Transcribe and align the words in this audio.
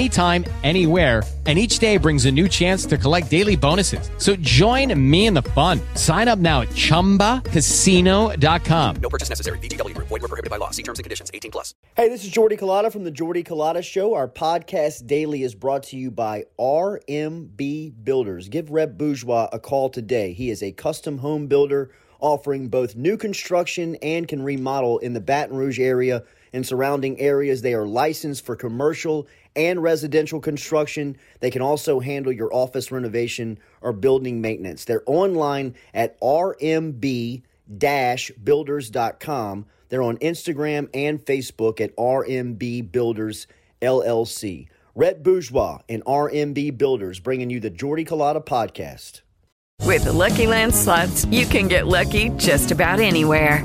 anytime, 0.00 0.44
anywhere 0.64 1.22
and 1.46 1.58
each 1.58 1.78
day 1.80 1.96
brings 1.96 2.26
a 2.26 2.30
new 2.30 2.48
chance 2.48 2.86
to 2.86 2.96
collect 2.96 3.28
daily 3.28 3.56
bonuses. 3.56 4.08
So 4.18 4.36
join 4.36 4.94
me 5.10 5.26
in 5.26 5.34
the 5.34 5.42
fun. 5.42 5.80
Sign 5.94 6.28
up 6.28 6.38
now 6.38 6.60
at 6.60 6.68
ChumbaCasino.com. 6.68 8.96
No 8.96 9.08
purchase 9.08 9.30
necessary. 9.30 9.58
VGW 9.58 9.96
Group. 9.96 10.06
Void 10.06 10.22
were 10.22 10.28
prohibited 10.28 10.50
by 10.50 10.58
law. 10.58 10.70
See 10.70 10.84
terms 10.84 11.00
and 11.00 11.04
conditions. 11.04 11.28
18 11.34 11.50
plus. 11.50 11.74
Hey, 11.96 12.08
this 12.08 12.22
is 12.22 12.30
Jordy 12.30 12.56
Culotta 12.56 12.92
from 12.92 13.02
the 13.02 13.10
Jordy 13.10 13.42
Culotta 13.42 13.82
Show. 13.82 14.14
Our 14.14 14.28
podcast 14.28 15.08
daily 15.08 15.42
is 15.42 15.56
brought 15.56 15.82
to 15.84 15.96
you 15.96 16.12
by 16.12 16.44
RMB 16.58 18.04
Builders. 18.04 18.48
Give 18.48 18.70
Reb 18.70 18.96
Bourgeois 18.96 19.48
a 19.52 19.58
call 19.58 19.90
today. 19.90 20.32
He 20.32 20.50
is 20.50 20.62
a 20.62 20.70
custom 20.70 21.18
home 21.18 21.48
builder 21.48 21.90
offering 22.20 22.68
both 22.68 22.94
new 22.94 23.16
construction 23.16 23.96
and 24.02 24.28
can 24.28 24.42
remodel 24.42 24.98
in 24.98 25.14
the 25.14 25.20
Baton 25.20 25.56
Rouge 25.56 25.80
area 25.80 26.22
and 26.52 26.66
surrounding 26.66 27.18
areas. 27.18 27.62
They 27.62 27.72
are 27.74 27.86
licensed 27.86 28.44
for 28.44 28.56
commercial 28.56 29.26
and 29.56 29.82
residential 29.82 30.40
construction. 30.40 31.16
They 31.40 31.50
can 31.50 31.62
also 31.62 32.00
handle 32.00 32.32
your 32.32 32.52
office 32.54 32.90
renovation 32.92 33.58
or 33.80 33.92
building 33.92 34.40
maintenance. 34.40 34.84
They're 34.84 35.02
online 35.06 35.74
at 35.94 36.20
rmb 36.20 37.42
builders.com. 37.78 39.66
They're 39.88 40.02
on 40.02 40.18
Instagram 40.18 40.88
and 40.94 41.24
Facebook 41.24 41.80
at 41.80 41.94
RMB 41.96 42.92
Builders 42.92 43.46
LLC. 43.82 44.68
Rhett 44.94 45.22
Bourgeois 45.22 45.78
and 45.88 46.04
RMB 46.04 46.76
Builders 46.78 47.20
bringing 47.20 47.50
you 47.50 47.60
the 47.60 47.70
Jordy 47.70 48.04
Culotta 48.04 48.44
podcast. 48.44 49.22
With 49.84 50.04
the 50.04 50.12
Lucky 50.12 50.46
Land 50.46 50.74
slots, 50.74 51.24
you 51.26 51.46
can 51.46 51.66
get 51.68 51.86
lucky 51.86 52.30
just 52.30 52.70
about 52.70 53.00
anywhere. 53.00 53.64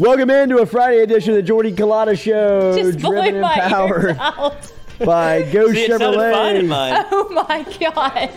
Welcome 0.00 0.30
into 0.30 0.56
a 0.60 0.64
Friday 0.64 1.02
edition 1.02 1.32
of 1.32 1.36
the 1.36 1.42
Jordy 1.42 1.72
Culotta 1.72 2.18
Show, 2.18 2.74
Just 2.74 3.00
driven 3.00 3.36
and 3.36 3.44
powered 3.44 4.16
by 4.98 5.42
Go 5.52 5.70
See, 5.70 5.86
Chevrolet. 5.86 7.06
Oh 7.12 7.28
my 7.28 7.66
god! 7.78 8.30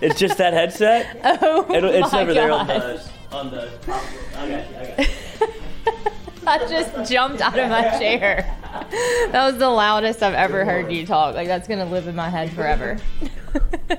It's 0.00 0.18
just 0.18 0.38
that 0.38 0.54
headset. 0.54 1.18
Oh 1.42 1.66
It'll, 1.70 1.90
it's 1.90 2.10
my 2.10 2.22
never 2.24 2.32
god! 2.32 2.66
there 2.66 2.80
on 3.30 3.50
the 3.50 3.60
on 3.60 3.68
the. 3.68 3.70
Okay, 4.38 4.96
okay. 4.98 5.14
I 6.46 6.58
just 6.66 7.12
jumped 7.12 7.42
out 7.42 7.58
of 7.58 7.68
my 7.68 7.82
chair. 7.98 8.56
That 9.32 9.46
was 9.50 9.58
the 9.58 9.68
loudest 9.68 10.22
I've 10.22 10.32
ever 10.32 10.64
heard 10.64 10.90
you 10.90 11.04
talk. 11.04 11.34
Like 11.34 11.46
that's 11.46 11.68
gonna 11.68 11.84
live 11.84 12.08
in 12.08 12.16
my 12.16 12.30
head 12.30 12.50
forever. 12.52 12.96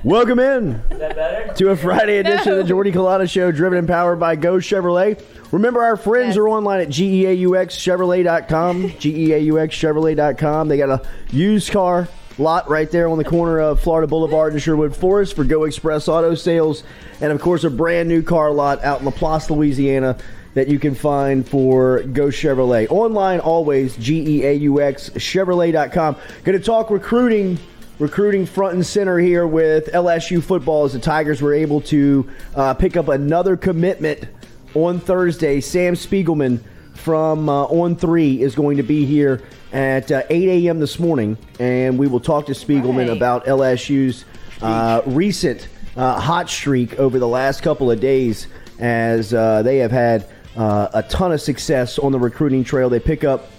Welcome 0.04 0.40
in 0.40 0.82
Is 0.90 0.98
that 0.98 1.16
better? 1.16 1.54
to 1.54 1.70
a 1.70 1.76
Friday 1.78 2.18
edition 2.18 2.54
of 2.54 2.58
the 2.58 2.64
No. 2.64 2.70
Jordy 2.70 2.92
Culotta 2.92 3.30
Show, 3.30 3.52
driven 3.52 3.78
and 3.78 3.88
powered 3.88 4.20
by 4.20 4.36
Geaux 4.36 4.58
Chevrolet. 4.58 5.24
Remember, 5.54 5.84
our 5.84 5.96
friends 5.96 6.30
Yes. 6.30 6.38
are 6.38 6.50
online 6.50 6.82
at 6.82 6.90
geauxchevrolet.com. 6.90 8.90
geauxchevrolet.com. 8.90 10.68
They 10.68 10.78
got 10.78 10.90
a 10.90 11.02
used 11.32 11.72
car 11.72 12.08
lot 12.40 12.68
right 12.70 12.90
there 12.90 13.08
on 13.08 13.20
the 13.20 13.24
corner 13.24 13.60
of 13.60 13.80
Florida 13.80 14.08
Boulevard 14.08 14.54
and 14.54 14.62
Sherwood 14.62 14.96
Forest 14.96 15.36
for 15.36 15.44
Geaux 15.44 15.66
Express 15.66 16.08
Auto 16.08 16.34
Sales. 16.34 16.84
And, 17.22 17.32
of 17.32 17.40
course, 17.40 17.64
a 17.64 17.70
brand 17.70 18.10
new 18.10 18.24
car 18.24 18.50
lot 18.52 18.84
out 18.84 19.02
in 19.02 19.06
LaPlace, 19.08 19.52
Louisiana 19.52 20.18
that 20.56 20.68
you 20.68 20.80
can 20.80 20.96
find 20.96 21.48
for 21.48 22.02
Geaux 22.02 22.30
Chevrolet. 22.30 22.88
Online 22.90 23.40
always, 23.40 23.96
E 24.10 24.42
geauxchevrolet.com. 24.42 26.16
Going 26.44 26.58
to 26.58 26.66
talk 26.66 26.90
recruiting 26.90 27.60
recruiting 28.00 28.48
front 28.48 28.74
and 28.74 28.84
center 28.86 29.20
here 29.20 29.46
with 29.46 29.86
LSU 29.94 30.42
football 30.44 30.86
as 30.86 30.94
the 30.94 31.00
Tigers 31.00 31.44
were 31.44 31.54
able 31.54 31.80
to 31.82 32.28
uh, 32.56 32.74
pick 32.74 32.98
up 32.98 33.08
another 33.08 33.56
commitment 33.56 34.24
on 34.74 35.00
Thursday. 35.00 35.62
Sam 35.62 35.94
Spiegelman 35.96 36.60
from 36.96 37.50
uh, 37.50 37.68
On3 37.68 38.40
is 38.40 38.56
going 38.56 38.78
to 38.78 38.84
be 38.84 39.06
here 39.06 39.42
at 39.72 40.12
uh, 40.12 40.24
8 40.30 40.66
a.m. 40.68 40.80
this 40.80 41.00
morning, 41.00 41.38
and 41.60 41.98
we 41.98 42.08
will 42.08 42.20
talk 42.20 42.46
to 42.48 42.52
Spiegelman 42.54 43.08
Right. 43.10 43.18
about 43.18 43.46
LSU's 43.46 44.26
uh, 44.62 45.02
recent 45.06 45.68
uh, 45.98 46.20
hot 46.20 46.50
streak 46.50 47.00
over 47.00 47.20
the 47.20 47.28
last 47.28 47.62
couple 47.62 47.92
of 47.92 48.00
days 48.00 48.48
as 48.80 49.34
uh, 49.34 49.62
they 49.64 49.78
have 49.78 49.92
had 49.92 50.28
uh, 50.56 50.88
a 50.94 51.04
ton 51.04 51.32
of 51.32 51.42
success 51.42 51.98
on 52.00 52.12
the 52.12 52.20
recruiting 52.20 52.64
trail. 52.64 52.90
They 52.90 53.00
pick 53.00 53.24
up 53.24 53.50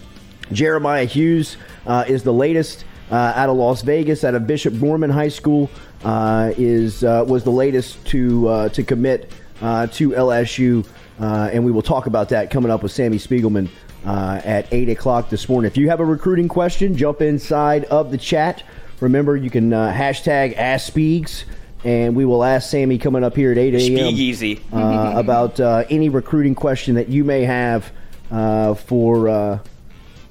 Jeremiah 0.52 1.04
Hughes 1.04 1.56
uh, 1.86 2.04
is 2.06 2.22
the 2.22 2.32
latest 2.32 2.84
uh, 3.10 3.14
out 3.36 3.48
of 3.48 3.56
Las 3.56 3.82
Vegas, 3.82 4.24
out 4.24 4.34
of 4.34 4.46
Bishop 4.46 4.78
Gorman 4.80 5.10
High 5.10 5.28
School. 5.28 5.70
Uh, 6.04 6.52
is 6.58 7.02
uh, 7.02 7.24
was 7.26 7.44
the 7.44 7.50
latest 7.50 8.04
to 8.06 8.46
uh, 8.48 8.68
to 8.70 8.82
commit 8.82 9.32
uh, 9.62 9.86
to 9.88 10.10
LSU, 10.10 10.86
uh, 11.20 11.50
and 11.52 11.64
we 11.64 11.70
will 11.72 11.82
talk 11.82 12.06
about 12.06 12.30
that 12.30 12.50
coming 12.50 12.70
up 12.70 12.82
with 12.82 12.92
Sammy 12.92 13.18
Spiegelman 13.18 13.68
uh, 14.04 14.40
at 14.44 14.72
eight 14.72 14.88
o'clock 14.88 15.30
this 15.30 15.48
morning. 15.48 15.66
If 15.70 15.76
you 15.76 15.88
have 15.88 16.00
a 16.00 16.04
recruiting 16.04 16.48
question, 16.48 16.96
jump 16.96 17.22
inside 17.22 17.84
of 17.86 18.10
the 18.10 18.18
chat. 18.18 18.62
Remember, 19.00 19.36
you 19.36 19.50
can 19.50 19.72
uh, 19.72 19.92
hashtag 19.92 20.56
Ask 20.56 20.92
Spiegs, 20.92 21.44
and 21.84 22.14
we 22.16 22.24
will 22.24 22.44
ask 22.44 22.70
Sammy 22.70 22.98
coming 22.98 23.22
up 23.24 23.36
here 23.36 23.52
at 23.52 23.58
eight 23.58 23.74
a.m. 23.74 23.80
Speak 23.80 24.16
easy. 24.16 24.60
uh, 24.72 25.12
about 25.16 25.60
uh, 25.60 25.84
any 25.90 26.08
recruiting 26.08 26.54
question 26.54 26.94
that 26.94 27.08
you 27.08 27.24
may 27.24 27.42
have 27.44 27.90
uh, 28.30 28.74
for 28.74 29.28
uh, 29.28 29.58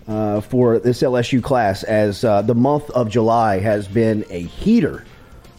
uh, 0.07 0.41
for 0.41 0.79
this 0.79 1.01
LSU 1.01 1.41
class, 1.41 1.83
as 1.83 2.23
uh, 2.25 2.41
the 2.41 2.55
month 2.55 2.89
of 2.89 3.09
July 3.09 3.59
has 3.59 3.87
been 3.87 4.25
a 4.29 4.41
heater 4.41 5.05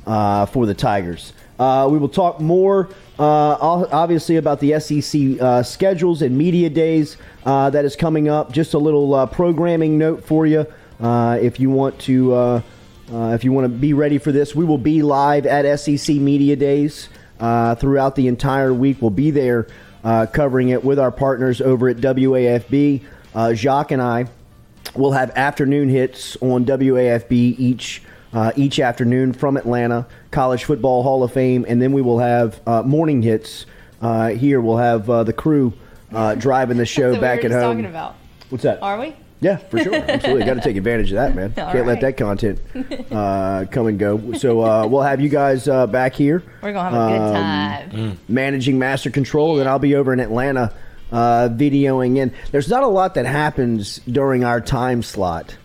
uh, 0.06 0.46
for 0.46 0.66
the 0.66 0.74
Tigers. 0.74 1.32
Uh, 1.58 1.88
we 1.90 1.98
will 1.98 2.08
talk 2.08 2.40
more, 2.40 2.88
uh, 3.18 3.56
obviously, 3.92 4.36
about 4.36 4.58
the 4.58 4.78
SEC 4.80 5.40
uh, 5.40 5.62
schedules 5.62 6.22
and 6.22 6.36
media 6.36 6.68
days 6.68 7.16
uh, 7.44 7.70
that 7.70 7.84
is 7.84 7.94
coming 7.94 8.28
up. 8.28 8.50
Just 8.50 8.74
a 8.74 8.78
little 8.78 9.14
uh, 9.14 9.26
programming 9.26 9.98
note 9.98 10.24
for 10.24 10.46
you, 10.46 10.66
uh, 11.00 11.38
if 11.40 11.60
you 11.60 11.70
want 11.70 11.98
to. 12.00 12.34
Uh, 12.34 12.62
if 13.06 13.44
you 13.44 13.52
want 13.52 13.66
to 13.66 13.68
be 13.68 13.92
ready 13.92 14.16
for 14.16 14.32
this, 14.32 14.54
we 14.54 14.64
will 14.64 14.78
be 14.78 15.02
live 15.02 15.44
at 15.44 15.78
SEC 15.78 16.16
Media 16.16 16.56
Days 16.56 17.10
throughout 17.38 18.16
the 18.16 18.26
entire 18.26 18.72
week. 18.72 18.96
We'll 19.00 19.10
be 19.10 19.30
there 19.30 19.68
covering 20.02 20.70
it 20.70 20.82
with 20.82 20.98
our 20.98 21.12
partners 21.12 21.60
over 21.60 21.90
at 21.90 21.98
WAFB. 21.98 23.02
Jacques 23.54 23.90
and 23.90 24.00
I 24.00 24.26
will 24.96 25.12
have 25.12 25.30
afternoon 25.36 25.90
hits 25.90 26.36
on 26.40 26.64
WAFB 26.64 27.58
each 27.58 28.02
uh, 28.34 28.52
each 28.56 28.78
afternoon 28.80 29.32
from 29.32 29.56
Atlanta, 29.56 30.06
College 30.30 30.64
Football 30.64 31.02
Hall 31.02 31.22
of 31.22 31.32
Fame, 31.32 31.64
and 31.68 31.80
then 31.80 31.92
we 31.92 32.02
will 32.02 32.18
have 32.18 32.60
uh, 32.66 32.82
morning 32.82 33.22
hits 33.22 33.64
uh, 34.02 34.28
here. 34.30 34.60
We'll 34.60 34.76
have 34.76 35.08
uh, 35.08 35.24
the 35.24 35.32
crew 35.32 35.72
uh, 36.12 36.34
driving 36.34 36.76
the 36.76 36.84
show 36.86 37.12
That's 37.12 37.20
back 37.20 37.38
we 37.40 37.44
at 37.46 37.50
just 37.52 37.62
home. 37.62 37.76
talking 37.76 37.86
about. 37.90 38.16
What's 38.50 38.64
that? 38.64 38.82
Are 38.82 38.98
we? 39.00 39.14
Yeah, 39.40 39.56
for 39.56 39.78
sure. 39.78 39.94
Absolutely. 39.94 40.44
Got 40.46 40.54
to 40.54 40.60
take 40.62 40.76
advantage 40.76 41.12
of 41.12 41.16
that, 41.16 41.34
man. 41.34 41.52
All 41.58 41.70
Can't 41.72 41.86
let 41.86 42.00
that 42.00 42.16
content 42.16 42.60
uh, 43.12 43.66
come 43.70 43.86
and 43.88 43.98
go. 43.98 44.32
So 44.34 44.62
uh, 44.62 44.86
we'll 44.86 45.02
have 45.02 45.20
you 45.20 45.28
guys 45.28 45.68
uh, 45.68 45.86
back 45.86 46.14
here. 46.14 46.42
We're 46.62 46.72
gonna 46.72 46.90
have 46.90 47.10
a 47.10 47.12
good 47.12 48.00
Um, 48.00 48.10
time. 48.10 48.18
Managing 48.28 48.78
master 48.78 49.10
control, 49.10 49.60
and 49.60 49.68
I'll 49.68 49.78
be 49.78 49.96
over 49.96 50.12
in 50.14 50.20
Atlanta 50.20 50.72
uh, 51.12 51.48
videoing 51.52 52.16
in. 52.16 52.32
There's 52.52 52.68
not 52.70 52.84
a 52.84 52.88
lot 52.88 53.14
that 53.14 53.26
happens 53.26 53.98
during 54.10 54.44
our 54.44 54.60
time 54.62 55.02
slot 55.02 55.56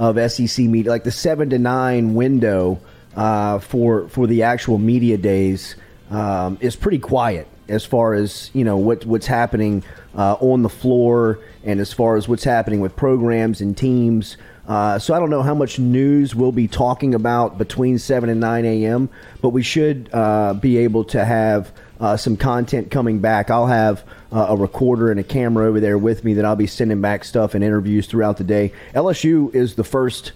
of 0.00 0.32
SEC 0.32 0.64
media, 0.64 0.90
like 0.90 1.04
the 1.04 1.12
seven 1.12 1.50
to 1.50 1.58
nine 1.58 2.14
window 2.14 2.80
uh, 3.14 3.58
for 3.58 4.08
for 4.08 4.26
the 4.26 4.42
actual 4.42 4.78
media 4.78 5.18
days 5.18 5.76
um, 6.10 6.56
is 6.60 6.74
pretty 6.74 6.98
quiet 6.98 7.46
as 7.68 7.84
far 7.84 8.14
as 8.14 8.50
you 8.54 8.64
know 8.64 8.78
what 8.78 9.04
what's 9.04 9.26
happening 9.26 9.84
uh, 10.16 10.36
on 10.40 10.62
the 10.62 10.70
floor 10.70 11.38
and 11.64 11.80
as 11.80 11.92
far 11.92 12.16
as 12.16 12.26
what's 12.26 12.44
happening 12.44 12.80
with 12.80 12.96
programs 12.96 13.60
and 13.60 13.76
teams. 13.76 14.38
Uh, 14.66 14.98
so 14.98 15.12
I 15.12 15.18
don't 15.18 15.30
know 15.30 15.42
how 15.42 15.54
much 15.54 15.78
news 15.78 16.34
we'll 16.34 16.52
be 16.52 16.66
talking 16.66 17.14
about 17.14 17.58
between 17.58 17.98
seven 17.98 18.30
and 18.30 18.40
nine 18.40 18.64
a.m., 18.64 19.10
but 19.42 19.50
we 19.50 19.62
should 19.62 20.08
uh, 20.14 20.54
be 20.54 20.78
able 20.78 21.04
to 21.04 21.22
have 21.22 21.72
uh, 22.00 22.16
some 22.16 22.36
content 22.36 22.90
coming 22.90 23.20
back. 23.20 23.50
I'll 23.50 23.66
have 23.66 24.02
uh, 24.32 24.46
a 24.48 24.56
recorder 24.56 25.10
and 25.10 25.20
a 25.20 25.24
camera 25.24 25.66
over 25.68 25.80
there 25.80 25.98
with 25.98 26.24
me 26.24 26.34
that 26.34 26.44
I'll 26.44 26.56
be 26.56 26.66
sending 26.66 27.00
back 27.00 27.24
stuff 27.24 27.54
and 27.54 27.62
interviews 27.62 28.06
throughout 28.06 28.38
the 28.38 28.44
day. 28.44 28.72
LSU 28.94 29.54
is 29.54 29.74
the 29.74 29.84
first 29.84 30.32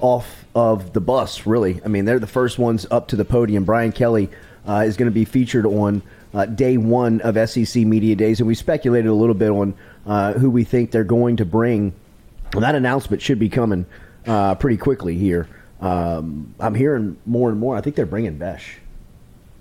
off 0.00 0.44
of 0.54 0.92
the 0.92 1.00
bus, 1.00 1.44
really. 1.46 1.80
I 1.84 1.88
mean, 1.88 2.04
they're 2.04 2.20
the 2.20 2.26
first 2.26 2.58
ones 2.58 2.86
up 2.90 3.08
to 3.08 3.16
the 3.16 3.24
podium. 3.24 3.64
Brian 3.64 3.92
Kelly 3.92 4.30
uh, 4.66 4.84
is 4.86 4.96
going 4.96 5.10
to 5.10 5.14
be 5.14 5.24
featured 5.24 5.66
on 5.66 6.02
uh, 6.32 6.46
day 6.46 6.76
one 6.76 7.20
of 7.22 7.36
SEC 7.48 7.84
Media 7.84 8.14
Days, 8.14 8.40
and 8.40 8.46
we 8.46 8.54
speculated 8.54 9.08
a 9.08 9.14
little 9.14 9.34
bit 9.34 9.50
on 9.50 9.74
uh, 10.06 10.34
who 10.34 10.50
we 10.50 10.62
think 10.64 10.92
they're 10.92 11.04
going 11.04 11.38
to 11.38 11.44
bring. 11.44 11.92
That 12.52 12.74
announcement 12.74 13.22
should 13.22 13.38
be 13.38 13.48
coming 13.48 13.86
uh, 14.26 14.54
pretty 14.54 14.76
quickly 14.76 15.16
here. 15.18 15.48
Um, 15.80 16.54
I'm 16.60 16.74
hearing 16.74 17.16
more 17.26 17.50
and 17.50 17.58
more. 17.58 17.76
I 17.76 17.80
think 17.80 17.96
they're 17.96 18.06
bringing 18.06 18.38
Bech. 18.38 18.62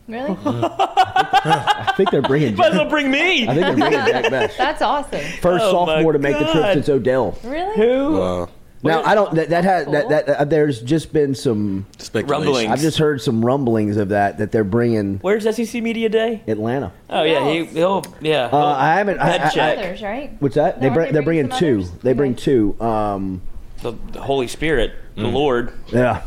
Really? 0.08 0.38
I 0.46 1.94
think 1.98 2.12
they're 2.12 2.22
bringing. 2.22 2.56
Might 2.56 2.72
as 2.72 2.78
well 2.78 2.90
bring 2.90 3.12
me. 3.12 3.44
I 3.48 3.54
think 3.54 3.60
they're 3.62 3.76
bringing 3.76 3.92
Jack 4.06 4.30
Bech. 4.32 4.52
That's 4.58 4.82
awesome. 4.82 5.20
First 5.42 5.66
Oh, 5.66 5.86
my 5.86 5.94
sophomore 5.96 6.14
to 6.14 6.20
make 6.20 6.38
the 6.38 6.46
trip 6.46 6.54
God. 6.56 6.74
since 6.76 6.90
Odell. 6.90 7.38
Really? 7.44 7.76
Who? 7.76 8.48
Now 8.84 9.02
I 9.04 9.16
don't. 9.16 9.34
That, 9.36 9.50
that 9.50 9.64
has 9.64 9.88
that, 9.88 10.10
that 10.10 10.30
uh, 10.30 10.46
there's 10.46 10.82
just 10.82 11.12
been 11.12 11.34
some 11.36 11.88
Rumblings. 12.14 12.72
I've 12.72 12.80
just 12.80 13.00
heard 13.00 13.22
some 13.22 13.44
rumblings 13.44 13.98
of 13.98 14.10
that 14.10 14.38
that 14.38 14.52
they're 14.52 14.64
bringing 14.64 15.18
Where's 15.18 15.44
SEC 15.44 15.82
Media 15.82 16.10
Day? 16.10 16.44
Atlanta. 16.48 16.94
Oh 17.10 17.24
yeah, 17.24 17.50
he, 17.50 17.66
he'll 17.66 18.06
yeah. 18.22 18.46
Uh, 18.54 18.76
I 18.78 18.94
haven't. 18.94 19.20
I, 19.20 19.26
Head 19.30 19.42
I, 19.42 19.50
check. 19.50 19.78
I, 19.80 19.82
Others, 19.82 20.02
right? 20.04 20.32
what's 20.40 20.56
that? 20.56 20.80
They 20.80 20.88
No, 20.90 20.94
bring, 20.94 21.06
aren't 21.08 21.14
they're 21.14 21.22
they 21.22 21.26
bringing 21.26 21.48
bringing 21.48 21.60
two. 21.60 21.80
others? 21.90 21.92
They 22.04 22.14
bring 22.14 22.36
two. 22.36 22.80
Um, 22.80 23.42
the, 23.82 23.94
the 24.12 24.22
Holy 24.22 24.48
Spirit, 24.48 24.94
the 25.16 25.24
Mm. 25.24 25.34
Lord. 25.34 25.74
yeah, 25.88 26.22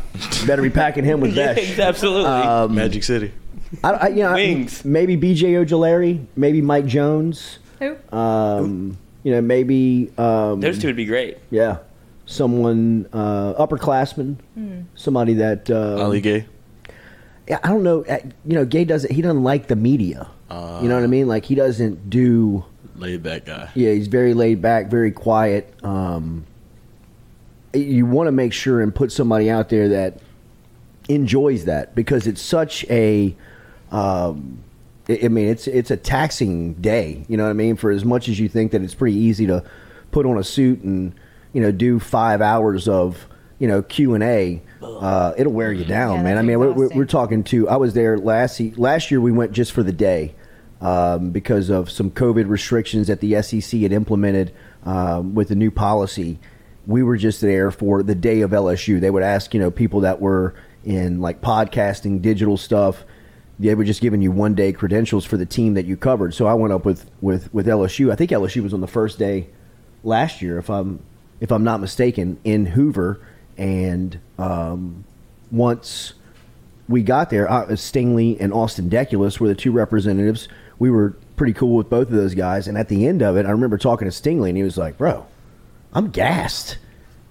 better 0.45 0.61
be 0.61 0.69
packing 0.69 1.05
him 1.05 1.21
with 1.21 1.33
Yeah, 1.35 1.53
Bech. 1.53 1.79
absolutely. 1.79 2.25
Um, 2.31 2.75
Magic 2.75 3.03
City. 3.03 3.31
I, 3.83 3.89
I, 3.91 4.07
you 4.09 4.23
know, 4.23 4.29
I- 4.29 4.33
Wings. 4.35 4.83
maybe 4.85 5.15
B.J. 5.15 5.53
Ojulari, 5.53 6.25
maybe 6.35 6.61
Mike 6.61 6.85
Jones. 6.85 7.59
Who? 7.79 7.95
Um, 8.15 8.97
you 9.23 9.31
know, 9.31 9.41
maybe 9.41 10.11
um, 10.17 10.59
Those 10.61 10.79
two 10.79 10.87
would 10.87 10.95
be 10.95 11.05
great. 11.05 11.37
Yeah, 11.49 11.77
someone 12.25 13.07
uh, 13.13 13.53
upperclassman, 13.65 14.35
Hmm. 14.55 14.81
somebody 14.95 15.33
that 15.35 15.69
uh, 15.69 16.01
Ali 16.03 16.21
Gaye. 16.21 16.45
yeah, 17.47 17.59
I 17.63 17.69
don't 17.69 17.83
know. 17.83 18.03
uh, 18.05 18.17
You 18.45 18.53
know, 18.55 18.65
Gaye 18.65 18.85
doesn't. 18.85 19.11
He 19.11 19.21
doesn't 19.21 19.43
like 19.43 19.67
the 19.67 19.75
media. 19.75 20.27
you 20.49 20.55
know 20.89 20.95
what 20.95 21.03
I 21.03 21.07
mean? 21.07 21.27
Like 21.27 21.45
he 21.45 21.55
doesn't 21.55 22.09
do. 22.09 22.65
Laid 22.97 23.23
back 23.23 23.45
guy. 23.45 23.69
Yeah, 23.73 23.93
he's 23.93 24.07
very 24.07 24.33
laid 24.33 24.61
back, 24.61 24.87
very 24.91 25.11
quiet. 25.11 25.73
Um, 25.83 26.45
you 27.73 28.05
want 28.05 28.27
to 28.27 28.31
make 28.31 28.53
sure 28.53 28.81
and 28.81 28.93
put 28.93 29.11
somebody 29.11 29.49
out 29.49 29.69
there 29.69 29.87
that 29.89 30.19
enjoys 31.09 31.65
that 31.65 31.95
because 31.95 32.27
it's 32.27 32.41
such 32.41 32.85
a. 32.89 33.35
Um, 33.91 34.63
I 35.09 35.27
mean, 35.27 35.49
it's 35.49 35.67
it's 35.67 35.91
a 35.91 35.97
taxing 35.97 36.75
day. 36.75 37.25
You 37.27 37.37
know 37.37 37.43
what 37.43 37.49
I 37.49 37.53
mean? 37.53 37.75
For 37.75 37.91
as 37.91 38.05
much 38.05 38.29
as 38.29 38.39
you 38.39 38.47
think 38.47 38.71
that 38.71 38.81
it's 38.81 38.95
pretty 38.95 39.17
easy 39.17 39.47
to 39.47 39.63
put 40.11 40.25
on 40.25 40.37
a 40.37 40.43
suit 40.43 40.81
and 40.81 41.13
you 41.53 41.61
know 41.61 41.71
do 41.71 41.99
five 41.99 42.41
hours 42.41 42.87
of 42.87 43.27
you 43.59 43.67
know 43.67 43.81
Q 43.81 44.13
and 44.13 44.23
A, 44.23 44.61
uh, 44.81 45.33
it'll 45.37 45.53
wear 45.53 45.73
you 45.73 45.85
down, 45.85 46.17
Yeah, 46.17 46.23
man. 46.23 46.37
I 46.37 46.41
mean, 46.41 46.59
we're, 46.59 46.71
we're, 46.71 46.89
we're 46.89 47.05
talking 47.05 47.43
to. 47.45 47.67
I 47.67 47.75
was 47.77 47.93
there 47.93 48.17
last 48.17 48.61
last 48.77 49.11
year. 49.11 49.19
We 49.19 49.31
went 49.31 49.51
just 49.51 49.71
for 49.71 49.83
the 49.83 49.91
day 49.91 50.33
um, 50.81 51.31
because 51.31 51.69
of 51.69 51.89
some 51.89 52.11
COVID 52.11 52.49
restrictions 52.49 53.07
that 53.07 53.19
the 53.19 53.41
SEC 53.41 53.81
had 53.81 53.91
implemented 53.91 54.53
um, 54.83 55.35
with 55.35 55.49
the 55.49 55.55
new 55.55 55.71
policy. 55.71 56.39
We 56.87 57.03
were 57.03 57.17
just 57.17 57.41
there 57.41 57.69
for 57.71 58.01
the 58.01 58.15
day 58.15 58.41
of 58.41 58.51
LSU. 58.51 58.99
They 58.99 59.11
would 59.11 59.23
ask, 59.23 59.53
you 59.53 59.59
know, 59.59 59.69
people 59.69 60.01
that 60.01 60.19
were 60.19 60.55
in 60.83 61.21
like 61.21 61.41
podcasting, 61.41 62.21
digital 62.21 62.57
stuff. 62.57 63.05
They 63.61 63.75
were 63.75 63.83
just 63.83 64.01
giving 64.01 64.21
you 64.21 64.31
one 64.31 64.55
day 64.55 64.73
credentials 64.73 65.25
for 65.25 65.37
the 65.37 65.45
team 65.45 65.75
that 65.75 65.85
you 65.85 65.95
covered. 65.95 66.33
So 66.33 66.47
I 66.47 66.53
went 66.55 66.73
up 66.73 66.83
with, 66.83 67.09
with, 67.21 67.53
with 67.53 67.67
LSU. 67.67 68.11
I 68.11 68.15
think 68.15 68.31
LSU 68.31 68.63
was 68.63 68.73
on 68.73 68.81
the 68.81 68.87
first 68.87 69.19
day 69.19 69.47
last 70.03 70.41
year, 70.41 70.57
if 70.57 70.69
I'm 70.69 70.99
if 71.39 71.51
I'm 71.51 71.63
not 71.63 71.81
mistaken, 71.81 72.39
in 72.43 72.67
Hoover. 72.67 73.19
And 73.57 74.19
um, 74.37 75.03
once 75.51 76.13
we 76.87 77.03
got 77.03 77.29
there, 77.29 77.47
Stingley 77.47 78.37
and 78.39 78.53
Austin 78.53 78.89
Deculus 78.89 79.39
were 79.39 79.47
the 79.47 79.55
two 79.55 79.71
representatives. 79.71 80.47
We 80.79 80.89
were 80.91 81.15
pretty 81.35 81.53
cool 81.53 81.75
with 81.75 81.89
both 81.89 82.07
of 82.07 82.13
those 82.13 82.35
guys. 82.35 82.67
And 82.67 82.77
at 82.77 82.89
the 82.89 83.07
end 83.07 83.21
of 83.21 83.37
it, 83.37 83.45
I 83.45 83.49
remember 83.51 83.77
talking 83.77 84.09
to 84.09 84.15
Stingley, 84.15 84.49
and 84.49 84.57
he 84.57 84.63
was 84.63 84.77
like, 84.77 84.97
"Bro, 84.97 85.25
I'm 85.93 86.11
gassed." 86.11 86.77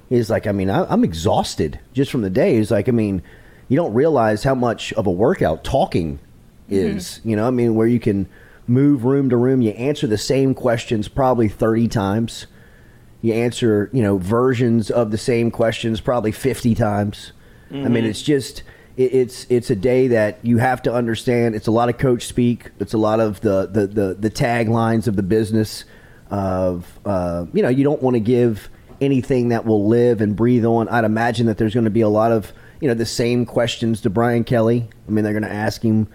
He's 0.08 0.28
like, 0.28 0.48
"I 0.48 0.52
mean, 0.52 0.70
I, 0.70 0.84
I'm 0.92 1.04
exhausted 1.04 1.78
just 1.92 2.10
from 2.10 2.22
the 2.22 2.30
day." 2.30 2.56
He's 2.56 2.70
like, 2.70 2.88
"I 2.88 2.92
mean, 2.92 3.22
you 3.70 3.76
don't 3.76 3.94
realize 3.94 4.44
how 4.44 4.54
much 4.54 4.92
of 4.92 5.06
a 5.06 5.10
workout 5.10 5.64
talking 5.64 6.18
is. 6.68 7.22
You 7.24 7.36
know, 7.36 7.46
I 7.46 7.50
mean, 7.50 7.74
where 7.74 7.86
you 7.86 7.98
can 8.00 8.28
move 8.66 9.04
room 9.04 9.30
to 9.30 9.36
room, 9.38 9.62
you 9.62 9.70
answer 9.70 10.06
the 10.06 10.18
same 10.18 10.54
questions 10.54 11.08
probably 11.08 11.48
30 11.48 11.88
times." 11.88 12.46
you 13.22 13.34
answer 13.34 13.90
you 13.92 14.02
know 14.02 14.16
versions 14.16 14.90
of 14.90 15.10
the 15.10 15.18
same 15.18 15.50
questions 15.50 16.00
probably 16.00 16.32
50 16.32 16.74
times. 16.74 17.32
I 17.84 17.88
mean 17.88 18.04
it's 18.04 18.22
just 18.22 18.62
it, 18.96 19.14
it's 19.14 19.46
it's 19.48 19.70
a 19.70 19.76
day 19.76 20.08
that 20.08 20.38
you 20.42 20.58
have 20.58 20.82
to 20.82 20.92
understand. 20.92 21.54
It's 21.54 21.66
a 21.66 21.70
lot 21.70 21.88
of 21.88 21.98
coach 21.98 22.26
speak. 22.26 22.70
It's 22.80 22.94
a 22.94 22.98
lot 22.98 23.20
of 23.20 23.40
the 23.40 23.66
the 23.66 23.86
the, 23.86 24.14
the 24.14 24.30
taglines 24.30 25.06
of 25.06 25.16
the 25.16 25.22
business 25.22 25.84
of 26.30 26.98
uh, 27.04 27.46
you 27.52 27.62
know 27.62 27.68
you 27.68 27.84
don't 27.84 28.02
want 28.02 28.14
to 28.14 28.20
give 28.20 28.68
anything 29.00 29.48
that 29.48 29.64
will 29.64 29.86
live 29.86 30.20
and 30.20 30.34
breathe 30.34 30.64
on. 30.64 30.88
I'd 30.88 31.04
imagine 31.04 31.46
that 31.46 31.58
there's 31.58 31.74
going 31.74 31.84
to 31.84 31.90
be 31.90 32.02
a 32.02 32.08
lot 32.08 32.32
of 32.32 32.52
you 32.80 32.88
know 32.88 32.94
the 32.94 33.06
same 33.06 33.44
questions 33.46 34.00
to 34.00 34.10
brian 34.10 34.44
kelly 34.44 34.88
i 35.06 35.10
mean 35.10 35.24
they're 35.24 35.32
going 35.32 35.42
to 35.42 35.52
ask 35.52 35.82
him 35.82 36.08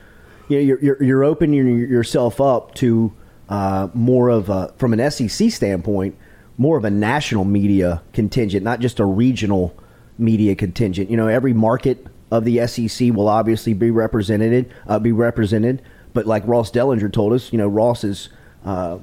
you 0.47 0.57
know, 0.57 0.63
you're, 0.63 0.79
you're, 0.79 1.03
you're 1.03 1.23
opening 1.23 1.79
yourself 1.79 2.39
up 2.39 2.75
to 2.75 3.13
uh, 3.49 3.87
more 3.93 4.29
of 4.29 4.49
a, 4.49 4.73
from 4.77 4.93
an 4.93 5.11
SEC 5.11 5.51
standpoint, 5.51 6.15
more 6.57 6.77
of 6.77 6.85
a 6.85 6.89
national 6.89 7.45
media 7.45 8.01
contingent, 8.13 8.63
not 8.63 8.79
just 8.79 8.99
a 8.99 9.05
regional 9.05 9.75
media 10.17 10.55
contingent. 10.55 11.09
You 11.09 11.17
know, 11.17 11.27
every 11.27 11.53
market 11.53 12.05
of 12.31 12.45
the 12.45 12.65
SEC 12.67 13.13
will 13.13 13.27
obviously 13.27 13.73
be 13.73 13.91
represented, 13.91 14.71
uh, 14.87 14.99
be 14.99 15.11
represented. 15.11 15.81
But 16.13 16.25
like 16.25 16.47
Ross 16.47 16.71
Dellenger 16.71 17.11
told 17.11 17.33
us, 17.33 17.51
you 17.51 17.57
know, 17.57 17.67
Ross 17.67 18.03
is 18.03 18.29
uh, 18.63 18.99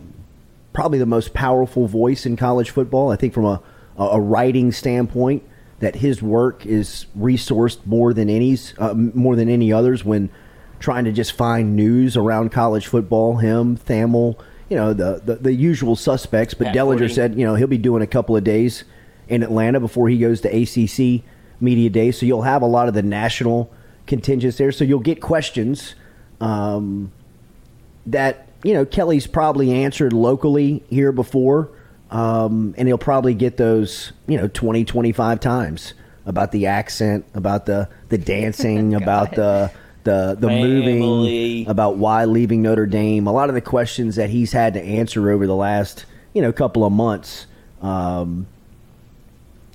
probably 0.72 0.98
the 0.98 1.06
most 1.06 1.34
powerful 1.34 1.86
voice 1.86 2.24
in 2.24 2.36
college 2.36 2.70
football. 2.70 3.10
I 3.10 3.16
think 3.16 3.34
from 3.34 3.44
a, 3.44 3.60
a 3.98 4.20
writing 4.20 4.72
standpoint, 4.72 5.42
that 5.82 5.96
his 5.96 6.22
work 6.22 6.64
is 6.64 7.06
resourced 7.18 7.84
more 7.84 8.14
than 8.14 8.30
any's, 8.30 8.72
uh, 8.78 8.94
more 8.94 9.34
than 9.34 9.48
any 9.48 9.72
others 9.72 10.04
when 10.04 10.30
trying 10.78 11.04
to 11.04 11.10
just 11.10 11.32
find 11.32 11.74
news 11.74 12.16
around 12.16 12.52
college 12.52 12.86
football. 12.86 13.38
Him, 13.38 13.76
Thamel, 13.76 14.38
you 14.68 14.76
know, 14.76 14.92
the, 14.92 15.20
the, 15.24 15.34
the 15.34 15.52
usual 15.52 15.96
suspects. 15.96 16.54
But 16.54 16.68
Pat 16.68 16.76
Dellenger 16.76 17.12
said, 17.12 17.36
you 17.36 17.44
know, 17.44 17.56
he'll 17.56 17.66
be 17.66 17.78
doing 17.78 18.00
a 18.00 18.06
couple 18.06 18.36
of 18.36 18.44
days 18.44 18.84
in 19.26 19.42
Atlanta 19.42 19.80
before 19.80 20.08
he 20.08 20.18
goes 20.18 20.40
to 20.42 20.48
ACC 20.48 21.24
Media 21.60 21.90
Day. 21.90 22.12
So 22.12 22.26
you'll 22.26 22.42
have 22.42 22.62
a 22.62 22.66
lot 22.66 22.86
of 22.86 22.94
the 22.94 23.02
national 23.02 23.68
contingents 24.06 24.58
there. 24.58 24.70
So 24.70 24.84
you'll 24.84 25.00
get 25.00 25.20
questions 25.20 25.96
um, 26.40 27.10
that, 28.06 28.46
you 28.62 28.72
know, 28.72 28.84
Kelly's 28.84 29.26
probably 29.26 29.72
answered 29.72 30.12
locally 30.12 30.84
here 30.90 31.10
before. 31.10 31.70
Um, 32.12 32.74
and 32.76 32.86
he'll 32.86 32.98
probably 32.98 33.32
get 33.34 33.56
those, 33.56 34.12
you 34.26 34.36
know, 34.36 34.46
20, 34.46 34.84
25 34.84 35.40
times 35.40 35.94
about 36.26 36.52
the 36.52 36.66
accent, 36.66 37.24
about 37.34 37.64
the, 37.66 37.88
the 38.10 38.18
dancing, 38.18 38.94
about 39.02 39.34
the 39.34 39.72
the 40.04 40.36
the 40.38 40.48
Family. 40.48 41.00
moving, 41.00 41.68
about 41.68 41.96
why 41.96 42.24
leaving 42.24 42.60
Notre 42.62 42.86
Dame. 42.86 43.26
A 43.26 43.32
lot 43.32 43.48
of 43.48 43.54
the 43.54 43.60
questions 43.60 44.16
that 44.16 44.30
he's 44.30 44.52
had 44.52 44.74
to 44.74 44.82
answer 44.82 45.30
over 45.30 45.46
the 45.46 45.54
last 45.54 46.06
you 46.34 46.42
know 46.42 46.52
couple 46.52 46.84
of 46.84 46.92
months. 46.92 47.46
Um, 47.80 48.46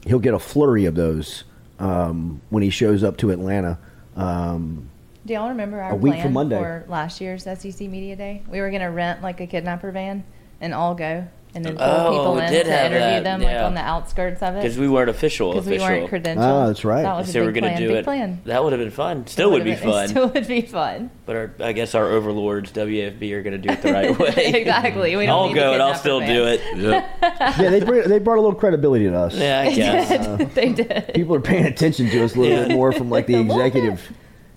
he'll 0.06 0.20
get 0.20 0.34
a 0.34 0.40
flurry 0.40 0.86
of 0.86 0.96
those 0.96 1.44
um, 1.80 2.42
when 2.50 2.64
he 2.64 2.70
shows 2.70 3.04
up 3.04 3.18
to 3.18 3.32
Atlanta. 3.32 3.80
Um, 4.16 4.90
Do 5.26 5.34
y'all 5.34 5.50
remember 5.50 5.80
our 5.80 5.92
A 5.92 5.96
week 5.96 6.14
plan 6.14 6.24
from 6.24 6.34
Monday. 6.34 6.60
for 6.60 6.86
last 6.88 7.22
year's 7.22 7.44
SEC 7.44 7.80
Media 7.82 8.16
Day? 8.16 8.44
We 8.50 8.60
were 8.60 8.70
going 8.70 8.82
to 8.82 8.88
rent 8.88 9.22
like 9.22 9.40
a 9.42 9.48
kidnapper 9.48 9.92
van 9.92 10.24
and 10.60 10.74
all 10.74 10.96
go 10.96 11.28
and 11.58 11.66
then 11.66 11.76
pull 11.76 11.86
Oh, 11.86 12.12
people 12.12 12.36
we 12.36 12.42
in 12.44 12.52
did 12.52 12.64
to 12.66 12.72
have 12.72 12.86
interview 12.92 13.00
that, 13.02 13.24
them 13.24 13.42
yeah. 13.42 13.56
like 13.58 13.66
on 13.66 13.74
the 13.74 13.82
outskirts 13.82 14.42
of 14.42 14.56
it. 14.56 14.62
Because 14.62 14.78
we 14.78 14.88
weren't 14.88 15.10
official. 15.10 15.52
Because 15.54 15.68
we 15.68 15.80
weren't 15.80 16.10
credentialed. 16.10 16.64
Oh, 16.64 16.68
that's 16.68 16.86
right. 16.86 17.02
That 17.02 17.18
was 17.18 17.32
so 17.32 17.42
a 17.42 17.46
we're 17.46 17.52
big 17.52 17.64
gonna 17.64 17.74
plan. 17.74 17.82
do 17.82 17.88
big 17.90 17.98
it. 17.98 18.04
plan. 18.06 18.42
That 18.46 18.64
would 18.64 18.72
have 18.74 18.80
been 18.80 18.92
fun. 18.92 19.28
Still 19.28 19.50
It 19.50 19.54
would 19.54 19.64
be 19.66 19.72
been- 19.76 19.80
fun. 19.84 20.06
It 20.06 20.10
still 20.10 20.30
would 20.30 20.48
be 20.48 20.62
fun. 20.62 21.12
But 21.26 21.36
our, 21.36 21.52
I 21.60 21.74
guess 21.74 21.94
our 21.96 22.06
overlords, 22.08 22.72
WFB, 22.72 23.32
are 23.34 23.42
going 23.42 23.60
to 23.62 23.68
do 23.68 23.70
it 23.74 23.82
the 23.82 23.92
right 23.92 24.18
way. 24.20 24.34
exactly. 24.56 25.16
We 25.16 25.26
don't 25.26 25.50
I'll 25.50 25.54
go 25.54 25.74
and 25.74 25.82
I'll 25.84 25.96
still 25.96 26.20
van. 26.20 26.34
do 26.34 26.46
it. 26.46 26.62
yeah, 27.22 27.70
they 27.70 27.82
bring, 27.84 28.08
they 28.08 28.20
brought 28.20 28.38
a 28.38 28.42
little 28.42 28.56
credibility 28.58 29.06
to 29.06 29.18
us. 29.18 29.36
Yeah, 29.36 29.60
I 29.62 29.66
They 29.70 29.76
guess. 29.76 30.10
did. 30.38 30.52
they 30.56 30.74
did. 30.74 31.12
People 31.16 31.36
are 31.36 31.42
paying 31.42 31.66
attention 31.66 32.10
to 32.12 32.24
us 32.24 32.36
a 32.36 32.40
little 32.40 32.66
bit 32.68 32.72
more 32.76 32.92
from 32.94 33.10
like 33.10 33.26
the 33.28 33.40
executive 33.40 34.14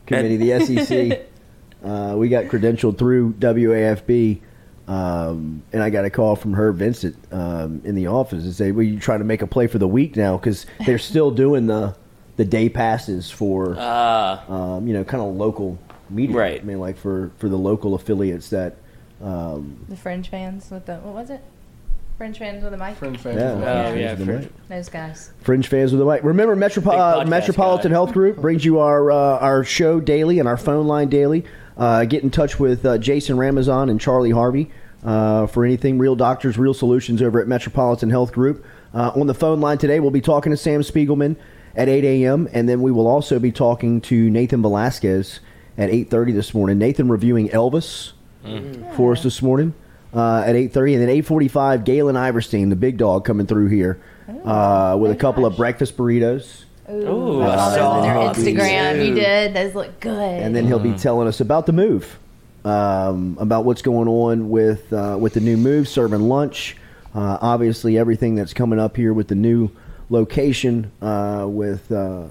committee, 0.07 0.37
the 0.37 0.61
SEC. 0.85 1.27
Uh, 1.83 2.15
we 2.17 2.29
got 2.29 2.45
credentialed 2.45 2.99
through 2.99 3.33
WAFB, 3.39 4.41
um, 4.95 5.63
and 5.73 5.83
I 5.83 5.91
got 5.91 6.05
a 6.05 6.11
call 6.11 6.35
from 6.35 6.53
her 6.55 6.73
Vincent 6.73 7.17
um, 7.33 7.81
in 7.85 7.95
the 7.95 8.09
office 8.09 8.43
and 8.45 8.53
say, 8.53 8.73
"Well, 8.73 8.83
you 8.83 8.99
trying 8.99 9.21
to 9.21 9.25
make 9.25 9.41
a 9.43 9.47
play 9.47 9.67
for 9.69 9.79
the 9.79 9.87
week 9.89 10.17
now 10.17 10.37
because 10.37 10.67
they're 10.85 10.99
still 10.99 11.31
doing 11.45 11.67
the 11.67 11.95
the 12.37 12.45
day 12.45 12.69
passes 12.69 13.31
for 13.31 13.77
Ah, 13.79 14.45
um, 14.51 14.87
you 14.89 14.95
know 14.95 15.05
kind 15.05 15.23
of 15.23 15.37
local 15.37 15.79
media. 16.09 16.37
Right. 16.37 16.61
I 16.61 16.65
mean, 16.65 16.81
like 16.81 16.97
for 16.97 17.31
for 17.39 17.49
the 17.49 17.57
local 17.59 17.95
affiliates 17.95 18.51
that." 18.51 18.77
Um, 19.23 19.85
The 19.89 19.97
Fringe 19.97 20.29
fans 20.29 20.71
with 20.71 20.87
the 20.87 20.97
what 20.97 21.15
was 21.15 21.31
it? 21.31 21.41
Fringe 22.19 22.39
fans 22.39 22.65
with 22.65 22.73
a 22.75 22.77
mic. 22.79 22.97
Fringe 22.97 23.19
fans. 23.19 23.37
yeah, 23.39 23.55
with 23.55 23.65
Oh, 23.69 23.95
yeah, 23.95 24.15
the 24.15 24.25
for- 24.27 24.49
Those 24.69 24.89
guys. 24.89 25.31
Fringe 25.43 25.67
fans 25.69 25.93
with 25.93 26.01
the 26.01 26.05
mic. 26.07 26.25
Remember, 26.25 26.57
Metropo- 26.57 27.23
uh, 27.23 27.25
Metropolitan 27.27 27.91
guy. 27.93 27.95
Health 27.95 28.13
Group 28.13 28.39
brings 28.39 28.65
you 28.65 28.79
our 28.81 29.11
uh, 29.13 29.39
our 29.39 29.63
show 29.63 30.01
daily 30.01 30.39
and 30.39 30.49
our 30.49 30.57
phone 30.57 30.87
line 30.87 31.09
daily. 31.11 31.45
Uh, 31.77 32.05
get 32.05 32.23
in 32.23 32.31
touch 32.31 32.59
with 32.59 32.85
uh, 32.85 32.99
Jason 32.99 33.39
Ramazan 33.39 33.89
and 33.89 33.99
Charlie 34.01 34.31
Harvey 34.33 34.71
uh, 35.05 35.47
for 35.47 35.65
anything 35.65 35.99
real 35.99 36.17
doctors, 36.17 36.59
real 36.59 36.75
solutions 36.75 37.23
over 37.23 37.41
at 37.41 37.49
Metropolitan 37.49 38.11
Health 38.11 38.33
Group. 38.33 38.65
Uh, 38.93 39.13
on 39.15 39.27
the 39.27 39.35
phone 39.35 39.61
line 39.61 39.79
today, 39.79 40.01
we'll 40.01 40.11
be 40.11 40.21
talking 40.21 40.51
to 40.51 40.57
Sam 40.57 40.81
Spiegelman 40.83 41.37
at 41.77 41.89
8 41.89 42.05
a.m. 42.05 42.49
and 42.53 42.69
then 42.69 42.83
we 42.83 42.91
will 42.91 43.07
also 43.07 43.39
be 43.39 43.53
talking 43.53 44.01
to 44.03 44.29
Nathan 44.31 44.61
Velasquez 44.63 45.41
at 45.79 45.89
8:30 45.91 46.35
this 46.35 46.53
morning. 46.53 46.79
Nathan 46.79 47.09
reviewing 47.09 47.49
Elvis 47.51 48.13
for 48.97 49.13
us 49.13 49.23
this 49.23 49.41
morning 49.43 49.75
uh, 50.15 50.43
at 50.47 50.55
8.30 50.55 50.95
and 50.95 51.03
then 51.03 51.09
8.45 51.23 51.85
galen 51.85 52.15
iverstein 52.17 52.71
the 52.71 52.77
big 52.77 52.97
dog 52.97 53.25
coming 53.27 53.47
through 53.47 53.67
here 53.69 54.01
uh, 54.47 54.97
with 54.99 55.11
a 55.11 55.15
couple 55.15 55.45
of 55.45 55.57
breakfast 55.57 55.95
burritos 55.97 56.65
Ooh, 56.91 57.43
I 57.43 57.53
I 57.53 57.57
saw 57.57 57.75
saw 57.75 58.01
those 58.01 58.09
on 58.09 58.43
their 58.45 58.55
Instagram. 58.55 58.95
too. 58.95 59.05
You 59.05 59.15
did. 59.15 59.55
Those 59.55 59.75
look 59.75 60.01
good. 60.01 60.43
and 60.43 60.57
then 60.57 60.67
he'll 60.67 60.79
be 60.81 60.95
telling 60.95 61.29
us 61.29 61.41
about 61.41 61.67
the 61.67 61.73
move 61.73 62.19
um, 62.65 63.37
about 63.41 63.65
what's 63.65 63.83
going 63.83 64.09
on 64.09 64.51
with 64.51 64.93
uh, 64.93 65.17
with 65.19 65.35
the 65.35 65.41
new 65.41 65.57
move 65.57 65.89
serving 65.89 66.21
lunch. 66.21 66.77
Uh, 67.15 67.39
obviously 67.41 67.99
everything 67.99 68.37
that's 68.37 68.55
coming 68.55 68.79
up 68.79 68.97
here 68.97 69.13
with 69.13 69.29
the 69.29 69.35
new 69.35 69.71
location 70.11 70.93
uh, 71.03 71.47
with 71.49 71.91
uh, 71.91 72.27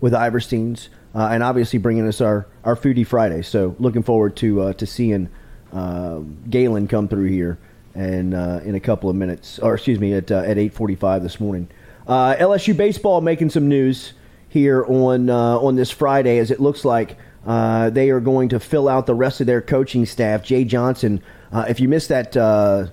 with 0.00 0.12
Iverstein's 0.12 0.88
uh, 1.14 1.28
and 1.30 1.42
obviously 1.42 1.78
bringing 1.78 2.06
us 2.06 2.20
our, 2.20 2.46
our 2.64 2.76
foodie 2.76 3.06
Friday. 3.06 3.42
So 3.42 3.74
looking 3.78 4.02
forward 4.02 4.36
to 4.36 4.62
uh, 4.62 4.72
to 4.74 4.86
seeing 4.86 5.28
uh, 5.72 6.20
Galen 6.50 6.88
come 6.88 7.08
through 7.08 7.28
here 7.28 7.58
and 7.94 8.32
in 8.32 8.74
a 8.74 8.80
couple 8.80 9.10
of 9.10 9.16
minutes 9.16 9.58
or 9.58 9.74
excuse 9.74 9.98
me 9.98 10.12
at 10.14 10.30
at 10.30 10.56
8:45 10.56 11.22
this 11.22 11.40
morning. 11.40 11.68
LSU 12.06 12.76
baseball 12.76 13.20
making 13.20 13.50
some 13.50 13.68
news 13.68 14.12
here 14.48 14.84
on 14.84 15.30
on 15.30 15.76
this 15.76 15.90
Friday, 15.90 16.38
as 16.38 16.50
it 16.50 16.60
looks 16.60 16.84
like 16.84 17.16
uh, 17.48 17.88
they 17.88 18.10
are 18.10 18.20
going 18.20 18.50
to 18.50 18.60
fill 18.60 18.88
out 18.90 19.06
the 19.06 19.14
rest 19.14 19.40
of 19.40 19.46
their 19.46 19.62
coaching 19.62 20.04
staff. 20.04 20.42
Jay 20.44 20.64
Johnson, 20.64 21.22
uh, 21.50 21.64
if 21.66 21.80
you 21.80 21.88
missed 21.88 22.10
that 22.10 22.36
uh, 22.36 22.88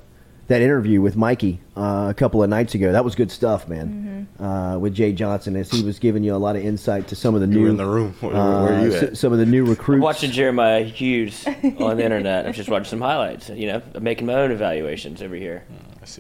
that 0.48 0.62
interview 0.62 1.02
with 1.02 1.18
Mikey 1.18 1.60
uh, 1.76 2.08
a 2.10 2.14
couple 2.14 2.42
of 2.42 2.50
nights 2.50 2.74
ago, 2.74 2.94
that 2.94 3.04
was 3.04 3.16
good 3.16 3.32
stuff, 3.32 3.68
man. 3.68 4.30
Uh, 4.40 4.78
with 4.80 4.96
Jay 4.96 5.12
Johnson, 5.12 5.58
as 5.58 5.70
he 5.70 5.84
was 5.84 6.00
giving 6.00 6.24
you 6.24 6.34
a 6.34 6.38
lot 6.38 6.56
of 6.56 6.64
insight 6.64 7.10
to 7.10 7.16
some 7.18 7.36
of 7.36 7.42
the 7.42 7.48
new 7.48 7.64
were 7.64 7.70
in 7.70 7.76
the 7.78 7.86
room. 7.86 8.14
Where, 8.22 8.32
where 8.32 8.42
uh, 8.42 8.62
were 8.64 8.88
you 8.88 8.96
s- 8.96 9.04
at? 9.04 9.18
some 9.18 9.34
of 9.34 9.40
the 9.40 9.46
new 9.46 9.66
recruits. 9.66 10.02
watching 10.02 10.32
Jeremiah 10.32 10.84
Hughes 10.84 11.46
on 11.80 11.98
the 11.98 12.04
internet. 12.06 12.48
I've 12.48 12.56
just 12.56 12.70
watched 12.70 12.88
some 12.88 13.02
highlights. 13.02 13.50
You 13.50 13.68
know, 13.68 13.82
I'm 13.94 14.04
making 14.04 14.26
my 14.26 14.36
own 14.36 14.52
evaluations 14.52 15.22
over 15.22 15.36
here. 15.36 15.66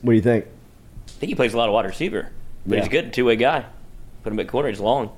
What 0.01 0.11
do 0.11 0.15
you 0.17 0.21
think? 0.21 0.45
I 1.07 1.11
think 1.11 1.29
he 1.29 1.35
plays 1.35 1.53
a 1.53 1.57
lot 1.57 1.69
of 1.69 1.73
wide 1.73 1.85
receiver, 1.85 2.29
but 2.65 2.79
he's 2.79 2.87
a 2.87 2.91
good 2.91 3.13
two 3.13 3.23
way 3.23 3.37
guy. 3.37 3.65
Put 4.23 4.33
him 4.33 4.39
at 4.39 4.49
corner, 4.49 4.67
he's 4.67 4.81
long. 4.81 5.11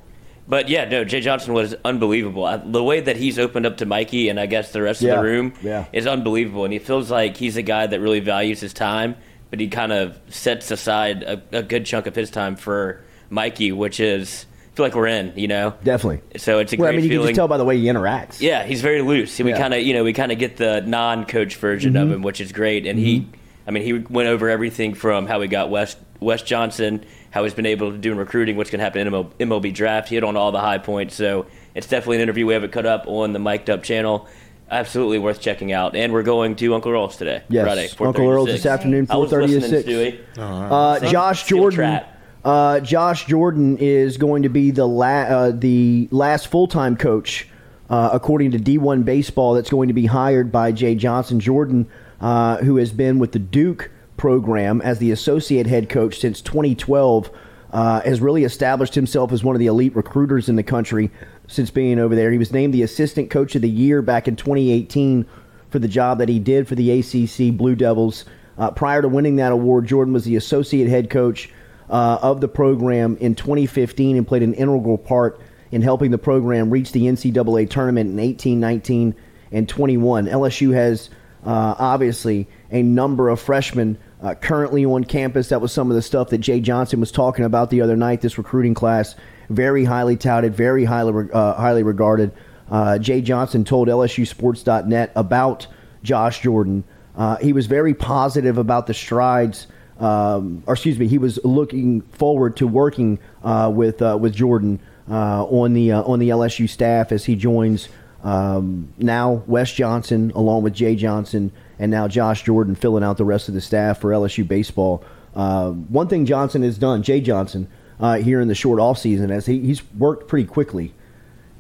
But 0.50 0.70
yeah, 0.70 0.86
no, 0.86 1.04
Jay 1.04 1.20
Johnson 1.20 1.54
was 1.54 1.76
unbelievable. 1.84 2.46
I, 2.46 2.58
the 2.58 2.84
way 2.84 3.02
that 3.02 3.18
he's 3.18 3.38
opened 3.38 3.66
up 3.66 3.78
to 3.78 3.86
Mikey 3.86 4.30
and 4.30 4.40
I 4.40 4.46
guess 4.46 4.72
the 4.72 4.82
rest 4.82 5.02
Yeah, 5.02 5.14
of 5.14 5.18
the 5.18 5.24
room 5.24 5.54
yeah. 5.62 5.86
is 5.92 6.08
unbelievable. 6.08 6.64
And 6.64 6.72
he 6.72 6.80
feels 6.80 7.12
like 7.12 7.36
he's 7.36 7.58
a 7.58 7.62
guy 7.62 7.86
that 7.88 8.00
really 8.00 8.22
values 8.22 8.62
his 8.62 8.74
time, 8.74 9.16
but 9.50 9.60
he 9.60 9.68
kind 9.68 9.92
of 9.92 10.18
sets 10.30 10.72
aside 10.72 11.24
a, 11.24 11.42
a 11.52 11.64
good 11.64 11.86
chunk 11.86 12.08
of 12.08 12.16
his 12.16 12.32
time 12.32 12.56
for 12.56 13.02
Mikey, 13.30 13.74
which 13.74 14.00
is 14.00 14.46
I 14.72 14.76
feel 14.78 14.86
like 14.86 14.96
we're 14.96 15.08
in, 15.08 15.34
you 15.36 15.48
know. 15.50 15.74
Definitely. 15.84 16.22
So 16.40 16.60
it's 16.60 16.72
a 16.72 16.78
Well, 16.78 16.88
I 16.88 16.92
mean, 16.96 17.04
you 17.04 17.10
can 17.10 17.24
just 17.24 17.36
tell 17.36 17.48
by 17.50 17.58
the 17.58 17.66
way 17.66 17.78
he 17.78 17.86
interacts. 17.86 18.40
Yeah, 18.40 18.64
he's 18.64 18.82
very 18.82 19.02
loose. 19.02 19.38
And 19.40 19.46
we 19.48 19.52
Yeah. 19.52 19.56
Mm-hmm. 19.58 19.62
kind 19.64 19.74
of, 19.74 19.82
you 19.82 19.94
know, 19.96 20.04
we 20.06 20.14
kind 20.14 20.32
of 20.32 20.38
get 20.40 20.56
the 20.56 20.80
non-coach 20.82 21.56
version 21.58 21.98
of 21.98 22.10
him, 22.12 22.22
which 22.22 22.40
is 22.40 22.52
great. 22.54 22.86
And 22.86 22.98
he, 22.98 23.28
I 23.68 23.72
mean, 23.72 23.84
he 23.84 23.94
went 23.94 24.30
over 24.30 24.50
everything 24.50 24.94
from 24.94 25.26
how 25.28 25.42
he 25.42 25.48
got 25.50 25.70
Wes 25.70 25.98
Wes 26.22 26.42
Johnson, 26.42 27.04
how 27.32 27.44
he's 27.44 27.54
been 27.54 27.66
able 27.66 27.92
to 27.92 27.98
do 27.98 28.12
in 28.12 28.18
recruiting, 28.18 28.56
what's 28.58 28.70
going 28.70 28.80
to 28.80 28.84
happen 28.84 29.06
in 29.06 29.12
ML, 29.14 29.32
MLB 29.40 29.74
draft. 29.74 30.10
He 30.10 30.16
hit 30.16 30.24
on 30.24 30.36
all 30.38 30.52
the 30.52 30.60
high 30.60 30.78
points. 30.78 31.16
So 31.16 31.46
it's 31.76 31.88
definitely 31.88 32.18
an 32.18 32.24
interview 32.24 32.46
we 32.46 32.54
have 32.54 32.64
it 32.64 32.72
cut 32.72 32.86
up 32.86 33.06
on 33.08 33.34
the 33.34 33.40
Mic'd 33.40 33.70
Up 33.70 33.84
channel. 33.84 34.28
Absolutely 34.70 35.20
worth 35.20 35.40
checking 35.40 35.72
out. 35.72 35.96
And 35.96 36.12
we're 36.12 36.24
going 36.24 36.56
to 36.58 36.76
Uncle 36.76 36.92
Earl's 36.92 37.16
today, 37.16 37.42
Yes, 37.50 37.66
Friday, 37.66 37.88
4:30 37.88 38.06
Uncle 38.08 38.24
to 38.26 38.32
Earl's 38.32 38.48
this 38.48 38.66
afternoon, 38.66 39.08
I 39.10 39.16
was 39.18 39.32
4:30 39.32 39.48
to 39.48 39.62
6. 39.62 39.88
Stewie. 39.90 40.20
Uh, 40.38 41.00
So, 41.00 41.08
Josh 41.08 41.46
Jordan. 41.46 42.02
Uh, 42.44 42.80
Josh 42.82 43.26
Jordan 43.26 43.78
is 43.78 44.18
going 44.18 44.44
to 44.44 44.50
be 44.50 44.72
the 44.72 44.86
la- 44.88 45.06
uh, 45.08 45.52
the 45.54 46.08
last 46.12 46.48
full 46.48 46.68
time 46.68 46.96
coach, 46.96 47.48
uh, 47.90 48.10
according 48.14 48.52
to 48.52 48.60
D1 48.60 49.04
Baseball, 49.04 49.54
that's 49.54 49.70
going 49.70 49.88
to 49.90 49.94
be 49.94 50.06
hired 50.06 50.52
by 50.52 50.72
Jay 50.72 50.96
Johnson. 50.96 51.40
Jordan, 51.40 51.88
uh, 52.22 52.58
who 52.58 52.78
has 52.78 52.92
been 52.92 53.20
with 53.20 53.32
the 53.34 53.40
Duke 53.40 53.90
program 54.18 54.82
as 54.82 55.00
the 55.00 55.12
associate 55.12 55.68
head 55.68 55.90
coach 55.90 56.20
since 56.20 56.42
2012, 56.42 57.32
uh, 57.72 58.02
has 58.02 58.22
really 58.22 58.44
established 58.44 58.96
himself 58.96 59.32
as 59.32 59.44
one 59.44 59.56
of 59.56 59.60
the 59.60 59.68
elite 59.68 59.96
recruiters 59.96 60.50
in 60.50 60.56
the 60.56 60.64
country 60.64 61.12
since 61.48 61.70
being 61.70 62.00
over 62.00 62.16
there. 62.16 62.32
He 62.32 62.38
was 62.38 62.52
named 62.52 62.74
the 62.74 62.84
assistant 62.84 63.30
coach 63.30 63.56
of 63.56 63.62
the 63.62 63.70
year 63.70 64.02
back 64.02 64.28
in 64.28 64.36
2018 64.36 65.26
for 65.70 65.80
the 65.80 65.88
job 65.88 66.20
that 66.20 66.30
he 66.30 66.40
did 66.40 66.68
for 66.68 66.76
the 66.76 66.92
ACC 66.92 67.56
Blue 67.56 67.76
Devils. 67.76 68.26
Uh, 68.58 68.72
prior 68.72 69.02
to 69.02 69.08
winning 69.08 69.36
that 69.36 69.52
award, 69.52 69.86
Jordan 69.86 70.14
was 70.14 70.24
the 70.24 70.36
associate 70.36 70.88
head 70.88 71.10
coach 71.10 71.50
uh, 71.90 72.20
of 72.22 72.42
the 72.42 72.48
program 72.48 73.18
in 73.18 73.36
2015 73.36 74.18
and 74.18 74.28
played 74.28 74.44
an 74.44 74.54
integral 74.54 74.98
part 74.98 75.40
in 75.72 75.82
helping 75.82 76.12
the 76.12 76.18
program 76.18 76.70
reach 76.70 76.92
the 76.92 77.04
NCAA 77.04 77.70
tournament 77.70 78.10
in 78.10 78.20
18, 78.20 78.60
19, 78.60 79.16
and 79.52 79.70
21. 79.70 80.26
LSU 80.28 80.74
has 80.74 81.10
uh, 81.46 81.76
obviously 81.78 82.48
a 82.72 82.82
number 82.82 83.30
of 83.30 83.40
freshmen 83.40 83.98
uh, 84.22 84.36
currently 84.36 84.86
on 84.86 85.04
campus. 85.04 85.50
That 85.50 85.62
was 85.62 85.72
some 85.72 85.90
of 85.90 85.96
the 85.96 86.02
stuff 86.02 86.30
that 86.30 86.40
Jay 86.40 86.60
Johnson 86.60 87.00
was 87.00 87.12
talking 87.12 87.46
about 87.46 87.70
the 87.70 87.82
other 87.82 87.96
night. 87.96 88.22
This 88.22 88.38
recruiting 88.38 88.74
class, 88.74 89.16
very 89.50 89.86
highly 89.86 90.18
touted, 90.18 90.56
very 90.56 90.86
highly 90.86 91.30
uh, 91.32 91.54
highly 91.54 91.84
regarded. 91.84 92.32
Uh, 92.70 92.98
Jay 92.98 93.22
Johnson 93.22 93.64
told 93.64 93.88
LSUSports.net 93.88 95.12
about 95.16 95.68
Josh 96.04 96.42
Jordan. 96.42 96.84
Uh, 97.16 97.38
he 97.38 97.54
was 97.54 97.66
very 97.68 97.94
positive 97.94 98.58
about 98.58 98.88
the 98.88 98.94
strides. 98.94 99.68
Um, 100.00 100.64
or 100.68 100.74
excuse 100.74 101.00
me, 101.00 101.08
he 101.08 101.18
was 101.18 101.40
looking 101.44 102.02
forward 102.02 102.58
to 102.58 102.68
working 102.68 103.20
uh, 103.44 103.72
with 103.74 104.02
uh, 104.02 104.18
with 104.20 104.36
Jordan 104.36 104.80
on 105.08 105.74
the 105.74 105.92
on 105.94 106.20
the 106.20 106.30
LSU 106.30 106.70
staff 106.70 107.12
as 107.12 107.26
he 107.26 107.36
joins 107.36 107.88
um, 108.24 108.94
now 108.98 109.44
Wes 109.48 109.72
Johnson 109.72 110.32
along 110.36 110.64
with 110.64 110.74
Jay 110.74 110.96
Johnson 110.96 111.52
and 111.80 111.92
now 111.92 112.08
Josh 112.08 112.44
Jordan 112.44 112.76
filling 112.76 113.04
out 113.04 113.18
the 113.18 113.26
rest 113.26 113.48
of 113.48 113.54
the 113.54 113.62
staff 113.62 114.00
for 114.02 114.12
LSU 114.12 114.48
baseball. 114.48 115.04
Uh, 115.36 115.72
one 115.72 116.08
thing 116.08 116.26
Johnson 116.26 116.64
has 116.64 116.78
done, 116.78 117.04
Jay 117.04 117.22
Johnson, 117.22 117.68
uh, 118.00 118.16
here 118.18 118.42
in 118.42 118.48
the 118.48 118.56
short 118.56 118.80
off 118.80 118.98
season, 118.98 119.30
as 119.32 119.46
he, 119.46 119.60
he's 119.60 119.82
worked 119.94 120.28
pretty 120.28 120.48
quickly 120.48 120.94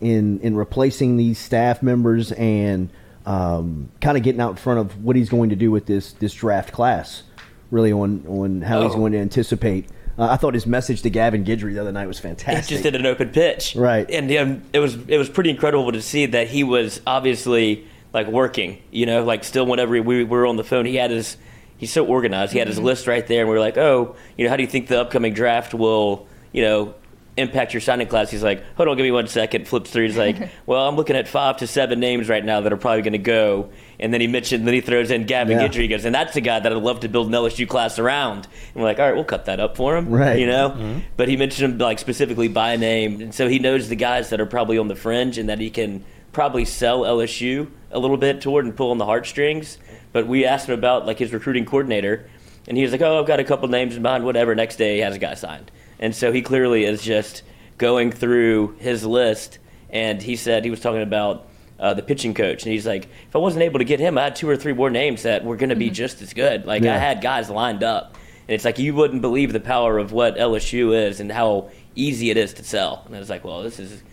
in 0.01 0.39
in 0.41 0.55
replacing 0.55 1.17
these 1.17 1.37
staff 1.39 1.81
members 1.81 2.31
and 2.33 2.89
um, 3.25 3.89
kind 4.01 4.15
of 4.17 4.23
getting 4.23 4.39
out 4.41 4.51
in 4.51 4.55
front 4.55 4.79
of 4.79 5.03
what 5.03 5.15
he's 5.15 5.29
going 5.29 5.49
to 5.49 5.55
do 5.55 5.71
with 5.71 5.85
this 5.85 6.13
this 6.13 6.33
draft 6.33 6.71
class. 6.71 7.23
Really 7.71 7.91
on 7.91 8.23
on 8.27 8.61
how 8.61 8.83
he's 8.83 8.93
Oh. 8.93 8.97
going 8.97 9.11
to 9.11 9.17
anticipate 9.19 9.87
Uh, 10.17 10.27
I 10.31 10.37
thought 10.37 10.53
his 10.53 10.65
message 10.65 11.01
to 11.01 11.09
Gavin 11.09 11.43
Guidry 11.43 11.73
the 11.73 11.81
other 11.81 11.91
night 11.91 12.07
was 12.07 12.17
He 12.19 12.23
fantastic. 12.23 12.69
just 12.69 12.83
did 12.83 12.95
an 12.95 13.05
open 13.05 13.29
pitch, 13.29 13.75
Right. 13.75 14.09
And 14.09 14.31
um, 14.37 14.61
it 14.73 14.79
was 14.79 14.95
it 15.09 15.17
was 15.17 15.29
pretty 15.29 15.49
incredible 15.49 15.91
to 15.91 16.01
see 16.01 16.25
that 16.27 16.47
he 16.47 16.63
was 16.63 17.01
obviously 17.05 17.85
like 18.17 18.27
working. 18.27 18.81
You 18.91 19.05
know, 19.05 19.23
like 19.23 19.43
still 19.43 19.65
whenever 19.65 19.91
we, 19.91 20.01
we 20.01 20.23
were 20.23 20.45
on 20.45 20.57
the 20.57 20.63
phone, 20.63 20.85
he 20.85 20.95
had 20.95 21.11
his 21.11 21.37
he's 21.77 21.91
so 21.91 22.05
organized. 22.05 22.51
He 22.51 22.59
had 22.59 22.67
his 22.67 22.77
mm-hmm. 22.77 22.85
list 22.85 23.07
right 23.07 23.25
there, 23.25 23.41
and 23.41 23.49
we 23.49 23.53
were 23.53 23.61
like, 23.61 23.77
oh, 23.77 24.15
you 24.37 24.43
know, 24.43 24.49
how 24.49 24.57
do 24.57 24.63
you 24.63 24.69
think 24.69 24.87
the 24.87 24.99
upcoming 24.99 25.33
draft 25.33 25.73
will, 25.73 26.27
you 26.51 26.63
know. 26.63 26.95
Impact 27.39 27.71
your 27.71 27.81
signing 27.81 28.07
class. 28.07 28.31
He's 28.31 28.41
like, 28.41 28.63
hold 28.77 28.89
on, 28.89 28.97
give 28.97 29.03
me 29.03 29.11
one 29.11 29.27
second. 29.27 29.67
Flips 29.67 29.91
through. 29.91 30.07
He's 30.07 30.17
like, 30.17 30.49
well, 30.65 30.89
I'm 30.89 30.95
looking 30.95 31.15
at 31.15 31.27
five 31.27 31.57
to 31.57 31.67
seven 31.67 31.99
names 31.99 32.29
right 32.29 32.43
now 32.43 32.61
that 32.61 32.73
are 32.73 32.77
probably 32.77 33.03
going 33.03 33.11
to 33.11 33.19
go. 33.19 33.69
And 33.99 34.11
then 34.11 34.21
he 34.21 34.25
mentioned, 34.25 34.65
then 34.65 34.73
he 34.73 34.81
throws 34.81 35.11
in 35.11 35.27
Gavin 35.27 35.59
Yeah. 35.59 35.67
Guidry. 35.67 35.81
He 35.81 35.87
goes, 35.87 36.03
and 36.03 36.15
that's 36.15 36.35
a 36.35 36.41
guy 36.41 36.59
that 36.59 36.71
I'd 36.71 36.81
love 36.81 37.01
to 37.01 37.09
build 37.09 37.27
an 37.27 37.33
LSU 37.33 37.69
class 37.69 37.99
around. 37.99 38.47
And 38.73 38.81
we're 38.81 38.85
like, 38.85 38.97
all 38.97 39.05
right, 39.05 39.13
we'll 39.13 39.23
cut 39.23 39.45
that 39.45 39.59
up 39.59 39.77
for 39.77 39.95
him. 39.95 40.09
Right. 40.09 40.39
You 40.39 40.47
know? 40.47 40.71
Mm-hmm. 40.71 40.99
But 41.15 41.29
he 41.29 41.37
mentioned 41.37 41.73
him 41.73 41.77
like 41.77 41.99
specifically 41.99 42.47
by 42.47 42.75
name, 42.75 43.21
and 43.21 43.35
so 43.35 43.47
he 43.47 43.59
knows 43.59 43.87
the 43.87 43.95
guys 43.95 44.31
that 44.31 44.41
are 44.41 44.47
probably 44.47 44.79
on 44.79 44.87
the 44.87 44.95
fringe, 44.95 45.37
and 45.37 45.47
that 45.49 45.59
he 45.59 45.69
can 45.69 46.03
probably 46.37 46.65
sell 46.65 47.01
LSU 47.01 47.67
a 47.89 47.97
little 47.97 48.15
bit 48.15 48.41
toward 48.41 48.63
and 48.63 48.77
pull 48.77 48.91
on 48.91 48.99
the 48.99 49.05
heartstrings. 49.05 49.79
But 50.13 50.27
we 50.27 50.45
asked 50.45 50.69
him 50.69 50.77
about 50.77 51.07
like 51.07 51.17
his 51.17 51.33
recruiting 51.33 51.65
coordinator, 51.65 52.29
and 52.67 52.77
he 52.77 52.83
was 52.83 52.91
like, 52.91 53.01
"Oh, 53.01 53.19
I've 53.19 53.25
got 53.25 53.39
a 53.39 53.43
couple 53.43 53.67
names 53.69 53.95
in 53.95 54.03
mind. 54.03 54.23
Whatever." 54.23 54.53
Next 54.53 54.75
day, 54.75 54.97
he 54.97 55.01
has 55.01 55.15
a 55.15 55.19
guy 55.19 55.33
signed, 55.33 55.71
and 55.99 56.15
so 56.15 56.31
he 56.31 56.43
clearly 56.43 56.83
is 56.83 57.01
just 57.01 57.41
going 57.79 58.11
through 58.11 58.75
his 58.77 59.03
list. 59.03 59.57
And 59.89 60.21
he 60.21 60.35
said 60.35 60.63
he 60.63 60.69
was 60.69 60.79
talking 60.79 61.01
about 61.01 61.47
uh, 61.79 61.95
the 61.95 62.03
pitching 62.03 62.35
coach, 62.35 62.61
and 62.61 62.71
he's 62.71 62.85
like, 62.85 63.05
"If 63.27 63.35
I 63.35 63.39
wasn't 63.39 63.63
able 63.63 63.79
to 63.79 63.85
get 63.85 63.99
him, 63.99 64.15
I 64.15 64.25
had 64.25 64.35
two 64.35 64.47
or 64.47 64.55
three 64.55 64.73
more 64.73 64.91
names 64.91 65.23
that 65.23 65.43
were 65.43 65.55
going 65.55 65.69
to 65.69 65.75
be 65.75 65.89
just 65.89 66.21
as 66.21 66.33
good. 66.33 66.67
Like 66.67 66.83
Yeah. 66.83 66.93
I 66.93 66.99
had 66.99 67.19
guys 67.19 67.49
lined 67.49 67.83
up." 67.83 68.13
And 68.47 68.53
it's 68.53 68.63
like 68.63 68.77
you 68.77 68.93
wouldn't 68.93 69.23
believe 69.23 69.53
the 69.53 69.59
power 69.59 69.97
of 69.97 70.11
what 70.11 70.37
LSU 70.37 70.95
is 70.95 71.19
and 71.19 71.31
how 71.31 71.71
easy 71.95 72.29
it 72.29 72.37
is 72.37 72.53
to 72.53 72.63
sell. 72.63 73.01
And 73.07 73.15
I 73.15 73.19
was 73.19 73.29
like, 73.29 73.43
well, 73.43 73.63
this 73.63 73.79
is, 73.79 74.03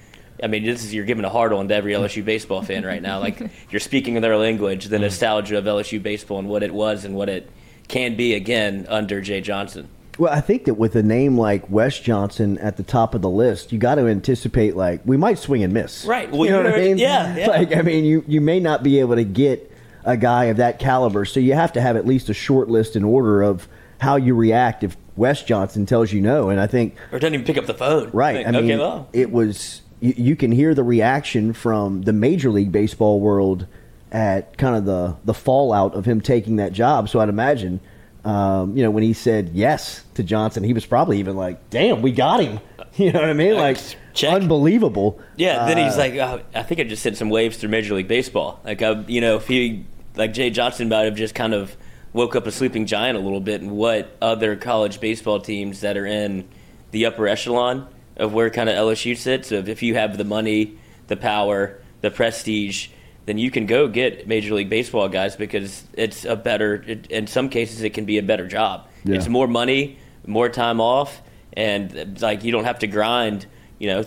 I 0.43 0.47
mean, 0.47 0.65
this 0.65 0.85
is 0.85 0.93
you're 0.93 1.05
giving 1.05 1.25
a 1.25 1.31
hard 1.31 1.53
on 1.53 1.69
to 1.69 1.75
every 1.75 1.93
LSU 1.93 2.25
baseball 2.25 2.63
fan 2.63 2.85
right 2.85 3.03
now. 3.03 3.21
Like 3.21 3.41
you're 3.71 3.81
speaking 3.81 4.17
in 4.17 4.23
their 4.23 4.37
language, 4.37 4.87
the 4.87 4.97
mm. 4.97 5.03
nostalgia 5.03 5.59
of 5.59 5.65
LSU 5.65 6.03
baseball 6.03 6.39
and 6.39 6.49
what 6.49 6.63
it 6.63 6.75
was 6.75 7.05
and 7.05 7.15
what 7.15 7.29
it 7.29 7.51
can 7.89 8.17
be 8.17 8.35
again 8.35 8.87
under 8.89 9.21
Jay 9.21 9.41
Johnson. 9.41 9.89
Well, 10.19 10.33
I 10.33 10.41
think 10.41 10.67
that 10.67 10.75
with 10.75 10.95
a 10.95 11.03
name 11.03 11.37
like 11.37 11.69
Wes 11.69 11.99
Johnson 11.99 12.59
at 12.59 12.77
the 12.77 12.83
top 12.83 13.15
of 13.15 13.23
the 13.23 13.29
list, 13.29 13.73
you 13.73 13.79
got 13.79 13.97
to 13.97 14.07
anticipate 14.07 14.77
like 14.77 15.01
we 15.05 15.17
might 15.17 15.39
swing 15.39 15.65
and 15.65 15.73
miss. 15.73 16.05
Right. 16.05 16.31
Well, 16.31 16.45
you 16.45 16.53
know 16.53 16.63
what 16.63 16.75
I 16.75 16.79
mean? 16.79 16.99
yeah, 16.99 17.37
yeah. 17.37 17.47
Like 17.49 17.75
I 17.75 17.83
mean, 17.83 18.05
you 18.05 18.25
you 18.27 18.41
may 18.41 18.61
not 18.61 18.83
be 18.83 19.01
able 19.01 19.17
to 19.17 19.25
get 19.25 19.73
a 20.05 20.17
guy 20.17 20.45
of 20.47 20.59
that 20.59 20.79
caliber, 20.79 21.25
so 21.25 21.41
you 21.41 21.55
have 21.55 21.73
to 21.73 21.81
have 21.81 21.97
at 21.97 22.07
least 22.07 22.29
a 22.29 22.35
short 22.35 22.69
list 22.69 22.95
in 22.95 23.05
order 23.05 23.43
of 23.43 23.69
how 23.99 24.17
you 24.17 24.35
react 24.35 24.85
if 24.85 24.97
Wes 25.17 25.43
Johnson 25.43 25.87
tells 25.87 26.13
you 26.13 26.21
no. 26.21 26.49
And 26.49 26.61
I 26.61 26.67
think 26.67 26.97
Or 27.11 27.19
doesn't 27.19 27.35
even 27.35 27.47
pick 27.47 27.59
up 27.59 27.67
the 27.67 27.75
phone. 27.75 28.11
Right. 28.13 28.37
Like, 28.37 28.47
I 28.47 28.51
mean, 28.53 28.65
okay, 28.65 28.79
well. 28.79 29.09
it 29.13 29.33
was. 29.33 29.81
You, 30.05 30.15
you 30.17 30.37
can 30.37 30.53
hear 30.53 30.75
the 30.75 30.85
reaction 30.85 31.53
from 31.55 32.03
the 32.03 32.13
Major 32.13 32.51
League 32.51 32.71
Baseball 32.71 33.21
world 33.21 33.67
at 34.13 34.57
kind 34.59 34.77
of 34.77 34.85
the 34.85 35.17
the 35.25 35.35
fallout 35.35 35.95
of 35.95 36.05
him 36.05 36.21
taking 36.21 36.57
that 36.57 36.73
job. 36.73 37.09
So 37.09 37.21
I'd 37.21 37.29
imagine, 37.31 37.81
um, 38.25 38.77
you 38.77 38.83
know, 38.83 38.91
when 38.91 39.03
he 39.03 39.15
said 39.15 39.51
yes 39.55 40.05
to 40.15 40.23
Johnson, 40.23 40.63
he 40.63 40.75
was 40.75 40.85
probably 40.85 41.19
even 41.21 41.37
like, 41.37 41.71
"Damn, 41.71 42.03
we 42.03 42.13
got 42.13 42.41
him." 42.43 42.61
You 42.97 43.11
know 43.11 43.23
what 43.23 43.31
I 43.31 43.33
mean? 43.33 43.55
Like, 43.57 43.79
unbelievable. 44.25 45.19
Yeah, 45.35 45.67
then 45.67 45.79
he's 45.79 45.95
Uh, 45.97 45.99
like, 45.99 46.15
oh, 46.15 46.41
I 46.55 46.63
think 46.63 46.81
I 46.81 46.85
just 46.85 47.03
sent 47.03 47.17
some 47.17 47.29
waves 47.29 47.57
through 47.57 47.71
Major 47.71 47.93
League 47.95 48.07
Baseball. 48.07 48.61
Like, 48.65 48.83
uh, 48.83 49.03
you 49.09 49.21
know, 49.21 49.35
if 49.35 49.49
he, 49.49 49.85
like 50.15 50.33
Jay 50.33 50.51
Johnson 50.51 50.89
might 50.89 51.03
have 51.07 51.17
just 51.17 51.35
kind 51.35 51.55
of 51.55 51.77
woke 52.13 52.37
up 52.37 52.47
a 52.47 52.53
sleeping 52.53 52.87
giant 52.87 53.19
a 53.19 53.21
little 53.21 53.41
bit 53.41 53.61
and 53.63 53.73
what 53.73 54.17
other 54.23 54.55
college 54.55 55.01
baseball 55.01 55.41
teams 55.41 55.81
that 55.81 55.97
are 55.97 56.07
in 56.07 56.47
the 56.93 57.07
upper 57.07 57.27
echelon 57.27 57.89
of 58.17 58.33
where 58.33 58.51
kind 58.51 58.69
of 58.69 58.77
LSU 58.77 59.17
sits. 59.17 59.53
Of 59.53 59.69
if 59.69 59.83
you 59.83 59.95
have 59.95 60.19
the 60.19 60.25
money, 60.25 60.79
the 61.07 61.17
power, 61.17 61.81
the 62.01 62.11
prestige, 62.11 62.89
then 63.27 63.39
you 63.39 63.51
can 63.51 63.67
go 63.67 63.89
get 63.89 64.27
Major 64.29 64.55
League 64.55 64.69
Baseball 64.69 65.09
guys 65.09 65.37
because 65.37 65.85
it's 65.95 66.25
a 66.25 66.37
better, 66.37 66.85
it, 66.87 67.07
in 67.07 67.27
some 67.27 67.49
cases, 67.49 67.83
it 67.83 67.91
can 67.91 68.05
be 68.05 68.19
a 68.19 68.23
better 68.23 68.47
job. 68.47 68.89
Yeah. 69.05 69.17
It's 69.17 69.29
more 69.29 69.49
money, 69.49 69.99
more 70.27 70.49
time 70.49 70.81
off, 70.81 71.23
and 71.53 72.21
like 72.21 72.45
you 72.45 72.53
don't 72.53 72.65
have 72.65 72.81
to 72.81 72.87
grind, 72.87 73.47
you 73.79 73.89
know, 73.89 74.05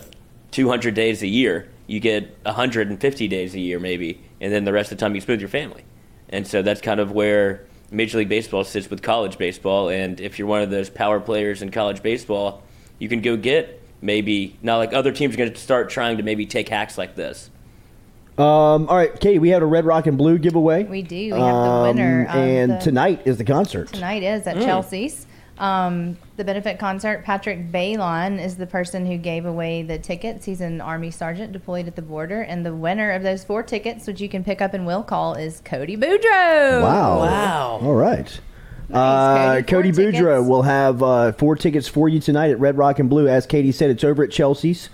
200 0.52 0.94
days 0.94 1.22
a 1.22 1.26
year. 1.26 1.68
You 1.86 2.00
get 2.00 2.36
150 2.42 3.28
days 3.28 3.54
a 3.54 3.60
year, 3.60 3.80
maybe, 3.80 4.22
and 4.40 4.52
then 4.52 4.64
the 4.64 4.72
rest 4.72 4.92
of 4.92 4.98
the 4.98 5.04
time 5.04 5.14
you 5.14 5.20
spend 5.20 5.36
with 5.36 5.40
your 5.40 5.48
family. 5.48 5.84
And 6.28 6.46
so 6.46 6.62
that's 6.62 6.80
kind 6.80 7.00
of 7.00 7.12
where 7.12 7.66
Major 7.90 8.18
League 8.18 8.28
Baseball 8.28 8.64
sits 8.64 8.90
with 8.90 9.02
college 9.02 9.38
baseball. 9.38 9.88
And 9.88 10.20
if 10.20 10.38
you're 10.38 10.48
one 10.48 10.62
of 10.62 10.70
those 10.70 10.90
power 10.90 11.20
players 11.20 11.62
in 11.62 11.70
college 11.70 12.02
baseball, 12.02 12.62
you 12.98 13.08
can 13.08 13.22
go 13.22 13.36
get 13.36 13.77
maybe 14.00 14.56
not 14.62 14.76
like 14.78 14.92
other 14.92 15.12
teams 15.12 15.34
are 15.34 15.38
going 15.38 15.52
to 15.52 15.58
start 15.58 15.90
trying 15.90 16.16
to 16.18 16.22
maybe 16.22 16.46
take 16.46 16.68
hacks 16.68 16.96
like 16.98 17.14
this. 17.14 17.50
Um, 18.36 18.88
all 18.88 18.96
right, 18.96 19.18
Katie, 19.18 19.40
we 19.40 19.48
had 19.48 19.62
a 19.62 19.66
Red 19.66 19.84
Rock 19.84 20.06
and 20.06 20.16
Blue 20.16 20.38
giveaway. 20.38 20.84
We 20.84 21.02
do. 21.02 21.16
We 21.16 21.40
have 21.40 21.64
the 21.64 21.82
winner 21.82 22.26
Um, 22.30 22.38
and 22.38 22.72
the- 22.72 22.76
tonight 22.78 23.22
is 23.24 23.36
the 23.36 23.44
concert. 23.44 23.92
tonight 23.92 24.22
is 24.22 24.46
at 24.46 24.56
Mm. 24.56 24.64
Chelsea's. 24.64 25.26
Um, 25.58 26.16
the 26.36 26.44
benefit 26.44 26.78
concert, 26.78 27.24
Patrick 27.24 27.72
Balon 27.72 28.40
is 28.40 28.54
the 28.58 28.66
person 28.68 29.06
who 29.06 29.16
gave 29.16 29.44
away 29.44 29.82
the 29.82 29.98
tickets. 29.98 30.44
He's 30.46 30.60
an 30.60 30.80
Army 30.80 31.10
sergeant 31.10 31.50
deployed 31.50 31.88
at 31.88 31.96
the 31.96 32.02
border. 32.02 32.42
And 32.42 32.64
the 32.64 32.72
winner 32.76 33.10
of 33.10 33.24
those 33.24 33.42
four 33.42 33.64
tickets, 33.64 34.06
which 34.06 34.20
you 34.20 34.28
can 34.28 34.44
pick 34.44 34.62
up 34.62 34.72
in 34.72 34.84
will 34.84 35.02
call, 35.02 35.34
is 35.34 35.60
Cody 35.64 35.96
Boudreaux. 35.96 36.80
Wow. 36.80 37.18
Wow. 37.18 37.80
All 37.82 37.94
right. 37.96 38.38
Uh, 38.92 39.62
Cody 39.62 39.92
Cody, 39.92 39.92
Boudreaux 39.92 40.46
will 40.46 40.62
have 40.62 41.02
uh, 41.02 41.32
four 41.32 41.56
tickets 41.56 41.88
for 41.88 42.08
you 42.08 42.20
tonight 42.20 42.50
at 42.50 42.58
Red 42.58 42.78
Rock 42.78 42.98
and 42.98 43.10
Blue. 43.10 43.28
As 43.28 43.46
Katie 43.46 43.72
said, 43.72 43.90
it's 43.90 44.04
over 44.04 44.24
at 44.24 44.30
Chelsea's. 44.30 44.88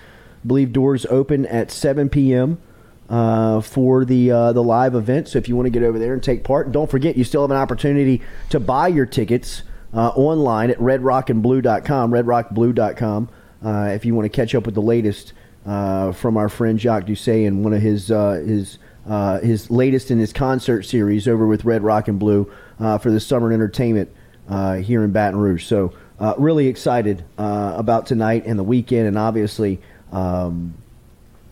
I 0.45 0.47
believe 0.47 0.73
doors 0.73 1.07
open 1.07 1.47
at 1.47 1.71
7 1.71 2.09
p.m. 2.09 2.61
Uh, 3.09 3.61
for 3.61 4.05
the 4.05 4.31
uh, 4.31 4.53
the 4.53 4.63
live 4.63 4.95
event. 4.95 5.29
So 5.29 5.39
if 5.39 5.49
you 5.49 5.57
want 5.57 5.67
to 5.67 5.71
get 5.71 5.83
over 5.83 5.99
there 5.99 6.13
and 6.13 6.23
take 6.23 6.43
part, 6.43 6.73
don't 6.73 6.91
forget 6.91 7.17
you 7.17 7.25
still 7.25 7.43
have 7.43 7.51
an 7.51 7.57
opportunity 7.57 8.23
to 8.51 8.59
buy 8.59 8.89
your 8.89 9.07
tickets 9.07 9.63
uh, 9.93 10.09
online 10.09 10.71
at 10.71 10.79
redrockandblue.com, 10.79 12.11
redrockblue.com. 12.11 13.29
Uh, 13.65 13.91
if 13.95 14.05
you 14.05 14.15
want 14.15 14.25
to 14.25 14.29
catch 14.31 14.55
up 14.55 14.67
with 14.67 14.75
the 14.75 14.83
latest 14.83 15.33
uh, 15.67 16.13
from 16.13 16.37
our 16.37 16.49
friend 16.49 16.81
Jacques 16.81 17.07
Doucet 17.07 17.47
and 17.47 17.63
one 17.63 17.73
of 17.73 17.81
his 17.81 18.11
uh, 18.11 18.43
his 18.45 18.79
uh, 19.07 19.39
his 19.41 19.71
latest 19.71 20.11
in 20.11 20.19
his 20.19 20.33
concert 20.33 20.83
series 20.83 21.29
over 21.29 21.47
with 21.47 21.65
Red 21.65 21.83
Rock 21.83 22.09
and 22.09 22.19
Blue 22.19 22.51
uh, 22.81 22.99
for 22.99 23.11
the 23.11 23.21
summer 23.21 23.53
entertainment 23.53 24.11
uh, 24.49 24.75
here 24.77 25.05
in 25.05 25.13
Baton 25.13 25.39
Rouge. 25.39 25.65
So 25.65 25.95
uh, 26.21 26.35
really 26.39 26.69
excited 26.69 27.25
uh, 27.39 27.75
about 27.77 28.07
tonight 28.07 28.45
and 28.47 28.59
the 28.59 28.65
weekend, 28.65 29.09
and 29.09 29.19
obviously 29.19 29.81
um, 30.13 30.75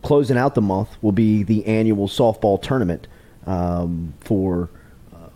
closing 0.03 0.37
out 0.37 0.55
the 0.55 0.63
month 0.63 0.91
will 1.03 1.13
be 1.13 1.43
the 1.43 1.67
annual 1.67 2.09
softball 2.09 2.61
tournament 2.61 3.07
um, 3.47 4.15
for 4.21 4.71
uh, 5.13 5.29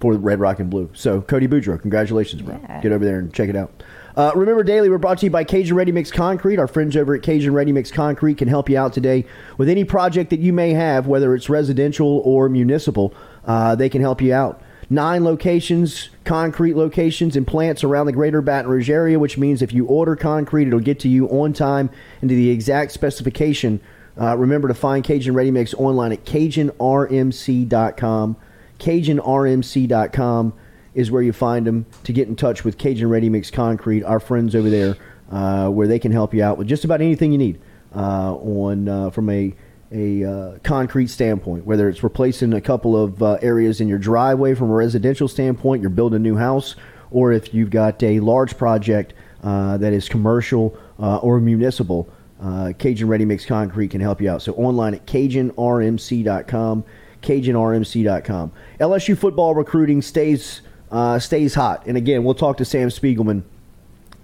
for 0.00 0.14
Red 0.14 0.40
Rock 0.40 0.58
and 0.60 0.68
Blue. 0.68 0.90
So 0.92 1.22
Cody 1.22 1.48
Boudreaux, 1.48 1.80
congratulations, 1.80 2.42
bro! 2.42 2.60
Yeah. 2.62 2.80
Get 2.80 2.92
over 2.92 3.04
there 3.04 3.18
and 3.18 3.32
check 3.32 3.48
it 3.48 3.56
out. 3.56 3.82
Uh, 4.16 4.32
remember, 4.34 4.62
daily 4.62 4.90
we're 4.90 4.98
brought 4.98 5.18
to 5.18 5.26
you 5.26 5.30
by 5.30 5.44
Cajun 5.44 5.76
Ready 5.76 5.92
Mix 5.92 6.10
Concrete. 6.10 6.58
Our 6.58 6.66
friends 6.66 6.96
over 6.96 7.14
at 7.14 7.22
Cajun 7.22 7.54
Ready 7.54 7.72
Mix 7.72 7.90
Concrete 7.90 8.38
can 8.38 8.48
help 8.48 8.68
you 8.68 8.76
out 8.76 8.92
today 8.92 9.24
with 9.56 9.68
any 9.68 9.84
project 9.84 10.30
that 10.30 10.40
you 10.40 10.52
may 10.52 10.72
have, 10.72 11.06
whether 11.06 11.34
it's 11.34 11.48
residential 11.48 12.20
or 12.24 12.48
municipal. 12.48 13.14
Uh, 13.46 13.74
they 13.74 13.88
can 13.88 14.00
help 14.00 14.20
you 14.20 14.34
out. 14.34 14.60
Nine 14.92 15.22
locations, 15.22 16.10
concrete 16.24 16.74
locations, 16.74 17.36
and 17.36 17.46
plants 17.46 17.84
around 17.84 18.06
the 18.06 18.12
greater 18.12 18.42
Baton 18.42 18.68
Rouge 18.68 18.90
area, 18.90 19.20
which 19.20 19.38
means 19.38 19.62
if 19.62 19.72
you 19.72 19.86
order 19.86 20.16
concrete, 20.16 20.66
it'll 20.66 20.80
get 20.80 20.98
to 21.00 21.08
you 21.08 21.28
on 21.28 21.52
time 21.52 21.90
and 22.20 22.28
to 22.28 22.34
the 22.34 22.50
exact 22.50 22.90
specification. 22.90 23.80
Uh, 24.20 24.36
remember 24.36 24.66
to 24.66 24.74
find 24.74 25.04
Cajun 25.04 25.32
Ready 25.32 25.52
Mix 25.52 25.74
online 25.74 26.10
at 26.10 26.24
CajunRMC.com. 26.24 28.36
CajunRMC.com 28.80 30.52
is 30.94 31.10
where 31.12 31.22
you 31.22 31.32
find 31.32 31.66
them 31.68 31.86
to 32.02 32.12
get 32.12 32.26
in 32.26 32.34
touch 32.34 32.64
with 32.64 32.76
Cajun 32.76 33.08
Ready 33.08 33.28
Mix 33.28 33.48
Concrete, 33.48 34.02
our 34.02 34.18
friends 34.18 34.56
over 34.56 34.68
there, 34.68 34.96
uh, 35.30 35.68
where 35.68 35.86
they 35.86 36.00
can 36.00 36.10
help 36.10 36.34
you 36.34 36.42
out 36.42 36.58
with 36.58 36.66
just 36.66 36.84
about 36.84 37.00
anything 37.00 37.30
you 37.30 37.38
need 37.38 37.60
uh, 37.94 38.34
on 38.34 38.88
uh, 38.88 39.10
from 39.10 39.30
a 39.30 39.54
a 39.92 40.24
uh, 40.24 40.58
concrete 40.62 41.08
standpoint, 41.08 41.64
whether 41.64 41.88
it's 41.88 42.02
replacing 42.02 42.52
a 42.52 42.60
couple 42.60 42.96
of 42.96 43.22
uh, 43.22 43.38
areas 43.42 43.80
in 43.80 43.88
your 43.88 43.98
driveway 43.98 44.54
from 44.54 44.70
a 44.70 44.74
residential 44.74 45.26
standpoint, 45.26 45.82
you're 45.82 45.90
building 45.90 46.16
a 46.16 46.20
new 46.20 46.36
house, 46.36 46.76
or 47.10 47.32
if 47.32 47.52
you've 47.52 47.70
got 47.70 48.02
a 48.02 48.20
large 48.20 48.56
project 48.56 49.14
uh, 49.42 49.76
that 49.78 49.92
is 49.92 50.08
commercial 50.08 50.78
uh, 50.98 51.16
or 51.18 51.40
municipal, 51.40 52.08
uh, 52.40 52.72
Cajun 52.78 53.08
Ready 53.08 53.24
Mix 53.24 53.44
Concrete 53.44 53.88
can 53.88 54.00
help 54.00 54.20
you 54.20 54.30
out. 54.30 54.42
So 54.42 54.52
online 54.54 54.94
at 54.94 55.06
CajunRMC.com, 55.06 56.84
CajunRMC.com. 57.22 58.52
LSU 58.78 59.18
football 59.18 59.54
recruiting 59.54 60.02
stays 60.02 60.62
uh, 60.90 61.20
stays 61.20 61.54
hot, 61.54 61.86
and 61.86 61.96
again, 61.96 62.24
we'll 62.24 62.34
talk 62.34 62.56
to 62.56 62.64
Sam 62.64 62.88
Spiegelman 62.88 63.44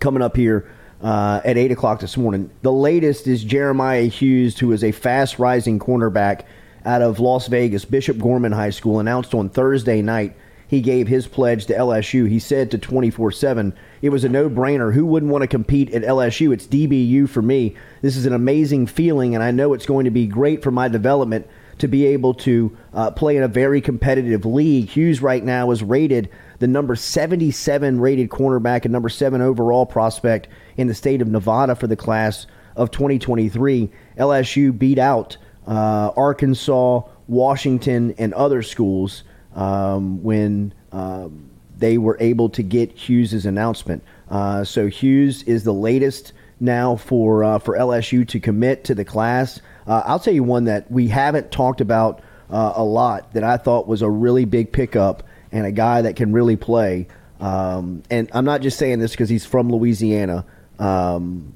coming 0.00 0.20
up 0.20 0.36
here 0.36 0.68
uh, 1.06 1.40
at 1.44 1.56
8 1.56 1.70
o'clock 1.70 2.00
this 2.00 2.16
morning. 2.16 2.50
The 2.62 2.72
latest 2.72 3.28
is 3.28 3.44
Jeremiah 3.44 4.06
Hughes, 4.06 4.58
who 4.58 4.72
is 4.72 4.82
a 4.82 4.90
fast 4.90 5.38
rising 5.38 5.78
cornerback 5.78 6.42
out 6.84 7.00
of 7.00 7.20
Las 7.20 7.46
Vegas, 7.46 7.84
Bishop 7.84 8.18
Gorman 8.18 8.50
High 8.50 8.70
School, 8.70 8.98
announced 8.98 9.32
on 9.32 9.48
Thursday 9.48 10.02
night 10.02 10.36
he 10.66 10.80
gave 10.80 11.06
his 11.06 11.28
pledge 11.28 11.66
to 11.66 11.74
LSU. 11.74 12.28
He 12.28 12.40
said 12.40 12.72
to 12.72 12.78
24 12.78 13.30
7, 13.30 13.72
it 14.02 14.08
was 14.08 14.24
a 14.24 14.28
no 14.28 14.50
brainer. 14.50 14.92
Who 14.92 15.06
wouldn't 15.06 15.30
want 15.30 15.42
to 15.42 15.48
compete 15.48 15.92
at 15.92 16.02
LSU? 16.02 16.52
It's 16.52 16.66
DBU 16.66 17.28
for 17.28 17.40
me. 17.40 17.76
This 18.02 18.16
is 18.16 18.26
an 18.26 18.32
amazing 18.32 18.88
feeling, 18.88 19.36
and 19.36 19.44
I 19.44 19.52
know 19.52 19.74
it's 19.74 19.86
going 19.86 20.06
to 20.06 20.10
be 20.10 20.26
great 20.26 20.60
for 20.60 20.72
my 20.72 20.88
development 20.88 21.46
to 21.78 21.86
be 21.86 22.04
able 22.06 22.34
to 22.34 22.76
uh, 22.92 23.12
play 23.12 23.36
in 23.36 23.44
a 23.44 23.48
very 23.48 23.80
competitive 23.80 24.44
league. 24.44 24.88
Hughes 24.88 25.22
right 25.22 25.44
now 25.44 25.70
is 25.70 25.84
rated 25.84 26.30
the 26.58 26.66
number 26.66 26.96
77 26.96 28.00
rated 28.00 28.30
cornerback 28.30 28.84
and 28.84 28.92
number 28.92 29.08
seven 29.08 29.40
overall 29.40 29.86
prospect 29.86 30.48
in 30.76 30.86
the 30.86 30.94
state 30.94 31.20
of 31.20 31.28
Nevada 31.28 31.74
for 31.74 31.86
the 31.86 31.96
class 31.96 32.46
of 32.76 32.90
2023. 32.90 33.90
LSU 34.18 34.76
beat 34.76 34.98
out 34.98 35.36
uh, 35.66 36.12
Arkansas, 36.16 37.02
Washington, 37.26 38.14
and 38.18 38.32
other 38.34 38.62
schools 38.62 39.24
um, 39.54 40.22
when 40.22 40.72
um, 40.92 41.50
they 41.76 41.98
were 41.98 42.16
able 42.20 42.48
to 42.50 42.62
get 42.62 42.92
Hughes's 42.92 43.46
announcement. 43.46 44.02
Uh, 44.30 44.64
so 44.64 44.86
Hughes 44.88 45.42
is 45.44 45.64
the 45.64 45.74
latest 45.74 46.32
now 46.58 46.96
for 46.96 47.44
uh, 47.44 47.58
for 47.58 47.76
LSU 47.76 48.26
to 48.28 48.40
commit 48.40 48.84
to 48.84 48.94
the 48.94 49.04
class. 49.04 49.60
Uh, 49.86 50.02
I'll 50.06 50.18
tell 50.18 50.34
you 50.34 50.42
one 50.42 50.64
that 50.64 50.90
we 50.90 51.08
haven't 51.08 51.50
talked 51.50 51.80
about 51.80 52.22
uh, 52.50 52.72
a 52.76 52.84
lot 52.84 53.32
that 53.34 53.44
I 53.44 53.56
thought 53.56 53.86
was 53.86 54.02
a 54.02 54.10
really 54.10 54.44
big 54.44 54.72
pickup 54.72 55.22
and 55.56 55.64
a 55.64 55.72
guy 55.72 56.02
that 56.02 56.16
can 56.16 56.32
really 56.32 56.56
play. 56.56 57.08
Um, 57.40 58.02
and 58.10 58.30
I'm 58.34 58.44
not 58.44 58.60
just 58.60 58.78
saying 58.78 58.98
this 58.98 59.12
because 59.12 59.30
he's 59.30 59.46
from 59.46 59.70
Louisiana, 59.70 60.44
um, 60.78 61.54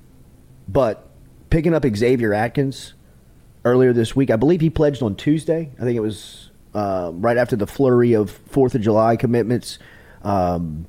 but 0.67 1.07
picking 1.51 1.75
up 1.75 1.85
Xavier 1.85 2.33
Atkins 2.33 2.95
earlier 3.63 3.93
this 3.93 4.17
week. 4.17 4.31
I 4.31 4.37
believe 4.37 4.63
he 4.63 4.71
pledged 4.71 5.03
on 5.03 5.17
Tuesday. 5.17 5.71
I 5.79 5.83
think 5.83 5.99
it 5.99 6.01
was 6.01 6.51
uh, 6.75 7.11
right 7.13 7.37
after 7.37 7.57
the 7.57 7.67
flurry 7.67 8.15
of 8.15 8.31
Fourth 8.31 8.75
of 8.75 8.81
July 8.81 9.17
commitments. 9.17 9.79
Um, 10.23 10.87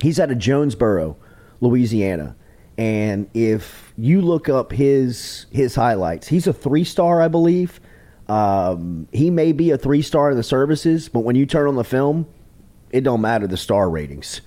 he's 0.00 0.18
out 0.18 0.32
of 0.32 0.38
Jonesboro, 0.38 1.16
Louisiana. 1.60 2.34
And 2.76 3.30
if 3.32 3.92
you 3.96 4.22
look 4.22 4.48
up 4.48 4.72
his 4.72 5.46
his 5.52 5.76
highlights, 5.76 6.26
he's 6.26 6.48
a 6.48 6.52
three 6.52 6.84
star, 6.84 7.22
I 7.22 7.28
believe. 7.28 7.78
Um, 8.26 9.06
he 9.12 9.30
may 9.30 9.52
be 9.52 9.70
a 9.70 9.78
three 9.78 10.02
star 10.02 10.32
in 10.32 10.36
the 10.36 10.42
services, 10.42 11.08
but 11.08 11.20
when 11.20 11.36
you 11.36 11.46
turn 11.46 11.68
on 11.68 11.76
the 11.76 11.84
film, 11.84 12.26
it 12.90 13.02
don't 13.02 13.20
matter 13.20 13.46
the 13.46 13.56
star 13.56 13.88
ratings. 13.88 14.40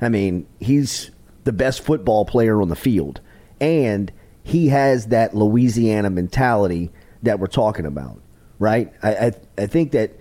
I 0.00 0.08
mean, 0.08 0.46
he's 0.60 1.10
the 1.44 1.52
best 1.52 1.82
football 1.82 2.24
player 2.24 2.60
on 2.60 2.68
the 2.68 2.76
field, 2.76 3.20
and 3.60 4.12
he 4.42 4.68
has 4.68 5.06
that 5.06 5.34
Louisiana 5.34 6.10
mentality 6.10 6.90
that 7.22 7.40
we're 7.40 7.46
talking 7.46 7.86
about, 7.86 8.20
right? 8.58 8.92
I 9.02 9.16
I, 9.16 9.32
I 9.58 9.66
think 9.66 9.92
that 9.92 10.12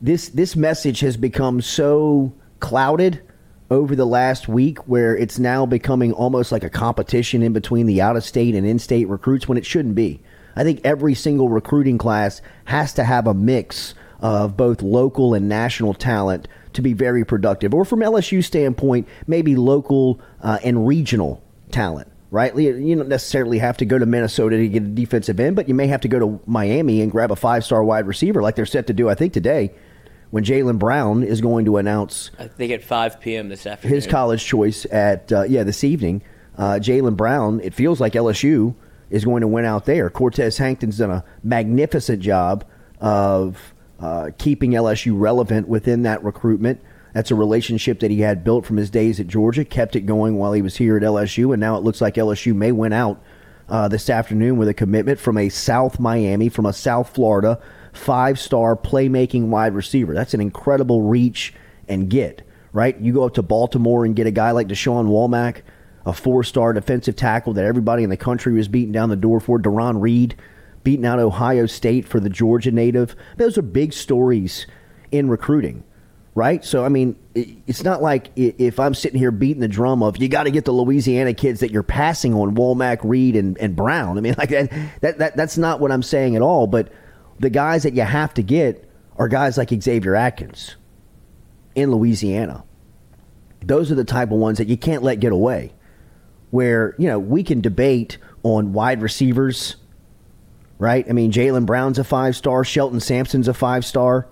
this 0.00 0.28
this 0.30 0.56
message 0.56 1.00
has 1.00 1.16
become 1.16 1.60
so 1.60 2.32
clouded 2.58 3.22
over 3.70 3.94
the 3.94 4.06
last 4.06 4.48
week 4.48 4.78
where 4.88 5.16
it's 5.16 5.38
now 5.38 5.64
becoming 5.64 6.12
almost 6.12 6.50
like 6.50 6.64
a 6.64 6.70
competition 6.70 7.42
in 7.42 7.52
between 7.52 7.86
the 7.86 8.00
out 8.00 8.16
of 8.16 8.24
state 8.24 8.54
and 8.54 8.66
in 8.66 8.78
state 8.78 9.08
recruits 9.08 9.46
when 9.46 9.56
it 9.56 9.64
shouldn't 9.64 9.94
be. 9.94 10.20
I 10.56 10.64
think 10.64 10.80
every 10.82 11.14
single 11.14 11.48
recruiting 11.48 11.96
class 11.96 12.42
has 12.64 12.92
to 12.94 13.04
have 13.04 13.26
a 13.26 13.34
mix 13.34 13.94
of 14.20 14.56
both 14.56 14.82
local 14.82 15.34
and 15.34 15.48
national 15.48 15.94
talent 15.94 16.48
to 16.74 16.82
be 16.82 16.92
very 16.92 17.24
productive. 17.24 17.74
Or 17.74 17.84
from 17.84 18.00
LSU 18.00 18.44
standpoint, 18.44 19.08
maybe 19.26 19.56
local 19.56 20.20
uh, 20.42 20.58
and 20.62 20.86
regional 20.86 21.42
talent. 21.70 22.08
Right, 22.32 22.56
you 22.56 22.94
don't 22.94 23.08
necessarily 23.08 23.58
have 23.58 23.76
to 23.78 23.84
go 23.84 23.98
to 23.98 24.06
Minnesota 24.06 24.56
to 24.56 24.68
get 24.68 24.84
a 24.84 24.86
defensive 24.86 25.40
end, 25.40 25.56
but 25.56 25.66
you 25.66 25.74
may 25.74 25.88
have 25.88 26.02
to 26.02 26.08
go 26.08 26.20
to 26.20 26.40
Miami 26.46 27.00
and 27.00 27.10
grab 27.10 27.32
a 27.32 27.34
five-star 27.36 27.82
wide 27.82 28.06
receiver, 28.06 28.40
like 28.40 28.54
they're 28.54 28.66
set 28.66 28.86
to 28.86 28.92
do, 28.92 29.08
I 29.08 29.16
think, 29.16 29.32
today 29.32 29.72
when 30.30 30.44
Jalen 30.44 30.78
Brown 30.78 31.22
is 31.22 31.40
going 31.40 31.64
to 31.66 31.76
announce. 31.76 32.30
I 32.38 32.46
think 32.46 32.72
at 32.72 32.82
5 32.82 33.20
p.m. 33.20 33.48
this 33.48 33.66
afternoon. 33.66 33.94
His 33.94 34.06
college 34.06 34.44
choice 34.44 34.86
at 34.86 35.30
uh, 35.32 35.42
yeah 35.42 35.64
this 35.64 35.84
evening. 35.84 36.22
Uh, 36.56 36.78
Jalen 36.80 37.16
Brown. 37.16 37.60
It 37.60 37.74
feels 37.74 38.00
like 38.00 38.14
LSU 38.14 38.74
is 39.10 39.24
going 39.24 39.40
to 39.40 39.48
win 39.48 39.64
out 39.64 39.84
there. 39.86 40.08
Cortez 40.08 40.58
Hankton's 40.58 40.98
done 40.98 41.10
a 41.10 41.24
magnificent 41.42 42.22
job 42.22 42.64
of 43.00 43.74
uh, 44.00 44.30
keeping 44.38 44.72
LSU 44.72 45.12
relevant 45.18 45.68
within 45.68 46.02
that 46.02 46.22
recruitment. 46.24 46.80
That's 47.12 47.30
a 47.30 47.34
relationship 47.34 48.00
that 48.00 48.10
he 48.10 48.20
had 48.20 48.44
built 48.44 48.64
from 48.64 48.76
his 48.76 48.90
days 48.90 49.20
at 49.20 49.26
Georgia, 49.26 49.64
kept 49.64 49.96
it 49.96 50.02
going 50.02 50.36
while 50.36 50.52
he 50.52 50.62
was 50.62 50.76
here 50.76 50.96
at 50.96 51.02
LSU, 51.02 51.52
and 51.52 51.60
now 51.60 51.76
it 51.76 51.82
looks 51.82 52.00
like 52.00 52.14
LSU 52.14 52.54
may 52.54 52.72
win 52.72 52.92
out 52.92 53.22
uh, 53.68 53.88
this 53.88 54.08
afternoon 54.08 54.56
with 54.56 54.68
a 54.68 54.74
commitment 54.74 55.18
from 55.18 55.36
a 55.36 55.48
South 55.48 55.98
Miami, 55.98 56.48
from 56.48 56.66
a 56.66 56.72
South 56.72 57.14
Florida 57.14 57.60
five 57.92 58.38
star 58.38 58.76
playmaking 58.76 59.48
wide 59.48 59.74
receiver. 59.74 60.14
That's 60.14 60.34
an 60.34 60.40
incredible 60.40 61.02
reach 61.02 61.54
and 61.88 62.08
get, 62.08 62.46
right? 62.72 62.98
You 63.00 63.12
go 63.12 63.24
up 63.24 63.34
to 63.34 63.42
Baltimore 63.42 64.04
and 64.04 64.14
get 64.14 64.26
a 64.26 64.30
guy 64.30 64.52
like 64.52 64.68
Dashawn 64.68 65.06
Womack, 65.06 65.62
a 66.06 66.12
four 66.12 66.44
star 66.44 66.72
defensive 66.72 67.16
tackle 67.16 67.54
that 67.54 67.64
everybody 67.64 68.02
in 68.02 68.10
the 68.10 68.16
country 68.16 68.52
was 68.52 68.68
beating 68.68 68.92
down 68.92 69.08
the 69.08 69.16
door 69.16 69.40
for. 69.40 69.58
Deron 69.58 70.00
Reed 70.00 70.36
beating 70.82 71.06
out 71.06 71.18
Ohio 71.18 71.66
State 71.66 72.06
for 72.06 72.20
the 72.20 72.30
Georgia 72.30 72.70
native. 72.70 73.14
Those 73.36 73.58
are 73.58 73.62
big 73.62 73.92
stories 73.92 74.66
in 75.10 75.28
recruiting, 75.28 75.84
right? 76.34 76.64
So, 76.64 76.84
I 76.84 76.88
mean, 76.88 77.16
it's 77.34 77.84
not 77.84 78.02
like 78.02 78.30
if 78.36 78.80
I'm 78.80 78.94
sitting 78.94 79.18
here 79.18 79.30
beating 79.30 79.60
the 79.60 79.68
drum 79.68 80.02
of 80.02 80.16
you 80.16 80.28
got 80.28 80.44
to 80.44 80.50
get 80.50 80.64
the 80.64 80.72
Louisiana 80.72 81.34
kids 81.34 81.60
that 81.60 81.70
you're 81.70 81.82
passing 81.82 82.34
on 82.34 82.54
Womack, 82.54 83.00
Reed, 83.02 83.36
and, 83.36 83.58
and 83.58 83.76
Brown. 83.76 84.16
I 84.18 84.20
mean, 84.20 84.34
like 84.38 84.50
that, 84.50 84.70
that, 85.00 85.18
that, 85.18 85.36
that's 85.36 85.58
not 85.58 85.80
what 85.80 85.92
I'm 85.92 86.02
saying 86.02 86.36
at 86.36 86.42
all. 86.42 86.66
But 86.66 86.92
the 87.38 87.50
guys 87.50 87.82
that 87.82 87.94
you 87.94 88.02
have 88.02 88.34
to 88.34 88.42
get 88.42 88.88
are 89.16 89.28
guys 89.28 89.58
like 89.58 89.70
Xavier 89.70 90.14
Atkins 90.14 90.76
in 91.74 91.90
Louisiana. 91.90 92.64
Those 93.62 93.92
are 93.92 93.94
the 93.94 94.04
type 94.04 94.30
of 94.30 94.38
ones 94.38 94.58
that 94.58 94.68
you 94.68 94.76
can't 94.76 95.02
let 95.02 95.20
get 95.20 95.32
away. 95.32 95.72
Where, 96.50 96.96
you 96.98 97.06
know, 97.06 97.18
we 97.18 97.44
can 97.44 97.60
debate 97.60 98.18
on 98.42 98.72
wide 98.72 99.02
receivers, 99.02 99.76
right? 100.80 101.06
I 101.08 101.12
mean, 101.12 101.30
Jalen 101.30 101.66
Brown's 101.66 101.98
a 101.98 102.04
five 102.04 102.34
star, 102.34 102.64
Shelton 102.64 103.00
Sampson's 103.00 103.46
a 103.46 103.54
five 103.54 103.84
star 103.84 104.26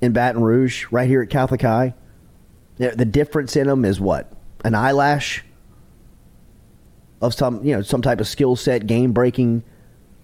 in 0.00 0.12
Baton 0.12 0.42
Rouge, 0.42 0.86
right 0.90 1.06
here 1.06 1.22
at 1.22 1.30
Catholic 1.30 1.62
High. 1.62 1.94
The 2.78 3.04
difference 3.04 3.54
in 3.54 3.68
them 3.68 3.84
is 3.84 4.00
what? 4.00 4.32
An 4.64 4.74
eyelash 4.74 5.44
of 7.20 7.34
some, 7.34 7.62
you 7.62 7.76
know, 7.76 7.82
some 7.82 8.02
type 8.02 8.18
of 8.18 8.26
skill 8.26 8.56
set, 8.56 8.88
game 8.88 9.12
breaking 9.12 9.62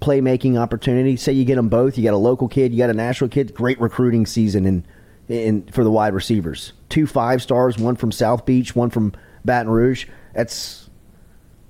playmaking 0.00 0.58
opportunity. 0.58 1.16
Say 1.16 1.32
you 1.32 1.44
get 1.44 1.56
them 1.56 1.68
both. 1.68 1.96
You 1.96 2.02
got 2.02 2.14
a 2.14 2.16
local 2.16 2.48
kid, 2.48 2.72
you 2.72 2.78
got 2.78 2.90
a 2.90 2.94
national 2.94 3.30
kid. 3.30 3.54
Great 3.54 3.80
recruiting 3.80 4.26
season 4.26 4.64
in, 4.66 4.86
in 5.28 5.62
for 5.66 5.84
the 5.84 5.90
wide 5.90 6.14
receivers. 6.14 6.72
Two 6.88 7.06
five 7.06 7.42
stars, 7.42 7.78
one 7.78 7.94
from 7.94 8.10
South 8.10 8.46
Beach, 8.46 8.74
one 8.74 8.90
from 8.90 9.12
Baton 9.44 9.70
Rouge. 9.70 10.06
That's 10.34 10.88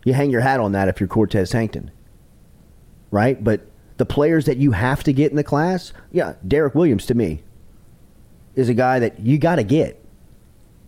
you 0.05 0.15
hang 0.15 0.31
your 0.31 0.41
hat 0.41 0.61
on 0.61 0.73
that 0.73 0.89
if 0.89 1.01
you're 1.01 1.09
Cortez 1.09 1.53
Hankton, 1.53 1.91
right? 3.11 3.43
But 3.43 3.68
the 3.99 4.07
players 4.07 4.47
that 4.47 4.57
you 4.57 4.73
have 4.73 5.05
to 5.05 5.13
get 5.13 5.31
in 5.31 5.37
the 5.37 5.45
class, 5.45 5.93
yeah, 6.11 6.35
Derek 6.47 6.75
Williams 6.75 7.05
to 7.07 7.15
me 7.15 7.43
is 8.55 8.69
a 8.69 8.75
guy 8.75 9.01
that 9.01 9.21
you 9.21 9.39
got 9.39 9.57
to 9.57 9.65
get 9.65 10.03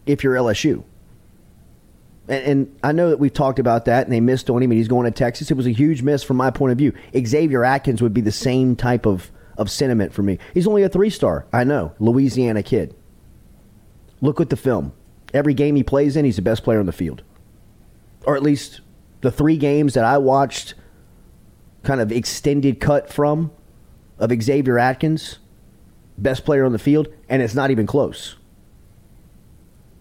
if 0.07 0.25
you're 0.25 0.35
LSU. 0.35 0.85
And, 2.29 2.45
and, 2.45 2.79
I 2.85 2.93
know 2.93 3.11
that 3.11 3.19
we've 3.19 3.33
talked 3.33 3.59
about 3.59 3.87
that, 3.87 4.07
and 4.07 4.13
they 4.13 4.21
missed 4.21 4.49
on 4.49 4.63
him, 4.63 4.71
and 4.71 4.79
he's 4.79 4.89
going 4.89 5.05
to 5.05 5.11
Texas. 5.11 5.51
It 5.51 5.57
was 5.57 5.67
a 5.67 5.73
huge 5.73 6.03
miss 6.03 6.23
from 6.23 6.37
my 6.37 6.51
point 6.51 6.71
of 6.71 6.79
view. 6.79 6.93
Xavier 7.27 7.65
Atkins 7.65 8.01
would 8.01 8.15
be 8.15 8.21
the 8.21 8.31
same 8.31 8.77
type 8.77 9.05
of, 9.05 9.33
of 9.59 9.69
sentiment 9.69 10.13
for 10.13 10.23
me. 10.23 10.39
He's 10.55 10.69
only 10.69 10.85
a 10.85 10.89
three 10.89 11.11
star. 11.11 11.47
I 11.53 11.65
know, 11.65 11.93
Louisiana 11.99 12.63
kid. 12.63 12.95
Look 14.21 14.41
at 14.41 14.51
the 14.51 14.57
film. 14.57 14.93
Every 15.35 15.55
game 15.55 15.75
he 15.75 15.83
plays 15.83 16.17
in, 16.17 16.25
he's 16.25 16.37
the 16.37 16.43
best 16.43 16.63
player 16.63 16.79
on 16.79 16.87
the 16.87 16.93
field. 16.93 17.23
Or 18.25 18.37
at 18.37 18.43
least 18.43 18.81
the 19.23 19.33
three 19.33 19.57
games 19.57 19.95
that 19.95 20.05
I 20.05 20.19
watched, 20.19 20.75
kind 21.83 22.01
of 22.01 22.13
extended 22.13 22.81
cut 22.81 23.13
from 23.13 23.51
of 24.19 24.31
Xavier 24.43 24.79
Atkins, 24.79 25.39
best 26.19 26.45
player 26.45 26.65
on 26.65 26.73
the 26.73 26.79
field, 26.79 27.09
and 27.29 27.43
it's 27.43 27.55
not 27.55 27.71
even 27.71 27.87
close 27.87 28.37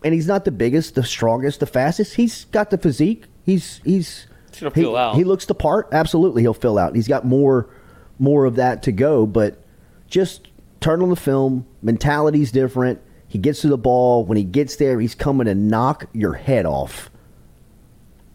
and 0.03 0.13
he's 0.13 0.27
not 0.27 0.45
the 0.45 0.51
biggest, 0.51 0.95
the 0.95 1.03
strongest, 1.03 1.59
the 1.59 1.65
fastest. 1.65 2.15
He's 2.15 2.45
got 2.45 2.69
the 2.69 2.77
physique. 2.77 3.25
He's 3.43 3.81
he's 3.83 4.27
he, 4.53 4.69
fill 4.69 4.95
out. 4.95 5.15
he 5.15 5.23
looks 5.23 5.45
the 5.45 5.55
part. 5.55 5.89
Absolutely, 5.91 6.41
he'll 6.41 6.53
fill 6.53 6.77
out. 6.77 6.95
He's 6.95 7.07
got 7.07 7.25
more 7.25 7.69
more 8.17 8.45
of 8.45 8.55
that 8.55 8.83
to 8.83 8.91
go, 8.91 9.25
but 9.25 9.63
just 10.07 10.47
turn 10.79 11.01
on 11.01 11.09
the 11.09 11.15
film. 11.15 11.65
Mentality's 11.81 12.51
different. 12.51 13.01
He 13.27 13.37
gets 13.37 13.61
to 13.61 13.67
the 13.67 13.77
ball. 13.77 14.25
When 14.25 14.37
he 14.37 14.43
gets 14.43 14.77
there, 14.77 14.99
he's 14.99 15.15
coming 15.15 15.45
to 15.45 15.55
knock 15.55 16.07
your 16.13 16.33
head 16.33 16.65
off. 16.65 17.08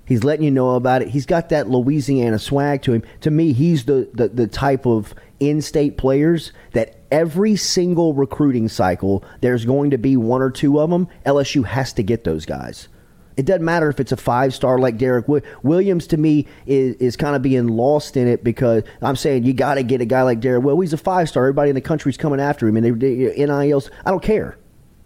He's 0.06 0.24
letting 0.24 0.44
you 0.44 0.50
know 0.50 0.74
about 0.74 1.02
it. 1.02 1.08
He's 1.08 1.26
got 1.26 1.48
that 1.48 1.68
Louisiana 1.68 2.38
swag 2.38 2.82
to 2.82 2.92
him. 2.92 3.02
To 3.22 3.30
me, 3.30 3.52
he's 3.52 3.84
the, 3.84 4.08
the, 4.12 4.28
the 4.28 4.46
type 4.46 4.86
of 4.86 5.14
in 5.40 5.62
state 5.62 5.96
players 5.96 6.52
that 6.72 6.96
every 7.10 7.56
single 7.56 8.14
recruiting 8.14 8.68
cycle, 8.68 9.24
there's 9.40 9.64
going 9.64 9.90
to 9.90 9.98
be 9.98 10.16
one 10.16 10.42
or 10.42 10.50
two 10.50 10.80
of 10.80 10.90
them. 10.90 11.08
LSU 11.24 11.64
has 11.64 11.92
to 11.94 12.02
get 12.02 12.24
those 12.24 12.44
guys. 12.44 12.88
It 13.36 13.46
doesn't 13.46 13.64
matter 13.64 13.88
if 13.88 13.98
it's 13.98 14.12
a 14.12 14.16
five 14.16 14.54
star 14.54 14.78
like 14.78 14.96
Derek 14.96 15.26
Williams. 15.62 16.06
To 16.08 16.16
me, 16.16 16.46
is 16.66 16.94
is 16.96 17.16
kind 17.16 17.34
of 17.34 17.42
being 17.42 17.66
lost 17.66 18.16
in 18.16 18.28
it 18.28 18.44
because 18.44 18.84
I'm 19.02 19.16
saying 19.16 19.44
you 19.44 19.52
got 19.52 19.74
to 19.74 19.82
get 19.82 20.00
a 20.00 20.04
guy 20.04 20.22
like 20.22 20.40
Derek. 20.40 20.62
Well, 20.62 20.78
he's 20.78 20.92
a 20.92 20.98
five 20.98 21.28
star. 21.28 21.44
Everybody 21.44 21.70
in 21.70 21.74
the 21.74 21.80
country's 21.80 22.16
coming 22.16 22.40
after 22.40 22.68
him, 22.68 22.76
and 22.76 22.86
they, 22.86 22.90
they 22.90 23.46
NILs. 23.46 23.90
I 24.04 24.10
don't 24.10 24.22
care. 24.22 24.56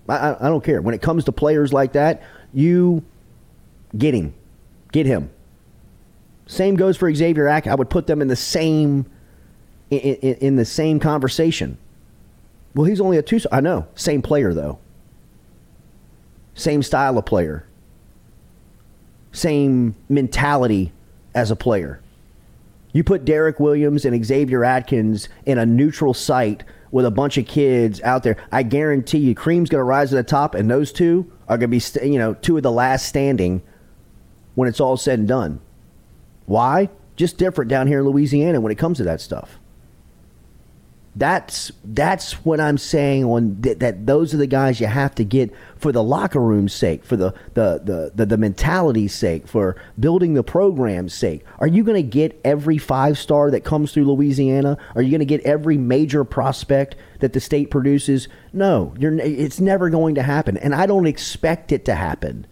I, 0.09 0.17
I, 0.17 0.47
I 0.47 0.49
don't 0.51 0.63
care. 0.63 0.83
When 0.83 0.95
it 0.95 1.01
comes 1.01 1.25
to 1.25 1.33
players 1.33 1.73
like 1.73 1.93
that, 1.93 2.23
you 2.53 3.03
get 3.97 4.15
him, 4.15 4.35
get 4.93 5.07
him. 5.07 5.31
Same 6.47 6.77
goes 6.77 6.97
for 6.97 7.13
Xavier 7.15 7.47
Ack. 7.47 7.67
I 7.67 7.75
would 7.75 7.91
put 7.91 8.07
them 8.07 8.23
in 8.23 8.29
the 8.29 8.37
same 8.37 9.07
in, 9.91 9.99
in, 9.99 10.35
in 10.37 10.57
the 10.57 10.65
same 10.65 10.99
conversation. 10.99 11.79
Well, 12.75 12.85
he's 12.85 13.01
only 13.01 13.19
a 13.19 13.23
two. 13.23 13.41
I 13.53 13.61
know. 13.61 13.87
Same 13.95 14.23
player 14.23 14.55
though. 14.55 14.79
Same 16.55 16.83
style 16.83 17.19
of 17.19 17.25
player. 17.25 17.65
Same 19.33 19.95
mentality 20.09 20.93
as 21.35 21.51
a 21.51 21.57
player. 21.57 22.01
You 22.93 23.05
put 23.05 23.25
Derek 23.25 23.61
Williams 23.61 24.05
and 24.05 24.25
Xavier 24.25 24.65
Atkins 24.65 25.29
in 25.45 25.59
a 25.59 25.67
neutral 25.67 26.15
site 26.15 26.65
with 26.91 27.05
a 27.05 27.11
bunch 27.11 27.37
of 27.37 27.47
kids 27.47 28.01
out 28.01 28.23
there. 28.23 28.37
I 28.51 28.63
guarantee 28.63 29.19
you, 29.19 29.35
Cream's 29.35 29.69
going 29.69 29.81
to 29.81 29.85
rise 29.85 30.09
to 30.11 30.17
the 30.17 30.23
top, 30.23 30.55
and 30.55 30.71
those 30.71 30.91
two 30.91 31.31
are 31.47 31.59
going 31.59 31.71
to 31.71 32.01
be, 32.01 32.09
you 32.09 32.19
know, 32.19 32.35
two 32.35 32.57
of 32.57 32.63
the 32.63 32.73
last 32.73 33.07
standing 33.07 33.63
when 34.59 34.69
it's 34.69 34.81
all 34.81 34.97
said 34.97 35.21
and 35.21 35.29
done. 35.29 35.61
Why? 36.47 36.89
Just 37.15 37.39
different 37.39 37.71
down 37.71 37.87
here 37.87 38.01
in 38.01 38.07
Louisiana 38.07 38.61
when 38.61 38.73
it 38.73 38.75
comes 38.75 38.97
to 38.97 39.05
that 39.05 39.21
stuff. 39.21 39.61
That's 41.15 41.71
that's 41.85 42.45
what 42.45 42.59
I'm 42.59 42.77
saying 42.77 43.25
on 43.25 43.61
that, 43.61 43.79
that 43.79 44.07
those 44.07 44.35
are 44.35 44.37
the 44.37 44.49
guys 44.49 44.81
you 44.81 44.89
have 44.89 45.15
to 45.15 45.25
get 45.25 45.53
for 45.77 45.93
the 45.93 46.03
locker 46.03 46.41
room's 46.41 46.73
sake, 46.73 47.05
for 47.05 47.17
the 47.17 47.35
the 47.55 47.81
the 47.85 48.11
the, 48.17 48.27
the 48.27 48.37
mentality's 48.37 49.15
sake, 49.15 49.47
for 49.47 49.77
building 50.01 50.35
the 50.35 50.43
program's 50.43 51.15
sake. 51.15 51.45
Are 51.61 51.69
you 51.69 51.85
going 51.85 51.95
to 51.95 52.09
get 52.09 52.41
every 52.45 52.79
five 52.79 53.17
star 53.17 53.53
that 53.53 53.63
comes 53.63 53.93
through 53.93 54.07
Louisiana? 54.07 54.77
Are 54.97 55.03
you 55.03 55.11
going 55.11 55.21
to 55.21 55.25
get 55.25 55.41
every 55.43 55.79
major 55.79 56.25
prospect 56.25 56.97
that 57.21 57.33
the 57.33 57.41
state 57.41 57.71
produces? 57.71 58.27
No, 58.53 58.93
you're. 58.99 59.17
It's 59.21 59.61
never 59.61 59.89
going 59.89 60.17
to 60.17 60.23
happen, 60.25 60.57
and 60.57 60.75
I 60.75 60.87
don't 60.87 61.07
expect 61.07 61.71
it 61.71 61.85
to 61.85 61.95
happen. 61.95 62.45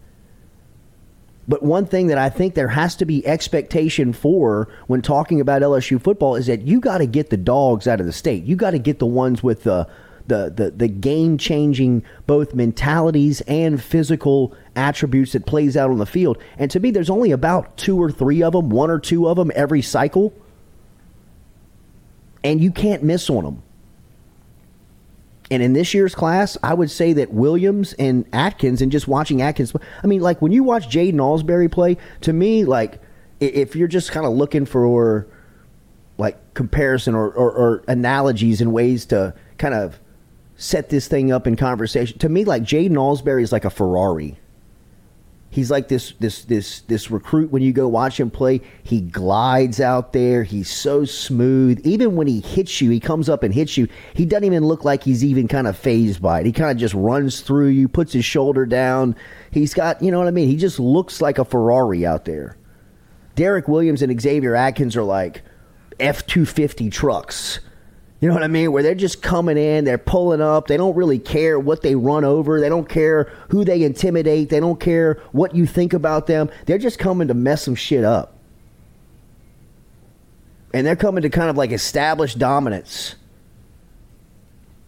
But 1.49 1.63
one 1.63 1.87
thing 1.87 2.09
that 2.09 2.19
I 2.19 2.29
think 2.29 2.55
there 2.55 2.69
has 2.69 2.97
to 2.97 3.05
be 3.05 3.27
expectation 3.27 4.13
for 4.13 4.69
when 4.89 5.01
talking 5.01 5.41
about 5.41 5.63
LSU 5.63 6.03
football 6.03 6.35
is 6.35 6.47
that 6.47 6.63
you 6.63 6.81
got 6.81 6.99
to 6.99 7.07
get 7.07 7.31
the 7.31 7.37
dogs 7.37 7.87
out 7.87 8.01
of 8.01 8.07
the 8.07 8.13
state. 8.13 8.45
You 8.45 8.57
got 8.57 8.73
to 8.73 8.79
get 8.79 8.99
the 8.99 9.07
ones 9.07 9.43
with 9.43 9.63
the 9.63 9.89
the 10.27 10.53
the, 10.55 10.71
the 10.73 10.89
game 10.89 11.39
changing 11.39 12.03
both 12.27 12.53
mentalities 12.53 13.43
and 13.43 13.81
physical 13.81 14.57
attributes 14.75 15.33
that 15.33 15.47
plays 15.47 15.77
out 15.77 15.91
on 15.91 15.99
the 15.99 16.07
field. 16.07 16.39
And 16.59 16.69
to 16.73 16.81
me, 16.81 16.91
there's 16.91 17.11
only 17.11 17.31
about 17.31 17.77
two 17.77 18.01
or 18.01 18.11
three 18.11 18.43
of 18.43 18.53
them, 18.53 18.71
one 18.71 18.91
or 18.91 18.99
two 18.99 19.29
of 19.29 19.37
them 19.37 19.53
every 19.55 19.83
cycle, 19.83 20.33
and 22.43 22.61
you 22.61 22.73
can't 22.73 23.05
miss 23.05 23.31
on 23.31 23.45
them. 23.45 23.63
And 25.51 25.63
in 25.63 25.75
this 25.75 25.95
year's 25.95 26.15
class, 26.15 26.59
I 26.63 26.75
would 26.75 26.91
say 26.91 27.13
that 27.15 27.33
Williams 27.33 27.93
and 27.95 28.25
Atkins, 28.33 28.83
and 28.83 28.91
just 28.91 29.07
watching 29.07 29.43
Atkins, 29.43 29.73
I 30.03 30.07
mean, 30.07 30.21
like 30.21 30.43
when 30.43 30.53
you 30.53 30.65
watch 30.65 30.89
Jaden 30.89 31.21
Alsbury 31.21 31.69
play, 31.69 31.97
to 32.23 32.33
me, 32.33 32.65
like 32.65 33.01
if 33.39 33.77
you're 33.77 33.89
just 33.89 34.11
kind 34.11 34.27
of 34.27 34.33
looking 34.33 34.67
for 34.67 35.27
like 36.19 36.55
comparison 36.55 37.15
or, 37.15 37.31
or, 37.31 37.53
or 37.53 37.85
analogies 37.87 38.61
and 38.61 38.73
ways 38.73 39.07
to 39.07 39.35
kind 39.59 39.75
of 39.75 40.01
set 40.57 40.89
this 40.89 41.07
thing 41.07 41.31
up 41.31 41.47
in 41.47 41.55
conversation, 41.55 42.19
to 42.19 42.29
me, 42.29 42.45
like 42.45 42.63
Jaden 42.63 42.97
Alsbury 42.97 43.43
is 43.43 43.53
like 43.53 43.65
a 43.65 43.71
Ferrari. 43.71 44.39
He's 45.57 45.71
like 45.71 45.89
this 45.89 46.13
this 46.21 46.45
this 46.45 46.81
this 46.83 47.11
recruit 47.11 47.51
when 47.51 47.63
you 47.63 47.73
go 47.73 47.89
watch 47.89 48.21
him 48.21 48.31
play, 48.31 48.61
he 48.83 49.01
glides 49.01 49.81
out 49.81 50.13
there, 50.13 50.43
he's 50.43 50.71
so 50.71 51.07
smooth. 51.07 51.81
Even 51.83 52.15
when 52.15 52.27
he 52.27 52.41
hits 52.41 52.83
you, 52.83 52.91
he 52.91 53.01
comes 53.01 53.31
up 53.31 53.43
and 53.43 53.55
hits 53.55 53.79
you, 53.79 53.89
he 54.13 54.27
doesn't 54.27 54.45
even 54.45 54.67
look 54.67 54.85
like 54.85 55.03
he's 55.03 55.25
even 55.25 55.49
kind 55.49 55.67
of 55.67 55.75
phased 55.75 56.21
by 56.21 56.41
it. 56.41 56.47
He 56.47 56.53
kind 56.53 56.71
of 56.71 56.77
just 56.77 56.93
runs 56.93 57.41
through 57.41 57.69
you, 57.69 57.89
puts 57.89 58.13
his 58.13 58.23
shoulder 58.23 58.67
down. 58.67 59.17
He's 59.51 59.73
got, 59.73 60.03
you 60.03 60.11
know 60.11 60.19
what 60.19 60.29
I 60.29 60.31
mean? 60.31 60.51
He 60.51 60.59
just 60.59 60.79
looks 60.79 61.23
like 61.23 61.39
a 61.39 61.45
Ferrari 61.47 62.05
out 62.05 62.27
there. 62.27 62.59
Derek 63.35 63.67
Williams 63.67 64.03
and 64.03 64.21
Xavier 64.21 64.55
Atkins 64.55 64.95
are 64.95 65.05
like 65.05 65.41
F 65.99 66.27
two 66.27 66.45
fifty 66.45 66.91
trucks. 66.91 67.61
You 68.21 68.29
know 68.29 68.35
what 68.35 68.45
I 68.45 68.49
mean? 68.49 68.73
Where 68.73 68.83
they're 68.83 68.95
just 68.95 69.21
coming 69.21 69.59
in, 69.59 69.85
they're 69.85 69.99
pulling 69.99 70.41
up. 70.41 70.69
They 70.69 70.79
don't 70.79 70.97
really 70.97 71.19
care 71.19 71.61
what 71.61 71.83
they 71.83 71.95
run 71.95 72.25
over. 72.25 72.61
They 72.61 72.71
don't 72.71 72.89
care 72.89 73.31
who 73.51 73.65
they 73.65 73.83
intimidate. 73.83 74.49
They 74.49 74.61
don't 74.61 74.81
care 74.81 75.21
what 75.33 75.55
you 75.55 75.67
think 75.67 75.93
about 75.93 76.27
them. 76.27 76.49
They're 76.65 76.79
just 76.79 76.99
coming 76.99 77.29
to 77.29 77.35
mess 77.35 77.63
some 77.63 77.75
shit 77.75 78.05
up. 78.05 78.33
And 80.73 80.87
they're 80.87 80.97
coming 80.97 81.23
to 81.23 81.31
kind 81.31 81.51
of 81.51 81.57
like 81.57 81.73
establish 81.73 82.35
dominance. 82.35 83.17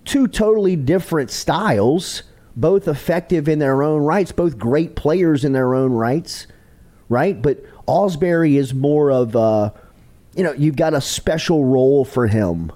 Two 0.06 0.26
totally 0.26 0.74
different 0.74 1.30
styles, 1.30 2.22
both 2.56 2.88
effective 2.88 3.46
in 3.46 3.58
their 3.58 3.82
own 3.82 4.02
rights, 4.02 4.32
both 4.32 4.56
great 4.56 4.96
players 4.96 5.44
in 5.44 5.52
their 5.52 5.74
own 5.74 5.92
rights, 5.92 6.46
right? 7.10 7.40
But 7.40 7.62
Alsbury 7.86 8.56
is 8.56 8.72
more 8.72 9.12
of 9.12 9.34
a, 9.34 9.74
you 10.34 10.42
know, 10.42 10.52
you've 10.52 10.76
got 10.76 10.94
a 10.94 11.00
special 11.02 11.66
role 11.66 12.06
for 12.06 12.26
him 12.26 12.72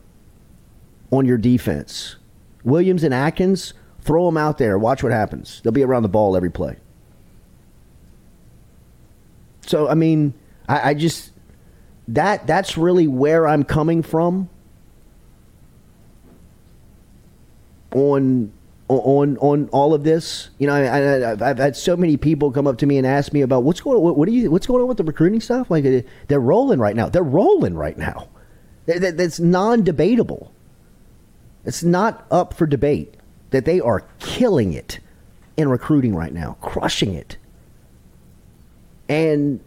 on 1.13 1.25
your 1.27 1.39
defense. 1.39 2.17
Williams 2.65 3.05
and 3.05 3.15
Atkins, 3.15 3.75
throw 4.01 4.27
them 4.27 4.37
out 4.37 4.59
there. 4.59 4.79
Watch 4.79 5.03
what 5.05 5.13
happens. 5.13 5.61
They'll 5.63 5.73
be 5.73 5.85
around 5.85 6.03
the 6.03 6.09
ball 6.09 6.37
every 6.37 6.51
play. 6.51 6.77
So 9.67 9.89
I 9.89 9.95
mean, 9.95 10.35
I, 10.69 10.91
I 10.91 10.95
just 10.95 11.31
that 12.09 12.47
that's 12.47 12.77
really 12.77 13.07
where 13.07 13.47
I'm 13.47 13.63
coming 13.63 14.03
from 14.03 14.49
on 17.95 18.53
on 18.89 19.37
on 19.39 19.69
all 19.71 19.95
of 19.95 20.03
this. 20.05 20.51
You 20.59 20.67
know, 20.67 20.75
I, 20.75 21.33
I've 21.51 21.59
had 21.59 21.77
so 21.77 21.97
many 21.97 22.17
people 22.17 22.51
come 22.51 22.67
up 22.67 22.79
to 22.79 22.87
me 22.87 22.99
and 22.99 23.07
ask 23.07 23.33
me 23.33 23.43
about 23.43 23.63
what's 23.63 23.81
going 23.81 24.01
what, 24.01 24.17
what 24.17 24.27
do 24.27 24.33
you 24.35 24.51
what's 24.51 24.67
going 24.67 24.83
on 24.83 24.89
with 24.89 24.97
the 24.99 25.05
recruiting 25.05 25.41
stuff. 25.41 25.71
Like 25.71 25.85
uh, 25.85 26.01
they're 26.29 26.41
rolling 26.41 26.79
right 26.81 26.97
now. 26.97 27.09
They're 27.09 27.23
rolling 27.23 27.75
right 27.77 27.97
now. 27.97 28.29
That- 28.87 29.01
that- 29.01 29.17
That's 29.17 29.39
non-debatable. 29.39 30.53
It's 31.65 31.83
not 31.83 32.27
up 32.31 32.55
for 32.55 32.67
debate 32.67 33.15
that 33.51 33.65
they 33.65 33.81
are 33.81 34.05
killing 34.19 34.73
it 34.73 34.99
in 35.57 35.69
recruiting 35.69 36.15
right 36.15 36.33
now, 36.33 36.57
crushing 36.61 37.15
it. 37.15 37.37
And 39.09 39.61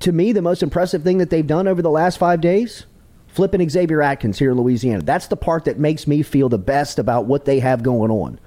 to 0.00 0.12
me, 0.12 0.32
the 0.32 0.42
most 0.42 0.62
impressive 0.62 1.02
thing 1.02 1.18
that 1.18 1.30
they've 1.30 1.46
done 1.46 1.66
over 1.66 1.82
the 1.82 1.90
last 1.90 2.18
five 2.18 2.40
days, 2.40 2.84
flipping 3.28 3.68
Xavier 3.68 4.02
Atkins 4.02 4.38
here 4.38 4.50
in 4.50 4.58
Louisiana. 4.58 5.02
That's 5.02 5.26
the 5.26 5.36
part 5.36 5.64
that 5.64 5.78
makes 5.78 6.06
me 6.06 6.22
feel 6.22 6.48
the 6.48 6.58
best 6.58 6.98
about 6.98 7.26
what 7.26 7.44
they 7.44 7.60
have 7.60 7.82
going 7.82 8.10
on. 8.10 8.38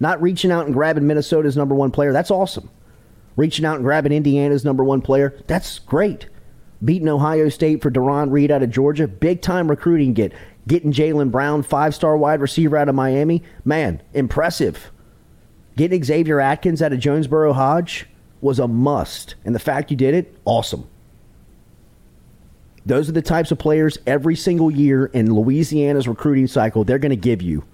Not 0.00 0.20
reaching 0.20 0.50
out 0.50 0.66
and 0.66 0.74
grabbing 0.74 1.06
Minnesota's 1.06 1.56
number 1.56 1.74
one 1.74 1.90
player. 1.90 2.12
That's 2.12 2.30
awesome. 2.30 2.70
Reaching 3.36 3.64
out 3.64 3.76
and 3.76 3.84
grabbing 3.84 4.12
Indiana's 4.12 4.64
number 4.64 4.84
one 4.84 5.00
player. 5.00 5.36
That's 5.46 5.78
great. 5.80 6.28
Beating 6.84 7.08
Ohio 7.08 7.48
State 7.48 7.82
for 7.82 7.90
Deron 7.90 8.30
Reed 8.30 8.50
out 8.50 8.62
of 8.62 8.70
Georgia. 8.70 9.08
Big 9.08 9.42
time 9.42 9.68
recruiting 9.68 10.12
get. 10.12 10.32
Getting 10.68 10.92
Jalen 10.92 11.30
Brown, 11.30 11.62
five 11.62 11.94
star 11.94 12.16
wide 12.16 12.40
receiver 12.40 12.76
out 12.76 12.88
of 12.88 12.94
Miami. 12.94 13.42
Man, 13.64 14.02
impressive. 14.12 14.92
Getting 15.76 16.04
Xavier 16.04 16.40
Atkins 16.40 16.82
out 16.82 16.92
of 16.92 17.00
Jonesboro 17.00 17.54
Hodge 17.54 18.06
was 18.40 18.58
a 18.58 18.68
must. 18.68 19.34
And 19.44 19.54
the 19.54 19.60
fact 19.60 19.90
you 19.90 19.96
did 19.96 20.14
it, 20.14 20.36
awesome. 20.44 20.86
Those 22.84 23.08
are 23.08 23.12
the 23.12 23.22
types 23.22 23.50
of 23.50 23.58
players 23.58 23.98
every 24.06 24.36
single 24.36 24.70
year 24.70 25.06
in 25.06 25.32
Louisiana's 25.32 26.06
recruiting 26.06 26.46
cycle 26.46 26.84
they're 26.84 26.98
going 26.98 27.10
to 27.10 27.16
give 27.16 27.42
you. 27.42 27.64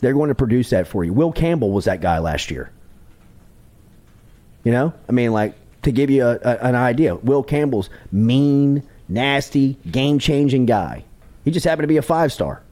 They're 0.00 0.14
going 0.14 0.28
to 0.28 0.34
produce 0.34 0.70
that 0.70 0.86
for 0.86 1.04
you. 1.04 1.12
Will 1.12 1.32
Campbell 1.32 1.72
was 1.72 1.84
that 1.84 2.00
guy 2.00 2.18
last 2.20 2.50
year. 2.50 2.70
You 4.64 4.72
know? 4.72 4.94
I 5.08 5.12
mean, 5.12 5.32
like, 5.32 5.54
to 5.82 5.92
give 5.92 6.08
you 6.08 6.24
a, 6.24 6.38
a, 6.42 6.58
an 6.58 6.74
idea, 6.74 7.16
Will 7.16 7.42
Campbell's 7.42 7.90
mean, 8.12 8.82
nasty, 9.08 9.76
game 9.90 10.18
changing 10.18 10.66
guy. 10.66 11.04
He 11.48 11.52
just 11.52 11.64
happened 11.64 11.84
to 11.84 11.88
be 11.88 11.96
a 11.96 12.02
five 12.02 12.30
star. 12.30 12.62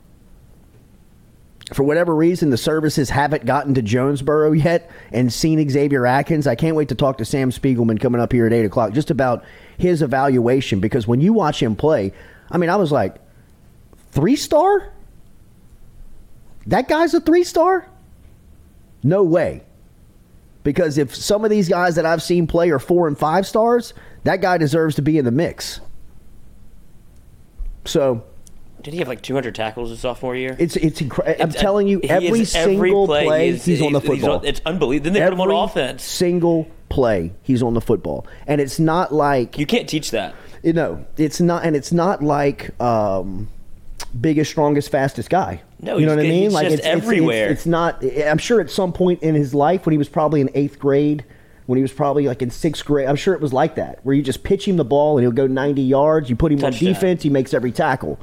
For 1.72 1.82
whatever 1.82 2.14
reason, 2.14 2.50
the 2.50 2.58
services 2.58 3.08
haven't 3.08 3.46
gotten 3.46 3.72
to 3.72 3.80
Jonesboro 3.80 4.52
yet 4.52 4.90
and 5.12 5.32
seen 5.32 5.66
Xavier 5.66 6.04
Atkins. 6.04 6.46
I 6.46 6.56
can't 6.56 6.76
wait 6.76 6.90
to 6.90 6.94
talk 6.94 7.16
to 7.16 7.24
Sam 7.24 7.50
Spiegelman 7.50 7.98
coming 7.98 8.20
up 8.20 8.32
here 8.32 8.44
at 8.44 8.52
8 8.52 8.66
o'clock 8.66 8.92
just 8.92 9.10
about 9.10 9.46
his 9.78 10.02
evaluation 10.02 10.80
because 10.80 11.08
when 11.08 11.22
you 11.22 11.32
watch 11.32 11.62
him 11.62 11.74
play, 11.74 12.12
I 12.50 12.58
mean, 12.58 12.68
I 12.68 12.76
was 12.76 12.92
like, 12.92 13.16
three 14.10 14.36
star? 14.36 14.92
That 16.66 16.86
guy's 16.86 17.14
a 17.14 17.20
three 17.20 17.44
star? 17.44 17.88
No 19.02 19.22
way. 19.22 19.62
Because 20.64 20.98
if 20.98 21.16
some 21.16 21.44
of 21.44 21.50
these 21.50 21.70
guys 21.70 21.94
that 21.94 22.04
I've 22.04 22.22
seen 22.22 22.46
play 22.46 22.68
are 22.68 22.78
four 22.78 23.08
and 23.08 23.18
five 23.18 23.46
stars, 23.46 23.94
that 24.24 24.42
guy 24.42 24.58
deserves 24.58 24.96
to 24.96 25.02
be 25.02 25.16
in 25.16 25.24
the 25.24 25.30
mix. 25.30 25.80
So 27.86 28.22
Did 28.86 28.92
he 28.94 28.98
have 29.00 29.08
like 29.08 29.20
200 29.20 29.52
tackles 29.52 29.90
his 29.90 29.98
sophomore 29.98 30.36
year? 30.36 30.54
it's 30.60 30.76
it's 30.76 31.00
incredible. 31.00 31.42
I'm 31.42 31.48
It's- 31.48 31.60
telling 31.60 31.88
you, 31.88 32.00
every 32.04 32.38
is- 32.42 32.54
every 32.54 32.76
single 32.76 33.06
play, 33.08 33.24
play, 33.24 33.46
he's- 33.50 33.64
he's, 33.64 33.82
on 33.82 33.92
the 33.92 33.98
he's- 33.98 34.12
he's 34.12 34.20
football. 34.22 34.38
on- 34.38 34.46
it's 34.46 34.60
unbelievable. 34.64 35.04
Then 35.04 35.12
they 35.14 35.20
put 35.26 35.32
him 35.32 35.40
on 35.40 35.48
Every 35.48 35.58
offense. 35.60 36.04
Single 36.04 36.68
play, 36.88 37.32
he's 37.42 37.64
on 37.64 37.74
the 37.74 37.80
football, 37.80 38.28
and 38.46 38.60
it's 38.60 38.78
not 38.78 39.12
like 39.12 39.58
You 39.58 39.66
can't 39.66 39.88
teach 39.88 40.12
that. 40.12 40.36
you 40.62 40.72
know, 40.72 41.04
it's 41.16 41.40
not, 41.40 41.64
and 41.64 41.74
it's 41.74 41.90
not 41.92 42.22
like 42.22 42.80
um, 42.80 43.48
biggest, 44.20 44.52
strongest, 44.52 44.88
fastest 44.92 45.30
guy. 45.30 45.62
No, 45.80 45.98
you 45.98 46.06
know 46.06 46.14
what 46.14 46.24
I 46.24 46.28
mean? 46.28 46.52
like 46.52 46.66
it's, 46.66 46.74
it's- 46.74 46.88
everywhere. 46.96 47.48
It's, 47.48 47.62
it's 47.62 47.66
not. 47.66 48.04
I'm 48.24 48.38
sure 48.38 48.60
at 48.60 48.70
some 48.70 48.92
point 48.92 49.20
in 49.24 49.34
his 49.34 49.52
life 49.52 49.84
when 49.84 49.90
he 49.94 49.98
was 49.98 50.08
probably 50.08 50.40
in 50.40 50.48
eighth 50.54 50.78
grade, 50.78 51.24
when 51.66 51.76
he 51.76 51.82
was 51.82 51.90
probably 51.92 52.28
like 52.28 52.40
in 52.40 52.50
sixth 52.50 52.84
grade, 52.84 53.08
I'm 53.08 53.16
sure 53.16 53.34
it 53.34 53.40
was 53.40 53.52
like 53.52 53.74
that, 53.74 53.98
where 54.04 54.14
you 54.14 54.22
just 54.22 54.44
pitch 54.44 54.68
him 54.68 54.76
the 54.76 54.84
ball 54.84 55.18
and 55.18 55.24
he'll 55.24 55.32
go 55.32 55.48
90 55.48 55.82
yards. 55.82 56.30
You 56.30 56.36
put 56.36 56.52
him 56.52 56.60
Touchdown. 56.60 56.86
on 56.88 56.94
defense, 56.94 57.24
he 57.24 57.30
makes 57.30 57.52
every 57.52 57.72
tackle. 57.72 58.20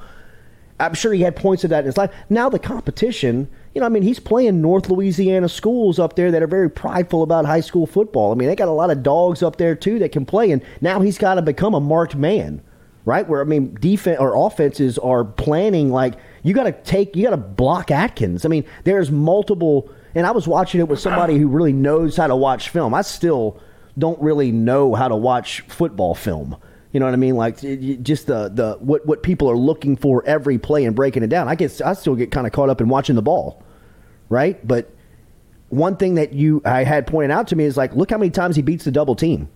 I'm 0.79 0.93
sure 0.93 1.13
he 1.13 1.21
had 1.21 1.35
points 1.35 1.63
of 1.63 1.69
that 1.69 1.79
in 1.79 1.85
his 1.85 1.97
life. 1.97 2.11
Now 2.29 2.49
the 2.49 2.59
competition, 2.59 3.47
you 3.73 3.81
know, 3.81 3.85
I 3.85 3.89
mean, 3.89 4.03
he's 4.03 4.19
playing 4.19 4.61
North 4.61 4.89
Louisiana 4.89 5.49
schools 5.49 5.99
up 5.99 6.15
there 6.15 6.31
that 6.31 6.43
are 6.43 6.47
very 6.47 6.69
prideful 6.69 7.23
about 7.23 7.45
high 7.45 7.61
school 7.61 7.85
football. 7.85 8.31
I 8.31 8.35
mean, 8.35 8.47
they 8.47 8.55
got 8.55 8.67
a 8.67 8.71
lot 8.71 8.91
of 8.91 9.03
dogs 9.03 9.43
up 9.43 9.57
there 9.57 9.75
too 9.75 9.99
that 9.99 10.11
can 10.11 10.25
play, 10.25 10.51
and 10.51 10.63
now 10.81 11.01
he's 11.01 11.17
got 11.17 11.35
to 11.35 11.41
become 11.41 11.73
a 11.73 11.79
marked 11.79 12.15
man, 12.15 12.61
right? 13.05 13.27
Where 13.27 13.41
I 13.41 13.45
mean, 13.45 13.75
defense 13.79 14.19
or 14.19 14.35
offenses 14.35 14.97
are 14.97 15.23
planning 15.23 15.91
like 15.91 16.15
you 16.43 16.53
got 16.53 16.63
to 16.63 16.71
take, 16.71 17.15
you 17.15 17.23
got 17.23 17.31
to 17.31 17.37
block 17.37 17.91
Atkins. 17.91 18.45
I 18.45 18.49
mean, 18.49 18.65
there's 18.83 19.11
multiple, 19.11 19.89
and 20.15 20.25
I 20.25 20.31
was 20.31 20.47
watching 20.47 20.79
it 20.81 20.87
with 20.87 20.99
somebody 20.99 21.37
who 21.37 21.47
really 21.47 21.73
knows 21.73 22.17
how 22.17 22.27
to 22.27 22.35
watch 22.35 22.69
film. 22.69 22.93
I 22.93 23.01
still 23.01 23.59
don't 23.97 24.21
really 24.21 24.51
know 24.51 24.95
how 24.95 25.07
to 25.07 25.15
watch 25.15 25.61
football 25.61 26.15
film. 26.15 26.57
You 26.93 26.99
know 26.99 27.07
what 27.07 27.13
I 27.13 27.17
mean? 27.17 27.35
Like 27.35 27.57
just 28.03 28.27
the 28.27 28.49
the 28.49 28.77
what 28.79 29.05
what 29.05 29.23
people 29.23 29.49
are 29.49 29.57
looking 29.57 29.95
for 29.97 30.23
every 30.25 30.57
play 30.57 30.85
and 30.85 30.95
breaking 30.95 31.23
it 31.23 31.27
down. 31.27 31.47
I 31.49 31.55
get 31.55 31.81
I 31.81 31.93
still 31.93 32.15
get 32.15 32.31
kind 32.31 32.47
of 32.47 32.53
caught 32.53 32.69
up 32.69 32.79
in 32.79 32.87
watching 32.87 33.15
the 33.15 33.21
ball, 33.21 33.61
right? 34.29 34.65
But 34.65 34.91
one 35.69 35.97
thing 35.97 36.15
that 36.15 36.33
you 36.33 36.61
I 36.63 36.83
had 36.83 37.07
pointed 37.07 37.31
out 37.31 37.47
to 37.47 37.55
me 37.55 37.63
is 37.65 37.75
like, 37.77 37.95
look 37.95 38.11
how 38.11 38.17
many 38.19 38.29
times 38.29 38.55
he 38.55 38.61
beats 38.61 38.85
the 38.85 38.91
double 38.91 39.15
team. 39.15 39.49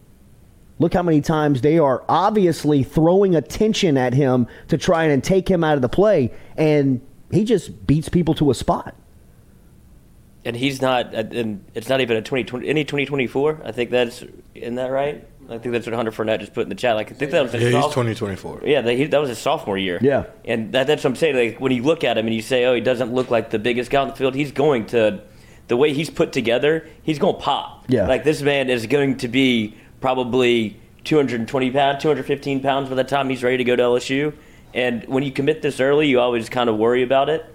Look 0.79 0.93
how 0.93 1.03
many 1.03 1.21
times 1.21 1.61
they 1.61 1.79
are 1.79 2.03
obviously 2.09 2.83
throwing 2.83 3.35
attention 3.35 3.97
at 3.97 4.13
him 4.13 4.47
to 4.67 4.77
try 4.77 5.05
and 5.05 5.23
take 5.23 5.47
him 5.49 5.63
out 5.63 5.75
of 5.75 5.81
the 5.81 5.89
play, 5.89 6.31
and 6.55 7.01
he 7.31 7.43
just 7.45 7.85
beats 7.87 8.09
people 8.09 8.33
to 8.35 8.49
a 8.51 8.55
spot. 8.55 8.95
and 10.45 10.55
he's 10.55 10.81
not. 10.81 11.13
uh, 11.13 11.23
And 11.31 11.63
it's 11.75 11.89
not 11.89 12.01
even 12.01 12.17
a 12.17 12.21
2020 12.21 12.67
any 12.67 12.83
2024. 12.83 13.61
I 13.63 13.71
think 13.71 13.89
that's 13.91 14.23
in 14.55 14.75
that 14.75 14.91
right. 14.91 15.27
I 15.49 15.57
think 15.57 15.73
that's 15.73 15.85
what 15.85 15.95
Hunter 15.95 16.11
Fournette 16.11 16.39
just 16.39 16.53
put 16.53 16.63
in 16.63 16.69
the 16.69 16.75
chat. 16.75 16.95
Like 16.95 17.11
I 17.11 17.15
think 17.15 17.31
that 17.31 17.41
was 17.41 17.53
his 17.53 17.61
Yeah, 17.63 17.81
he's 17.81 17.85
2024. 17.85 18.61
Yeah, 18.65 18.81
that, 18.81 18.93
he, 18.93 19.05
that 19.05 19.19
was 19.19 19.29
his 19.29 19.37
sophomore 19.37 19.77
year. 19.77 19.99
Yeah. 20.01 20.25
and 20.45 20.73
that, 20.73 20.87
that's 20.87 21.03
what 21.03 21.11
I'm 21.11 21.15
saying. 21.15 21.35
Like 21.35 21.61
when 21.61 21.71
you 21.71 21.83
look 21.83 22.03
at 22.03 22.17
him 22.17 22.25
and 22.25 22.35
you 22.35 22.41
say, 22.41 22.65
"Oh, 22.65 22.75
he 22.75 22.81
doesn't 22.81 23.13
look 23.13 23.31
like 23.31 23.49
the 23.49 23.59
biggest 23.59 23.89
guy 23.89 24.01
on 24.01 24.09
the 24.09 24.15
field," 24.15 24.35
he's 24.35 24.51
going 24.51 24.87
to. 24.87 25.21
The 25.67 25.75
way 25.75 25.91
he's 25.91 26.09
put 26.09 26.31
together, 26.31 26.87
he's 27.03 27.19
going 27.19 27.35
to 27.35 27.41
pop. 27.41 27.85
Yeah. 27.89 28.07
like 28.07 28.23
this 28.23 28.41
man 28.41 28.69
is 28.69 28.85
going 28.87 29.17
to 29.17 29.27
be 29.27 29.75
probably 29.99 30.79
220 31.03 31.71
pounds, 31.71 32.01
215 32.01 32.61
pounds 32.61 32.87
by 32.87 32.95
the 32.95 33.03
time 33.03 33.29
he's 33.29 33.43
ready 33.43 33.57
to 33.57 33.63
go 33.65 33.75
to 33.75 33.83
LSU. 33.83 34.33
And 34.73 35.03
when 35.05 35.23
you 35.23 35.31
commit 35.31 35.61
this 35.61 35.81
early, 35.81 36.07
you 36.07 36.21
always 36.21 36.47
kind 36.47 36.69
of 36.69 36.77
worry 36.77 37.03
about 37.03 37.29
it. 37.29 37.45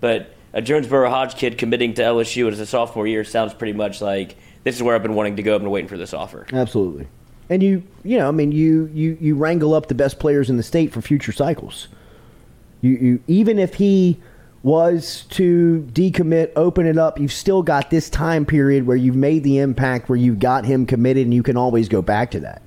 But 0.00 0.34
a 0.52 0.60
Jonesboro 0.60 1.08
Hodge 1.08 1.36
kid 1.36 1.56
committing 1.56 1.94
to 1.94 2.02
LSU 2.02 2.50
as 2.50 2.60
a 2.60 2.66
sophomore 2.66 3.06
year 3.06 3.24
sounds 3.24 3.54
pretty 3.54 3.72
much 3.72 4.00
like 4.02 4.36
this 4.64 4.76
is 4.76 4.82
where 4.82 4.94
I've 4.94 5.02
been 5.02 5.14
wanting 5.14 5.36
to 5.36 5.42
go. 5.42 5.54
I've 5.54 5.60
been 5.60 5.70
waiting 5.70 5.88
for 5.88 5.96
this 5.96 6.12
offer. 6.12 6.46
Absolutely. 6.52 7.08
And 7.50 7.62
you, 7.62 7.82
you 8.04 8.18
know, 8.18 8.28
I 8.28 8.30
mean, 8.30 8.52
you 8.52 8.90
you 8.94 9.16
you 9.20 9.34
wrangle 9.34 9.74
up 9.74 9.88
the 9.88 9.94
best 9.94 10.18
players 10.18 10.48
in 10.48 10.56
the 10.56 10.62
state 10.62 10.92
for 10.92 11.00
future 11.02 11.32
cycles. 11.32 11.88
You, 12.80 12.90
you 12.92 13.22
even 13.28 13.58
if 13.58 13.74
he 13.74 14.20
was 14.62 15.24
to 15.30 15.86
decommit, 15.92 16.52
open 16.56 16.86
it 16.86 16.96
up, 16.96 17.18
you've 17.18 17.32
still 17.32 17.62
got 17.62 17.90
this 17.90 18.08
time 18.08 18.46
period 18.46 18.86
where 18.86 18.96
you've 18.96 19.16
made 19.16 19.42
the 19.42 19.58
impact, 19.58 20.08
where 20.08 20.16
you've 20.16 20.38
got 20.38 20.64
him 20.64 20.86
committed, 20.86 21.24
and 21.26 21.34
you 21.34 21.42
can 21.42 21.56
always 21.56 21.88
go 21.88 22.00
back 22.00 22.30
to 22.30 22.40
that. 22.40 22.62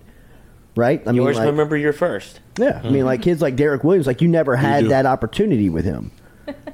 Right? 0.76 1.02
I 1.08 1.12
You 1.12 1.22
always 1.22 1.38
like- 1.38 1.48
remember 1.48 1.78
your 1.78 1.94
first. 1.94 2.42
yeah, 2.60 2.82
I 2.84 2.90
mean, 2.90 3.06
like 3.06 3.22
kids 3.22 3.42
like 3.42 3.56
Derek 3.56 3.86
Williams, 3.86 4.08
like 4.08 4.22
you 4.22 4.28
never 4.28 4.58
had 4.58 4.82
do. 4.82 4.88
that 4.90 5.06
opportunity 5.06 5.70
with 5.70 5.86
him. 5.86 6.12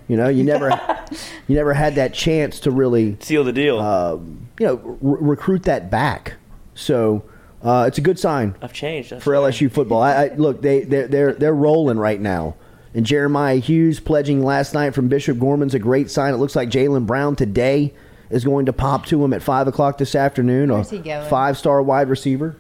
You 0.08 0.18
know, 0.18 0.28
you 0.28 0.44
never, 0.44 0.70
you 1.48 1.56
never 1.56 1.74
had 1.76 1.96
that 1.96 2.14
chance 2.16 2.60
to 2.62 2.72
really 2.72 3.16
Seal 3.22 3.44
the 3.44 3.54
deal. 3.54 3.80
Um, 3.80 4.48
you 4.60 4.66
know, 4.66 4.76
re- 5.02 5.18
recruit 5.22 5.64
that 5.64 5.92
back. 5.92 6.34
So 6.74 7.24
uh, 7.64 7.86
it's 7.88 7.98
a 7.98 8.02
good 8.02 8.18
sign 8.20 8.56
I've 8.62 8.74
changed. 8.74 9.10
For 9.22 9.40
why. 9.40 9.50
LSU 9.52 9.72
football. 9.72 10.02
I, 10.02 10.26
I 10.26 10.34
look, 10.36 10.62
they 10.62 10.84
they're 10.84 11.08
they're 11.08 11.34
they're 11.34 11.54
rolling 11.56 11.98
right 11.98 12.20
now. 12.20 12.56
And 12.94 13.06
Jeremiah 13.06 13.56
Hughes 13.58 14.00
pledging 14.02 14.44
last 14.44 14.74
night 14.74 14.94
from 14.94 15.08
Bishop 15.08 15.40
Gorman's 15.40 15.74
a 15.74 15.80
great 15.80 16.12
sign. 16.12 16.34
It 16.34 16.38
looks 16.38 16.56
like 16.58 16.70
Jalen 16.70 17.06
Brown 17.06 17.36
today 17.38 17.94
is 18.30 18.44
going 18.44 18.66
to 18.66 18.74
pop 18.74 19.06
to 19.08 19.24
him 19.24 19.32
at 19.34 19.42
five 19.42 19.68
o'clock 19.68 19.98
this 19.98 20.14
afternoon. 20.16 20.72
Where's 20.74 20.92
a 20.92 20.96
he 20.98 21.02
going? 21.02 21.30
five 21.30 21.58
star 21.58 21.82
wide 21.82 22.10
receiver. 22.10 22.58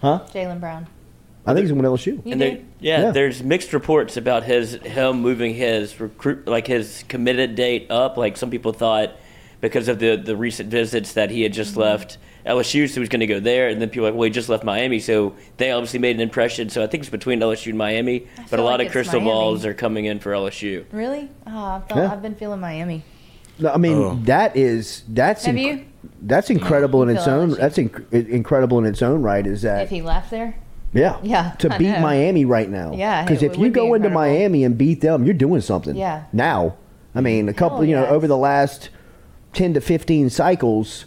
Huh? 0.00 0.20
Jalen 0.32 0.60
Brown. 0.60 0.86
I 1.44 1.52
think 1.54 1.62
he's 1.64 1.70
going 1.72 1.82
to 1.84 1.88
LSU. 1.90 2.24
You 2.26 2.32
And 2.32 2.40
there, 2.40 2.50
do? 2.56 2.64
yeah, 2.80 3.02
Yeah. 3.02 3.10
there's 3.12 3.42
mixed 3.42 3.72
reports 3.72 4.16
about 4.16 4.42
his 4.44 4.74
him 4.74 5.20
moving 5.20 5.54
his 5.54 6.00
recruit 6.00 6.46
like 6.48 6.66
his 6.66 7.04
committed 7.08 7.54
date 7.54 7.88
up. 7.90 8.16
Like 8.16 8.36
some 8.36 8.50
people 8.50 8.72
thought 8.72 9.12
because 9.60 9.88
of 9.88 9.98
the 9.98 10.16
the 10.16 10.36
recent 10.36 10.70
visits 10.70 11.12
that 11.12 11.30
he 11.30 11.42
had 11.42 11.52
just 11.52 11.72
Mm-hmm. 11.72 11.80
left 11.82 12.18
LSU, 12.46 12.88
so 12.88 12.94
he 12.94 13.00
was 13.00 13.08
going 13.08 13.20
to 13.20 13.26
go 13.26 13.40
there. 13.40 13.68
And 13.68 13.80
then 13.80 13.88
people 13.88 14.04
were 14.04 14.10
like, 14.10 14.16
well, 14.18 14.24
he 14.24 14.30
just 14.30 14.48
left 14.48 14.62
Miami, 14.64 15.00
so 15.00 15.34
they 15.56 15.70
obviously 15.72 15.98
made 15.98 16.16
an 16.16 16.22
impression. 16.22 16.68
So 16.70 16.82
I 16.82 16.86
think 16.86 17.02
it's 17.02 17.10
between 17.10 17.40
LSU 17.40 17.68
and 17.68 17.78
Miami, 17.78 18.26
but 18.50 18.60
a 18.60 18.62
lot 18.62 18.78
like 18.78 18.86
of 18.88 18.92
crystal 18.92 19.20
Miami. 19.20 19.30
balls 19.32 19.64
are 19.66 19.74
coming 19.74 20.04
in 20.04 20.20
for 20.20 20.32
LSU. 20.32 20.84
Really? 20.92 21.30
Oh, 21.46 21.50
I've, 21.58 21.88
felt, 21.88 22.00
Yeah. 22.00 22.12
I've 22.12 22.22
been 22.22 22.34
feeling 22.36 22.60
Miami. 22.60 23.02
No, 23.58 23.70
I 23.72 23.78
mean 23.78 23.96
Oh. 23.96 24.18
that 24.24 24.54
is 24.56 25.02
that's 25.08 25.46
Have 25.46 25.54
inc- 25.54 25.62
you? 25.78 25.84
that's 26.22 26.50
incredible 26.50 27.02
in 27.02 27.08
its 27.08 27.26
own 27.26 27.52
LSU? 27.52 27.56
that's 27.58 27.78
inc- 27.78 28.12
incredible 28.28 28.78
in 28.78 28.84
its 28.84 29.00
own 29.00 29.22
right. 29.22 29.46
Is 29.46 29.62
that 29.62 29.84
If 29.84 29.88
he 29.90 30.02
left 30.02 30.30
there, 30.30 30.56
Yeah. 30.92 31.16
Yeah, 31.22 31.52
To 31.60 31.74
I 31.74 31.78
beat 31.78 31.88
know. 31.88 32.00
Miami 32.00 32.44
right 32.44 32.68
now. 32.68 32.92
Yeah, 32.94 33.24
Because 33.24 33.42
if 33.42 33.54
you 33.56 33.62
would 33.62 33.72
be 33.72 33.80
go 33.80 33.94
into. 33.94 34.10
Miami 34.10 34.62
and 34.62 34.76
beat 34.76 35.00
them, 35.00 35.24
you're 35.24 35.32
doing 35.34 35.62
something. 35.62 35.96
Yeah. 35.96 36.24
Now, 36.34 36.74
I 37.14 37.22
mean, 37.22 37.48
a 37.48 37.54
couple, 37.54 37.78
Hell 37.78 37.86
you 37.86 37.96
know, 37.96 38.02
yes. 38.02 38.12
over 38.12 38.26
the 38.26 38.36
last 38.36 38.90
10 39.54 39.72
to 39.74 39.80
15 39.80 40.28
cycles, 40.28 41.06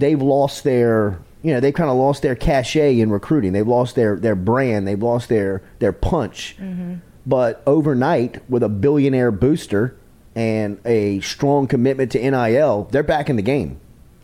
they've 0.00 0.20
lost 0.20 0.64
their, 0.64 1.20
you 1.42 1.52
know, 1.52 1.60
they've 1.60 1.74
kind 1.74 1.90
of 1.90 1.96
lost 1.96 2.22
their 2.22 2.34
cachet 2.34 2.98
in 2.98 3.10
recruiting. 3.10 3.52
They've 3.52 3.66
lost 3.66 3.94
their, 3.94 4.16
their 4.16 4.34
brand. 4.34 4.88
They've 4.88 5.00
lost 5.00 5.28
their, 5.28 5.62
their 5.78 5.92
punch. 5.92 6.56
Mm-hmm. 6.58 6.96
But 7.26 7.62
overnight, 7.66 8.42
with 8.50 8.62
a 8.62 8.68
billionaire 8.68 9.30
booster 9.30 9.96
and 10.34 10.80
a 10.84 11.20
strong 11.20 11.66
commitment 11.66 12.12
to 12.12 12.30
NIL, 12.30 12.88
they're 12.90 13.02
back 13.02 13.28
in 13.28 13.36
the 13.36 13.42
game, 13.42 13.78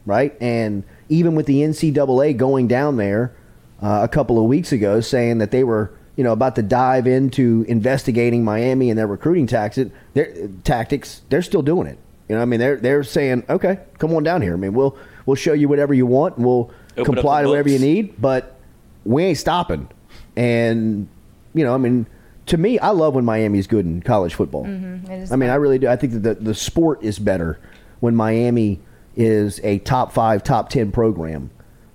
right? 0.04 0.34
And 0.40 0.82
even 1.08 1.34
with 1.34 1.46
the 1.46 1.60
NCAA 1.60 2.36
going 2.36 2.68
down 2.68 2.96
there 2.96 3.36
uh, 3.82 4.00
a 4.02 4.08
couple 4.08 4.38
of 4.38 4.46
weeks 4.46 4.72
ago, 4.72 5.00
saying 5.00 5.38
that 5.38 5.50
they 5.50 5.62
were, 5.62 5.92
you 6.16 6.24
know, 6.24 6.32
about 6.32 6.56
to 6.56 6.62
dive 6.62 7.06
into 7.06 7.64
investigating 7.68 8.42
Miami 8.42 8.88
and 8.88 8.98
their 8.98 9.06
recruiting 9.06 9.46
tactics, 9.46 9.90
their 10.14 10.48
tactics, 10.64 11.20
they're 11.28 11.42
still 11.42 11.62
doing 11.62 11.86
it. 11.86 11.98
You 12.28 12.36
know, 12.36 12.42
I 12.42 12.44
mean, 12.44 12.58
they're 12.58 12.76
they're 12.76 13.04
saying, 13.04 13.44
okay, 13.48 13.78
come 13.98 14.12
on 14.14 14.24
down 14.24 14.42
here. 14.42 14.54
I 14.54 14.56
mean, 14.56 14.72
we'll 14.72 14.98
we'll 15.26 15.36
show 15.36 15.52
you 15.52 15.68
whatever 15.68 15.92
you 15.92 16.06
want, 16.06 16.36
and 16.36 16.46
we'll 16.46 16.70
Open 16.96 17.14
comply 17.14 17.42
to 17.42 17.48
whatever 17.48 17.68
you 17.68 17.78
need, 17.78 18.20
but 18.20 18.58
we 19.04 19.24
ain't 19.24 19.38
stopping. 19.38 19.88
And 20.36 21.08
you 21.52 21.64
know, 21.64 21.74
I 21.74 21.78
mean, 21.78 22.06
to 22.46 22.56
me, 22.56 22.78
I 22.78 22.90
love 22.90 23.14
when 23.14 23.24
Miami's 23.24 23.66
good 23.66 23.84
in 23.84 24.02
college 24.02 24.34
football. 24.34 24.64
Mm-hmm. 24.64 25.10
it 25.10 25.22
is 25.22 25.32
I 25.32 25.36
mean, 25.36 25.50
I 25.50 25.56
really 25.56 25.78
do. 25.78 25.88
I 25.88 25.96
think 25.96 26.12
that 26.14 26.20
the, 26.20 26.34
the 26.34 26.54
sport 26.54 27.02
is 27.02 27.18
better 27.18 27.58
when 28.00 28.14
Miami 28.14 28.80
is 29.16 29.60
a 29.64 29.78
top 29.80 30.12
five, 30.12 30.42
top 30.42 30.68
10 30.68 30.92
program. 30.92 31.50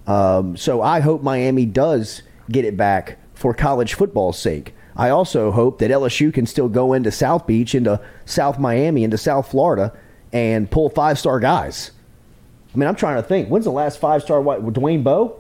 Um, 0.07 0.57
so 0.57 0.81
I 0.81 0.99
hope 0.99 1.21
Miami 1.21 1.65
does 1.65 2.23
get 2.49 2.65
it 2.65 2.75
back 2.75 3.17
for 3.33 3.53
college 3.53 3.93
football's 3.93 4.37
sake. 4.37 4.73
I 4.95 5.09
also 5.09 5.51
hope 5.51 5.79
that 5.79 5.89
LSU 5.89 6.33
can 6.33 6.45
still 6.45 6.67
go 6.67 6.93
into 6.93 7.11
South 7.11 7.47
Beach, 7.47 7.73
into 7.73 8.01
South 8.25 8.59
Miami, 8.59 9.03
into 9.03 9.17
South 9.17 9.49
Florida, 9.49 9.97
and 10.33 10.69
pull 10.69 10.89
five 10.89 11.17
star 11.17 11.39
guys. 11.39 11.91
I 12.73 12.77
mean, 12.77 12.88
I'm 12.88 12.95
trying 12.95 13.17
to 13.21 13.23
think. 13.27 13.49
When's 13.49 13.65
the 13.65 13.71
last 13.71 13.99
five 13.99 14.21
star 14.23 14.41
white? 14.41 14.62
Dwayne 14.62 15.03
Bowe? 15.03 15.39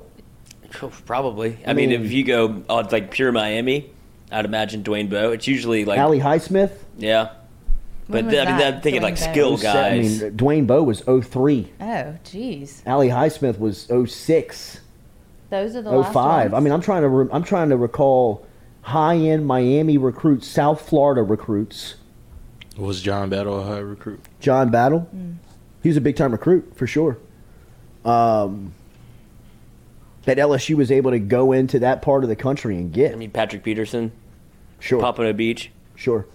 Probably. 1.05 1.57
I, 1.65 1.73
mean, 1.73 1.89
mean- 1.89 2.05
if 2.05 2.11
you 2.11 2.23
go 2.23 2.63
on 2.69 2.87
like 2.91 3.11
pure 3.11 3.31
Miami, 3.31 3.89
I'd 4.31 4.45
imagine 4.45 4.83
Dwayne 4.83 5.09
Bowe. 5.09 5.31
It's 5.31 5.47
usually 5.47 5.85
like 5.85 5.99
Ali 5.99 6.19
Highsmith? 6.19 6.71
yeah. 6.97 7.31
When 8.07 8.25
But 8.25 8.31
was 8.31 8.39
I 8.41 8.45
mean, 8.45 8.57
that, 8.57 8.73
I'm 8.75 8.81
thinking 8.81 9.01
like 9.03 9.13
Dwayne 9.15 9.25
Bowe? 9.25 9.31
skill 9.31 9.53
oh, 9.53 9.57
guys. 9.57 10.21
I 10.21 10.25
mean, 10.25 10.37
Dwayne 10.37 10.67
Bowe 10.67 10.83
was 10.83 11.01
03. 11.01 11.71
Oh, 11.79 11.85
jeez. 12.25 12.85
Ali 12.85 13.07
Highsmith 13.07 13.57
was 13.57 13.85
06. 13.87 14.81
Those 15.49 15.75
are 15.77 15.81
the 15.81 15.89
Oh 15.91 15.99
last 15.99 16.13
five. 16.13 16.53
I 16.53 16.59
mean, 16.59 16.73
I'm 16.73 16.81
trying 16.81 17.03
to 17.03 17.09
re- 17.09 17.29
I'm 17.31 17.43
trying 17.43 17.69
to 17.69 17.77
recall 17.77 18.45
high 18.81 19.15
end 19.15 19.45
Miami 19.45 19.97
recruits, 19.97 20.47
South 20.47 20.81
Florida 20.87 21.23
recruits. 21.23 21.95
Was 22.77 23.01
John 23.01 23.29
Battle 23.29 23.59
a 23.59 23.63
high 23.63 23.79
recruit? 23.79 24.21
John 24.39 24.71
Battle, 24.71 25.07
mm. 25.15 25.35
He 25.83 25.89
was 25.89 25.97
a 25.97 26.01
big 26.01 26.15
time 26.15 26.31
recruit 26.31 26.73
for 26.75 26.87
sure. 26.87 27.17
Um, 28.05 28.73
that 30.25 30.37
LSU 30.37 30.75
was 30.75 30.91
able 30.91 31.11
to 31.11 31.19
go 31.19 31.51
into 31.51 31.79
that 31.79 32.01
part 32.01 32.23
of 32.23 32.29
the 32.29 32.35
country 32.35 32.75
and 32.77 32.91
get. 32.93 33.11
I 33.11 33.15
mean, 33.15 33.31
Patrick 33.31 33.63
Peterson, 33.63 34.11
sure, 34.79 35.01
Pompano 35.01 35.33
Beach. 35.33 35.71
sure. 35.95 36.25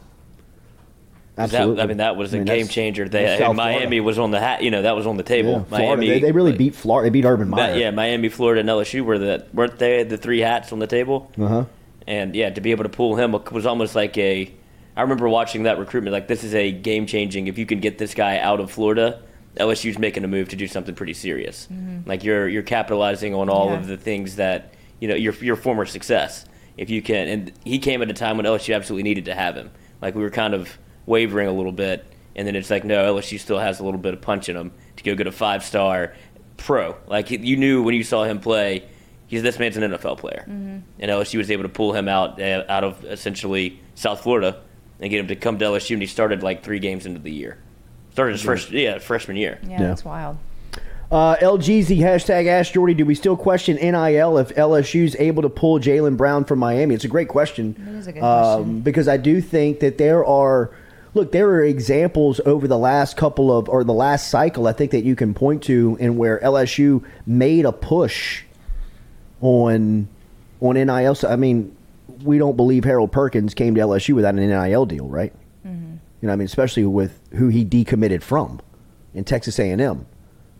'Cause 1.36 1.50
That, 1.50 1.78
I 1.80 1.84
mean, 1.86 1.98
that 1.98 2.16
was 2.16 2.32
a 2.32 2.36
I 2.36 2.40
mean, 2.40 2.46
game 2.46 2.66
changer. 2.68 3.06
They, 3.10 3.46
Miami 3.52 4.00
was 4.00 4.18
on 4.18 4.30
the 4.30 4.40
hat. 4.40 4.62
You 4.62 4.70
know, 4.70 4.80
that 4.82 4.96
was 4.96 5.06
on 5.06 5.18
the 5.18 5.22
table. 5.22 5.50
Yeah, 5.52 5.64
Florida. 5.64 5.86
Miami, 5.88 6.08
They, 6.08 6.18
they 6.20 6.32
really 6.32 6.52
beat 6.52 6.74
Florida. 6.74 7.06
They 7.06 7.10
beat 7.10 7.26
Urban 7.26 7.50
Meyer. 7.50 7.76
yeah, 7.76 7.90
Miami, 7.90 8.30
Florida, 8.30 8.60
and 8.60 8.68
LSU 8.70 9.02
were 9.04 9.18
the 9.18 9.44
weren't 9.52 9.78
they 9.78 10.02
the 10.02 10.16
three 10.16 10.40
hats 10.40 10.72
on 10.72 10.78
the 10.78 10.86
table? 10.86 11.30
Uh 11.38 11.46
huh. 11.46 11.64
And 12.06 12.34
yeah, 12.34 12.48
to 12.50 12.60
be 12.62 12.70
able 12.70 12.84
to 12.84 12.88
pull 12.88 13.16
him 13.16 13.32
was 13.52 13.66
almost 13.66 13.94
like 13.94 14.16
a 14.16 14.50
I 14.96 15.02
remember 15.02 15.28
watching 15.28 15.64
that 15.64 15.78
recruitment. 15.78 16.14
Like 16.14 16.26
this 16.26 16.42
is 16.42 16.54
a 16.54 16.72
game 16.72 17.04
changing. 17.04 17.48
If 17.48 17.58
you 17.58 17.66
can 17.66 17.80
get 17.80 17.98
this 17.98 18.14
guy 18.14 18.38
out 18.38 18.58
of 18.58 18.70
Florida, 18.70 19.20
LSU's 19.58 19.98
making 19.98 20.24
a 20.24 20.28
move 20.28 20.48
to 20.50 20.56
do 20.56 20.66
something 20.66 20.94
pretty 20.94 21.14
serious. 21.14 21.68
Like 22.06 22.24
you're 22.24 22.48
you're 22.48 22.62
capitalizing 22.62 23.34
on 23.34 23.48
all 23.48 23.70
Yeah. 23.70 23.76
of 23.78 23.86
the 23.86 23.96
things 23.96 24.36
that 24.36 24.74
you 25.00 25.08
know 25.08 25.14
your 25.14 25.32
your 25.34 25.56
former 25.56 25.84
success. 25.86 26.44
If 26.76 26.90
you 26.90 27.00
can, 27.00 27.26
and 27.28 27.52
he 27.64 27.78
came 27.78 28.02
at 28.02 28.10
a 28.10 28.14
time 28.14 28.36
when 28.36 28.44
LSU 28.44 28.74
absolutely 28.74 29.04
needed 29.04 29.24
to 29.26 29.34
have 29.34 29.54
him. 29.56 29.70
Like 30.02 30.14
we 30.14 30.22
were 30.22 30.30
kind 30.30 30.52
of 30.52 30.76
wavering 31.06 31.48
a 31.48 31.52
little 31.52 31.72
bit, 31.72 32.04
and 32.34 32.46
then 32.46 32.54
it's 32.54 32.68
like 32.70 32.84
no, 32.84 33.14
LSU 33.14 33.38
still 33.40 33.58
has 33.58 33.80
a 33.80 33.84
little 33.84 33.98
bit 34.00 34.12
of 34.12 34.20
punch 34.20 34.48
in 34.50 34.56
him 34.56 34.72
to 34.96 35.02
go 35.04 35.14
get 35.14 35.26
a 35.26 35.32
five 35.32 35.64
star 35.64 36.12
pro. 36.58 36.94
Like 37.06 37.30
you 37.30 37.56
knew 37.56 37.82
when 37.82 37.94
you 37.94 38.04
saw 38.04 38.24
him 38.24 38.40
play, 38.40 38.84
he's 39.26 39.42
this 39.42 39.58
man's 39.58 39.78
an 39.78 39.84
NFL 39.90 40.18
player, 40.18 40.44
and 40.46 40.84
LSU 41.00 41.38
was 41.38 41.50
able 41.50 41.62
to 41.62 41.68
pull 41.70 41.94
him 41.94 42.08
out 42.08 42.40
uh, 42.42 42.64
out 42.68 42.84
of 42.84 43.02
essentially 43.06 43.80
South 43.94 44.22
Florida 44.22 44.60
and 45.00 45.10
get 45.10 45.18
him 45.20 45.28
to 45.28 45.36
come 45.36 45.58
to 45.58 45.64
LSU, 45.64 45.92
and 45.92 46.02
he 46.02 46.06
started 46.06 46.42
like 46.42 46.62
three 46.62 46.78
games 46.78 47.06
into 47.06 47.20
the 47.20 47.32
year. 47.32 47.56
Started 48.16 48.32
his 48.32 48.40
first 48.40 48.70
yeah 48.70 48.96
freshman 48.98 49.36
year. 49.36 49.58
Yeah, 49.62 49.72
Yeah. 49.72 49.78
that's 49.88 50.02
wild. 50.02 50.38
Uh, 51.12 51.36
LGZ 51.36 51.98
hashtag 51.98 52.46
Ask 52.46 52.72
Jordy. 52.72 52.94
Do 52.94 53.04
we 53.04 53.14
still 53.14 53.36
question 53.36 53.76
NIL 53.76 54.38
if 54.38 54.54
LSU's 54.54 55.14
able 55.16 55.42
to 55.42 55.50
pull 55.50 55.78
Jalen 55.78 56.16
Brown 56.16 56.46
from 56.46 56.58
Miami? 56.58 56.94
It's 56.94 57.04
a 57.04 57.08
great 57.08 57.28
question. 57.28 57.76
It 57.78 57.94
is 57.94 58.06
a 58.06 58.12
good 58.12 58.22
um, 58.22 58.54
question. 58.54 58.80
because 58.80 59.06
I 59.06 59.18
do 59.18 59.42
think 59.42 59.80
that 59.80 59.98
there 59.98 60.24
are. 60.24 60.70
Look, 61.12 61.30
there 61.30 61.46
are 61.50 61.62
examples 61.62 62.40
over 62.46 62.66
the 62.66 62.78
last 62.78 63.18
couple 63.18 63.54
of 63.54 63.68
or 63.68 63.84
the 63.84 63.92
last 63.92 64.30
cycle. 64.30 64.66
I 64.66 64.72
think 64.72 64.92
that 64.92 65.04
you 65.04 65.14
can 65.14 65.34
point 65.34 65.62
to 65.64 65.98
in 66.00 66.16
where 66.16 66.38
LSU 66.40 67.04
made 67.26 67.66
a 67.66 67.72
push 67.72 68.44
on 69.42 70.08
on 70.62 70.74
NIL. 70.76 71.14
So, 71.14 71.28
I 71.28 71.36
mean, 71.36 71.76
we 72.22 72.38
don't 72.38 72.56
believe 72.56 72.84
Harold 72.84 73.12
Perkins 73.12 73.52
came 73.52 73.74
to 73.74 73.80
LSU 73.82 74.14
without 74.14 74.34
an 74.36 74.48
NIL 74.48 74.86
deal, 74.86 75.06
right? 75.06 75.34
You 76.20 76.28
know, 76.28 76.32
I 76.32 76.36
mean, 76.36 76.46
especially 76.46 76.86
with 76.86 77.20
who 77.34 77.48
he 77.48 77.64
decommitted 77.64 78.22
from 78.22 78.60
in 79.14 79.24
Texas 79.24 79.58
A&M. 79.58 80.06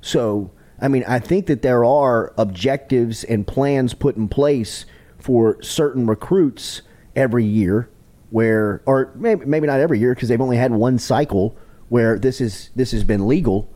So, 0.01 0.51
I 0.81 0.89
mean, 0.89 1.05
I 1.07 1.19
think 1.19 1.47
that 1.47 1.63
there 1.63 1.85
are 1.85 2.35
objectives 2.37 3.25
and 3.25 3.47
plans 3.47 3.95
put 3.95 4.17
in 4.17 4.29
place 4.29 4.85
for 5.19 5.61
certain 5.63 6.07
recruits 6.07 6.83
every 7.15 7.45
year, 7.45 7.89
where, 8.31 8.83
or 8.87 9.13
maybe 9.17 9.45
maybe 9.47 9.67
not 9.67 9.81
every 9.81 9.99
year 9.99 10.15
because 10.15 10.29
they've 10.29 10.41
only 10.41 10.57
had 10.57 10.73
one 10.73 10.99
cycle 10.99 11.57
where 11.89 12.19
this 12.19 12.41
is 12.41 12.71
this 12.77 12.93
has 12.93 13.05
been 13.05 13.27
legal, 13.27 13.69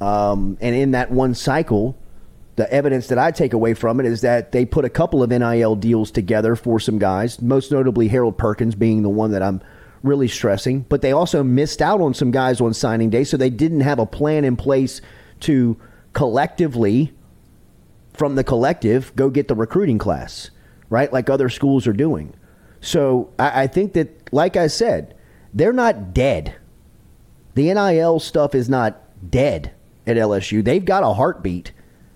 um, 0.00 0.56
and 0.60 0.74
in 0.74 0.92
that 0.92 1.10
one 1.10 1.34
cycle, 1.34 1.98
the 2.56 2.70
evidence 2.72 3.08
that 3.08 3.18
I 3.18 3.30
take 3.30 3.52
away 3.52 3.74
from 3.74 4.00
it 4.00 4.06
is 4.06 4.22
that 4.22 4.52
they 4.52 4.64
put 4.64 4.84
a 4.84 4.90
couple 4.90 5.22
of 5.22 5.30
NIL 5.30 5.76
deals 5.76 6.10
together 6.10 6.56
for 6.56 6.80
some 6.80 6.98
guys, 6.98 7.40
most 7.40 7.70
notably 7.70 8.08
Harold 8.08 8.38
Perkins 8.38 8.74
being 8.74 9.02
the 9.02 9.10
one 9.10 9.30
that 9.32 9.42
I'm 9.42 9.60
really 10.02 10.28
stressing. 10.28 10.80
But 10.88 11.02
they 11.02 11.12
also 11.12 11.42
missed 11.42 11.82
out 11.82 12.00
on 12.00 12.14
some 12.14 12.30
guys 12.30 12.60
on 12.60 12.74
signing 12.74 13.10
day, 13.10 13.24
so 13.24 13.36
they 13.36 13.50
didn't 13.50 13.80
have 13.80 13.98
a 13.98 14.06
plan 14.06 14.44
in 14.44 14.56
place 14.56 15.00
to 15.40 15.76
collectively, 16.12 17.12
from 18.14 18.34
the 18.36 18.44
collective, 18.44 19.14
go 19.16 19.30
get 19.30 19.48
the 19.48 19.54
recruiting 19.54 19.98
class, 19.98 20.50
right? 20.88 21.12
Like 21.12 21.28
other 21.28 21.48
schools 21.48 21.86
are 21.86 21.92
doing. 21.92 22.34
So 22.80 23.32
I, 23.38 23.62
I 23.62 23.66
think 23.66 23.92
that, 23.94 24.32
like 24.32 24.56
I 24.56 24.66
said, 24.68 25.14
they're 25.52 25.72
not 25.72 26.14
dead. 26.14 26.54
The 27.54 27.72
NIL 27.72 28.20
stuff 28.20 28.54
is 28.54 28.68
not 28.68 29.02
dead 29.30 29.72
at 30.06 30.16
LSU. 30.16 30.64
They've 30.64 30.84
got 30.84 31.02
a 31.02 31.14
heartbeat, 31.14 31.72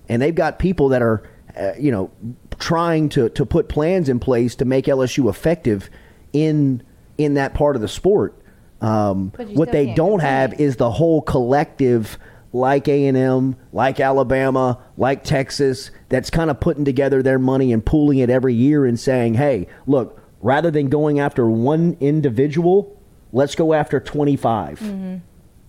and 0.09 0.21
they've 0.21 0.35
got 0.35 0.59
people 0.59 0.91
that 0.91 1.03
are, 1.03 1.23
uh, 1.57 1.73
you 1.79 1.91
know, 1.91 2.11
trying 2.59 3.09
to 3.09 3.31
to 3.31 3.47
put 3.47 3.69
plans 3.69 4.09
in 4.09 4.21
place 4.21 4.55
to 4.57 4.65
make 4.65 4.85
LSU 4.85 5.29
effective 5.29 5.89
in 6.33 6.83
in 7.21 7.35
that 7.35 7.55
part 7.55 7.77
of 7.77 7.83
the 7.83 7.89
sport. 7.89 8.37
Um, 8.81 9.33
what 9.55 9.73
they 9.73 9.95
don't 9.95 10.21
have 10.21 10.59
is 10.61 10.77
the 10.77 10.91
whole 10.91 11.21
collective, 11.21 12.19
like 12.53 12.89
A 12.89 13.07
and 13.07 13.17
M, 13.17 13.57
like 13.73 14.01
Alabama, 14.01 14.79
like 14.97 15.23
Texas, 15.23 15.91
that's 16.09 16.31
kind 16.31 16.51
of 16.51 16.61
putting 16.61 16.85
together 16.85 17.23
their 17.23 17.39
money 17.39 17.73
and 17.73 17.85
pooling 17.85 18.19
it 18.19 18.31
every 18.31 18.55
year 18.55 18.87
and 18.87 18.99
saying, 18.99 19.35
"Hey, 19.35 19.67
look, 19.87 20.19
rather 20.41 20.71
than 20.71 20.89
going 20.89 21.21
after 21.21 21.49
one 21.49 21.97
individual, 22.01 22.99
let's 23.33 23.55
go 23.55 23.75
after 23.75 24.01
25." 24.01 25.21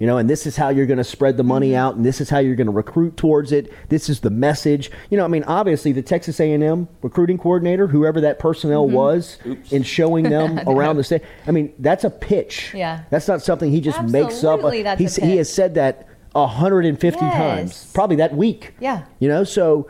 You 0.02 0.08
know, 0.08 0.18
and 0.18 0.28
this 0.28 0.48
is 0.48 0.58
how 0.58 0.70
you're 0.70 0.88
going 0.88 0.98
to 0.98 1.04
spread 1.04 1.38
the 1.38 1.44
money 1.44 1.70
mm-hmm. 1.70 1.78
out, 1.78 1.96
and 1.96 2.04
this 2.04 2.20
is 2.20 2.28
how 2.28 2.40
you're 2.40 2.56
going 2.56 2.66
to 2.66 2.74
recruit 2.74 3.18
towards 3.18 3.52
it. 3.52 3.72
This 3.90 4.10
is 4.10 4.22
the 4.22 4.32
message. 4.32 4.90
You 5.12 5.18
know, 5.18 5.24
I 5.24 5.28
mean, 5.28 5.44
obviously, 5.44 5.92
the 5.92 6.02
Texas 6.02 6.40
A&M 6.40 6.88
recruiting 7.04 7.38
coordinator, 7.38 7.86
whoever 7.86 8.20
that 8.22 8.40
personnel 8.40 8.88
mm-hmm. 8.88 8.96
was, 8.96 9.38
in 9.70 9.84
showing 9.84 10.24
them 10.24 10.60
around 10.68 10.98
the 10.98 11.04
state. 11.04 11.22
I 11.46 11.52
mean, 11.52 11.72
that's 11.78 12.04
a 12.04 12.10
pitch. 12.10 12.74
Yeah. 12.74 13.04
that's 13.12 13.28
not 13.28 13.44
something 13.44 13.70
he 13.70 13.80
just 13.80 14.02
makes 14.02 14.44
up. 14.44 14.56
Absolutely, 14.56 14.82
that's 14.82 14.98
he 14.98 15.06
a 15.06 15.08
s- 15.08 15.16
he 15.18 15.38
has 15.38 15.54
said 15.54 15.76
that 15.76 16.08
150 16.32 17.24
Yes. 17.24 17.38
times, 17.38 17.92
probably 17.94 18.16
that 18.16 18.36
week. 18.36 18.74
Yeah. 18.80 19.04
You 19.20 19.30
know, 19.30 19.44
so 19.44 19.88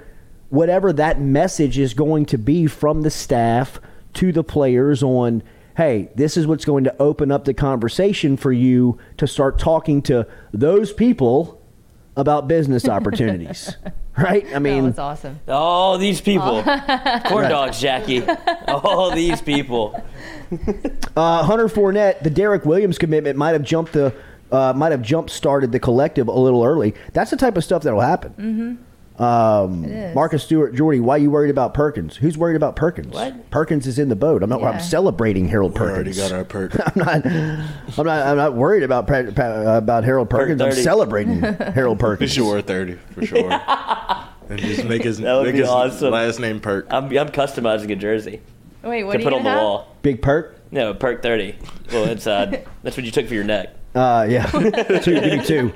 whatever 0.50 0.92
that 0.92 1.22
message 1.22 1.78
is 1.78 1.94
going 1.94 2.26
to 2.26 2.38
be 2.38 2.68
from 2.68 3.04
the 3.04 3.12
staff 3.12 3.80
to 4.16 4.34
the 4.34 4.44
players 4.44 5.02
on, 5.04 5.42
hey, 5.78 6.10
this 6.16 6.38
is 6.38 6.48
what's 6.48 6.66
going 6.66 6.84
to 6.84 7.02
open 7.02 7.32
up 7.32 7.46
the 7.46 7.54
conversation 7.54 8.38
for 8.38 8.52
you 8.52 8.98
to 9.18 9.28
start 9.28 9.60
talking 9.60 10.02
to 10.04 10.28
those 10.54 10.92
people 10.94 11.62
about 12.16 12.48
business 12.48 12.88
opportunities. 12.90 13.76
right? 14.18 14.46
I 14.54 14.60
mean, 14.60 14.84
was 14.86 15.00
awesome. 15.00 15.40
All 15.48 15.98
these 15.98 16.22
people, 16.22 16.64
corn 17.26 17.50
dogs, 17.50 17.80
Jackie. 17.80 18.24
All 18.68 19.12
these 19.12 19.42
people. 19.42 20.04
Uh, 21.16 21.44
Hunter 21.44 21.68
Fournette, 21.68 22.22
the 22.24 22.30
Derek 22.30 22.66
Williams 22.66 22.98
commitment 22.98 23.38
might 23.38 23.52
have 23.52 23.64
jumped 23.64 23.94
the 23.94 24.14
uh, 24.52 24.74
might 24.76 24.92
have 24.92 25.02
jump 25.02 25.30
started 25.30 25.72
the 25.72 25.80
collective 25.80 26.28
a 26.28 26.32
little 26.32 26.64
early. 26.64 26.94
That's 27.14 27.32
the 27.32 27.38
type 27.38 27.56
of 27.56 27.64
stuff 27.64 27.84
that'll 27.84 28.02
happen. 28.02 28.32
Mm-hmm. 28.32 28.84
Um, 29.22 30.14
Marcus 30.16 30.44
Stewart, 30.44 30.74
Jordy, 30.74 31.00
why 31.00 31.16
are 31.16 31.20
you 31.20 31.30
worried 31.30 31.52
about 31.52 31.74
Perkins? 31.74 32.16
Who's 32.18 32.38
worried 32.38 32.56
about 32.56 32.76
Perkins? 32.76 33.14
What? 33.14 33.52
Perkins 33.52 33.86
is 33.86 34.00
in 34.00 34.10
the 34.10 34.16
boat. 34.16 34.42
I'm 34.42 34.50
not. 34.50 34.64
I'm 34.64 34.80
celebrating 34.80 35.48
Harold 35.48 35.74
We 35.74 35.82
already 35.86 36.12
Perkins. 36.12 36.18
got 36.18 36.32
our 36.32 36.44
perk. 36.44 36.74
I'm 36.88 36.94
not. 37.04 37.26
I'm 38.00 38.06
not. 38.06 38.28
I'm 38.28 38.38
not 38.38 38.54
worried 38.56 38.84
about 38.84 39.08
Pe- 39.08 39.32
Pe- 39.32 39.44
uh, 39.44 39.78
about 39.78 40.04
Harold 40.04 40.30
Perkins. 40.30 40.62
I'm 40.62 40.72
celebrating 40.72 41.40
Harold 41.42 41.98
He 41.98 42.02
Perkins. 42.02 42.32
should 42.34 42.48
wear 42.50 42.62
30 42.62 42.96
for 43.14 43.26
sure. 43.26 43.52
and 44.50 44.60
just 44.60 44.86
make 44.86 45.04
his, 45.04 45.20
That 45.20 45.36
would 45.36 45.46
make 45.46 45.54
be 45.54 45.60
his 45.62 45.70
awesome. 45.70 46.12
last 46.12 46.40
name 46.40 46.60
perk. 46.60 46.88
I'm, 46.90 47.06
I'm 47.06 47.30
customizing 47.30 47.92
a 47.92 47.96
jersey 47.96 48.42
Wait, 48.84 49.04
what 49.04 49.14
to 49.14 49.18
do 49.20 49.24
put 49.26 49.34
you 49.34 49.38
on 49.38 49.44
the 49.44 49.50
have? 49.52 49.62
wall. 49.62 49.96
Big 50.02 50.22
perk. 50.22 50.58
No, 50.72 50.94
perk 50.94 51.22
30. 51.22 51.56
Well, 51.92 52.10
inside. 52.10 52.66
That's 52.82 52.98
what 52.98 53.06
you 53.06 53.12
took 53.12 53.28
for 53.28 53.34
your 53.36 53.44
neck. 53.44 53.76
Uh, 53.94 54.26
yeah, 54.30 54.46
two. 54.52 55.70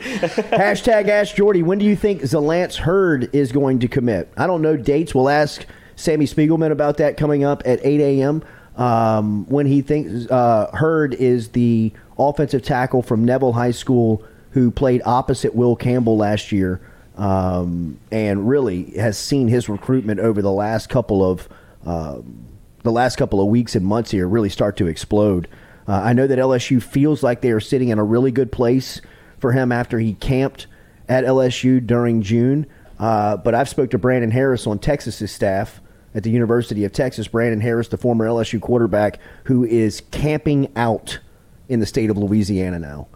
Hashtag 0.53 1.09
Ask 1.09 1.36
Jordy. 1.36 1.63
When 1.63 1.78
do 1.78 1.86
you 1.86 1.95
think 1.95 2.22
Zalance 2.22 2.78
Heard 2.78 3.34
is 3.36 3.51
going 3.51 3.80
to 3.80 3.88
commit? 3.88 4.32
I 4.38 4.47
don't 4.47 4.61
know 4.61 4.78
dates. 4.78 5.13
We'll 5.13 5.30
ask 5.30 5.66
Sammy 5.95 6.26
Spiegelman 6.26 6.72
about 6.72 6.97
that 6.97 7.18
coming 7.18 7.43
up 7.43 7.61
at 7.66 7.80
8 7.84 7.99
a.m. 7.99 8.43
Um, 8.78 9.45
when 9.47 9.66
he 9.66 9.82
thinks 9.82 10.30
uh, 10.32 10.70
Hurd 10.74 11.13
is 11.16 11.49
the 11.49 11.91
offensive 12.18 12.63
tackle 12.63 13.01
from 13.01 13.26
Neville 13.26 13.53
High 13.53 13.72
School 13.72 14.24
who 14.51 14.72
played 14.72 15.01
opposite 15.05 15.53
Will 15.53 15.76
Campbell 15.76 16.16
last 16.16 16.51
year 16.53 16.80
um, 17.18 17.99
and 18.11 18.47
really 18.47 18.91
has 18.91 19.18
seen 19.18 19.49
his 19.49 19.68
recruitment 19.68 20.20
over 20.22 20.41
the 20.41 20.51
last 20.51 20.88
couple 20.88 21.30
of 21.30 21.49
um, 21.86 22.45
the 22.84 22.91
last 22.91 23.18
couple 23.18 23.41
of 23.41 23.47
weeks 23.47 23.76
and 23.76 23.86
months 23.86 24.11
here 24.11 24.28
really 24.28 24.49
start 24.49 24.78
to 24.78 24.88
explode. 24.88 25.47
Uh, 25.88 25.93
I 25.93 26.13
know 26.13 26.27
that 26.27 26.39
LSU 26.39 26.81
feels 26.81 27.23
like 27.23 27.41
they 27.41 27.51
are 27.51 27.59
sitting 27.59 27.89
in 27.89 27.99
a 27.99 28.03
really 28.03 28.31
good 28.31 28.51
place 28.51 29.01
for 29.39 29.51
him 29.51 29.71
after 29.71 29.99
he 29.99 30.13
camped 30.13 30.67
at 31.07 31.23
LSU 31.23 31.86
during 31.86 32.21
June. 32.21 32.65
Uh, 32.99 33.38
but 33.38 33.53
I've 33.53 33.69
spoke 33.69 33.91
to 33.91 33.97
Brandon 33.97 34.31
Harris 34.31 34.65
on 34.65 34.79
Texas's 34.79 35.31
staff 35.31 35.81
at 36.13 36.23
the 36.23 36.31
University 36.31 36.86
of 36.86 36.93
Texas. 36.93 37.27
Brandon 37.27 37.61
Harris, 37.61 37.89
the 37.89 37.97
former 37.97 38.25
LSU 38.25 38.59
quarterback, 38.61 39.19
who 39.43 39.63
is 39.63 40.01
camping 40.11 40.71
out 40.75 41.19
in 41.67 41.79
the 41.79 41.86
state 41.86 42.09
of 42.09 42.17
Louisiana 42.17 42.79
now. 42.79 43.07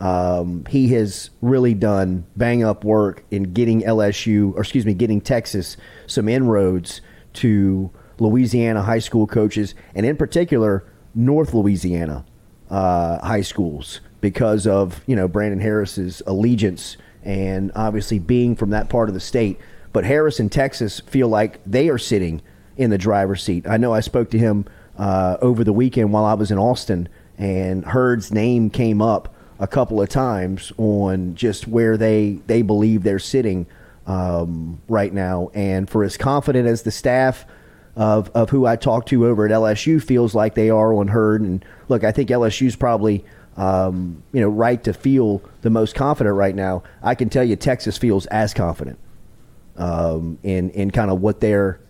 Um, 0.00 0.64
he 0.68 0.88
has 0.88 1.30
really 1.40 1.74
done 1.74 2.24
bang 2.36 2.62
up 2.62 2.84
work 2.84 3.24
in 3.30 3.52
getting 3.52 3.82
LSU, 3.82 4.54
or 4.54 4.60
excuse 4.60 4.86
me, 4.86 4.94
getting 4.94 5.20
Texas 5.20 5.76
some 6.06 6.28
inroads 6.28 7.00
to 7.34 7.90
Louisiana 8.18 8.82
high 8.82 8.98
school 9.00 9.26
coaches, 9.26 9.74
and 9.94 10.06
in 10.06 10.16
particular, 10.16 10.84
North 11.18 11.52
Louisiana 11.52 12.24
uh, 12.70 13.18
high 13.18 13.40
schools 13.40 14.00
because 14.20 14.66
of 14.66 15.02
you 15.06 15.16
know 15.16 15.28
Brandon 15.28 15.60
Harris's 15.60 16.22
allegiance 16.26 16.96
and 17.24 17.72
obviously 17.74 18.18
being 18.18 18.54
from 18.54 18.70
that 18.70 18.88
part 18.88 19.08
of 19.08 19.14
the 19.14 19.20
state. 19.20 19.58
But 19.92 20.04
Harris 20.04 20.38
and 20.38 20.50
Texas 20.50 21.00
feel 21.00 21.28
like 21.28 21.60
they 21.64 21.88
are 21.88 21.98
sitting 21.98 22.40
in 22.76 22.90
the 22.90 22.98
driver's 22.98 23.42
seat. 23.42 23.66
I 23.66 23.76
know 23.78 23.92
I 23.92 24.00
spoke 24.00 24.30
to 24.30 24.38
him 24.38 24.64
uh, 24.96 25.38
over 25.40 25.64
the 25.64 25.72
weekend 25.72 26.12
while 26.12 26.24
I 26.24 26.34
was 26.34 26.50
in 26.50 26.58
Austin, 26.58 27.08
and 27.36 27.84
Heard's 27.84 28.32
name 28.32 28.70
came 28.70 29.02
up 29.02 29.34
a 29.58 29.66
couple 29.66 30.00
of 30.00 30.08
times 30.08 30.72
on 30.76 31.34
just 31.34 31.66
where 31.66 31.96
they 31.96 32.38
they 32.46 32.62
believe 32.62 33.02
they're 33.02 33.18
sitting 33.18 33.66
um, 34.06 34.80
right 34.88 35.12
now. 35.12 35.50
And 35.52 35.90
for 35.90 36.04
as 36.04 36.16
confident 36.16 36.68
as 36.68 36.82
the 36.82 36.92
staff 36.92 37.44
of, 37.98 38.30
of 38.30 38.48
who 38.50 38.64
I 38.64 38.76
talked 38.76 39.08
to 39.08 39.26
over 39.26 39.44
at 39.44 39.50
LSU 39.50 40.00
feels 40.00 40.32
like 40.32 40.54
they 40.54 40.70
are 40.70 40.94
on 40.94 41.08
Heard. 41.08 41.42
And 41.42 41.64
look, 41.88 42.04
I 42.04 42.12
think 42.12 42.30
LSU's 42.30 42.76
probably 42.76 43.24
um, 43.56 44.22
you 44.32 44.40
know 44.40 44.48
right 44.48 44.82
to 44.84 44.92
feel 44.92 45.42
the 45.62 45.70
most 45.70 45.96
confident 45.96 46.36
right 46.36 46.54
now. 46.54 46.84
I 47.02 47.16
can 47.16 47.28
tell 47.28 47.42
you 47.42 47.56
Texas 47.56 47.98
feels 47.98 48.26
as 48.26 48.54
confident 48.54 49.00
um, 49.76 50.38
in 50.44 50.70
in 50.70 50.92
kind 50.92 51.10
of 51.10 51.20
what 51.20 51.40
their, 51.40 51.80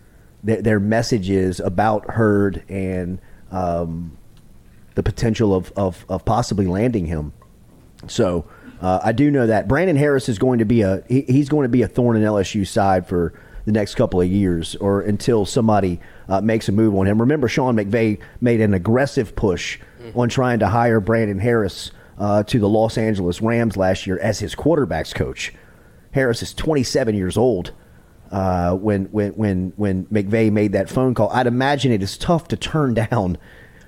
their 0.43 0.63
their 0.63 0.79
message 0.79 1.29
is 1.29 1.59
about 1.59 2.09
Heard 2.09 2.63
and 2.67 3.21
um, 3.51 4.17
the 4.95 5.03
potential 5.03 5.53
of, 5.53 5.71
of, 5.75 6.05
of 6.09 6.25
possibly 6.25 6.65
landing 6.65 7.05
him. 7.05 7.33
So 8.07 8.45
uh, 8.81 8.99
I 9.03 9.11
do 9.11 9.29
know 9.29 9.45
that 9.45 9.67
Brandon 9.67 9.95
Harris 9.95 10.27
is 10.27 10.39
going 10.39 10.57
to 10.57 10.65
be 10.65 10.81
a 10.81 11.03
he, 11.07 11.21
he's 11.21 11.49
going 11.49 11.65
to 11.65 11.69
be 11.69 11.83
a 11.83 11.87
thorn 11.87 12.17
in 12.17 12.23
LSU's 12.23 12.71
side 12.71 13.05
for 13.05 13.31
the 13.69 13.79
next 13.79 13.93
couple 13.93 14.19
of 14.19 14.27
years 14.27 14.75
or 14.77 15.01
until 15.01 15.45
somebody 15.45 15.99
uh, 16.27 16.41
makes 16.41 16.67
a 16.69 16.71
move 16.71 16.95
on 16.95 17.05
him. 17.05 17.21
Remember, 17.21 17.47
Sean 17.47 17.75
McVay 17.75 18.19
made 18.41 18.61
an 18.61 18.73
aggressive 18.73 19.35
push 19.35 19.79
on 20.15 20.27
trying 20.27 20.57
to 20.57 20.67
hire 20.67 20.99
Brandon 20.99 21.37
Harris 21.37 21.91
uh, 22.17 22.41
to 22.43 22.57
the 22.59 22.67
Los 22.67 22.97
Angeles 22.97 23.43
Rams 23.43 23.77
last 23.77 24.07
year 24.07 24.17
as 24.19 24.39
his 24.39 24.55
quarterbacks 24.55 25.13
coach. 25.13 25.53
Harris 26.13 26.41
is 26.41 26.51
27 26.55 27.15
years 27.15 27.37
old. 27.37 27.71
Uh, 28.31 28.73
when 28.75 29.05
when 29.05 29.33
when 29.33 29.73
when 29.75 30.05
McVay 30.05 30.51
made 30.51 30.71
that 30.71 30.89
phone 30.89 31.13
call, 31.13 31.29
I'd 31.29 31.47
imagine 31.47 31.91
it 31.91 32.01
is 32.01 32.17
tough 32.17 32.47
to 32.47 32.57
turn 32.57 32.93
down 33.11 33.37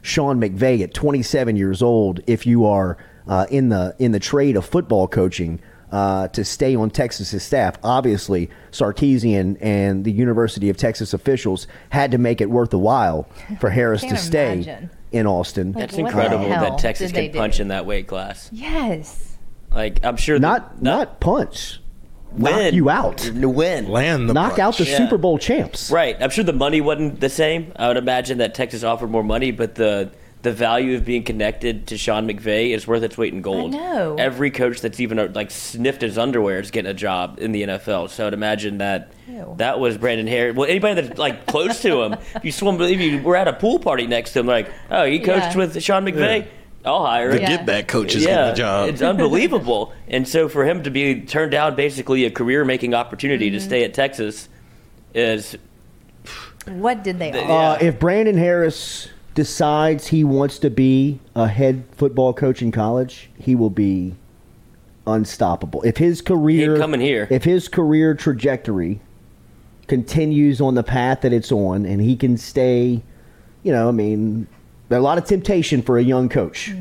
Sean 0.03 0.39
McVay 0.39 0.81
at 0.83 0.93
27 0.93 1.55
years 1.55 1.81
old 1.81 2.21
if 2.27 2.45
you 2.45 2.67
are 2.67 2.97
uh, 3.27 3.47
in 3.49 3.69
the 3.69 3.95
in 3.97 4.11
the 4.11 4.19
trade 4.19 4.55
of 4.55 4.65
football 4.65 5.07
coaching 5.07 5.59
uh, 5.91 6.27
to 6.29 6.43
stay 6.45 6.75
on 6.75 6.89
Texas's 6.89 7.43
staff. 7.43 7.75
Obviously, 7.83 8.49
Sarkisian 8.71 9.57
and 9.61 10.03
the 10.05 10.11
University 10.11 10.69
of 10.69 10.77
Texas 10.77 11.13
officials 11.13 11.67
had 11.89 12.11
to 12.11 12.17
make 12.17 12.41
it 12.41 12.49
worth 12.49 12.73
a 12.73 12.77
while 12.77 13.27
for 13.59 13.69
Harris 13.79 14.01
to 14.01 14.07
Can't 14.07 14.19
stay 14.19 14.53
imagine. 14.53 14.89
in 15.11 15.27
Austin. 15.27 15.71
That's 15.73 15.93
Like, 15.93 16.03
what 16.05 16.11
the 16.13 16.21
incredible 16.21 16.49
that 16.49 16.77
Texas 16.79 17.11
did 17.11 17.15
they 17.17 17.29
can 17.29 17.37
punch 17.39 17.57
do? 17.57 17.63
in 17.63 17.67
that 17.69 17.85
weight 17.85 18.07
class. 18.07 18.49
Yes. 18.53 19.37
Like 19.71 20.03
I'm 20.05 20.17
sure 20.17 20.37
Not 20.39 20.81
not 20.81 21.19
punch, 21.21 21.79
knock 22.35 22.55
win. 22.55 22.73
you 22.75 22.89
out, 22.89 23.17
to 23.19 23.49
win. 23.49 23.87
Land 23.89 24.29
the 24.29 24.33
knock 24.33 24.59
out 24.59 24.77
the 24.77 24.83
Yeah. 24.85 24.97
Super 24.97 25.17
Bowl 25.17 25.37
champs. 25.37 25.89
Right. 25.91 26.17
I'm 26.21 26.29
sure 26.29 26.43
the 26.43 26.51
money 26.53 26.81
wasn't 26.81 27.19
the 27.21 27.29
same. 27.29 27.71
I 27.77 27.87
would 27.87 27.97
imagine 27.97 28.39
that 28.39 28.53
Texas 28.53 28.83
offered 28.83 29.09
more 29.09 29.23
money, 29.23 29.51
but 29.51 29.75
the 29.75 30.11
the 30.43 30.51
value 30.51 30.95
of 30.97 31.05
being 31.05 31.23
connected 31.23 31.85
to 31.87 31.97
Sean 31.97 32.27
McVay 32.27 32.71
is 32.71 32.87
worth 32.87 33.03
its 33.03 33.17
weight 33.17 33.31
in 33.33 33.41
gold. 33.41 33.75
I 33.75 33.77
know. 33.77 34.15
Every 34.17 34.49
coach 34.49 34.81
that's 34.81 34.99
even 34.99 35.19
uh, 35.19 35.31
like 35.35 35.51
sniffed 35.51 36.01
his 36.01 36.17
underwear 36.17 36.59
is 36.59 36.71
getting 36.71 36.89
a 36.89 36.95
job 36.95 37.37
in 37.39 37.51
the 37.51 37.61
NFL. 37.63 38.09
So 38.09 38.25
I'd 38.25 38.33
imagine 38.33 38.79
that 38.79 39.11
Ew. 39.27 39.53
that 39.57 39.79
was 39.79 39.97
Brandon 39.99 40.25
Harris. 40.27 40.55
Well, 40.55 40.67
anybody 40.67 40.99
that's 41.01 41.19
like 41.19 41.45
close 41.45 41.81
to 41.83 42.01
him, 42.01 42.13
if 42.35 42.39
you 42.43 42.51
swim, 42.51 42.81
if 42.81 42.99
you 42.99 43.21
were 43.21 43.35
at 43.35 43.47
a 43.47 43.53
pool 43.53 43.77
party 43.77 44.07
next 44.07 44.33
to 44.33 44.39
him, 44.39 44.47
like, 44.47 44.71
oh, 44.89 45.05
he 45.05 45.19
coached 45.19 45.51
Yeah. 45.51 45.57
with 45.57 45.81
Sean 45.83 46.05
McVay. 46.05 46.47
I'll 46.83 47.05
hire 47.05 47.29
The 47.29 47.35
him. 47.35 47.41
Yeah. 47.43 47.57
get 47.57 47.65
back 47.67 47.87
coach 47.87 48.15
is 48.15 48.23
yeah, 48.23 48.29
getting 48.29 48.49
the 48.53 48.57
job. 48.57 48.89
it's 48.89 49.01
unbelievable. 49.03 49.93
and 50.07 50.27
so 50.27 50.49
for 50.49 50.65
him 50.65 50.81
to 50.81 50.89
be 50.89 51.21
turned 51.21 51.51
down 51.51 51.75
basically 51.75 52.25
a 52.25 52.31
career 52.31 52.65
making 52.65 52.95
opportunity 52.95 53.49
Mm-hmm. 53.49 53.57
to 53.59 53.63
stay 53.63 53.83
at 53.83 53.93
Texas 53.93 54.49
is 55.13 55.55
What 56.65 57.03
did 57.03 57.19
they 57.19 57.29
The- 57.29 57.43
Uh, 57.43 57.77
Yeah. 57.79 57.87
if 57.87 57.99
Brandon 57.99 58.35
Harris 58.35 59.09
decides 59.33 60.07
he 60.07 60.23
wants 60.23 60.59
to 60.59 60.69
be 60.69 61.19
a 61.35 61.47
head 61.47 61.83
football 61.91 62.33
coach 62.33 62.61
in 62.61 62.71
college, 62.71 63.29
he 63.37 63.55
will 63.55 63.69
be 63.69 64.15
unstoppable. 65.07 65.81
If 65.83 65.97
his 65.97 66.21
career 66.21 66.71
ain't 66.73 66.81
coming 66.81 67.01
here. 67.01 67.27
if 67.31 67.43
his 67.43 67.67
career 67.67 68.13
trajectory 68.13 68.99
continues 69.87 70.61
on 70.61 70.75
the 70.75 70.83
path 70.83 71.21
that 71.21 71.33
it's 71.33 71.51
on, 71.51 71.85
and 71.85 72.01
he 72.01 72.15
can 72.15 72.37
stay, 72.37 73.01
you 73.63 73.71
know, 73.71 73.87
I 73.89 73.91
mean, 73.91 74.47
there's 74.89 74.99
a 74.99 75.03
lot 75.03 75.17
of 75.17 75.25
temptation 75.25 75.81
for 75.81 75.97
a 75.97 76.03
young 76.03 76.29
coach, 76.29 76.71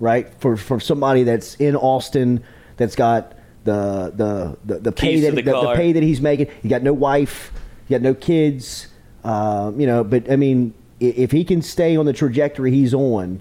right? 0.00 0.32
For 0.40 0.56
for 0.56 0.80
somebody 0.80 1.22
that's 1.22 1.54
in 1.56 1.76
Austin, 1.76 2.42
that's 2.76 2.96
got 2.96 3.34
the 3.64 4.12
the 4.14 4.56
the, 4.64 4.80
the 4.80 4.92
pay 4.92 5.20
that 5.20 5.30
the 5.30 5.42
the, 5.42 5.50
the 5.52 5.66
pay 5.76 5.92
that 5.92 6.02
he's 6.02 6.20
making. 6.20 6.48
He 6.62 6.68
got 6.68 6.82
no 6.82 6.92
wife, 6.92 7.52
he 7.86 7.94
got 7.94 8.02
no 8.02 8.14
kids, 8.14 8.88
um, 9.24 9.78
you 9.80 9.86
know. 9.86 10.02
But 10.04 10.30
I 10.30 10.36
mean, 10.36 10.72
i- 10.72 10.77
if 11.00 11.30
he 11.30 11.44
can 11.44 11.62
stay 11.62 11.96
on 11.96 12.06
the 12.06 12.12
trajectory 12.12 12.70
he's 12.70 12.94
on, 12.94 13.40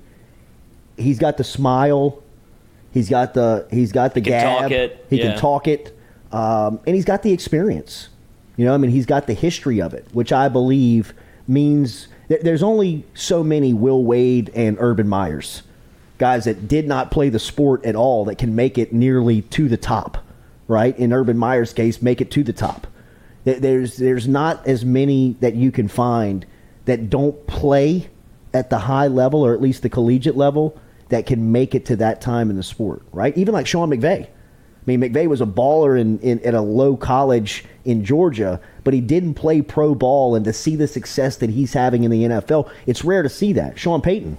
he's 0.97 1.19
got 1.19 1.37
the 1.37 1.43
smile. 1.43 2.21
He's 2.91 3.09
got 3.09 3.33
the 3.33 3.67
he's 3.71 3.91
got 3.91 4.13
the 4.13 4.19
He 4.21 4.25
can 4.25 4.31
gab. 4.31 4.61
talk 4.61 4.71
it, 4.71 5.05
He 5.09 5.17
yeah. 5.17 5.31
can 5.31 5.39
talk 5.39 5.67
it, 5.67 5.97
um, 6.31 6.79
and 6.87 6.95
he's 6.95 7.05
got 7.05 7.21
the 7.23 7.31
experience. 7.31 8.09
You 8.55 8.65
know, 8.65 8.73
I 8.73 8.77
mean, 8.77 8.89
he's 8.91 9.05
got 9.05 9.27
the 9.27 9.33
history 9.33 9.81
of 9.81 9.93
it, 9.93 10.07
which 10.13 10.31
I 10.33 10.49
believe 10.49 11.13
means 11.47 12.07
th- 12.27 12.41
there's 12.41 12.63
only 12.63 13.05
so 13.13 13.43
many 13.43 13.73
Will 13.73 14.03
Wade 14.03 14.49
and 14.55 14.77
Urban 14.79 15.07
Meyers, 15.07 15.61
guys 16.17 16.45
that 16.45 16.67
did 16.67 16.87
not 16.87 17.11
play 17.11 17.29
the 17.29 17.37
sport 17.39 17.85
at 17.85 17.95
all 17.95 18.25
that 18.25 18.39
can 18.39 18.55
make 18.55 18.79
it 18.79 18.91
nearly 18.93 19.43
to 19.43 19.69
the 19.69 19.77
top, 19.77 20.17
right? 20.67 20.97
In 20.97 21.13
Urban 21.13 21.37
Meyer's 21.37 21.71
case, 21.71 22.01
make 22.01 22.19
it 22.19 22.31
to 22.31 22.43
the 22.43 22.53
top. 22.53 22.87
There's 23.43 23.97
there's 23.97 24.27
not 24.27 24.65
as 24.65 24.83
many 24.83 25.35
that 25.39 25.53
you 25.55 25.71
can 25.71 25.87
find 25.87 26.45
that 26.87 27.09
don't 27.09 27.45
play 27.47 28.09
at 28.53 28.69
the 28.69 28.79
high 28.79 29.07
level 29.07 29.45
or 29.45 29.53
at 29.53 29.61
least 29.61 29.83
the 29.83 29.89
collegiate 29.89 30.35
level 30.35 30.79
that 31.09 31.25
can 31.25 31.51
make 31.51 31.75
it 31.75 31.85
to 31.85 31.95
that 31.97 32.21
time 32.21 32.49
in 32.49 32.55
the 32.55 32.63
sport, 32.63 33.03
right? 33.11 33.37
Even 33.37 33.53
like 33.53 33.67
Sean 33.67 33.89
McVay. 33.89 34.25
I 34.25 34.29
mean, 34.85 35.01
McVay 35.01 35.27
was 35.27 35.41
a 35.41 35.45
baller 35.45 35.99
in, 35.99 36.17
in 36.19 36.39
at 36.45 36.53
a 36.53 36.61
low 36.61 36.95
college 36.95 37.65
in 37.83 38.05
Georgia, 38.05 38.61
but 38.85 38.93
he 38.93 39.01
didn't 39.01 39.33
play 39.33 39.61
pro 39.61 39.93
ball. 39.93 40.33
And 40.35 40.45
to 40.45 40.53
see 40.53 40.77
the 40.77 40.87
success 40.87 41.37
that 41.37 41.49
he's 41.49 41.73
having 41.73 42.05
in 42.05 42.11
the 42.11 42.23
NFL, 42.23 42.71
it's 42.85 43.03
rare 43.03 43.21
to 43.21 43.29
see 43.29 43.53
that. 43.53 43.77
Sean 43.77 44.01
Payton, 44.01 44.37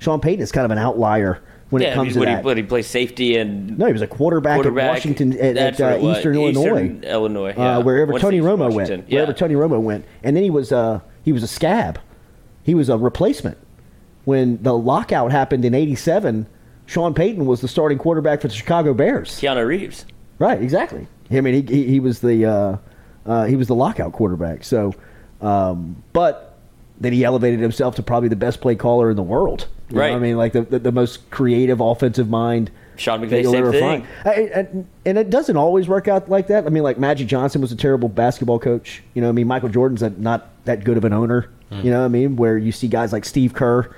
Sean 0.00 0.20
Payton 0.20 0.42
is 0.42 0.52
kind 0.52 0.66
of 0.66 0.70
an 0.70 0.78
outlier 0.78 1.42
when 1.70 1.80
yeah, 1.80 1.92
it 1.92 1.94
comes 1.94 2.08
he's- 2.08 2.14
to 2.14 2.20
what 2.20 2.26
that. 2.26 2.38
He, 2.40 2.44
what, 2.44 2.56
he 2.58 2.62
plays 2.62 2.86
safety 2.86 3.36
and 3.38 3.78
no, 3.78 3.86
he 3.86 3.92
was 3.92 4.02
a 4.02 4.06
quarterback, 4.06 4.56
quarterback. 4.56 4.84
at 4.84 4.90
Washington 4.90 5.32
at, 5.40 5.56
at 5.56 5.80
uh, 5.80 5.86
it 5.86 6.02
was. 6.02 6.18
Eastern 6.18 6.36
Illinois, 6.36 7.00
Illinois, 7.02 7.54
yeah. 7.56 7.78
uh, 7.78 7.80
wherever 7.82 8.12
What's 8.12 8.22
Tony 8.22 8.40
Romo 8.40 8.58
went, 8.70 8.74
Washington? 8.74 9.06
wherever 9.08 9.32
Tony 9.32 9.54
Romo 9.54 9.80
went, 9.80 10.04
and 10.22 10.36
then 10.36 10.42
he 10.42 10.50
was 10.50 10.72
uh, 10.72 11.00
he 11.24 11.32
was 11.32 11.42
a 11.42 11.48
scab. 11.48 11.98
He 12.62 12.74
was 12.74 12.88
a 12.88 12.96
replacement 12.96 13.58
when 14.24 14.62
the 14.62 14.76
lockout 14.76 15.32
happened 15.32 15.64
in 15.64 15.74
'87. 15.74 16.46
Sean 16.86 17.14
Payton 17.14 17.46
was 17.46 17.60
the 17.60 17.68
starting 17.68 17.98
quarterback 17.98 18.42
for 18.42 18.48
the 18.48 18.54
Chicago 18.54 18.92
Bears. 18.92 19.30
Keanu 19.40 19.66
Reeves. 19.66 20.04
Right, 20.38 20.60
exactly. 20.62 21.06
I 21.30 21.40
mean, 21.40 21.66
he, 21.66 21.74
he, 21.74 21.86
he 21.88 22.00
was 22.00 22.20
the 22.20 22.44
uh, 22.44 22.76
uh, 23.26 23.44
he 23.44 23.56
was 23.56 23.68
the 23.68 23.74
lockout 23.74 24.12
quarterback. 24.12 24.64
So, 24.64 24.94
um, 25.40 26.02
but 26.12 26.58
then 27.00 27.12
he 27.12 27.24
elevated 27.24 27.60
himself 27.60 27.96
to 27.96 28.02
probably 28.02 28.28
the 28.28 28.36
best 28.36 28.60
play 28.60 28.76
caller 28.76 29.10
in 29.10 29.16
the 29.16 29.22
world. 29.22 29.66
You 29.88 29.96
know 29.96 30.02
Right. 30.02 30.12
I 30.14 30.18
mean, 30.18 30.36
like 30.36 30.52
the, 30.52 30.62
the 30.62 30.78
the 30.78 30.92
most 30.92 31.30
creative 31.30 31.80
offensive 31.80 32.28
mind. 32.28 32.70
Sean 32.96 33.20
McVay, 33.20 33.42
same 33.50 33.64
thing. 33.72 34.06
I- 34.24 34.30
I- 34.60 34.68
and 35.06 35.18
it 35.18 35.30
doesn't 35.30 35.56
always 35.56 35.88
work 35.88 36.08
out 36.08 36.28
like 36.28 36.46
that. 36.48 36.66
I 36.66 36.68
mean, 36.70 36.82
like 36.82 36.98
Magic 36.98 37.26
Johnson 37.26 37.60
was 37.60 37.72
a 37.72 37.76
terrible 37.76 38.08
basketball 38.08 38.58
coach. 38.58 39.02
You 39.14 39.22
know, 39.22 39.28
I 39.28 39.32
mean, 39.32 39.46
Michael 39.46 39.68
Jordan's 39.68 40.02
a, 40.02 40.10
not 40.10 40.48
that 40.64 40.84
good 40.84 40.96
of 40.96 41.04
an 41.04 41.12
owner. 41.12 41.48
You 41.70 41.90
know 41.90 41.98
what 42.00 42.04
I 42.04 42.08
mean? 42.08 42.36
Where 42.36 42.56
you 42.56 42.70
see 42.70 42.86
guys 42.86 43.12
like 43.12 43.24
Steve 43.24 43.52
Kerr, 43.52 43.90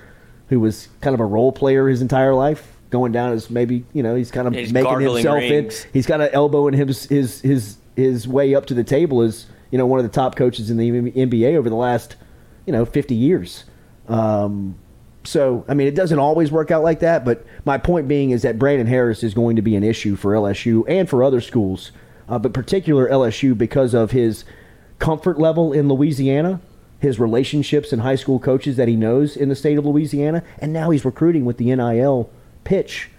who 0.49 0.61
was 0.61 0.89
kind 1.03 1.13
of 1.13 1.21
a 1.21 1.27
role 1.27 1.53
player 1.53 1.89
his 1.89 2.01
entire 2.01 2.33
life, 2.35 2.73
going 2.89 3.13
down 3.13 3.33
as 3.33 3.51
maybe 3.51 3.85
you 3.93 4.03
know 4.03 4.15
he's 4.15 4.31
kind 4.31 4.49
of 4.49 4.55
He's 4.55 4.73
making 4.73 4.89
himself 5.01 5.37
rings. 5.41 5.85
in. 5.85 5.91
He's 5.93 6.07
got 6.07 6.23
an 6.23 6.31
elbow 6.33 6.69
in 6.69 6.75
his 6.75 7.05
his 7.05 7.43
his 7.43 7.77
his 7.95 8.27
way 8.27 8.55
up 8.55 8.65
to 8.67 8.75
the 8.75 8.85
table 8.85 9.21
as 9.21 9.45
you 9.71 9.77
know 9.77 9.85
one 9.85 9.99
of 9.99 10.05
the 10.07 10.11
top 10.13 10.37
coaches 10.37 10.71
in 10.71 10.79
the 10.79 10.91
NBA 10.91 11.55
over 11.57 11.69
the 11.69 11.77
last 11.77 12.17
you 12.65 12.73
know 12.73 12.87
50 12.87 13.15
years. 13.15 13.65
Um, 14.09 14.77
so 15.27 15.65
I 15.69 15.75
mean, 15.75 15.87
it 15.87 15.95
doesn't 15.95 16.19
always 16.19 16.51
work 16.51 16.71
out 16.71 16.83
like 16.83 17.01
that. 17.01 17.25
But 17.25 17.45
my 17.65 17.79
point 17.79 18.09
being 18.09 18.31
is 18.31 18.43
that 18.43 18.59
Brandon 18.59 18.87
Harris 18.87 19.23
is 19.23 19.35
going 19.35 19.57
to 19.57 19.63
be 19.63 19.77
an 19.77 19.83
issue 19.83 20.17
for 20.17 20.33
LSU 20.33 20.85
and 20.89 21.09
for 21.09 21.23
other 21.23 21.41
schools, 21.41 21.93
uh, 22.29 22.39
but 22.39 22.53
particular 22.53 23.09
LSU 23.09 23.57
because 23.57 23.95
of 23.95 24.13
his 24.13 24.45
comfort 24.99 25.39
level 25.39 25.73
in 25.73 25.89
Louisiana. 25.89 26.61
His 26.99 27.21
relationships 27.21 27.93
and 27.93 28.01
high 28.01 28.17
school 28.17 28.39
coaches 28.39 28.77
that 28.79 28.89
he 28.89 28.97
knows 28.97 29.37
in 29.37 29.51
the 29.51 29.55
state 29.55 29.77
of 29.77 29.85
Louisiana, 29.85 30.43
and 30.59 30.73
now 30.73 30.89
he's 30.89 31.05
recruiting 31.05 31.45
with 31.45 31.59
the 31.59 31.75
NIL 31.75 32.31
pitch 32.65 33.11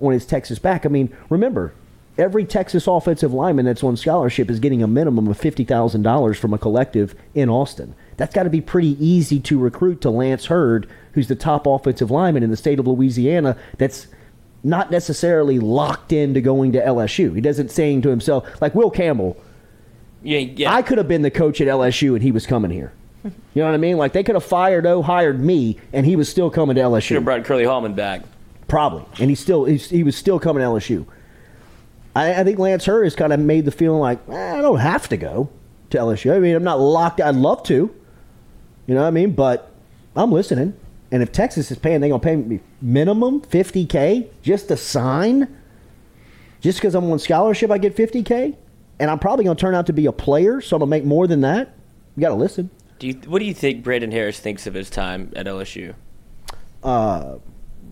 on 0.00 0.12
his 0.12 0.26
Texas 0.26 0.58
back. 0.58 0.84
I 0.84 0.88
mean, 0.88 1.14
remember, 1.30 1.72
every 2.18 2.44
Texas 2.44 2.86
offensive 2.86 3.32
lineman 3.32 3.64
that's 3.64 3.84
on 3.84 3.96
scholarship 3.96 4.50
is 4.50 4.60
getting 4.60 4.82
a 4.82 4.88
minimum 4.88 5.28
of 5.28 5.40
$50,000 5.40 6.36
from 6.36 6.52
a 6.52 6.58
collective 6.58 7.14
in 7.34 7.48
Austin. 7.48 7.94
That's 8.16 8.34
got 8.34 8.42
to 8.42 8.50
be 8.50 8.60
pretty 8.60 9.02
easy 9.04 9.40
to 9.40 9.58
recruit 9.58 10.00
to 10.02 10.10
Lance 10.10 10.46
Heard, 10.46 10.88
who's 11.12 11.28
the 11.28 11.34
top 11.36 11.66
offensive 11.66 12.10
lineman 12.10 12.42
in 12.42 12.50
the 12.50 12.56
state 12.56 12.78
of 12.78 12.86
Louisiana 12.86 13.56
that's 13.78 14.06
not 14.64 14.90
necessarily 14.90 15.58
locked 15.58 16.12
into 16.12 16.40
going 16.40 16.72
to 16.72 16.80
LSU. 16.80 17.34
He 17.34 17.40
doesn't 17.40 17.70
saying 17.70 18.02
to 18.02 18.08
himself, 18.08 18.60
like 18.60 18.74
Will 18.74 18.90
Campbell, 18.90 19.36
Yeah, 20.22 20.38
yeah. 20.38 20.72
I 20.72 20.82
could 20.82 20.98
have 20.98 21.08
been 21.08 21.22
the 21.22 21.30
coach 21.30 21.60
at 21.60 21.66
LSU 21.68 22.14
and 22.14 22.22
he 22.22 22.30
was 22.30 22.46
coming 22.46 22.70
here. 22.70 22.92
You 23.24 23.30
know 23.54 23.66
what 23.66 23.74
I 23.74 23.78
mean? 23.78 23.98
Like 23.98 24.12
they 24.14 24.22
could 24.24 24.34
have 24.34 24.44
fired 24.44 24.84
O, 24.86 25.00
hired 25.02 25.38
me, 25.40 25.78
and 25.92 26.04
he 26.04 26.16
was 26.16 26.28
still 26.28 26.50
coming 26.50 26.74
to 26.76 26.82
LSU. 26.82 27.02
should 27.02 27.14
have 27.16 27.24
brought 27.24 27.44
Curly 27.44 27.64
Hallman 27.64 27.94
back. 27.94 28.22
Probably, 28.66 29.04
and 29.20 29.30
he 29.30 29.36
still 29.36 29.64
he's, 29.64 29.90
he 29.90 30.02
was 30.02 30.16
still 30.16 30.40
coming 30.40 30.60
to 30.62 30.66
LSU. 30.66 31.06
I, 32.16 32.40
I 32.40 32.44
think 32.44 32.58
Lance 32.58 32.84
Heard 32.84 33.04
has 33.04 33.14
kind 33.14 33.32
of 33.32 33.38
made 33.38 33.64
the 33.64 33.70
feeling 33.70 34.00
like 34.00 34.18
eh, 34.28 34.58
I 34.58 34.60
don't 34.60 34.80
have 34.80 35.08
to 35.10 35.16
go 35.16 35.50
to 35.90 35.98
LSU. 35.98 36.34
I 36.34 36.40
mean, 36.40 36.56
I'm 36.56 36.64
not 36.64 36.80
locked. 36.80 37.20
I'd 37.20 37.36
love 37.36 37.62
to, 37.64 37.74
You 38.86 38.94
know 38.94 39.02
what 39.02 39.06
I 39.08 39.10
mean? 39.12 39.32
But 39.32 39.70
I'm 40.16 40.32
listening. 40.32 40.74
And 41.12 41.22
if 41.22 41.30
Texas 41.30 41.70
is 41.70 41.78
paying, 41.78 42.00
they're 42.00 42.08
gonna 42.10 42.20
pay 42.22 42.34
me 42.36 42.60
minimum 42.80 43.42
50k 43.42 44.28
just 44.42 44.68
to 44.68 44.76
sign. 44.76 45.46
Just 46.60 46.78
because 46.78 46.94
I'm 46.94 47.08
on 47.10 47.18
scholarship, 47.18 47.70
I 47.70 47.78
get 47.78 47.94
50k, 47.94 48.56
and 48.98 49.10
I'm 49.10 49.18
probably 49.18 49.44
gonna 49.44 49.54
turn 49.56 49.74
out 49.74 49.86
to 49.86 49.92
be 49.92 50.06
a 50.06 50.12
player, 50.12 50.60
so 50.60 50.76
I'm 50.76 50.80
gonna 50.80 50.90
make 50.90 51.04
more 51.04 51.26
than 51.26 51.42
that. 51.42 51.74
You 52.16 52.22
gotta 52.22 52.34
listen. 52.34 52.70
Do 52.98 53.08
you, 53.08 53.14
what 53.26 53.40
do 53.40 53.44
you 53.44 53.52
think 53.54 53.84
Brandon 53.84 54.10
Harris 54.10 54.40
thinks 54.40 54.66
of 54.66 54.74
his 54.74 54.88
time 54.88 55.32
at 55.36 55.46
LSU? 55.46 55.94
Uh, 56.82 57.34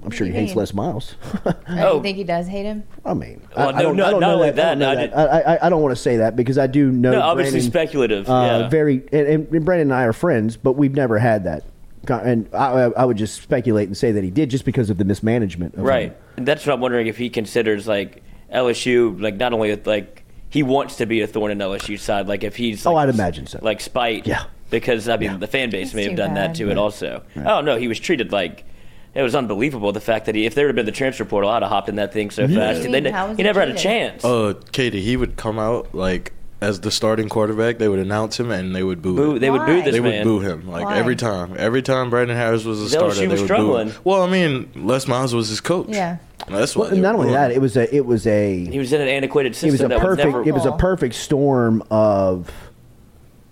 I'm 0.03 0.11
sure 0.11 0.27
he 0.27 0.33
hates 0.33 0.53
think- 0.53 0.57
Les 0.59 0.73
Miles. 0.73 1.15
Oh. 1.73 1.97
You 1.97 2.03
think 2.03 2.17
he 2.17 2.25
does 2.25 2.49
hate 2.49 2.65
him? 2.65 2.83
I 3.05 3.15
mean, 3.15 3.41
Well, 3.57 3.69
I, 3.75 3.79
I 3.79 3.83
don't, 3.83 3.97
no, 3.97 4.05
I 4.07 4.11
don't 4.11 4.21
know 4.21 4.35
only 4.35 4.51
that. 4.51 4.59
I 4.59 4.69
don't 4.71 4.79
know 4.81 4.95
that, 4.97 5.11
that. 5.15 5.47
I, 5.47 5.55
I, 5.55 5.67
I 5.67 5.69
don't 5.69 5.83
want 5.83 5.95
to 5.95 6.01
say 6.03 6.17
that 6.19 6.35
because 6.37 6.59
I 6.59 6.67
do 6.67 6.91
know. 6.91 7.13
No, 7.13 7.21
obviously 7.21 7.53
Brandon, 7.61 7.71
speculative, 7.71 8.29
Uh, 8.29 8.33
yeah. 8.63 8.69
Very, 8.69 9.03
and, 9.13 9.47
and 9.55 9.65
Brandon 9.65 9.89
and 9.89 9.95
I 9.95 10.05
are 10.05 10.13
friends, 10.13 10.57
but 10.57 10.73
we've 10.73 10.95
never 10.95 11.19
had 11.19 11.45
that. 11.45 11.65
Co- 12.07 12.19
And 12.19 12.49
I, 12.55 12.91
I 12.97 13.05
would 13.05 13.17
just 13.17 13.43
speculate 13.43 13.89
and 13.89 13.97
say 13.97 14.13
that 14.13 14.25
he 14.25 14.31
did 14.31 14.51
just 14.51 14.65
because 14.65 14.91
of 14.91 14.99
the 14.99 15.05
mismanagement. 15.05 15.75
Of 15.75 15.81
Right. 15.81 16.11
him. 16.11 16.15
And 16.39 16.47
that's 16.47 16.67
what 16.67 16.73
I'm 16.75 16.81
wondering 16.81 17.07
if 17.07 17.17
he 17.19 17.29
considers 17.31 17.87
like 17.87 18.23
LSU, 18.53 19.21
like 19.21 19.37
not 19.37 19.53
only 19.53 19.75
like 19.77 20.25
he 20.49 20.63
wants 20.63 20.97
to 20.97 21.07
be 21.07 21.21
a 21.21 21.27
thorn 21.27 21.51
in 21.53 21.59
LSU's 21.59 22.03
side, 22.03 22.27
like 22.29 22.43
if 22.45 22.57
he's 22.57 22.85
Oh, 22.87 22.97
I'd 22.97 23.09
imagine 23.09 23.47
so. 23.47 23.59
like 23.63 23.81
spite. 23.81 24.27
Yeah. 24.27 24.45
Because 24.71 25.09
I 25.09 25.17
mean, 25.17 25.41
the 25.41 25.47
fan 25.49 25.71
base 25.71 25.95
may 25.95 26.03
have 26.05 26.13
too 26.13 26.17
done 26.17 26.35
that 26.35 26.49
bad. 26.49 26.55
to 26.57 26.71
it 26.71 26.79
also. 26.79 27.23
Oh 27.37 27.61
no, 27.61 27.77
he 27.77 27.89
was 27.89 27.99
treated 28.01 28.33
like. 28.33 28.65
It 29.13 29.23
was 29.23 29.35
unbelievable 29.35 29.91
the 29.91 30.01
fact 30.01 30.27
that 30.27 30.37
he, 30.37 30.47
if 30.47 30.55
there 30.55 30.69
had 30.69 30.77
been 30.77 30.87
the 30.87 30.93
transfer 30.93 31.25
portal, 31.25 31.51
I'd 31.51 31.63
have 31.63 31.71
hopped 31.73 31.89
in 31.89 31.97
that 31.97 32.13
thing 32.13 32.31
so 32.31 32.47
fast. 32.47 32.85
mean, 32.85 32.93
They 32.93 33.01
ne- 33.01 33.11
how 33.11 33.31
he 33.31 33.35
he 33.39 33.43
never 33.43 33.59
had 33.59 33.69
a 33.69 33.75
chance. 33.75 34.25
Uh, 34.25 34.55
Katie, 34.71 35.01
he 35.03 35.17
would 35.17 35.35
come 35.37 35.59
out 35.59 35.93
like 35.93 36.33
as 36.61 36.81
the 36.81 36.91
starting 36.91 37.29
quarterback. 37.29 37.79
They 37.79 37.89
would 37.89 37.99
announce 37.99 38.39
him 38.39 38.51
and 38.51 38.75
they 38.75 38.83
would 38.83 39.01
boo. 39.03 39.17
Boo, 39.17 39.33
him. 39.35 39.39
they 39.41 39.51
would 39.51 39.65
boo 39.67 39.77
Why? 39.79 39.81
this 39.83 39.95
They 39.95 40.01
man. 40.01 40.19
would 40.19 40.25
boo 40.25 40.41
him 40.47 40.69
like 40.71 40.85
Why? 40.85 40.99
every 40.99 41.17
time. 41.17 41.55
Every 41.57 41.83
time 41.83 42.11
Brandon 42.11 42.37
Harris 42.37 42.65
was 42.65 42.81
a 42.81 42.85
LSU 42.85 42.89
starter, 42.91 43.15
they 43.15 43.29
was 43.29 43.41
would 43.41 43.47
struggling. 43.47 43.87
boo 43.89 43.93
him. 43.95 44.01
Well, 44.05 44.23
I 44.23 44.31
mean, 44.31 44.71
Les 44.75 45.07
Miles 45.09 45.35
was 45.35 45.49
his 45.49 45.61
coach. 45.61 45.87
Yeah. 45.89 46.19
That's 46.49 46.75
why. 46.75 46.83
Well, 46.83 46.91
they 46.93 47.01
not 47.01 47.15
were 47.15 47.21
only 47.21 47.27
booing 47.29 47.35
that, 47.41 47.51
him. 47.51 47.57
it 47.57 47.61
was 47.61 47.77
a 47.77 47.95
it 47.95 48.05
was 48.07 48.27
a 48.27 48.65
He 48.67 48.79
was 48.79 48.93
in 48.93 49.01
an 49.01 49.09
antiquated 49.09 49.55
system. 49.55 49.69
it 49.69 49.73
was 49.73 49.81
a 49.83 49.89
that 49.89 49.95
was 49.99 50.05
perfect 50.05 50.27
never. 50.27 50.49
it 50.49 50.53
was 50.53 50.65
a 50.67 50.73
perfect 50.73 51.15
storm 51.15 51.83
of 51.91 52.51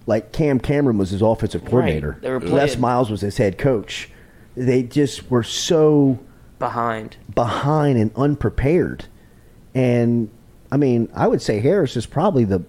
like 0.06 0.32
Cam 0.32 0.58
Cameron 0.58 0.96
was 0.98 1.10
his 1.10 1.20
offensive 1.22 1.64
coordinator. 1.66 2.18
They 2.22 2.30
were 2.30 2.40
Les 2.40 2.48
playing- 2.70 2.80
Miles 2.80 3.10
was 3.10 3.20
his 3.20 3.36
head 3.36 3.58
coach. 3.58 4.10
They 4.56 4.82
just 4.82 5.30
were 5.30 5.42
so 5.44 6.18
behind. 6.58 7.16
behind 7.34 7.98
and 7.98 8.10
unprepared. 8.16 9.04
And 9.74 10.30
I 10.72 10.76
mean, 10.78 11.08
I 11.14 11.28
would 11.28 11.42
say 11.42 11.60
Harris 11.60 11.96
is 11.96 12.06
probably 12.06 12.44
the 12.44 12.62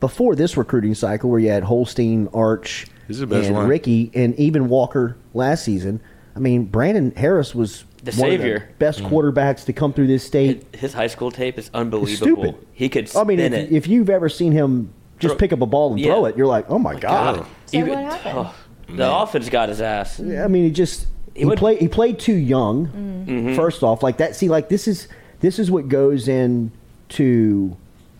before 0.00 0.34
this 0.36 0.56
recruiting 0.56 0.94
cycle 0.94 1.30
where 1.30 1.40
you 1.40 1.50
had 1.50 1.62
Holstein, 1.64 2.28
Arch, 2.34 2.86
He's 3.08 3.18
the 3.20 3.26
best 3.26 3.46
and 3.46 3.56
one. 3.56 3.68
Ricky, 3.68 4.10
and 4.14 4.34
even 4.38 4.68
Walker 4.68 5.16
last 5.34 5.64
season. 5.64 6.00
I 6.36 6.40
mean, 6.40 6.64
Brandon 6.64 7.12
Harris 7.16 7.54
was 7.54 7.84
The 8.02 8.12
one 8.12 8.30
of 8.30 8.40
savior. 8.40 8.68
best 8.78 9.00
Mm. 9.00 9.08
quarterbacks 9.10 9.64
to 9.66 9.72
come 9.72 9.92
through 9.92 10.08
this 10.08 10.24
state. 10.24 10.64
His 10.74 10.92
high 10.94 11.06
school 11.06 11.30
tape 11.30 11.58
is 11.58 11.70
unbelievable. 11.72 12.16
stupid. 12.42 12.54
He 12.72 12.88
could 12.88 13.14
I 13.16 13.24
mean, 13.24 13.38
if, 13.40 13.52
it. 13.52 13.72
if 13.72 13.86
you've 13.86 14.10
ever 14.10 14.28
seen 14.28 14.52
him 14.52 14.90
just 15.20 15.32
Throw- 15.32 15.38
pick 15.38 15.52
up 15.52 15.60
a 15.60 15.66
ball 15.66 15.92
and 15.94 16.02
throw 16.02 16.24
it, 16.24 16.36
you're 16.36 16.46
like, 16.46 16.66
oh 16.68 16.78
my 16.78 16.94
god. 16.98 17.36
God. 17.36 17.46
So 17.66 17.78
Even- 17.78 17.90
what 17.90 17.98
happened? 18.04 18.34
oh, 18.38 18.54
the 18.96 19.14
offense 19.16 19.48
got 19.48 19.68
his 19.68 19.80
ass. 19.80 20.18
I 20.20 20.48
mean, 20.48 20.64
he 20.64 20.70
just 20.70 21.06
he, 21.34 21.44
would- 21.44 21.58
played 21.58 21.78
he 21.80 21.88
played 21.88 22.18
too 22.18 22.34
young. 22.34 22.88
Mm-hmm. 22.88 23.54
First 23.54 23.82
off, 23.82 24.02
like 24.02 24.16
that. 24.16 24.34
See, 24.34 24.48
like 24.48 24.68
this 24.68 24.88
is 24.88 25.06
this 25.40 25.58
is 25.58 25.70
what 25.70 25.88
goes 25.88 26.26
into 26.26 27.76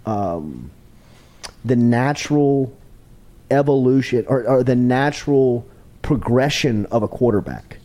um, 0.06 0.70
the 1.64 1.76
natural 1.76 2.76
evolution 3.50 4.24
or, 4.28 4.46
or 4.46 4.62
the 4.62 4.74
natural 4.74 5.66
progression 6.02 6.86
of 6.86 7.02
a 7.02 7.08
quarterback. 7.08 7.78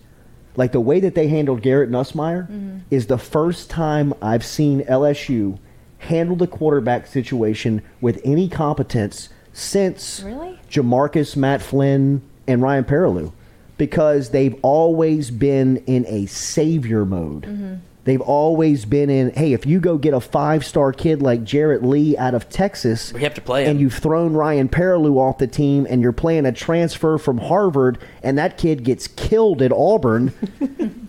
Like 0.55 0.71
the 0.71 0.81
way 0.81 0.99
that 0.99 1.15
they 1.15 1.27
handled 1.27 1.61
Garrett 1.61 1.89
Nussmeier 1.89 2.49
mm-hmm. 2.49 2.79
is 2.91 3.07
the 3.07 3.17
first 3.17 3.69
time 3.69 4.13
I've 4.21 4.45
seen 4.45 4.81
LSU 4.81 5.57
handle 5.99 6.35
the 6.35 6.47
quarterback 6.47 7.07
situation 7.07 7.81
with 8.01 8.21
any 8.23 8.49
competence 8.49 9.29
since 9.53 10.21
Really? 10.21 10.59
Jamarcus, 10.69 11.35
Matt 11.35 11.61
Flynn, 11.61 12.21
and 12.47 12.61
Ryan 12.61 12.83
Perrilloux 12.83 13.31
because 13.77 14.29
they've 14.31 14.55
always 14.61 15.31
been 15.31 15.77
in 15.87 16.05
a 16.07 16.25
savior 16.25 17.05
mode. 17.05 17.43
Mm-hmm. 17.43 17.75
They've 18.09 18.19
always 18.19 18.85
been 18.85 19.11
in, 19.11 19.29
hey, 19.35 19.53
if 19.53 19.67
you 19.67 19.79
go 19.79 19.99
get 19.99 20.15
a 20.15 20.19
five 20.19 20.65
star 20.65 20.91
kid 20.91 21.21
like 21.21 21.43
Jarrett 21.43 21.83
Lee 21.83 22.17
out 22.17 22.33
of 22.33 22.49
Texas, 22.49 23.13
We 23.13 23.21
have 23.21 23.35
to 23.35 23.41
play 23.41 23.65
him. 23.65 23.69
and 23.69 23.79
you've 23.79 23.93
thrown 23.93 24.33
Ryan 24.33 24.67
Perrilloux 24.67 25.15
off 25.17 25.37
the 25.37 25.45
team, 25.45 25.85
and 25.87 26.01
you're 26.01 26.11
playing 26.11 26.47
a 26.47 26.51
transfer 26.51 27.19
from 27.19 27.37
Harvard, 27.37 27.99
and 28.23 28.35
that 28.39 28.57
kid 28.57 28.83
gets 28.83 29.07
killed 29.07 29.61
at 29.61 29.71
Auburn. 29.71 30.33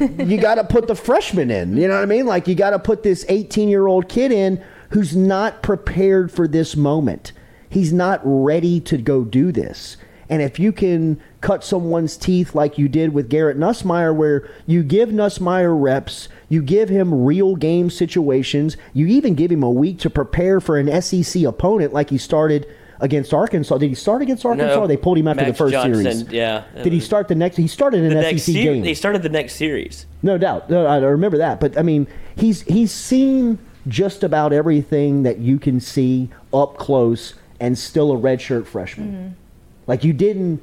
you 0.00 0.38
got 0.38 0.54
to 0.54 0.64
put 0.64 0.86
the 0.86 0.94
freshman 0.94 1.50
in. 1.50 1.76
You 1.76 1.88
know 1.88 1.94
what 1.96 2.02
I 2.04 2.06
mean? 2.06 2.24
Like 2.24 2.48
you 2.48 2.54
got 2.54 2.70
to 2.70 2.78
put 2.78 3.02
this 3.02 3.26
18 3.28 3.68
year 3.68 3.86
old 3.86 4.08
kid 4.08 4.32
in 4.32 4.64
who's 4.92 5.14
not 5.14 5.62
prepared 5.62 6.32
for 6.32 6.48
this 6.48 6.74
moment. 6.74 7.32
He's 7.68 7.92
not 7.92 8.22
ready 8.24 8.80
to 8.80 8.96
go 8.96 9.24
do 9.24 9.52
this. 9.52 9.98
And 10.28 10.40
if 10.40 10.58
you 10.58 10.72
can 10.72 11.20
cut 11.40 11.62
someone's 11.64 12.16
teeth 12.16 12.54
like 12.54 12.78
you 12.78 12.88
did 12.88 13.12
with 13.12 13.28
Garrett 13.28 13.58
Nussmeier, 13.58 14.14
where 14.14 14.48
you 14.66 14.82
give 14.82 15.10
Nussmeier 15.10 15.78
reps, 15.78 16.28
you 16.48 16.62
give 16.62 16.88
him 16.88 17.24
real 17.24 17.56
game 17.56 17.90
situations, 17.90 18.76
you 18.92 19.06
even 19.06 19.34
give 19.34 19.50
him 19.50 19.62
a 19.62 19.70
week 19.70 19.98
to 20.00 20.10
prepare 20.10 20.60
for 20.60 20.78
an 20.78 21.02
SEC 21.02 21.42
opponent 21.42 21.92
like 21.92 22.10
he 22.10 22.18
started 22.18 22.66
against 23.00 23.34
Arkansas. 23.34 23.78
Did 23.78 23.88
he 23.88 23.94
start 23.94 24.22
against 24.22 24.44
Arkansas? 24.44 24.74
No, 24.80 24.86
they 24.86 24.96
pulled 24.96 25.18
him 25.18 25.28
after 25.28 25.42
Max 25.42 25.58
the 25.58 25.64
first 25.64 25.72
Johnson, 25.72 26.02
series. 26.02 26.32
Yeah. 26.32 26.64
Did 26.82 26.92
he 26.92 27.00
start 27.00 27.28
the 27.28 27.34
next? 27.34 27.56
He 27.56 27.68
started 27.68 28.10
an 28.10 28.22
SEC 28.22 28.38
se- 28.38 28.52
game. 28.62 28.82
They 28.82 28.94
started 28.94 29.22
the 29.22 29.28
next 29.28 29.56
series. 29.56 30.06
No 30.22 30.38
doubt. 30.38 30.70
No, 30.70 30.86
I 30.86 30.96
remember 30.98 31.38
that. 31.38 31.60
But 31.60 31.76
I 31.78 31.82
mean, 31.82 32.06
he's 32.36 32.62
he's 32.62 32.92
seen 32.92 33.58
just 33.86 34.22
about 34.22 34.52
everything 34.52 35.24
that 35.24 35.38
you 35.38 35.58
can 35.58 35.80
see 35.80 36.30
up 36.52 36.78
close 36.78 37.34
and 37.60 37.76
still 37.78 38.12
a 38.12 38.16
redshirt 38.16 38.66
freshman. 38.66 39.12
Mm-hmm. 39.12 39.43
Like 39.86 40.04
you 40.04 40.12
didn't 40.12 40.62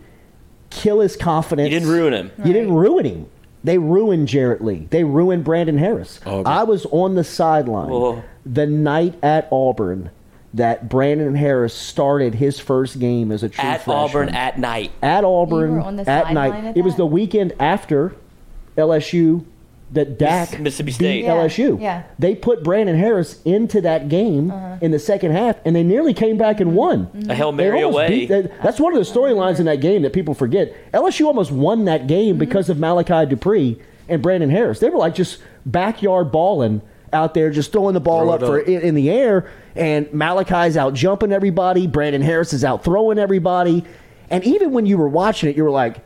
kill 0.70 1.00
his 1.00 1.16
confidence. 1.16 1.72
You 1.72 1.80
didn't 1.80 1.94
ruin 1.94 2.14
him. 2.14 2.32
You 2.44 2.54
didn't 2.54 2.74
ruin 2.74 3.06
him. 3.06 3.26
They 3.64 3.78
ruined 3.78 4.28
Jarrett 4.28 4.64
Lee. 4.64 4.88
They 4.90 5.04
ruined 5.04 5.44
Brandon 5.44 5.78
Harris. 5.78 6.20
Oh, 6.26 6.40
Auburn. 6.40 6.48
I 6.54 6.64
was 6.64 6.86
on 6.88 7.14
the 7.16 7.24
sideline 7.24 7.90
Whoa. 7.90 8.24
the 8.46 8.66
night 8.66 9.16
at 9.22 9.48
Auburn 9.52 10.10
that 10.54 10.90
Brandon 10.90 11.36
Harris 11.36 11.74
started 11.74 12.36
his 12.36 12.60
first 12.60 13.00
game 13.00 13.32
as 13.32 13.44
a 13.44 13.50
true 13.50 13.62
freshman 13.64 13.74
At 13.74 13.84
freshman 13.84 13.98
Auburn 13.98 14.30
at 14.36 14.60
night. 14.60 14.92
at 15.04 15.24
Auburn 15.24 15.70
You 15.70 15.76
were 15.76 15.82
on 15.82 15.96
the 15.96 16.10
at 16.10 16.34
night. 16.34 16.54
at 16.66 16.78
it 16.78 16.84
was 16.84 16.96
the 16.96 17.06
weekend 17.06 17.54
after 17.60 18.16
LSU 18.78 19.46
that 19.92 20.18
Dak 20.18 20.58
Mississippi 20.60 20.88
beat 20.88 20.94
State. 20.94 21.24
Yeah, 21.26 21.32
LSU. 21.36 21.80
yeah. 21.82 22.04
They 22.18 22.34
put 22.36 22.64
Brandon 22.64 22.98
Harris 22.98 23.42
into 23.44 23.82
that 23.82 24.08
game 24.08 24.50
Uh-huh. 24.52 24.78
in 24.82 24.92
the 24.92 25.00
second 25.00 25.32
half, 25.32 25.58
and 25.66 25.76
they 25.76 25.84
nearly 25.84 26.14
came 26.14 26.38
back 26.38 26.60
and 26.62 26.70
mm-hmm. 26.70 26.78
won. 26.78 27.06
Mm-hmm. 27.08 27.30
A 27.32 27.36
Hail 27.36 27.52
They 27.52 27.64
Mary 27.64 27.84
almost 27.84 27.94
away. 27.96 28.08
beat- 28.10 28.30
that- 28.30 28.64
that's 28.64 28.80
one 28.80 28.96
of 28.96 29.06
the 29.06 29.12
storylines 29.12 29.60
in 29.60 29.66
that 29.66 29.82
game 29.82 30.02
that 30.04 30.14
people 30.14 30.34
forget. 30.34 30.74
LSU 30.94 31.26
almost 31.28 31.52
won 31.52 31.86
that 31.86 32.08
game 32.08 32.34
mm-hmm. 32.34 32.40
because 32.40 32.70
of 32.70 32.80
Malachi 32.80 33.26
Dupree 33.30 33.80
and 34.08 34.22
Brandon 34.22 34.50
Harris. 34.50 34.80
They 34.80 34.90
were 34.90 34.98
like 34.98 35.14
just 35.16 35.40
backyard 35.66 36.32
balling 36.32 36.82
out 37.14 37.34
there, 37.34 37.50
just 37.50 37.74
throwing 37.74 37.94
the 37.94 38.00
ball 38.00 38.22
Throw 38.22 38.30
up 38.32 38.42
it 38.44 38.46
for 38.46 38.60
in, 38.60 38.82
in 38.82 38.96
the 38.96 39.10
air, 39.10 39.50
and 39.76 40.12
Malachi's 40.14 40.78
out 40.78 40.94
jumping 40.94 41.34
everybody. 41.34 41.86
Brandon 41.86 42.22
Harris 42.22 42.54
is 42.54 42.64
out 42.64 42.84
throwing 42.86 43.20
everybody, 43.20 43.84
and 44.30 44.44
even 44.46 44.72
when 44.72 44.86
you 44.86 44.98
were 44.98 45.10
watching 45.10 45.50
it, 45.50 45.58
you 45.58 45.64
were 45.66 45.70
like. 45.72 45.98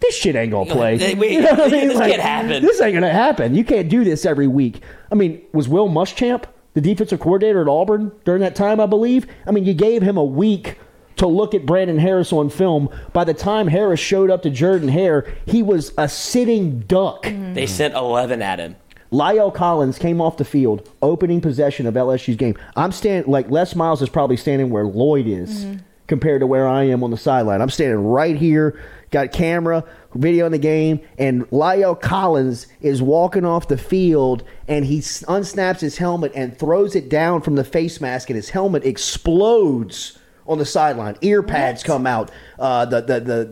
This 0.00 0.16
shit 0.16 0.36
ain't 0.36 0.52
gonna 0.52 0.70
play. 0.70 0.96
Wait, 1.14 1.32
You 1.32 1.40
know 1.42 1.50
I 1.50 1.68
mean? 1.68 1.88
this 1.88 1.98
can't 1.98 2.20
happen. 2.20 2.62
This 2.62 2.80
ain't 2.80 2.94
gonna 2.94 3.12
happen. 3.12 3.54
You 3.54 3.64
can't 3.64 3.88
do 3.88 4.04
this 4.04 4.24
every 4.24 4.46
week. 4.46 4.82
I 5.10 5.14
mean, 5.14 5.42
was 5.52 5.68
Will 5.68 5.88
Muschamp 5.88 6.44
the 6.74 6.80
defensive 6.80 7.20
coordinator 7.20 7.62
at 7.62 7.68
Auburn 7.68 8.12
during 8.24 8.40
that 8.42 8.54
time? 8.54 8.80
I 8.80 8.86
believe. 8.86 9.26
I 9.46 9.50
mean, 9.50 9.64
you 9.64 9.74
gave 9.74 10.02
him 10.02 10.16
a 10.16 10.24
week 10.24 10.78
to 11.16 11.26
look 11.26 11.54
at 11.54 11.66
Brandon 11.66 11.98
Harris 11.98 12.32
on 12.32 12.48
film. 12.48 12.88
By 13.12 13.24
the 13.24 13.34
time 13.34 13.66
Harris 13.66 14.00
showed 14.00 14.30
up 14.30 14.42
to 14.42 14.50
Jordan 14.50 14.88
Hare, 14.88 15.32
he 15.46 15.62
was 15.62 15.92
a 15.98 16.08
sitting 16.08 16.80
duck. 16.80 17.24
Mm-hmm. 17.24 17.54
They 17.54 17.66
sent 17.66 17.94
11 17.94 18.40
at 18.40 18.58
him. 18.60 18.76
La'el 19.12 19.52
Collins 19.52 19.98
came 19.98 20.20
off 20.20 20.36
the 20.36 20.44
field, 20.44 20.88
opening 21.00 21.40
possession 21.40 21.86
of 21.86 21.94
LSU's 21.94 22.36
game. 22.36 22.56
I'm 22.76 22.92
standing 22.92 23.30
like 23.30 23.50
Les 23.50 23.74
Miles 23.74 24.02
is 24.02 24.08
probably 24.08 24.36
standing 24.36 24.70
where 24.70 24.84
Lloyd 24.84 25.26
is 25.26 25.64
mm-hmm. 25.64 25.78
compared 26.06 26.40
to 26.40 26.46
where 26.46 26.68
I 26.68 26.84
am 26.84 27.02
on 27.02 27.10
the 27.10 27.16
sideline. 27.16 27.62
I'm 27.62 27.70
standing 27.70 28.04
right 28.04 28.36
here, 28.36 28.78
got 29.10 29.32
camera, 29.32 29.84
video 30.14 30.46
in 30.46 30.52
the 30.52 30.58
game, 30.58 31.00
and 31.18 31.48
La'el 31.50 32.00
Collins 32.00 32.66
is 32.80 33.00
walking 33.02 33.44
off 33.44 33.68
the 33.68 33.78
field 33.78 34.44
and 34.66 34.84
he 34.84 34.98
unsnaps 34.98 35.80
his 35.80 35.98
helmet 35.98 36.32
and 36.34 36.58
throws 36.58 36.94
it 36.94 37.08
down 37.08 37.40
from 37.42 37.54
the 37.54 37.64
face 37.64 38.00
mask, 38.00 38.30
and 38.30 38.36
his 38.36 38.50
helmet 38.50 38.84
explodes 38.84 40.18
on 40.46 40.58
the 40.58 40.64
sideline. 40.64 41.16
Ear 41.20 41.42
pads 41.42 41.82
come 41.82 42.06
out. 42.06 42.30
Uh, 42.58 42.86
the, 42.86 43.02
the, 43.02 43.20
the, 43.20 43.44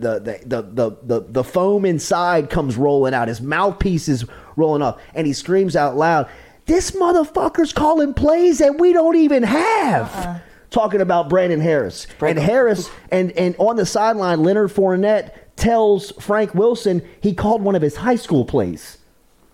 the, 0.47 0.63
the, 0.63 0.97
the, 1.03 1.27
the 1.29 1.45
foam 1.45 1.85
inside 1.85 2.49
comes 2.49 2.77
rolling 2.77 3.15
out. 3.15 3.29
His 3.29 3.41
mouthpiece 3.41 4.09
is 4.09 4.25
rolling 4.57 4.83
up, 4.83 4.99
and 5.15 5.27
he 5.27 5.33
screams 5.33 5.77
out 5.77 5.97
loud, 5.97 6.29
This 6.65 6.93
motherfucker's 6.93 7.73
calling 7.73 8.15
plays 8.15 8.59
that 8.59 8.79
we 8.79 8.93
don't 8.95 9.17
even 9.17 9.43
have 9.43 10.15
uh-uh. 10.15 10.39
talking 10.71 11.03
about 11.03 11.29
Brandon 11.29 11.61
Harris. 11.61 12.07
Brandon. 12.19 12.43
And 12.43 12.51
Harris 12.51 12.91
and, 13.13 13.33
and 13.33 13.55
on 13.59 13.77
the 13.77 13.87
sideline, 13.87 14.43
Leonard 14.43 14.71
Fournette 14.71 15.33
tells 15.57 16.13
Frank 16.13 16.55
Wilson 16.55 17.03
he 17.21 17.35
called 17.35 17.63
one 17.63 17.75
of 17.75 17.83
his 17.83 17.97
high 17.97 18.17
school 18.17 18.45
plays. 18.45 18.99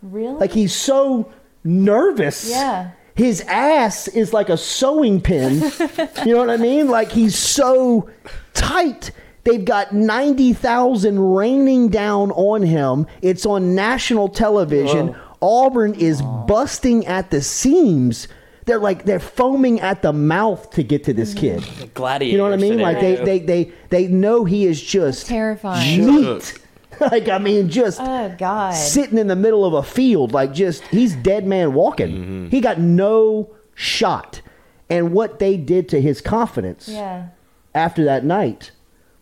Really? 0.03 0.35
Like 0.35 0.53
he's 0.53 0.75
so 0.75 1.33
nervous. 1.65 2.49
Yeah. 2.51 2.91
His 3.15 3.43
ass 3.43 4.09
is 4.09 4.33
like 4.33 4.49
a 4.49 4.57
sewing 4.57 5.21
pin. 5.21 5.55
you 6.25 6.33
know 6.33 6.39
what 6.39 6.51
I 6.51 6.57
mean? 6.57 6.89
Like 6.89 7.13
he's 7.13 7.39
so 7.39 8.11
tight. 8.55 9.11
They've 9.45 9.65
got 9.65 9.93
90,000 9.93 11.19
raining 11.35 11.89
down 11.89 12.31
on 12.33 12.63
him. 12.63 13.07
It's 13.23 13.45
on 13.45 13.75
national 13.75 14.29
television. 14.29 15.17
Auburn 15.41 15.95
is 15.95 16.23
busting 16.23 17.07
at 17.07 17.31
the 17.31 17.43
seams. 17.43 18.29
They're 18.65 18.79
like 18.79 19.05
they're 19.05 19.19
foaming 19.21 19.81
at 19.81 20.03
the 20.03 20.13
mouth 20.13 20.71
to 20.71 20.83
get 20.83 21.05
to 21.05 21.13
this 21.13 21.35
mm-hmm. 21.35 21.81
kid. 21.81 21.95
Gladiator. 21.95 22.33
You 22.33 22.39
know 22.39 22.45
what 22.45 22.53
I 22.53 22.57
mean? 22.57 22.79
Like 22.79 23.01
they, 23.01 23.17
they 23.17 23.39
they 23.41 23.73
they 23.89 24.07
know 24.07 24.45
he 24.45 24.67
is 24.67 24.81
just 24.81 25.27
Terrifying. 25.27 26.07
meat. 26.07 26.59
like 27.01 27.29
I 27.29 27.39
mean, 27.39 27.69
just 27.69 28.01
Oh 28.01 28.35
God. 28.39 28.75
sitting 28.75 29.19
in 29.19 29.27
the 29.27 29.37
middle 29.37 29.65
of 29.65 29.75
a 29.75 29.83
field, 29.83 30.33
like 30.33 30.53
just 30.53 30.83
he's 30.85 31.17
dead 31.17 31.47
man 31.47 31.75
walking. 31.75 32.51
He 32.51 32.61
got 32.61 32.79
no 32.79 33.51
shot. 33.75 34.41
And 34.89 35.13
what 35.13 35.39
they 35.39 35.57
did 35.57 35.89
to 35.89 36.01
his 36.01 36.21
confidence 36.21 36.89
Yeah. 36.89 37.29
after 37.75 38.05
that 38.05 38.25
night 38.25 38.71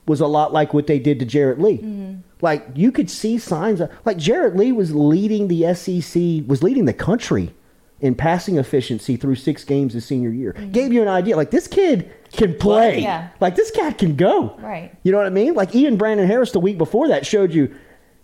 was 0.06 0.20
a 0.20 0.26
lot 0.26 0.52
like 0.52 0.74
what 0.74 0.86
they 0.86 0.98
did 0.98 1.18
to 1.20 1.24
Jarrett 1.24 1.60
Lee. 1.60 1.78
Mm-hmm. 1.78 2.14
Like 2.42 2.66
you 2.74 2.92
could 2.92 3.08
see 3.08 3.38
signs 3.38 3.80
of 3.80 3.90
like 4.04 4.16
Jarrett 4.18 4.56
Lee 4.56 4.72
was 4.72 4.94
leading 4.94 5.48
the 5.48 5.72
SEC, 5.74 6.48
was 6.48 6.62
leading 6.62 6.84
the 6.84 6.92
country 6.92 7.54
in 8.00 8.14
passing 8.14 8.56
efficiency 8.58 9.16
through 9.16 9.34
six 9.34 9.64
games 9.64 9.92
his 9.94 10.04
senior 10.06 10.30
year. 10.30 10.52
Mm-hmm. 10.54 10.72
Gave 10.72 10.92
you 10.92 11.02
an 11.02 11.08
idea. 11.08 11.36
Like 11.36 11.50
this 11.50 11.66
kid 11.68 12.10
can 12.32 12.54
play. 12.54 13.00
Yeah. 13.00 13.28
Like 13.40 13.56
this 13.56 13.70
cat 13.70 13.98
can 13.98 14.16
go. 14.16 14.56
Right. 14.58 14.94
You 15.02 15.12
know 15.12 15.18
what 15.18 15.26
I 15.26 15.30
mean? 15.30 15.54
Like 15.54 15.74
even 15.74 15.96
Brandon 15.96 16.26
Harris 16.26 16.52
the 16.52 16.60
week 16.60 16.78
before 16.78 17.08
that 17.08 17.26
showed 17.26 17.52
you 17.52 17.74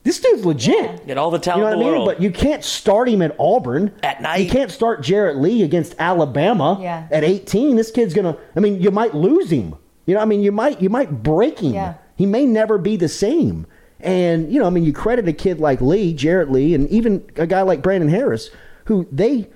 this 0.05 0.21
dude's 0.21 0.47
legit. 0.47 1.07
Get 1.07 1.19
all 1.19 1.31
the 1.33 1.41
You 1.51 1.59
know 1.59 1.65
what 1.65 1.73
I 1.73 1.77
mean? 1.77 1.87
world. 1.89 2.07
But 2.07 2.23
you 2.23 2.31
can't 2.31 2.63
start 2.65 3.09
him 3.09 3.21
at 3.23 3.35
Auburn 3.41 3.93
At 4.05 4.23
night. 4.23 4.37
You 4.41 4.49
can't 4.51 4.71
start 4.71 5.03
Jarrett 5.03 5.37
Lee 5.39 5.63
against 5.65 5.95
Alabama 5.99 6.79
Yeah. 6.81 7.09
at 7.11 7.25
18. 7.25 7.75
This 7.77 7.91
kid's 7.91 8.15
gonna. 8.15 8.37
I 8.55 8.61
mean, 8.61 8.81
you 8.81 8.91
might 8.91 9.15
lose 9.15 9.51
him. 9.51 9.75
You 10.07 10.15
know, 10.15 10.21
I 10.21 10.25
mean, 10.25 10.43
you 10.43 10.53
might 10.53 10.81
you 10.81 10.89
might 10.89 11.23
break 11.25 11.59
him. 11.59 11.75
Yeah. 11.75 11.95
He 12.15 12.25
may 12.25 12.47
never 12.47 12.79
be 12.79 12.97
the 12.97 13.09
same. 13.09 13.67
And 14.01 14.53
you 14.53 14.61
know, 14.61 14.67
I 14.67 14.71
mean, 14.71 14.85
you 14.85 14.93
credit 14.93 15.27
a 15.27 15.33
kid 15.33 15.59
like 15.59 15.81
Lee, 15.81 16.15
Jarrett 16.15 16.51
Lee, 16.53 16.75
and 16.75 16.89
even 16.89 17.29
a 17.37 17.47
guy 17.47 17.63
like 17.63 17.83
Brandon 17.83 18.09
Harris, 18.09 18.51
who 18.85 19.09
they 19.11 19.49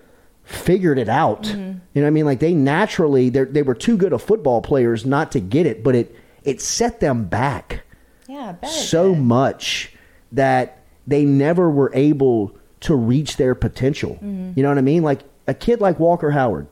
figured 0.51 0.99
it 0.99 1.09
out. 1.09 1.47
You 1.47 1.55
know, 1.57 1.81
what 1.93 2.07
I 2.07 2.11
mean, 2.11 2.25
like 2.25 2.41
they 2.41 2.53
naturally 2.55 3.29
they 3.31 3.45
they 3.45 3.63
were 3.63 3.75
too 3.75 3.97
good 3.97 4.13
of 4.13 4.23
football 4.23 4.61
players 4.63 5.07
not 5.07 5.33
to 5.33 5.41
get 5.41 5.67
it, 5.67 5.83
but 5.83 5.95
it 5.95 6.15
it 6.45 6.61
set 6.61 7.01
them 7.01 7.25
back 7.25 7.83
Yeah. 8.29 8.51
I 8.51 8.53
bet 8.53 8.71
so 8.71 9.15
did. 9.15 9.23
much 9.23 9.93
that 10.33 10.83
they 11.07 11.25
never 11.25 11.71
were 11.71 11.91
able 11.95 12.57
to 12.81 12.95
reach 12.95 13.37
their 13.37 13.55
potential. 13.55 14.13
Mm-hmm. 14.23 14.53
You 14.57 14.63
know 14.63 14.69
what 14.71 14.79
I 14.79 14.83
mean? 14.83 15.03
Like 15.03 15.21
a 15.47 15.55
kid 15.55 15.81
like 15.81 15.99
Walker 16.01 16.31
Howard, 16.31 16.67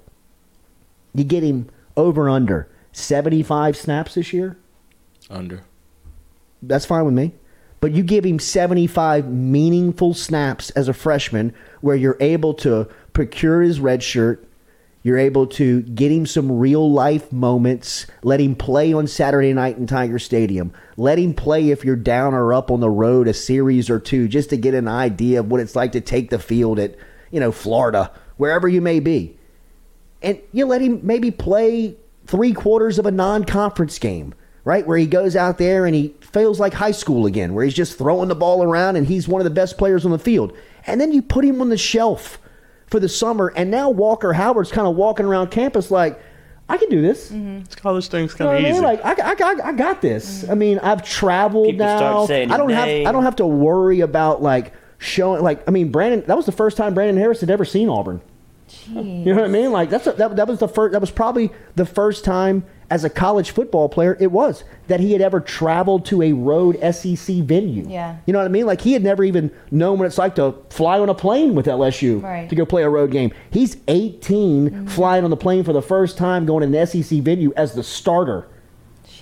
you 1.15 1.25
get 1.25 1.43
him 1.43 1.69
over 1.97 2.29
under 2.29 2.69
75 2.93 3.77
snaps 3.77 4.15
this 4.15 4.33
year, 4.33 4.57
Under. 5.31 5.63
that's 6.63 6.87
fine 6.87 7.05
with 7.05 7.15
me. 7.15 7.33
But 7.81 7.93
you 7.93 8.03
give 8.03 8.25
him 8.25 8.39
75 8.41 9.29
meaningful 9.29 10.13
snaps 10.15 10.71
as 10.71 10.89
a 10.89 10.93
freshman 10.93 11.53
where 11.81 11.95
you're 11.95 12.17
able 12.21 12.55
to 12.55 12.89
procure 13.19 13.63
his 13.63 13.81
red 13.81 14.01
shirt, 14.01 14.49
you're 15.03 15.19
able 15.19 15.45
to 15.45 15.83
get 15.83 16.13
him 16.13 16.25
some 16.25 16.53
real 16.53 16.89
life 16.89 17.33
moments, 17.33 18.07
let 18.23 18.39
him 18.39 18.55
play 18.55 18.93
on 18.93 19.09
Saturday 19.09 19.53
night 19.53 19.77
in 19.77 19.89
Tiger 19.89 20.21
Stadium, 20.21 20.73
let 20.97 21.19
him 21.19 21.35
play 21.35 21.71
if 21.71 21.85
you're 21.85 21.97
down 21.97 22.33
or 22.33 22.55
up 22.55 22.71
on 22.71 22.79
the 22.79 22.89
road 22.89 23.27
a 23.27 23.35
series 23.35 23.91
or 23.91 23.99
two 23.99 24.29
just 24.29 24.51
to 24.51 24.57
get 24.57 24.73
an 24.73 24.87
idea 24.87 25.41
of 25.41 25.51
what 25.51 25.61
it's 25.61 25.75
like 25.75 25.91
to 25.91 26.01
take 26.01 26.31
the 26.31 26.39
field 26.39 26.79
at, 26.79 26.95
you 27.33 27.41
know, 27.41 27.51
Florida, 27.51 28.13
wherever 28.37 28.69
you 28.69 28.81
may 28.81 29.01
be. 29.01 29.37
And 30.23 30.41
you 30.53 30.67
let 30.67 30.81
him 30.81 31.01
maybe 31.03 31.33
play 31.33 31.97
three 32.29 32.53
quarters 32.53 33.01
of 33.01 33.07
a 33.07 33.11
non-conference 33.11 33.99
game, 33.99 34.33
right? 34.63 34.87
Where 34.87 34.97
he 34.97 35.09
goes 35.09 35.35
out 35.35 35.59
there 35.59 35.87
and 35.87 35.95
he 35.97 36.15
feels 36.21 36.61
like 36.61 36.73
high 36.73 36.93
school 36.93 37.27
again, 37.27 37.53
where 37.53 37.65
he's 37.65 37.75
just 37.75 37.99
throwing 37.99 38.29
the 38.29 38.37
ball 38.37 38.63
around 38.63 38.95
and 38.95 39.09
he's 39.09 39.27
one 39.27 39.41
of 39.41 39.45
the 39.45 39.51
best 39.51 39.77
players 39.77 40.05
on 40.05 40.13
the 40.13 40.21
field. 40.21 40.57
And 40.87 41.01
then 41.01 41.13
you 41.13 41.21
put 41.21 41.45
him 41.45 41.61
on 41.61 41.69
the 41.69 41.77
shelf 41.77 42.39
for 42.91 42.99
the 43.01 43.09
summer, 43.09 43.53
and 43.57 43.71
now 43.71 43.91
Walker 43.91 44.33
Howard's 44.33 44.73
kind 44.73 44.87
of 44.87 44.97
walking 44.97 45.27
around 45.27 45.51
campus 45.51 45.91
like, 45.91 46.21
I 46.71 46.77
can 46.77 46.89
do 46.91 47.01
this. 47.01 47.31
Mm-hmm. 47.31 47.65
This 47.65 47.75
college 47.77 48.09
thing's 48.09 48.33
You 48.39 48.45
know 48.45 48.51
kind 48.53 48.57
I 48.57 48.57
of 48.57 48.63
mean? 48.65 48.73
easy. 48.75 48.83
Like 48.83 49.05
I, 49.05 49.31
I, 49.31 49.35
got- 49.35 49.61
I 49.65 49.73
got 49.73 50.03
this. 50.03 50.43
Mm-hmm. 50.43 50.51
I 50.51 50.55
mean, 50.55 50.79
I've 50.81 51.03
traveled 51.03 51.67
People 51.67 51.87
now. 51.87 51.97
start 51.99 52.29
saying 52.29 52.51
I 52.51 52.57
don't 52.59 52.71
have 52.71 52.87
name. 52.87 53.07
I 53.07 53.13
don't 53.13 53.23
have 53.25 53.37
to 53.37 53.47
worry 53.47 54.01
about 54.01 54.43
like 54.43 54.75
showing 54.99 55.43
like 55.43 55.67
I 55.67 55.71
mean 55.71 55.91
Brandon. 55.91 56.25
That 56.27 56.37
was 56.37 56.45
the 56.47 56.53
first 56.53 56.77
time 56.77 56.93
Brandon 56.93 57.17
Harris 57.17 57.41
had 57.41 57.49
ever 57.51 57.65
seen 57.65 57.89
Auburn. 57.89 58.21
You 58.87 59.03
know 59.03 59.37
what 59.37 59.45
I 59.45 59.49
mean? 59.49 59.73
Like 59.73 59.89
that's 59.89 60.07
a, 60.07 60.13
that, 60.13 60.37
that 60.37 60.47
was 60.47 60.59
the 60.59 60.69
first. 60.69 60.93
That 60.93 61.01
was 61.01 61.11
probably 61.11 61.51
the 61.75 61.87
first 61.87 62.23
time 62.25 62.65
as 62.91 63.05
a 63.05 63.11
college 63.11 63.51
football 63.51 63.89
player 63.89 64.17
it 64.19 64.33
was 64.33 64.65
that 64.87 65.01
he 65.01 65.13
had 65.13 65.21
ever 65.21 65.41
traveled 65.41 66.07
to 66.07 66.23
a 66.23 66.33
road 66.33 66.79
SEC 66.95 67.37
venue. 67.37 67.87
Yeah. 67.89 68.17
You 68.27 68.33
know 68.33 68.39
what 68.39 68.47
I 68.47 68.49
mean? 68.49 68.67
Like 68.67 68.81
he 68.81 68.95
had 68.95 69.03
never 69.03 69.25
even 69.25 69.51
known 69.71 69.99
what 69.99 70.07
it's 70.07 70.19
like 70.19 70.35
to 70.37 70.55
fly 70.71 70.99
on 70.99 71.09
a 71.09 71.15
plane 71.15 71.55
with 71.55 71.67
LSU 71.67 72.23
Right. 72.23 72.49
to 72.49 72.57
go 72.57 72.65
play 72.65 72.83
a 72.83 72.89
road 72.89 73.11
game. 73.11 73.33
He's 73.51 73.77
18, 73.89 74.71
mm-hmm. 74.71 74.87
flying 74.87 75.25
on 75.25 75.31
the 75.31 75.37
plane 75.37 75.65
for 75.65 75.73
the 75.73 75.83
first 75.83 76.17
time, 76.17 76.47
going 76.47 76.71
to 76.71 76.79
an 76.79 76.87
SEC 76.87 77.21
venue 77.21 77.53
as 77.57 77.75
the 77.75 77.83
starter. 77.83 78.49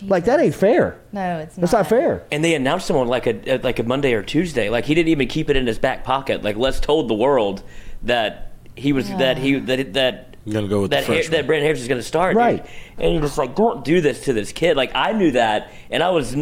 Like 0.03 0.27
that 0.27 0.41
ain't 0.41 0.55
fair. 0.55 1.01
No, 1.13 1.39
it's 1.39 1.57
not. 1.57 1.63
That's 1.63 1.73
not 1.73 1.87
fair. 1.87 2.25
And 2.31 2.45
they 2.45 2.55
announced 2.55 2.91
him 2.91 2.97
on 2.97 3.09
like 3.09 3.27
a 3.27 3.59
like 3.59 3.79
a 3.79 3.83
Monday 3.83 4.13
or 4.13 4.23
Tuesday. 4.23 4.69
Like 4.69 4.85
he 4.85 4.95
didn't 4.95 5.09
even 5.09 5.27
keep 5.27 5.49
it 5.49 5.57
in 5.57 5.67
his 5.67 5.79
back 5.79 6.05
pocket. 6.05 6.43
Like 6.43 6.57
Les 6.57 6.81
told 6.81 7.09
the 7.09 7.15
world 7.15 7.63
that 8.03 8.53
he 8.75 8.93
was 8.93 9.09
that 9.09 9.39
he 9.39 9.59
that 9.59 9.95
that 9.95 10.36
You're 10.47 10.55
gonna 10.55 10.69
go 10.69 10.83
with 10.83 10.93
that 10.93 11.07
the 11.07 11.15
Har- 11.15 11.31
that 11.31 11.47
Brandon 11.47 11.67
Harris 11.67 11.81
is 11.81 11.89
going 11.89 12.01
to 12.01 12.07
start. 12.07 12.37
Right. 12.37 12.65
dude. 12.65 12.73
And 12.99 13.13
you're 13.13 13.23
just 13.23 13.37
like, 13.37 13.57
don't 13.57 13.85
do 13.85 14.01
this 14.01 14.23
to 14.23 14.33
this 14.33 14.53
kid. 14.53 14.77
Like 14.77 14.93
I 14.95 15.13
knew 15.13 15.33
that, 15.33 15.73
and 15.91 16.03
I 16.03 16.11
was 16.11 16.37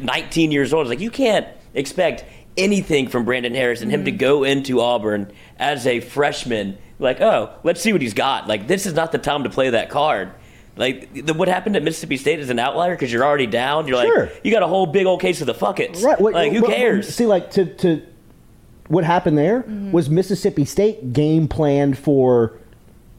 19 0.00 0.50
years 0.50 0.72
old. 0.72 0.80
I 0.80 0.84
was 0.84 0.88
like, 0.88 1.00
you 1.00 1.10
can't 1.10 1.46
expect 1.74 2.24
anything 2.56 3.08
from 3.08 3.24
Brandon 3.24 3.54
Harris 3.54 3.82
and 3.82 3.90
him 3.90 4.06
to 4.06 4.10
mm-hmm. 4.10 4.18
go 4.18 4.44
into 4.44 4.80
Auburn 4.80 5.30
as 5.58 5.86
a 5.86 6.00
freshman. 6.00 6.78
Like, 6.98 7.20
oh, 7.20 7.54
let's 7.62 7.80
see 7.82 7.92
what 7.92 8.00
he's 8.00 8.14
got. 8.14 8.48
Like 8.48 8.66
this 8.66 8.86
is 8.86 8.94
not 8.94 9.12
the 9.12 9.18
time 9.18 9.44
to 9.44 9.50
play 9.50 9.70
that 9.70 9.90
card. 9.90 10.32
Like 10.74 11.12
the, 11.12 11.34
what 11.34 11.48
happened 11.48 11.76
at 11.76 11.82
Mississippi 11.82 12.16
State 12.16 12.40
is 12.40 12.48
an 12.48 12.58
outlier 12.58 12.94
because 12.94 13.12
you're 13.12 13.24
already 13.24 13.46
down. 13.46 13.86
You're 13.86 14.00
Sure. 14.00 14.24
like, 14.26 14.40
you 14.42 14.50
got 14.50 14.62
a 14.62 14.66
whole 14.66 14.86
big 14.86 15.04
old 15.04 15.20
case 15.20 15.42
of 15.42 15.46
the 15.46 15.54
fuckets. 15.54 16.02
Right. 16.02 16.18
What- 16.18 16.32
like 16.32 16.52
who 16.52 16.62
what- 16.62 16.70
cares? 16.70 17.14
See, 17.14 17.26
like 17.26 17.50
to 17.52 17.66
to 17.66 18.02
what 18.88 19.04
happened 19.04 19.36
there 19.36 19.62
mm-hmm. 19.62 19.92
was 19.92 20.08
Mississippi 20.08 20.64
State 20.64 21.12
game 21.12 21.48
planned 21.48 21.98
for 21.98 22.58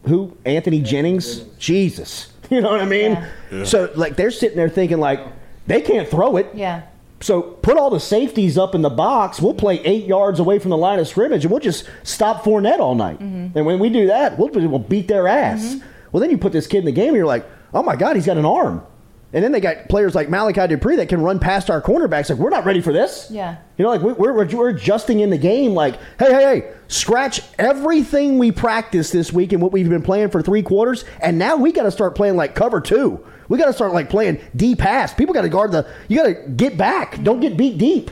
who? 0.06 0.36
Anthony 0.46 0.82
Jennings. 0.82 1.42
Jesus. 1.58 2.30
You 2.50 2.62
know 2.62 2.70
what 2.70 2.82
I 2.82 2.86
mean? 2.86 3.18
So 3.66 3.92
like 3.96 4.16
they're 4.16 4.30
sitting 4.30 4.58
there 4.58 4.70
thinking 4.70 5.00
like 5.00 5.26
they 5.66 5.82
can't 5.82 6.08
throw 6.08 6.38
it. 6.38 6.48
Yeah. 6.54 6.84
So 7.20 7.42
put 7.42 7.78
all 7.78 7.90
the 7.90 8.02
safeties 8.02 8.58
up 8.58 8.76
in 8.76 8.82
the 8.82 8.90
box. 8.90 9.42
We'll 9.42 9.54
play 9.54 9.80
eight 9.80 10.06
yards 10.06 10.40
away 10.40 10.60
from 10.60 10.70
the 10.70 10.78
line 10.78 11.00
of 11.00 11.08
scrimmage, 11.08 11.46
and 11.46 11.52
we'll 11.52 11.62
just 11.62 11.90
stop 12.04 12.44
Fournette 12.44 12.80
all 12.80 12.96
night. 12.96 13.18
Mm-hmm. 13.18 13.58
And 13.58 13.66
when 13.66 13.80
we 13.80 13.90
do 13.90 14.08
that, 14.08 14.38
we'll, 14.38 14.50
we'll 14.50 14.78
beat 14.78 15.08
their 15.08 15.28
ass. 15.28 15.64
Mm-hmm. 15.64 15.88
Well, 16.12 16.20
then 16.20 16.30
you 16.30 16.38
put 16.38 16.52
this 16.52 16.68
kid 16.68 16.80
in 16.80 16.86
the 16.86 16.92
game, 16.92 17.08
and 17.08 17.16
you're 17.16 17.26
like, 17.26 17.46
oh 17.74 17.82
my 17.82 17.96
god, 17.96 18.18
he's 18.18 18.26
got 18.26 18.38
an 18.38 18.46
arm. 18.46 18.86
And 19.34 19.44
then 19.44 19.52
they 19.52 19.60
got 19.60 19.90
players 19.90 20.14
like 20.14 20.30
Malachi 20.30 20.68
Dupree 20.68 20.96
that 20.98 21.10
can 21.10 21.20
run 21.22 21.40
past 21.40 21.70
our 21.72 21.82
cornerbacks. 21.82 22.30
Like 22.30 22.38
we're 22.38 22.52
not 22.52 22.66
ready 22.66 22.82
for 22.82 22.94
this. 22.94 23.28
Yeah. 23.32 23.58
You 23.78 23.84
know, 23.84 23.90
like 23.90 24.02
we- 24.02 24.14
we're, 24.14 24.32
we're, 24.34 24.46
we're 24.56 24.70
adjusting 24.70 25.22
in 25.22 25.32
the 25.32 25.38
game. 25.40 25.74
Like, 25.74 25.96
hey, 26.20 26.32
hey, 26.32 26.44
hey, 26.62 26.74
scratch 26.88 27.42
everything 27.58 28.38
we 28.38 28.52
practiced 28.52 29.12
this 29.12 29.34
week 29.34 29.52
and 29.52 29.62
what 29.62 29.72
we've 29.72 29.90
been 29.90 30.04
playing 30.04 30.30
for 30.30 30.42
three 30.44 30.62
quarters, 30.62 31.04
and 31.20 31.40
now 31.40 31.56
we 31.58 31.72
got 31.72 31.84
to 31.84 31.92
start 31.92 32.14
playing 32.16 32.36
like 32.36 32.54
cover 32.54 32.80
two. 32.80 33.26
We 33.50 33.58
got 33.58 33.66
to 33.66 33.74
start 33.74 33.92
like 33.94 34.10
playing 34.10 34.40
deep 34.56 34.78
pass. 34.80 35.14
People 35.14 35.34
got 35.34 35.42
to 35.42 35.50
guard 35.50 35.72
the. 35.72 35.88
You 36.08 36.18
got 36.18 36.26
to 36.28 36.50
get 36.50 36.78
back. 36.78 37.22
Don't 37.24 37.40
get 37.40 37.58
beat 37.58 37.78
deep. 37.80 38.12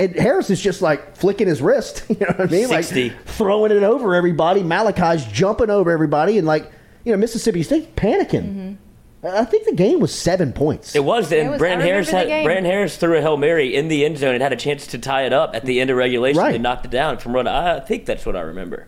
And 0.00 0.14
Harris 0.14 0.50
is 0.50 0.60
just 0.60 0.82
like 0.82 1.16
flicking 1.16 1.46
his 1.48 1.62
wrist. 1.62 2.04
You 2.10 2.16
know 2.20 2.26
what 2.36 2.40
I 2.48 2.52
mean? 2.52 2.66
60. 2.68 3.10
Like 3.10 3.24
throwing 3.26 3.70
it 3.72 3.82
over 3.84 4.14
everybody. 4.14 4.62
Malachi's 4.64 5.24
jumping 5.26 5.70
over 5.70 5.90
everybody, 5.90 6.36
and 6.38 6.46
like 6.48 6.70
you 7.04 7.12
know 7.12 7.18
Mississippi 7.18 7.62
State 7.62 7.94
panicking. 7.96 8.42
Mm-hmm. 8.42 8.72
I 9.22 9.44
think 9.44 9.64
the 9.66 9.74
game 9.74 9.98
was 9.98 10.14
seven 10.14 10.52
points. 10.52 10.94
It 10.94 11.02
was, 11.04 11.32
and 11.32 11.50
was- 11.50 11.58
Brandon 11.58 11.86
Harris 11.86 12.06
remember 12.08 12.30
had 12.30 12.38
game. 12.38 12.44
Brandon 12.44 12.64
Harris 12.70 12.96
threw 12.96 13.16
a 13.18 13.20
hail 13.20 13.36
mary 13.36 13.74
in 13.74 13.88
the 13.88 14.04
end 14.04 14.16
zone 14.18 14.34
and 14.34 14.42
had 14.42 14.52
a 14.52 14.56
chance 14.56 14.86
to 14.88 14.98
tie 14.98 15.22
it 15.24 15.32
up 15.32 15.54
at 15.56 15.64
the 15.64 15.80
end 15.80 15.90
of 15.90 15.96
regulation. 15.96 16.40
Right. 16.40 16.52
They 16.52 16.58
knocked 16.58 16.84
it 16.84 16.90
down 16.92 17.18
from 17.18 17.34
run. 17.34 17.48
I 17.48 17.80
think 17.80 18.06
that's 18.06 18.24
what 18.24 18.36
I 18.36 18.42
remember, 18.42 18.86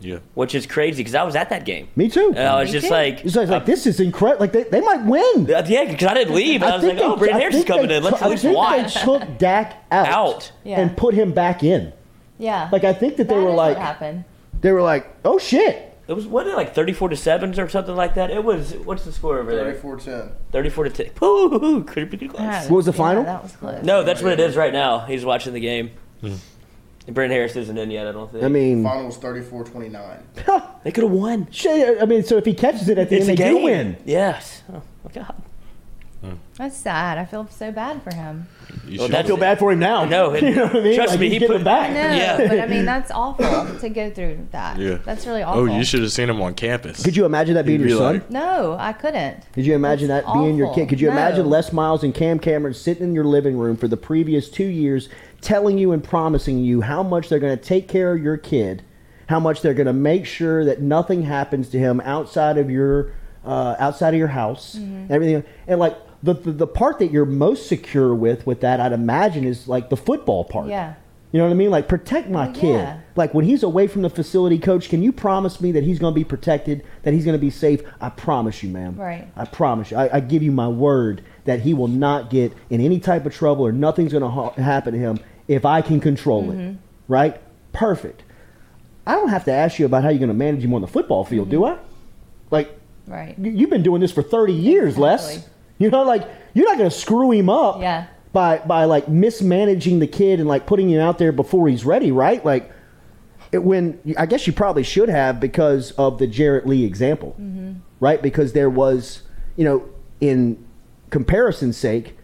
Yeah. 0.00 0.18
which 0.34 0.54
is 0.54 0.66
crazy 0.66 0.98
because 1.02 1.16
I 1.16 1.24
was 1.24 1.34
at 1.34 1.50
that 1.50 1.64
game. 1.64 1.88
Me 1.96 2.08
too. 2.08 2.28
And 2.36 2.46
I 2.46 2.60
was 2.60 2.68
Me 2.68 2.74
just 2.74 2.86
too. 2.86 2.92
like, 2.92 3.24
It's 3.24 3.34
like, 3.34 3.48
like, 3.48 3.66
this 3.66 3.86
is 3.88 3.98
incredible. 3.98 4.40
Like 4.40 4.52
they, 4.52 4.62
they 4.62 4.80
might 4.80 5.04
win. 5.04 5.52
uh, 5.52 5.64
yeah, 5.66 5.84
because 5.90 6.06
I 6.06 6.14
didn't 6.14 6.34
leave. 6.34 6.62
I, 6.62 6.76
was 6.76 6.84
like, 6.84 6.96
think 6.96 7.00
oh, 7.04 7.14
they- 7.14 7.18
Brandon 7.18 7.40
Harris 7.40 7.56
is 7.56 7.64
coming 7.64 7.88
they 7.88 7.96
in. 7.96 8.02
Let's 8.04 8.16
took- 8.18 8.22
at 8.26 8.30
least 8.30 8.44
I 8.44 8.48
think 8.48 8.56
watch. 8.56 8.94
They 8.94 9.00
took 9.00 9.38
Dak 9.38 9.84
out, 9.90 10.06
Out. 10.06 10.52
Yeah. 10.62 10.80
and 10.80 10.96
put 10.96 11.14
him 11.14 11.32
back 11.32 11.64
in. 11.64 11.92
Yeah. 12.38 12.68
Like 12.70 12.84
I 12.84 12.92
think 12.92 13.16
that 13.16 13.28
they 13.28 13.34
were 13.36 13.50
is 13.50 13.56
like 13.56 13.76
what 13.78 13.84
happened. 13.86 14.24
they 14.60 14.70
were 14.70 14.82
like, 14.82 15.08
oh 15.24 15.38
shit. 15.38 15.91
It 16.12 16.16
was 16.16 16.26
what 16.26 16.46
like 16.46 16.74
thirty 16.74 16.92
four 16.92 17.08
to 17.08 17.16
sevens 17.16 17.58
or 17.58 17.68
something 17.68 17.96
like 17.96 18.14
that. 18.16 18.30
It 18.30 18.44
was 18.44 18.74
what's 18.84 19.04
the 19.04 19.12
score 19.12 19.38
over 19.38 19.54
there? 19.54 19.64
Thirty-four 19.64 19.96
to 19.96 20.04
ten. 20.04 20.32
Thirty 20.52 20.68
four 20.68 20.84
to 20.84 20.90
ten. 20.90 21.10
Ooh, 21.22 21.82
could 21.84 22.10
be 22.10 22.28
close. 22.28 22.40
Yeah, 22.42 22.62
What 22.64 22.76
was 22.76 22.86
the 22.86 22.92
yeah, 22.92 22.98
final? 22.98 23.24
that 23.24 23.42
was 23.42 23.52
close. 23.56 23.82
No, 23.82 24.02
that's 24.04 24.20
what 24.22 24.32
it 24.32 24.40
is 24.40 24.54
right 24.56 24.72
now. 24.72 25.00
He's 25.06 25.24
watching 25.24 25.54
the 25.54 25.60
game. 25.60 25.90
Hmm. 26.20 26.34
And 27.06 27.14
Brandon 27.16 27.34
Harris 27.36 27.56
isn't 27.56 27.76
in 27.78 27.90
yet. 27.90 28.06
I 28.06 28.12
don't 28.12 28.30
think. 28.30 28.44
I 28.44 28.48
mean, 28.48 28.84
Final 28.84 29.06
was 29.06 29.18
34-29. 29.18 30.20
they 30.84 30.92
could 30.92 31.02
have 31.02 31.10
won. 31.12 31.48
shit, 31.50 32.00
I 32.00 32.04
mean, 32.04 32.22
so 32.22 32.36
if 32.36 32.44
he 32.44 32.54
catches 32.54 32.88
it 32.88 32.98
at 32.98 33.08
the 33.08 33.16
It's 33.16 33.28
end, 33.28 33.38
a 33.38 33.42
they 33.42 33.48
do 33.48 33.54
game. 33.56 33.64
win. 33.64 33.96
Yes. 34.04 34.62
Oh 34.72 34.82
my 35.04 35.10
god. 35.12 35.34
That's 36.56 36.76
sad. 36.76 37.18
I 37.18 37.24
feel 37.24 37.48
so 37.50 37.72
bad 37.72 38.02
for 38.02 38.14
him. 38.14 38.46
You 38.86 38.98
Well, 38.98 39.08
should- 39.08 39.16
I 39.16 39.22
feel 39.24 39.36
bad 39.36 39.58
for 39.58 39.72
him 39.72 39.80
now. 39.80 40.04
No, 40.04 40.30
it- 40.34 40.42
you 40.44 40.54
know 40.54 40.64
what 40.66 40.76
I 40.76 40.80
mean? 40.80 40.94
trust 40.94 41.10
Like, 41.12 41.20
me, 41.20 41.26
he's 41.26 41.32
he 41.34 41.38
getting 41.40 41.54
put- 41.56 41.60
it 41.62 41.64
back. 41.64 41.90
No, 41.90 41.96
Yeah. 42.16 42.48
but 42.48 42.60
I 42.60 42.66
mean 42.66 42.84
that's 42.84 43.10
awful 43.10 43.78
to 43.80 43.88
go 43.88 44.10
through 44.10 44.46
that. 44.52 44.78
Yeah. 44.78 44.98
That's 45.04 45.26
really 45.26 45.42
awful. 45.42 45.62
Oh, 45.62 45.64
you 45.64 45.84
should 45.84 46.00
have 46.02 46.12
seen 46.12 46.30
him 46.30 46.40
on 46.40 46.54
campus. 46.54 47.02
Could 47.02 47.16
you 47.16 47.24
imagine 47.24 47.54
that 47.54 47.66
being 47.66 47.80
He'd 47.80 47.88
your 47.90 47.98
be 47.98 48.02
son? 48.04 48.14
like- 48.14 48.30
No, 48.30 48.76
I 48.78 48.92
couldn't. 48.92 49.44
Could 49.52 49.66
you 49.66 49.74
imagine 49.74 50.08
That's 50.08 50.26
that 50.26 50.32
being 50.32 50.56
your 50.56 50.68
awful. 50.68 50.82
kid? 50.82 50.88
Could 50.88 51.00
you 51.00 51.08
No. 51.08 51.14
imagine 51.14 51.48
Les 51.50 51.72
Miles 51.72 52.04
and 52.04 52.14
Cam 52.14 52.38
Cameron 52.38 52.74
sitting 52.74 53.04
in 53.04 53.14
your 53.14 53.24
living 53.24 53.56
room 53.58 53.76
for 53.76 53.88
the 53.88 53.96
previous 53.96 54.48
two 54.48 54.64
years, 54.66 55.08
telling 55.40 55.76
you 55.78 55.90
and 55.92 56.04
promising 56.04 56.58
you 56.58 56.82
how 56.82 57.02
much 57.02 57.28
they're 57.28 57.40
going 57.40 57.56
to 57.56 57.62
take 57.64 57.88
care 57.88 58.12
of 58.12 58.22
your 58.22 58.36
kid, 58.36 58.82
how 59.28 59.40
much 59.40 59.60
they're 59.62 59.74
going 59.74 59.86
to 59.86 59.92
make 59.92 60.26
sure 60.26 60.64
that 60.64 60.80
nothing 60.80 61.22
happens 61.22 61.68
to 61.70 61.78
him 61.78 62.00
outside 62.04 62.58
of 62.58 62.70
your 62.70 63.12
uh, 63.44 63.74
outside 63.80 64.14
of 64.14 64.18
your 64.18 64.28
house, 64.28 64.76
Mm-hmm. 64.78 65.12
everything, 65.12 65.42
and 65.66 65.80
like. 65.80 65.96
The, 66.22 66.34
the, 66.34 66.52
the 66.52 66.66
part 66.66 66.98
that 67.00 67.10
you're 67.10 67.24
most 67.24 67.66
secure 67.66 68.14
with 68.14 68.46
with 68.46 68.60
that 68.60 68.78
I'd 68.80 68.92
imagine 68.92 69.44
is 69.44 69.66
like 69.66 69.90
the 69.90 69.96
football 69.96 70.44
part. 70.44 70.68
Yeah. 70.68 70.94
You 71.32 71.38
know 71.38 71.46
what 71.46 71.50
I 71.52 71.54
mean? 71.56 71.70
Like 71.70 71.88
protect 71.88 72.28
my 72.28 72.46
Well, 72.46 72.54
kid. 72.54 72.74
yeah. 72.74 73.00
Like 73.16 73.32
when 73.34 73.44
he's 73.46 73.62
away 73.62 73.86
from 73.86 74.02
the 74.02 74.10
facility, 74.10 74.58
coach, 74.58 74.88
can 74.90 75.02
you 75.02 75.12
promise 75.12 75.60
me 75.60 75.72
that 75.72 75.82
he's 75.82 75.98
going 75.98 76.12
to 76.12 76.14
be 76.14 76.24
protected, 76.24 76.84
that 77.04 77.14
he's 77.14 77.24
going 77.24 77.36
to 77.36 77.40
be 77.40 77.50
safe? 77.50 77.80
I 78.00 78.10
promise 78.10 78.62
you, 78.62 78.68
ma'am. 78.68 78.96
Right. 78.96 79.26
I 79.34 79.46
promise 79.46 79.90
you. 79.90 79.96
I, 79.96 80.16
I 80.16 80.20
give 80.20 80.42
you 80.42 80.52
my 80.52 80.68
word 80.68 81.22
that 81.44 81.60
he 81.60 81.72
will 81.74 81.88
not 81.88 82.28
get 82.30 82.52
in 82.70 82.80
any 82.82 83.00
type 83.00 83.24
of 83.26 83.34
trouble 83.34 83.66
or 83.66 83.72
nothing's 83.72 84.12
going 84.12 84.22
to 84.22 84.28
ha- 84.28 84.50
happen 84.52 84.92
to 84.92 84.98
him 84.98 85.18
if 85.48 85.64
I 85.64 85.80
can 85.82 86.00
control 86.00 86.42
Mm-hmm. 86.44 86.60
it. 86.60 86.76
Right? 87.08 87.40
Perfect. 87.72 88.22
I 89.06 89.14
don't 89.14 89.28
have 89.30 89.44
to 89.46 89.52
ask 89.52 89.78
you 89.78 89.86
about 89.86 90.04
how 90.04 90.10
you're 90.10 90.18
going 90.20 90.28
to 90.28 90.34
manage 90.34 90.62
him 90.62 90.72
on 90.74 90.82
the 90.82 90.86
football 90.86 91.24
field, 91.24 91.48
do 91.50 91.64
I? 91.64 91.78
Like, 92.50 92.78
Right. 93.08 93.36
you- 93.38 93.50
you've 93.50 93.70
been 93.70 93.82
doing 93.82 94.00
this 94.02 94.12
for 94.12 94.22
30 94.22 94.52
years, 94.52 94.96
Les. 94.98 95.48
You 95.82 95.90
know, 95.90 96.04
like, 96.04 96.22
you're 96.54 96.66
not 96.68 96.78
going 96.78 96.88
to 96.88 96.96
screw 96.96 97.32
him 97.32 97.48
up 97.48 97.80
Yeah. 97.80 98.06
by, 98.32 98.58
by, 98.58 98.84
like, 98.84 99.08
mismanaging 99.08 99.98
the 99.98 100.06
kid 100.06 100.38
and, 100.38 100.48
like, 100.48 100.64
putting 100.66 100.88
him 100.88 101.00
out 101.00 101.18
there 101.18 101.32
before 101.32 101.68
he's 101.68 101.84
ready, 101.84 102.12
right? 102.12 102.44
Like, 102.44 102.70
it, 103.50 103.62
when 103.64 103.98
I 104.16 104.26
guess 104.26 104.46
you 104.46 104.52
probably 104.52 104.82
should 104.84 105.08
have 105.08 105.40
because 105.40 105.90
of 105.92 106.18
the 106.18 106.26
Jarrett 106.26 106.66
Lee 106.66 106.84
example, 106.84 107.34
mm-hmm. 107.40 107.72
right? 108.00 108.22
Because 108.22 108.52
there 108.52 108.70
was, 108.70 109.22
you 109.56 109.64
know, 109.64 109.88
in 110.20 110.64
comparison's 111.10 111.76
sake, 111.76 112.16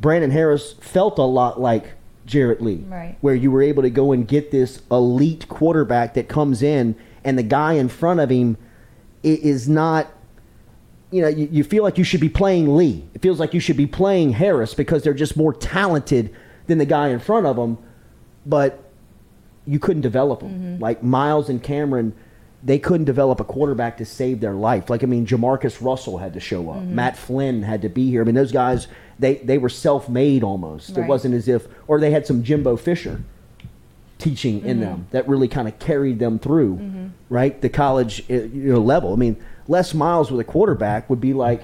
Brandon 0.00 0.30
Harris 0.30 0.74
felt 0.80 1.18
a 1.18 1.22
lot 1.24 1.60
like 1.60 1.92
Jarrett 2.26 2.62
Lee, 2.62 2.84
Right. 2.88 3.16
where 3.20 3.34
you 3.34 3.50
were 3.50 3.60
able 3.62 3.82
to 3.82 3.90
go 3.90 4.12
and 4.12 4.26
get 4.26 4.50
this 4.52 4.80
elite 4.90 5.48
quarterback 5.48 6.14
that 6.14 6.28
comes 6.28 6.62
in, 6.62 6.94
and 7.24 7.36
the 7.36 7.42
guy 7.42 7.72
in 7.74 7.88
front 7.88 8.20
of 8.20 8.30
him 8.30 8.56
is 9.22 9.68
not. 9.68 10.06
You 11.10 11.22
know, 11.22 11.28
you, 11.28 11.48
you 11.50 11.64
feel 11.64 11.82
like 11.82 11.98
you 11.98 12.04
should 12.04 12.20
be 12.20 12.28
playing 12.28 12.76
Lee. 12.76 13.04
It 13.14 13.22
feels 13.22 13.40
like 13.40 13.52
you 13.52 13.60
should 13.60 13.76
be 13.76 13.86
playing 13.86 14.32
Harris 14.32 14.74
because 14.74 15.02
they're 15.02 15.12
just 15.14 15.36
more 15.36 15.52
talented 15.52 16.34
than 16.66 16.78
the 16.78 16.86
guy 16.86 17.08
in 17.08 17.18
front 17.18 17.46
of 17.46 17.56
them. 17.56 17.78
But 18.46 18.90
you 19.66 19.78
couldn't 19.78 20.02
develop 20.02 20.40
them. 20.40 20.50
Mm-hmm. 20.50 20.82
Like 20.82 21.02
Miles 21.02 21.48
and 21.48 21.62
Cameron, 21.62 22.14
they 22.62 22.78
couldn't 22.78 23.06
develop 23.06 23.40
a 23.40 23.44
quarterback 23.44 23.96
to 23.98 24.04
save 24.04 24.40
their 24.40 24.54
life. 24.54 24.90
Like 24.90 25.02
I 25.02 25.06
mean, 25.06 25.26
Jamarcus 25.26 25.84
Russell 25.84 26.18
had 26.18 26.34
to 26.34 26.40
show 26.40 26.70
up. 26.70 26.78
Mm-hmm. 26.78 26.94
Matt 26.94 27.16
Flynn 27.16 27.62
had 27.62 27.82
to 27.82 27.88
be 27.88 28.08
here. 28.10 28.22
I 28.22 28.24
mean, 28.24 28.34
those 28.34 28.52
guys 28.52 28.88
they 29.18 29.36
they 29.36 29.58
were 29.58 29.68
self 29.68 30.08
made 30.08 30.42
almost. 30.42 30.96
It 30.96 31.06
wasn't 31.06 31.34
as 31.34 31.48
if 31.48 31.66
or 31.86 32.00
they 32.00 32.10
had 32.10 32.26
some 32.26 32.42
Jimbo 32.42 32.76
Fisher 32.76 33.22
teaching 34.18 34.64
in 34.64 34.78
mm-hmm. 34.78 34.80
them 34.80 35.06
that 35.10 35.26
really 35.28 35.48
kind 35.48 35.66
of 35.66 35.78
carried 35.78 36.18
them 36.18 36.38
through, 36.38 37.10
right? 37.28 37.60
The 37.60 37.68
college 37.68 38.24
uh, 38.30 38.34
you 38.34 38.72
know 38.72 38.80
level. 38.80 39.12
I 39.12 39.16
mean, 39.16 39.36
Les 39.70 39.94
Miles 39.94 40.32
with 40.32 40.40
a 40.40 40.44
quarterback 40.44 41.08
would 41.08 41.20
be 41.20 41.32
like. 41.32 41.62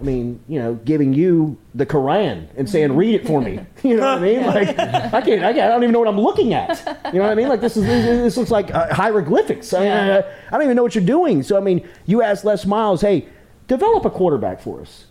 I 0.00 0.04
mean, 0.04 0.38
you 0.46 0.60
know, 0.60 0.74
giving 0.74 1.12
you 1.12 1.58
the 1.74 1.84
Quran 1.84 2.46
and 2.56 2.70
saying, 2.70 2.94
"Read 2.94 3.16
it 3.16 3.26
for 3.26 3.40
me." 3.40 3.58
You 3.82 3.96
know 3.96 4.14
what 4.14 4.18
I 4.18 4.20
mean? 4.20 4.46
Like, 4.46 4.68
I 4.78 5.20
can't, 5.20 5.42
I 5.42 5.52
can't, 5.52 5.58
I 5.58 5.68
don't 5.70 5.82
even 5.82 5.92
know 5.92 5.98
what 5.98 6.06
I'm 6.06 6.20
looking 6.20 6.54
at. 6.54 6.78
You 7.12 7.18
know 7.18 7.24
what 7.24 7.32
I 7.32 7.34
mean? 7.34 7.48
Like, 7.48 7.60
this 7.60 7.76
is 7.76 7.84
this, 7.84 8.36
looks 8.36 8.52
like 8.52 8.72
uh, 8.72 8.94
hieroglyphics. 8.94 9.72
I, 9.74 9.80
mean, 9.80 9.90
I, 9.90 10.18
I 10.18 10.50
don't 10.52 10.62
even 10.62 10.76
know 10.76 10.84
what 10.84 10.94
you're 10.94 11.02
doing. 11.04 11.42
So, 11.42 11.56
I 11.56 11.60
mean, 11.60 11.84
you 12.06 12.22
ask 12.22 12.44
Les 12.44 12.64
Miles, 12.64 13.00
"Hey, 13.00 13.26
develop 13.66 14.04
a 14.04 14.10
quarterback 14.10 14.60
for 14.60 14.80
us." 14.80 15.06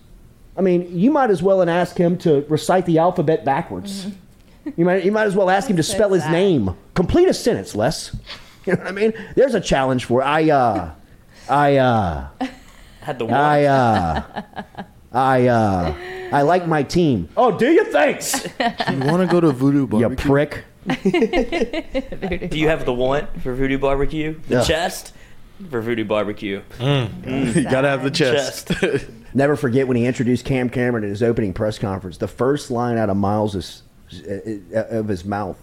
I 0.56 0.62
mean, 0.62 0.98
you 0.98 1.12
might 1.12 1.32
as 1.32 1.44
well 1.44 1.60
and 1.60 1.70
ask 1.70 1.98
him 1.98 2.18
to 2.20 2.46
recite 2.48 2.86
the 2.86 2.98
alphabet 2.98 3.44
backwards. 3.44 4.08
You 4.78 4.86
might, 4.86 5.04
you 5.04 5.12
might 5.12 5.28
as 5.28 5.36
well 5.36 5.50
ask 5.50 5.70
him 5.70 5.76
to 5.76 5.84
spell 5.84 6.14
his 6.14 6.26
name. 6.28 6.76
Complete 6.94 7.28
a 7.28 7.34
sentence, 7.34 7.76
Les. 7.76 8.16
You 8.66 8.74
know 8.74 8.80
what 8.80 8.88
I 8.88 8.92
mean? 8.92 9.14
There's 9.36 9.54
a 9.54 9.62
challenge 9.62 10.06
for 10.06 10.22
I. 10.22 10.50
Uh, 10.50 10.92
I. 11.50 11.78
Uh, 11.78 12.28
Had 13.02 13.20
the 13.20 13.26
one. 13.26 13.34
I 13.36 13.64
uh 13.66 14.22
I 15.14 15.48
uh 15.48 15.96
I 16.34 16.42
like 16.42 16.68
my 16.68 16.84
team. 16.84 17.30
Oh, 17.38 17.58
do 17.58 17.72
you? 17.72 17.86
Thanks. 17.92 18.46
You 18.60 19.00
want 19.00 19.22
to 19.22 19.28
go 19.32 19.40
to 19.40 19.52
Voodoo 19.52 19.82
you 19.82 19.88
Barbecue? 19.88 20.26
prick. 20.26 20.64
Do 20.88 22.58
you 22.58 22.68
have 22.70 22.86
the 22.86 22.94
want 22.94 23.42
for 23.42 23.54
Voodoo 23.54 23.78
Barbecue? 23.78 24.40
The 24.48 24.56
Yeah. 24.58 24.64
chest 24.64 25.14
for 25.70 25.82
Voodoo 25.82 26.06
Barbecue. 26.06 26.62
you 26.80 27.64
gotta 27.64 27.90
have 27.90 28.04
the 28.04 28.12
chest. 28.12 28.72
Never 29.34 29.56
forget 29.56 29.88
when 29.88 29.98
he 29.98 30.06
introduced 30.06 30.46
Cam 30.46 30.70
Cameron 30.70 31.04
at 31.04 31.10
his 31.10 31.22
opening 31.24 31.54
press 31.54 31.78
conference. 31.80 32.18
The 32.18 32.28
first 32.28 32.72
line 32.72 32.98
out 32.98 33.10
of 33.10 33.18
Miles's 33.18 33.84
uh, 34.28 34.84
of 34.90 35.08
his 35.08 35.26
mouth 35.26 35.58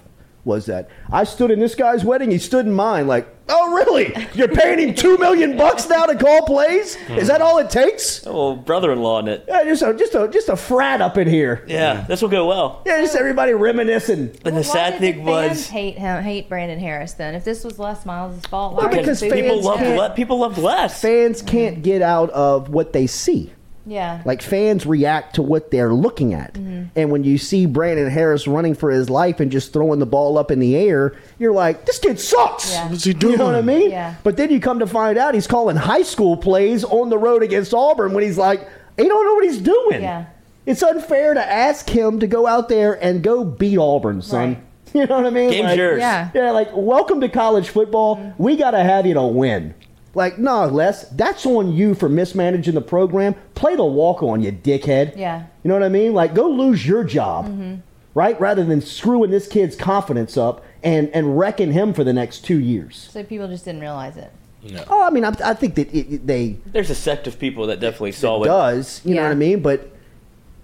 was 0.45 0.67
that 0.67 0.89
I 1.11 1.25
stood 1.25 1.51
in 1.51 1.59
this 1.61 1.75
guy's 1.75 2.05
wedding. 2.05 2.31
He 2.31 2.39
stood 2.39 2.67
in 2.67 2.73
mine. 2.73 3.07
Like, 3.07 3.27
oh 3.49 3.73
really? 3.75 4.15
You're 4.35 4.49
paying 4.49 4.79
him 4.79 4.95
two 4.95 5.17
million 5.19 5.57
bucks 5.57 5.89
now 5.89 6.05
to 6.07 6.15
call 6.17 6.43
plays? 6.47 6.97
Is 7.11 7.29
that 7.29 7.41
all 7.41 7.59
it 7.59 7.71
takes? 7.71 8.27
Oh, 8.27 8.55
brother-in-law 8.57 9.21
in 9.21 9.29
it. 9.29 9.45
Yeah, 9.49 9.65
just 9.65 9.83
a 9.83 9.95
just 9.95 10.15
a 10.15 10.29
just 10.29 10.49
a 10.49 10.57
frat 10.57 11.01
up 11.01 11.17
in 11.19 11.29
here. 11.29 11.65
Yeah, 11.67 12.03
this 12.09 12.21
will 12.23 12.29
go 12.29 12.47
well. 12.47 12.83
Yeah, 12.87 13.01
just 13.01 13.17
everybody 13.17 13.53
reminiscing. 13.55 14.31
And 14.45 14.57
the 14.57 14.61
Why 14.61 14.63
sad 14.63 14.91
did 14.93 15.01
thing 15.01 15.25
the 15.25 15.33
fans 15.33 15.59
was, 15.59 15.69
hate 15.69 15.99
him, 15.99 16.23
hate 16.23 16.49
Brandon 16.49 16.79
Harris. 16.79 17.13
Then, 17.15 17.35
if 17.35 17.45
this 17.45 17.65
was 17.65 17.79
Les 17.79 18.05
Miles' 18.05 18.45
fault, 18.47 18.75
why 18.75 18.81
Well, 18.85 18.91
were 18.91 18.97
because 18.99 19.21
the 19.21 19.31
people 19.31 19.55
fans 19.57 19.65
loved 19.67 19.81
can't- 19.83 19.99
Le- 19.99 20.11
people 20.11 20.39
loved 20.41 20.59
Les. 20.59 21.01
Fans 21.01 21.43
can't 21.43 21.83
get 21.83 22.03
out 22.03 22.31
of 22.31 22.69
what 22.71 22.93
they 22.93 23.07
see. 23.07 23.53
Yeah. 23.87 24.23
Like 24.25 24.41
fans 24.43 24.87
react 24.87 25.35
to 25.35 25.43
what 25.43 25.71
they're 25.71 25.93
looking 25.93 26.33
at. 26.35 26.55
Mm-hmm. 26.55 26.85
And 26.97 27.11
when 27.11 27.25
you 27.25 27.37
see 27.39 27.67
Brandon 27.67 28.09
Harris 28.11 28.47
running 28.47 28.75
for 28.75 28.91
his 28.91 29.11
life 29.11 29.41
and 29.41 29.53
just 29.53 29.73
throwing 29.73 29.99
the 29.99 30.07
ball 30.07 30.39
up 30.39 30.51
in 30.51 30.59
the 30.59 30.77
air, 30.77 31.15
you're 31.39 31.53
like, 31.53 31.85
this 31.87 31.99
kid 31.99 32.19
sucks. 32.19 32.71
Yeah. 32.73 32.89
What's 32.91 33.05
he 33.05 33.13
doing? 33.13 33.33
You 33.33 33.39
know 33.39 33.47
what 33.47 33.55
I 33.57 33.63
mean? 33.63 33.91
Yeah. 33.91 34.15
But 34.23 34.37
then 34.37 34.51
you 34.51 34.61
come 34.61 34.79
to 34.79 34.87
find 34.87 35.19
out 35.19 35.35
he's 35.35 35.47
calling 35.47 35.77
high 35.77 36.03
school 36.03 36.37
plays 36.37 36.83
on 36.85 37.11
the 37.11 37.19
road 37.19 37.43
against 37.43 37.75
Auburn 37.75 38.15
when 38.15 38.25
he's 38.25 38.39
like, 38.39 38.69
he 38.97 39.05
don't 39.07 39.25
know 39.27 39.35
what 39.35 39.45
he's 39.45 39.61
doing. 39.61 40.03
Yeah. 40.03 40.27
It's 40.67 40.83
unfair 40.83 41.35
to 41.35 41.45
ask 41.45 41.89
him 41.89 42.21
to 42.21 42.27
go 42.27 42.47
out 42.47 42.71
there 42.71 42.95
and 43.05 43.23
go 43.23 43.45
beat 43.45 43.77
Auburn, 43.79 44.23
son. 44.23 44.49
Right. 44.55 44.59
You 44.95 45.07
know 45.07 45.17
what 45.17 45.27
I 45.27 45.31
mean? 45.31 45.51
Game's 45.51 45.71
Like- 45.71 45.77
yours. 45.77 45.99
Yeah. 45.99 46.31
yeah, 46.33 46.51
like 46.53 46.69
welcome 46.73 47.21
to 47.23 47.29
college 47.29 47.69
football. 47.69 48.15
Mm-hmm. 48.17 48.41
We 48.41 48.55
got 48.57 48.71
to 48.71 48.85
have 48.85 49.05
you 49.07 49.15
to 49.15 49.23
win. 49.25 49.75
Like, 50.15 50.39
no, 50.39 50.67
Les, 50.67 51.05
that's 51.11 51.45
on 51.47 51.73
you 51.73 51.95
for 51.95 52.09
mismanaging 52.09 52.75
the 52.75 52.81
program. 52.81 53.35
Play 53.55 53.77
the 53.77 53.85
walk 53.85 54.23
on, 54.23 54.43
you 54.43 54.53
dickhead. 54.53 55.17
Yeah. 55.17 55.47
You 55.63 55.69
know 55.69 55.75
what 55.75 55.83
I 55.83 55.89
mean? 55.89 56.15
Like, 56.15 56.35
go 56.35 56.49
lose 56.49 56.87
your 56.87 57.05
job, 57.05 57.47
mm-hmm. 57.47 57.77
right? 58.15 58.41
Rather 58.41 58.65
than 58.65 58.81
screwing 58.81 59.31
this 59.31 59.49
kid's 59.49 59.77
confidence 59.77 60.37
up 60.37 60.65
and, 60.83 61.09
and 61.11 61.39
wrecking 61.39 61.73
him 61.73 61.93
for 61.95 62.05
the 62.05 62.13
next 62.13 62.45
two 62.45 62.59
years. 62.59 63.09
So 63.13 63.25
people 63.25 63.49
just 63.49 63.65
didn't 63.65 63.81
realize 63.81 64.17
it. 64.17 64.31
No. 64.63 64.85
Oh, 64.89 65.03
I 65.03 65.11
mean, 65.11 65.25
I, 65.25 65.35
I 65.45 65.55
think 65.55 65.75
that 65.75 65.93
it, 65.95 66.15
it- 66.15 66.27
they 66.27 66.57
There's 66.67 66.91
a 66.91 66.95
sect 66.95 67.27
of 67.27 67.39
people 67.39 67.67
that 67.67 67.81
definitely 67.81 68.13
saw. 68.13 68.43
It 68.43 68.47
does. 68.47 69.03
You 69.05 69.15
know 69.15 69.23
what 69.23 69.33
I 69.33 69.35
mean? 69.35 69.61
But 69.61 69.94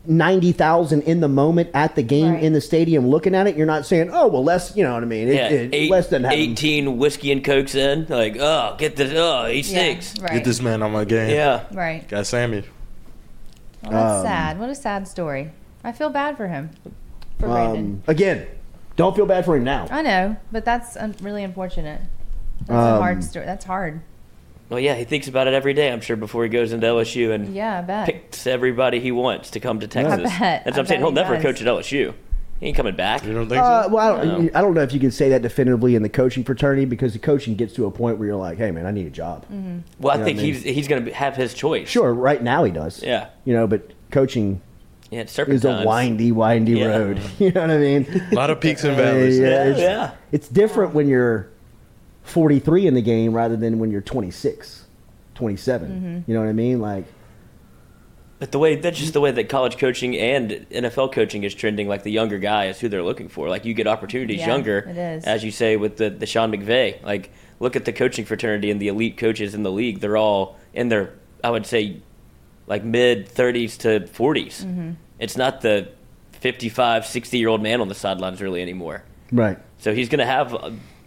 ninety 0.06 0.52
thousand 0.52 1.02
in 1.02 1.20
the 1.20 1.28
moment 1.28 1.70
at 1.74 1.94
the 1.94 2.02
game 2.02 2.32
Right. 2.34 2.42
in 2.42 2.52
the 2.52 2.60
stadium 2.60 3.08
looking 3.08 3.34
at 3.34 3.46
it, 3.46 3.56
you're 3.56 3.66
not 3.66 3.84
saying, 3.86 4.10
"Oh, 4.12 4.26
well, 4.28 4.42
less." 4.42 4.74
You 4.76 4.82
know 4.84 4.94
what 4.94 5.02
I 5.02 5.06
mean? 5.06 5.28
It, 5.28 5.34
Yeah, 5.34 5.48
it, 5.48 5.70
eight, 5.74 5.90
less 5.90 6.08
than 6.08 6.24
have 6.24 6.32
18 6.32 6.96
whiskey 6.98 7.30
and 7.32 7.44
cokes 7.44 7.74
in. 7.74 8.06
Like, 8.08 8.36
oh, 8.40 8.74
get 8.78 8.96
this. 8.96 9.12
Oh, 9.14 9.46
he 9.46 9.56
Yeah. 9.56 9.62
stinks. 9.62 10.18
Right. 10.20 10.32
Get 10.32 10.44
this 10.44 10.60
man 10.62 10.82
on 10.82 10.92
my 10.92 11.04
game. 11.04 11.30
Yeah. 11.30 11.62
Right. 11.72 12.06
Got 12.08 12.26
Sammy. 12.26 12.62
Well, 13.82 13.92
that's 13.92 14.16
Um, 14.20 14.24
sad. 14.26 14.60
What 14.60 14.70
a 14.70 14.74
sad 14.74 15.06
story. 15.08 15.50
I 15.84 15.92
feel 15.92 16.10
bad 16.10 16.36
for 16.36 16.48
him. 16.48 16.70
For 17.38 17.46
Brandon. 17.48 17.84
Um, 17.84 18.02
again, 18.06 18.46
don't 18.96 19.16
feel 19.16 19.24
bad 19.26 19.44
for 19.46 19.56
him 19.56 19.64
now. 19.64 19.86
I 19.90 20.02
know, 20.02 20.36
but 20.52 20.64
that's 20.64 20.96
un- 20.96 21.14
really 21.22 21.42
unfortunate. 21.42 22.00
That's 22.60 22.70
a 22.70 22.74
Um, 22.94 23.00
hard 23.00 23.24
story. 23.24 23.46
That's 23.46 23.64
hard. 23.64 24.00
Well, 24.70 24.78
yeah, 24.80 24.94
he 24.94 25.04
thinks 25.04 25.26
about 25.28 25.46
it 25.48 25.52
every 25.54 25.74
day, 25.74 25.92
I'm 25.92 26.00
sure, 26.00 26.16
before 26.16 26.44
he 26.44 26.48
goes 26.48 26.72
into 26.72 26.86
LSU 26.86 27.32
and 27.32 27.54
Yeah, 27.54 27.80
I 27.80 27.82
bet. 27.82 28.06
picks 28.06 28.46
everybody 28.46 29.00
he 29.00 29.10
wants 29.12 29.50
to 29.50 29.60
come 29.60 29.80
to 29.80 29.88
Texas. 29.88 30.22
bet. 30.38 30.64
That's 30.64 30.66
what 30.66 30.76
I 30.76 30.80
I'm 30.80 30.86
saying. 30.86 31.00
He'll 31.00 31.08
he 31.10 31.14
never 31.14 31.34
does. 31.34 31.42
coach 31.42 31.60
at 31.60 31.66
LSU. 31.66 32.14
He 32.60 32.66
ain't 32.66 32.76
coming 32.76 32.94
back. 32.94 33.24
You 33.24 33.32
don't 33.32 33.48
think 33.48 33.60
Uh, 33.60 33.84
so? 33.84 33.88
well, 33.88 34.16
I 34.20 34.24
don't, 34.24 34.44
No. 34.44 34.50
I 34.54 34.60
don't 34.60 34.74
know 34.74 34.82
if 34.82 34.92
you 34.92 35.00
can 35.00 35.10
say 35.10 35.30
that 35.30 35.42
definitively 35.42 35.94
in 35.96 36.02
the 36.02 36.08
coaching 36.10 36.44
fraternity 36.44 36.84
because 36.84 37.14
the 37.14 37.18
coaching 37.18 37.54
gets 37.56 37.72
to 37.74 37.86
a 37.86 37.90
point 37.90 38.18
where 38.18 38.28
you're 38.28 38.36
like, 38.36 38.58
hey, 38.58 38.70
man, 38.70 38.86
I 38.86 38.90
need 38.90 39.06
a 39.06 39.10
job. 39.10 39.44
Well, 39.98 40.12
I 40.12 40.16
You 40.16 40.18
know 40.20 40.24
think 40.26 40.38
I 40.38 40.42
mean? 40.42 40.54
he's 40.54 40.62
he's 40.62 40.86
going 40.88 41.04
to 41.06 41.12
have 41.14 41.36
his 41.36 41.52
choice. 41.54 41.88
Sure, 41.88 42.12
right 42.12 42.42
now 42.42 42.62
he 42.64 42.70
does. 42.70 43.02
Yeah. 43.02 43.28
You 43.44 43.54
know, 43.54 43.66
but 43.66 43.90
coaching 44.10 44.60
Yeah, 45.10 45.20
it's 45.22 45.36
is 45.36 45.64
a 45.64 45.84
windy, 45.86 46.30
windy 46.32 46.72
Yeah. 46.72 46.86
road. 46.96 47.20
You 47.38 47.50
know 47.50 47.62
what 47.62 47.70
I 47.70 47.78
mean? 47.78 48.22
A 48.30 48.34
lot 48.36 48.50
of 48.50 48.60
peaks 48.60 48.84
and 48.84 48.96
valleys. 48.96 49.38
Yeah, 49.38 49.64
it's, 49.64 49.80
yeah. 49.80 50.10
it's 50.30 50.46
different 50.48 50.94
when 50.94 51.08
you're 51.08 51.48
43 52.30 52.86
in 52.86 52.94
the 52.94 53.02
game 53.02 53.32
rather 53.34 53.56
than 53.56 53.78
when 53.78 53.90
you're 53.90 54.00
26, 54.00 54.86
27. 55.34 56.24
You 56.26 56.34
know 56.34 56.40
what 56.40 56.48
I 56.48 56.52
mean? 56.52 56.80
Like, 56.80 57.04
But 58.38 58.52
the 58.52 58.58
way 58.58 58.76
that's 58.76 58.98
just 58.98 59.12
the 59.12 59.20
way 59.20 59.30
that 59.30 59.48
college 59.48 59.76
coaching 59.78 60.16
and 60.16 60.50
NFL 60.70 61.12
coaching 61.12 61.44
is 61.44 61.54
trending. 61.54 61.88
Like 61.88 62.02
the 62.04 62.10
younger 62.10 62.38
guy 62.38 62.66
is 62.66 62.80
who 62.80 62.88
they're 62.88 63.02
looking 63.02 63.28
for. 63.28 63.48
Like 63.48 63.64
you 63.64 63.74
get 63.74 63.86
opportunities 63.86 64.40
Yeah, 64.40 64.46
younger, 64.48 64.78
it 64.78 64.96
is. 64.96 65.24
as 65.24 65.44
you 65.44 65.50
say 65.50 65.76
with 65.76 65.96
the 65.96 66.08
the 66.10 66.26
Sean 66.26 66.50
McVay. 66.52 67.02
Like 67.02 67.32
look 67.58 67.76
at 67.76 67.84
the 67.84 67.92
coaching 67.92 68.24
fraternity 68.24 68.70
and 68.70 68.80
the 68.80 68.88
elite 68.88 69.18
coaches 69.18 69.54
in 69.54 69.62
the 69.62 69.72
league. 69.72 70.00
They're 70.00 70.16
all 70.16 70.56
in 70.72 70.88
their 70.88 71.12
I 71.44 71.50
would 71.50 71.66
say 71.66 72.00
like 72.66 72.84
mid 72.84 73.28
30s 73.28 73.76
to 73.78 74.00
40s. 74.00 74.64
Mm-hmm. 74.64 74.90
It's 75.18 75.36
not 75.36 75.60
the 75.60 75.88
55, 76.32 77.04
60 77.04 77.36
year 77.38 77.48
old 77.48 77.62
man 77.62 77.80
on 77.82 77.88
the 77.88 77.94
sidelines 77.94 78.40
really 78.40 78.62
anymore. 78.62 79.02
right. 79.32 79.58
So 79.78 79.94
he's 79.94 80.08
going 80.08 80.18
to 80.20 80.26
have. 80.26 80.54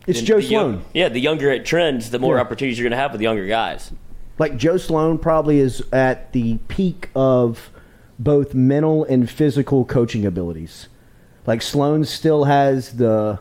It's 0.08 0.20
the- 0.20 0.26
Joe 0.26 0.38
the 0.38 0.44
young- 0.44 0.82
yeah, 0.94 1.10
the 1.10 1.20
younger 1.20 1.52
it 1.52 1.66
trends, 1.66 2.10
the 2.10 2.20
more 2.20 2.36
Yeah. 2.36 2.42
opportunities 2.42 2.78
you're 2.80 2.84
going 2.90 2.98
to 2.98 3.02
have 3.02 3.12
with 3.12 3.20
the 3.20 3.24
younger 3.26 3.46
guys. 3.48 3.92
Like, 4.40 4.58
Joe 4.58 4.78
Sloan 4.78 5.18
probably 5.18 5.60
is 5.60 5.84
at 5.94 6.32
the 6.34 6.58
peak 6.68 7.10
of 7.16 7.70
both 8.20 8.54
mental 8.54 9.04
and 9.06 9.30
physical 9.30 9.86
coaching 9.86 10.26
abilities. 10.26 10.88
Like, 11.46 11.62
Sloan 11.62 12.04
still 12.06 12.46
has 12.46 12.94
the, 12.98 13.40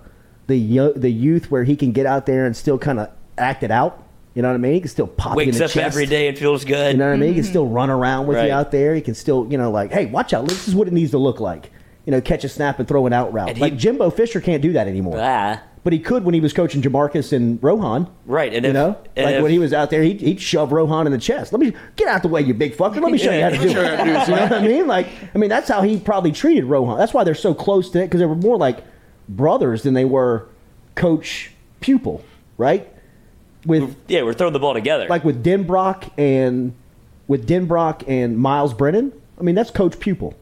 the, 0.48 0.92
the 0.94 1.10
youth 1.10 1.50
where 1.50 1.64
he 1.64 1.76
can 1.76 1.92
get 1.92 2.04
out 2.06 2.26
there 2.26 2.44
and 2.46 2.56
still 2.56 2.78
kind 2.78 3.00
of 3.00 3.08
act 3.38 3.62
it 3.62 3.70
out. 3.70 4.02
You 4.34 4.42
know 4.42 4.48
what 4.48 4.54
I 4.54 4.58
mean? 4.58 4.72
He 4.74 4.80
can 4.80 4.88
still 4.88 5.06
pop 5.06 5.34
you 5.36 5.40
in 5.42 5.46
Wakes 5.48 5.58
the 5.58 5.64
up 5.66 5.70
chest. 5.70 5.86
every 5.86 6.06
day 6.06 6.26
and 6.28 6.38
feels 6.38 6.64
good. 6.64 6.92
You 6.92 6.98
know 6.98 7.08
what 7.08 7.14
I 7.14 7.16
mean? 7.18 7.28
He 7.30 7.34
can 7.34 7.44
still 7.44 7.66
run 7.66 7.90
around 7.90 8.26
with 8.26 8.38
Right. 8.38 8.46
you 8.48 8.52
out 8.52 8.70
there. 8.70 8.94
He 8.94 9.00
can 9.02 9.14
still, 9.14 9.46
you 9.50 9.58
know, 9.58 9.70
like, 9.70 9.92
hey, 9.92 10.06
watch 10.06 10.32
out. 10.32 10.48
This 10.48 10.66
is 10.68 10.74
what 10.74 10.88
it 10.88 10.92
needs 10.94 11.10
to 11.10 11.18
look 11.18 11.38
like. 11.38 11.70
You 12.06 12.12
know, 12.12 12.20
catch 12.20 12.42
a 12.44 12.48
snap 12.48 12.78
and 12.78 12.88
throw 12.88 13.06
an 13.06 13.12
out 13.12 13.32
route. 13.32 13.48
And 13.48 13.58
he- 13.58 13.62
like 13.62 13.76
Jimbo 13.76 14.10
Fisher 14.10 14.40
can't 14.40 14.62
do 14.62 14.72
that 14.72 14.88
anymore. 14.88 15.18
Ah. 15.20 15.60
But 15.84 15.92
he 15.92 15.98
could 15.98 16.24
when 16.24 16.32
he 16.32 16.40
was 16.40 16.52
coaching 16.52 16.80
Jamarcus 16.80 17.32
and 17.32 17.60
Rohan. 17.60 18.08
Right, 18.24 18.54
and 18.54 18.64
you 18.64 18.70
if- 18.70 18.74
know, 18.74 18.96
and 19.16 19.26
like 19.26 19.34
if- 19.36 19.42
when 19.42 19.50
he 19.50 19.58
was 19.58 19.72
out 19.72 19.90
there, 19.90 20.02
he'd, 20.02 20.20
he'd 20.20 20.40
shove 20.40 20.70
Rohan 20.70 21.06
in 21.06 21.12
the 21.12 21.18
chest. 21.18 21.52
Let 21.52 21.58
me 21.60 21.72
get 21.96 22.06
out 22.06 22.22
the 22.22 22.28
way, 22.28 22.40
you 22.40 22.54
big 22.54 22.76
fucker. 22.76 23.00
Let 23.02 23.10
me 23.10 23.18
show 23.18 23.32
you 23.32 23.42
how 23.42 23.48
to 23.50 23.56
do 23.58 23.64
it. 23.64 23.70
you 23.70 23.76
know 23.76 24.18
what 24.26 24.52
I 24.52 24.60
mean? 24.66 24.86
Like, 24.86 25.08
I 25.34 25.38
mean, 25.38 25.50
that's 25.50 25.68
how 25.68 25.82
he 25.82 25.98
probably 25.98 26.30
treated 26.30 26.64
Rohan. 26.66 26.98
That's 26.98 27.12
why 27.12 27.24
they're 27.24 27.34
so 27.34 27.52
close 27.52 27.90
to 27.90 27.98
it 28.00 28.04
because 28.06 28.20
they 28.20 28.26
were 28.26 28.36
more 28.36 28.56
like 28.56 28.78
brothers 29.28 29.82
than 29.82 29.94
they 29.94 30.04
were 30.04 30.46
coach 30.94 31.50
pupil, 31.80 32.24
right? 32.58 32.88
With 33.66 33.96
Yeah, 34.06 34.22
we're 34.22 34.34
throwing 34.34 34.52
the 34.52 34.58
ball 34.60 34.74
together. 34.74 35.06
like 35.08 35.24
with 35.24 35.44
Denbrock 35.44 36.10
and 36.16 36.74
with 37.26 37.48
Denbrock 37.48 38.04
and 38.08 38.38
Myles 38.38 38.72
Brennan. 38.74 39.12
I 39.38 39.42
mean, 39.42 39.54
that's 39.56 39.70
coach 39.70 39.98
pupil. 39.98 40.34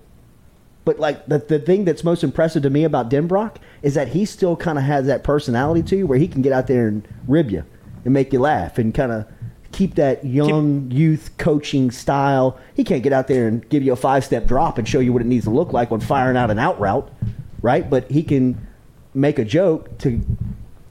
But 0.84 0.98
like 0.98 1.26
the 1.26 1.38
the 1.38 1.58
thing 1.58 1.84
that's 1.84 2.04
most 2.04 2.24
impressive 2.24 2.62
to 2.62 2.70
me 2.70 2.84
about 2.84 3.10
Denbrock 3.10 3.56
is 3.82 3.94
that 3.94 4.08
he 4.08 4.24
still 4.24 4.56
kind 4.56 4.78
of 4.78 4.84
has 4.84 5.06
that 5.06 5.22
personality 5.22 5.82
to 5.84 5.96
you 5.96 6.06
where 6.06 6.18
he 6.18 6.26
can 6.26 6.42
get 6.42 6.52
out 6.52 6.66
there 6.66 6.88
and 6.88 7.06
rib 7.26 7.50
you 7.50 7.64
and 8.04 8.14
make 8.14 8.32
you 8.32 8.40
laugh 8.40 8.78
and 8.78 8.94
kind 8.94 9.12
of 9.12 9.26
keep 9.72 9.94
that 9.94 10.24
young 10.24 10.90
youth 10.90 11.30
coaching 11.38 11.90
style. 11.90 12.58
He 12.74 12.84
can't 12.84 13.02
get 13.02 13.12
out 13.12 13.28
there 13.28 13.46
and 13.46 13.68
give 13.68 13.82
you 13.82 13.92
a 13.92 13.96
five 13.96 14.24
step 14.24 14.46
drop 14.46 14.78
and 14.78 14.88
show 14.88 15.00
you 15.00 15.12
what 15.12 15.22
it 15.22 15.26
needs 15.26 15.44
to 15.44 15.50
look 15.50 15.72
like 15.72 15.90
when 15.90 16.00
firing 16.00 16.36
out 16.36 16.50
an 16.50 16.58
out 16.58 16.80
route, 16.80 17.10
right? 17.62 17.88
But 17.88 18.10
he 18.10 18.22
can 18.22 18.66
make 19.14 19.38
a 19.38 19.44
joke 19.44 19.98
to 19.98 20.20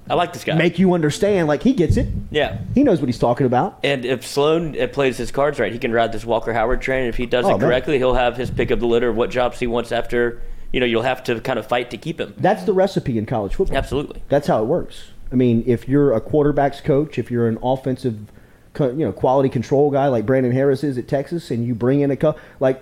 I 0.10 0.16
like 0.16 0.34
this 0.34 0.44
guy. 0.44 0.56
make 0.56 0.80
you 0.80 0.94
understand 0.94 1.48
like 1.48 1.62
he 1.64 1.74
gets 1.74 1.96
it. 1.98 2.08
yeah. 2.32 2.60
He 2.74 2.84
knows 2.84 3.00
what 3.00 3.08
he's 3.10 3.20
talking 3.20 3.46
about. 3.46 3.80
And 3.84 4.06
if 4.06 4.26
Sloan 4.26 4.80
uh, 4.80 4.88
plays 4.88 5.18
his 5.18 5.32
cards 5.32 5.60
right, 5.60 5.72
he 5.72 5.78
can 5.80 5.92
ride 5.92 6.12
this 6.12 6.26
Walker 6.26 6.52
Howard 6.54 6.82
train. 6.82 7.06
If 7.08 7.16
he 7.18 7.26
does 7.26 7.46
Oh, 7.46 7.50
it 7.50 7.52
man. 7.54 7.60
correctly, 7.62 7.98
he'll 7.98 8.16
have 8.16 8.36
his 8.38 8.50
pick 8.50 8.72
of 8.72 8.80
the 8.80 8.88
litter 8.88 9.10
of 9.10 9.16
what 9.16 9.30
jobs 9.30 9.60
he 9.60 9.68
wants 9.68 9.92
after. 9.92 10.42
You 10.74 10.80
know, 10.80 10.86
you'll 10.86 11.02
have 11.04 11.24
to 11.26 11.40
kind 11.42 11.60
of 11.60 11.66
fight 11.68 11.90
to 11.92 11.98
keep 11.98 12.20
him. 12.20 12.34
That's 12.38 12.64
the 12.64 12.74
recipe 12.74 13.18
in 13.18 13.26
college 13.26 13.56
football. 13.56 13.78
Absolutely. 13.78 14.22
That's 14.30 14.48
how 14.48 14.62
it 14.62 14.66
works. 14.66 15.10
I 15.32 15.36
mean, 15.36 15.64
if 15.68 15.88
you're 15.88 16.14
a 16.14 16.22
quarterbacks 16.22 16.84
coach, 16.84 17.18
if 17.20 17.30
you're 17.32 17.48
an 17.48 17.60
offensive, 17.62 18.18
you 18.80 18.94
know, 18.94 19.12
quality 19.12 19.50
control 19.50 19.92
guy 19.92 20.08
like 20.08 20.26
Brandon 20.26 20.52
Harris 20.52 20.84
is 20.84 20.98
at 20.98 21.08
Texas, 21.08 21.52
and 21.52 21.66
you 21.66 21.76
bring 21.76 22.00
in 22.02 22.10
a 22.12 22.16
co- 22.16 22.36
like, 22.60 22.82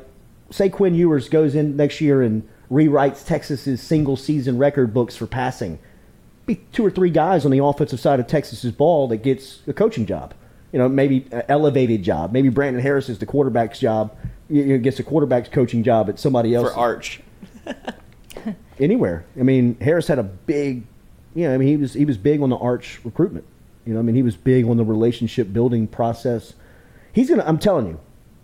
say 0.50 0.70
Quinn 0.70 0.96
Ewers 0.96 1.28
goes 1.30 1.56
in 1.56 1.76
next 1.76 2.00
year 2.02 2.22
and 2.22 2.48
rewrites 2.72 3.26
Texas's 3.26 3.82
single 3.82 4.16
season 4.18 4.58
record 4.58 4.94
books 4.94 5.16
for 5.16 5.28
passing, 5.28 5.80
be 6.48 6.56
two 6.72 6.84
or 6.84 6.90
three 6.90 7.12
guys 7.12 7.46
on 7.46 7.52
the 7.52 7.64
offensive 7.64 8.00
side 8.00 8.20
of 8.20 8.26
Texas's 8.26 8.72
ball 8.72 9.08
that 9.10 9.18
gets 9.18 9.60
a 9.68 9.74
coaching 9.74 10.06
job. 10.06 10.34
You 10.72 10.80
know, 10.80 10.90
maybe 10.90 11.28
an 11.32 11.44
elevated 11.48 12.04
job. 12.04 12.32
Maybe 12.32 12.50
Brandon 12.50 12.82
Harris 12.82 13.10
is 13.10 13.20
the 13.20 13.26
quarterback's 13.26 13.80
job. 13.80 14.18
You 14.50 14.66
know, 14.66 14.78
gets 14.80 15.00
a 15.00 15.04
quarterback's 15.04 15.50
coaching 15.50 15.84
job 15.84 16.10
at 16.10 16.20
somebody 16.20 16.56
else 16.56 16.72
For 16.72 16.78
Arch. 16.78 17.22
anywhere. 18.80 19.26
I 19.40 19.44
mean, 19.44 19.78
Harris 19.80 20.08
had 20.08 20.20
a 20.20 20.24
big, 20.24 20.84
you 21.36 21.48
know, 21.48 21.54
I 21.54 21.58
mean, 21.58 21.68
he 21.68 21.78
was 21.78 21.94
he 21.94 22.06
was 22.06 22.18
big 22.18 22.42
on 22.42 22.50
the 22.50 22.58
arch 22.58 23.00
recruitment. 23.04 23.46
You 23.86 23.94
know, 23.94 24.00
I 24.00 24.04
mean, 24.04 24.16
he 24.16 24.24
was 24.24 24.36
big 24.36 24.66
on 24.66 24.78
the 24.78 24.86
relationship 24.86 25.54
building 25.54 25.88
process. 25.88 26.54
He's 27.14 27.30
gonna. 27.30 27.44
I'm 27.46 27.60
telling 27.60 27.88
you, 27.88 28.00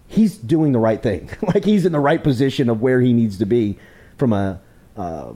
he's 0.08 0.38
doing 0.38 0.72
the 0.72 0.80
right 0.80 1.02
thing. 1.02 1.30
like 1.54 1.66
he's 1.66 1.86
in 1.86 1.92
the 1.92 2.00
right 2.00 2.24
position 2.24 2.70
of 2.70 2.82
where 2.82 3.02
he 3.02 3.14
needs 3.14 3.38
to 3.40 3.46
be 3.46 3.78
from 4.18 4.34
a 4.34 4.62
uh, 4.96 5.34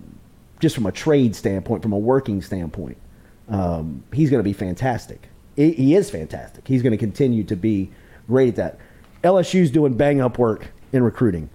just 0.60 0.76
from 0.76 0.86
a 0.86 0.92
trade 0.92 1.36
standpoint, 1.36 1.84
from 1.84 1.94
a 1.94 1.98
working 1.98 2.42
standpoint. 2.42 2.98
Um, 3.50 4.04
he's 4.14 4.30
going 4.30 4.40
to 4.40 4.48
be 4.48 4.54
fantastic. 4.54 5.30
He, 5.56 5.72
he 5.72 5.96
is 5.96 6.10
fantastic. 6.10 6.68
He's 6.68 6.82
going 6.82 6.92
to 6.92 6.98
continue 6.98 7.44
to 7.46 7.56
be 7.56 7.90
great 8.28 8.50
at 8.50 8.56
that. 8.56 8.80
LSU's 9.24 9.72
doing 9.72 9.96
bang 9.96 10.22
up 10.22 10.38
work 10.38 10.68
in 10.92 11.04
recruiting. 11.04 11.50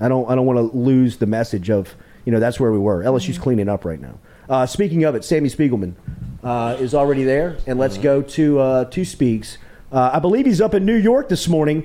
I 0.00 0.08
don't 0.08 0.30
I 0.30 0.34
don't 0.34 0.46
want 0.46 0.58
to 0.58 0.76
lose 0.76 1.18
the 1.18 1.26
message 1.26 1.68
of 1.70 1.94
you 2.24 2.32
know 2.32 2.40
that's 2.40 2.58
where 2.58 2.72
we 2.72 2.78
were. 2.78 3.02
LSU's 3.02 3.38
cleaning 3.38 3.68
up 3.68 3.84
right 3.84 4.00
now. 4.00 4.18
Uh, 4.48 4.66
speaking 4.66 5.04
of 5.04 5.14
it, 5.14 5.24
Sammy 5.24 5.48
Spiegelman 5.48 5.94
uh, 6.42 6.76
is 6.80 6.94
already 6.94 7.24
there, 7.24 7.58
and 7.66 7.78
let's 7.78 7.98
go 7.98 8.22
to 8.22 8.58
uh, 8.58 8.84
to 8.86 9.04
Speaks. 9.04 9.58
Uh, 9.92 10.10
I 10.12 10.18
believe 10.18 10.46
he's 10.46 10.60
up 10.60 10.74
in 10.74 10.86
New 10.86 10.96
York 10.96 11.28
this 11.28 11.48
morning 11.48 11.84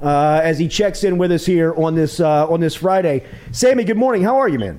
uh, 0.00 0.40
as 0.42 0.58
he 0.58 0.68
checks 0.68 1.02
in 1.02 1.18
with 1.18 1.32
us 1.32 1.46
here 1.46 1.74
on 1.74 1.94
this 1.94 2.20
uh, 2.20 2.48
on 2.48 2.60
this 2.60 2.76
Friday. 2.76 3.24
Sammy, 3.52 3.84
good 3.84 3.96
morning. 3.96 4.22
How 4.22 4.36
are 4.36 4.48
you, 4.48 4.58
man? 4.58 4.78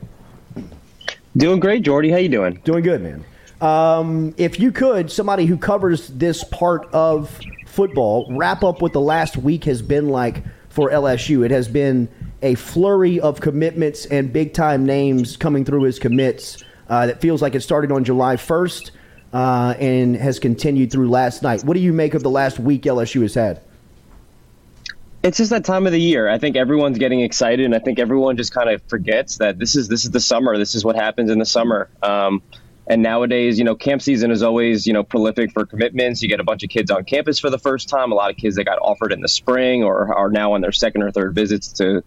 Doing 1.37 1.59
great, 1.59 1.83
Jordy. 1.83 2.09
How 2.09 2.17
you 2.17 2.29
doing? 2.29 2.59
Doing 2.63 2.83
good, 2.83 3.01
man. 3.01 3.23
Um, 3.61 4.33
if 4.37 4.59
you 4.59 4.71
could, 4.71 5.11
somebody 5.11 5.45
who 5.45 5.57
covers 5.57 6.07
this 6.07 6.43
part 6.43 6.91
of 6.93 7.39
football, 7.67 8.25
wrap 8.35 8.63
up 8.63 8.81
what 8.81 8.93
the 8.93 9.01
last 9.01 9.37
week 9.37 9.65
has 9.65 9.81
been 9.81 10.09
like 10.09 10.43
for 10.69 10.89
LSU. 10.89 11.45
It 11.45 11.51
has 11.51 11.67
been 11.67 12.09
a 12.41 12.55
flurry 12.55 13.19
of 13.19 13.41
commitments 13.41 14.05
and 14.05 14.33
big 14.33 14.53
time 14.53 14.85
names 14.85 15.37
coming 15.37 15.65
through 15.65 15.85
as 15.85 15.99
commits. 15.99 16.63
Uh, 16.87 17.05
that 17.05 17.21
feels 17.21 17.41
like 17.41 17.53
it 17.53 17.61
started 17.61 17.91
on 17.91 18.03
July 18.03 18.35
1st 18.35 18.91
uh, 19.33 19.75
and 19.77 20.15
has 20.15 20.39
continued 20.39 20.91
through 20.91 21.09
last 21.09 21.43
night. 21.43 21.63
What 21.63 21.75
do 21.75 21.79
you 21.79 21.93
make 21.93 22.15
of 22.15 22.23
the 22.23 22.31
last 22.31 22.59
week 22.59 22.83
LSU 22.83 23.21
has 23.21 23.35
had? 23.35 23.61
It's 25.21 25.37
just 25.37 25.49
that 25.49 25.65
time 25.65 25.85
of 25.85 25.91
the 25.91 25.99
year. 25.99 26.29
I 26.29 26.37
think 26.37 26.55
everyone's 26.55 26.97
getting 26.97 27.19
excited, 27.19 27.65
and 27.65 27.75
I 27.75 27.79
think 27.79 27.99
everyone 27.99 28.37
just 28.37 28.53
kind 28.53 28.69
of 28.69 28.81
forgets 28.83 29.37
that 29.39 29.59
this 29.59 29.75
is 29.75 29.89
this 29.89 30.05
is 30.05 30.11
the 30.11 30.21
summer. 30.21 30.57
This 30.57 30.75
is 30.75 30.85
what 30.85 30.95
happens 30.95 31.29
in 31.29 31.39
the 31.39 31.45
summer. 31.45 31.89
Um, 32.01 32.41
and 32.87 33.03
nowadays, 33.03 33.59
you 33.59 33.65
know, 33.65 33.75
camp 33.75 34.01
season 34.01 34.31
is 34.31 34.41
always 34.41 34.87
you 34.87 34.93
know 34.93 35.03
prolific 35.03 35.51
for 35.51 35.65
commitments. 35.65 36.21
You 36.21 36.29
get 36.29 36.39
a 36.39 36.45
bunch 36.45 36.63
of 36.63 36.69
kids 36.69 36.89
on 36.89 37.03
campus 37.03 37.37
for 37.37 37.49
the 37.49 37.59
first 37.59 37.89
time. 37.89 38.13
A 38.13 38.15
lot 38.15 38.31
of 38.31 38.37
kids 38.37 38.55
that 38.55 38.63
got 38.63 38.79
offered 38.79 39.11
in 39.11 39.19
the 39.19 39.27
spring 39.27 39.83
or 39.83 40.15
are 40.15 40.29
now 40.29 40.53
on 40.53 40.61
their 40.61 40.71
second 40.71 41.03
or 41.03 41.11
third 41.11 41.35
visits 41.35 41.73
to 41.73 42.01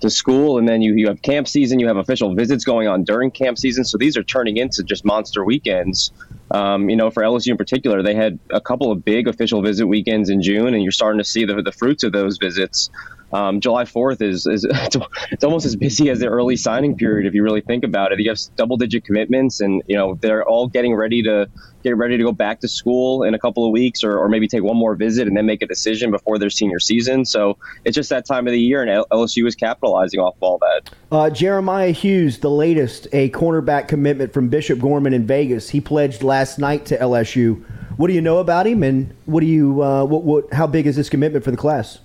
to 0.00 0.08
school, 0.08 0.56
and 0.56 0.68
then 0.68 0.80
you 0.80 0.94
you 0.94 1.08
have 1.08 1.22
camp 1.22 1.48
season. 1.48 1.80
You 1.80 1.88
have 1.88 1.96
official 1.96 2.34
visits 2.36 2.64
going 2.64 2.86
on 2.86 3.02
during 3.02 3.32
camp 3.32 3.58
season. 3.58 3.84
So 3.84 3.98
these 3.98 4.16
are 4.16 4.22
turning 4.22 4.58
into 4.58 4.84
just 4.84 5.04
monster 5.04 5.44
weekends. 5.44 6.12
Um, 6.50 6.90
you 6.90 6.96
know, 6.96 7.10
for 7.10 7.22
LSU 7.22 7.48
in 7.48 7.56
particular, 7.56 8.02
they 8.02 8.14
had 8.14 8.38
a 8.50 8.60
couple 8.60 8.92
of 8.92 9.04
big 9.04 9.28
official 9.28 9.62
visit 9.62 9.86
weekends 9.86 10.28
in 10.28 10.42
June, 10.42 10.74
and 10.74 10.82
you're 10.82 10.92
starting 10.92 11.18
to 11.18 11.24
see 11.24 11.44
the, 11.44 11.62
the 11.62 11.72
fruits 11.72 12.02
of 12.02 12.12
those 12.12 12.38
visits. 12.38 12.90
Um, 13.34 13.60
July 13.60 13.82
4th 13.82 14.22
is, 14.22 14.46
is 14.46 14.64
it's 15.32 15.42
almost 15.42 15.66
as 15.66 15.74
busy 15.74 16.08
as 16.08 16.20
the 16.20 16.28
early 16.28 16.54
signing 16.56 16.96
period 16.96 17.26
if 17.26 17.34
you 17.34 17.42
really 17.42 17.60
think 17.60 17.82
about 17.82 18.12
it. 18.12 18.20
You 18.20 18.30
have 18.30 18.38
double 18.54 18.76
digit 18.76 19.04
commitments, 19.04 19.60
and 19.60 19.82
you 19.88 19.96
know 19.96 20.14
they're 20.14 20.44
all 20.44 20.68
getting 20.68 20.94
ready 20.94 21.20
to 21.24 21.48
get 21.82 21.96
ready 21.96 22.16
to 22.16 22.22
go 22.22 22.30
back 22.30 22.60
to 22.60 22.68
school 22.68 23.24
in 23.24 23.34
a 23.34 23.38
couple 23.38 23.66
of 23.66 23.72
weeks, 23.72 24.04
or, 24.04 24.16
or 24.16 24.28
maybe 24.28 24.46
take 24.46 24.62
one 24.62 24.76
more 24.76 24.94
visit 24.94 25.26
and 25.26 25.36
then 25.36 25.46
make 25.46 25.62
a 25.62 25.66
decision 25.66 26.12
before 26.12 26.38
their 26.38 26.48
senior 26.48 26.78
season. 26.78 27.24
So 27.24 27.58
it's 27.84 27.96
just 27.96 28.08
that 28.10 28.24
time 28.24 28.46
of 28.46 28.52
the 28.52 28.60
year, 28.60 28.82
and 28.82 29.04
LSU 29.10 29.48
is 29.48 29.56
capitalizing 29.56 30.20
off 30.20 30.36
of 30.36 30.42
all 30.42 30.58
that. 30.58 30.90
Uh, 31.10 31.28
Jeremiah 31.28 31.90
Hughes, 31.90 32.38
the 32.38 32.50
latest, 32.50 33.08
a 33.12 33.30
cornerback 33.30 33.88
commitment 33.88 34.32
from 34.32 34.48
Bishop 34.48 34.78
Gorman 34.78 35.12
in 35.12 35.26
Vegas. 35.26 35.70
He 35.70 35.80
pledged 35.80 36.22
last 36.22 36.60
night 36.60 36.86
to 36.86 36.96
LSU. 36.98 37.64
What 37.96 38.06
do 38.06 38.12
you 38.12 38.20
know 38.20 38.38
about 38.38 38.68
him, 38.68 38.84
and 38.84 39.12
what 39.24 39.40
do 39.40 39.46
you 39.46 39.82
uh, 39.82 40.04
what, 40.04 40.22
what 40.22 40.52
how 40.52 40.68
big 40.68 40.86
is 40.86 40.94
this 40.94 41.08
commitment 41.08 41.44
for 41.44 41.50
the 41.50 41.56
class? 41.56 41.98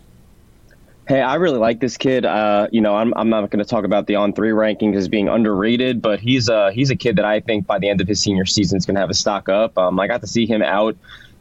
Hey, 1.09 1.21
I 1.21 1.35
really 1.37 1.57
like 1.57 1.79
this 1.79 1.97
kid. 1.97 2.23
Uh, 2.23 2.67
you 2.71 2.81
know, 2.81 2.95
I'm, 2.95 3.15
I'm 3.15 3.29
not 3.29 3.49
going 3.49 3.65
to 3.65 3.67
talk 3.67 3.83
about 3.83 4.05
the 4.05 4.13
On3 4.13 4.35
rankings 4.35 4.95
as 4.95 5.07
being 5.07 5.27
underrated, 5.27 6.03
but 6.03 6.19
he's 6.19 6.49
a 6.49 6.71
he's 6.71 6.91
a 6.91 6.95
kid 6.95 7.15
that 7.15 7.25
I 7.25 7.39
think 7.39 7.65
by 7.65 7.79
the 7.79 7.89
end 7.89 7.99
of 7.99 8.07
his 8.07 8.21
senior 8.21 8.45
season 8.45 8.77
is 8.77 8.85
going 8.85 8.93
to 8.93 9.01
have 9.01 9.09
a 9.09 9.15
stock 9.15 9.49
up. 9.49 9.75
Um, 9.75 9.99
I 9.99 10.05
got 10.05 10.21
to 10.21 10.27
see 10.27 10.45
him 10.45 10.61
out 10.61 10.95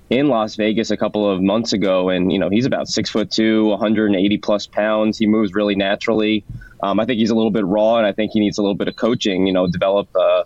in 0.09 0.29
Las 0.29 0.57
Vegas 0.57 0.91
a 0.91 0.97
couple 0.97 1.31
of 1.31 1.43
months 1.43 1.75
ago, 1.75 2.09
and 2.09 2.33
you 2.33 2.39
know 2.39 2.49
he's 2.49 2.65
about 2.65 2.89
six 2.89 3.11
foot 3.11 3.31
two, 3.31 3.67
180 3.67 4.39
plus 4.39 4.67
pounds. 4.67 5.19
He 5.19 5.27
moves 5.27 5.53
really 5.53 5.75
naturally. 5.75 6.47
Um, 6.83 6.99
I 6.99 7.05
think 7.05 7.19
he's 7.19 7.29
a 7.29 7.35
little 7.35 7.51
bit 7.51 7.67
raw, 7.67 7.99
and 7.99 8.07
I 8.07 8.13
think 8.13 8.33
he 8.33 8.41
needs 8.41 8.57
a 8.57 8.63
little 8.63 8.75
bit 8.75 8.89
of 8.89 8.97
coaching. 8.97 9.47
You 9.47 9.53
know, 9.53 9.67
develop, 9.67 10.09
uh, 10.17 10.45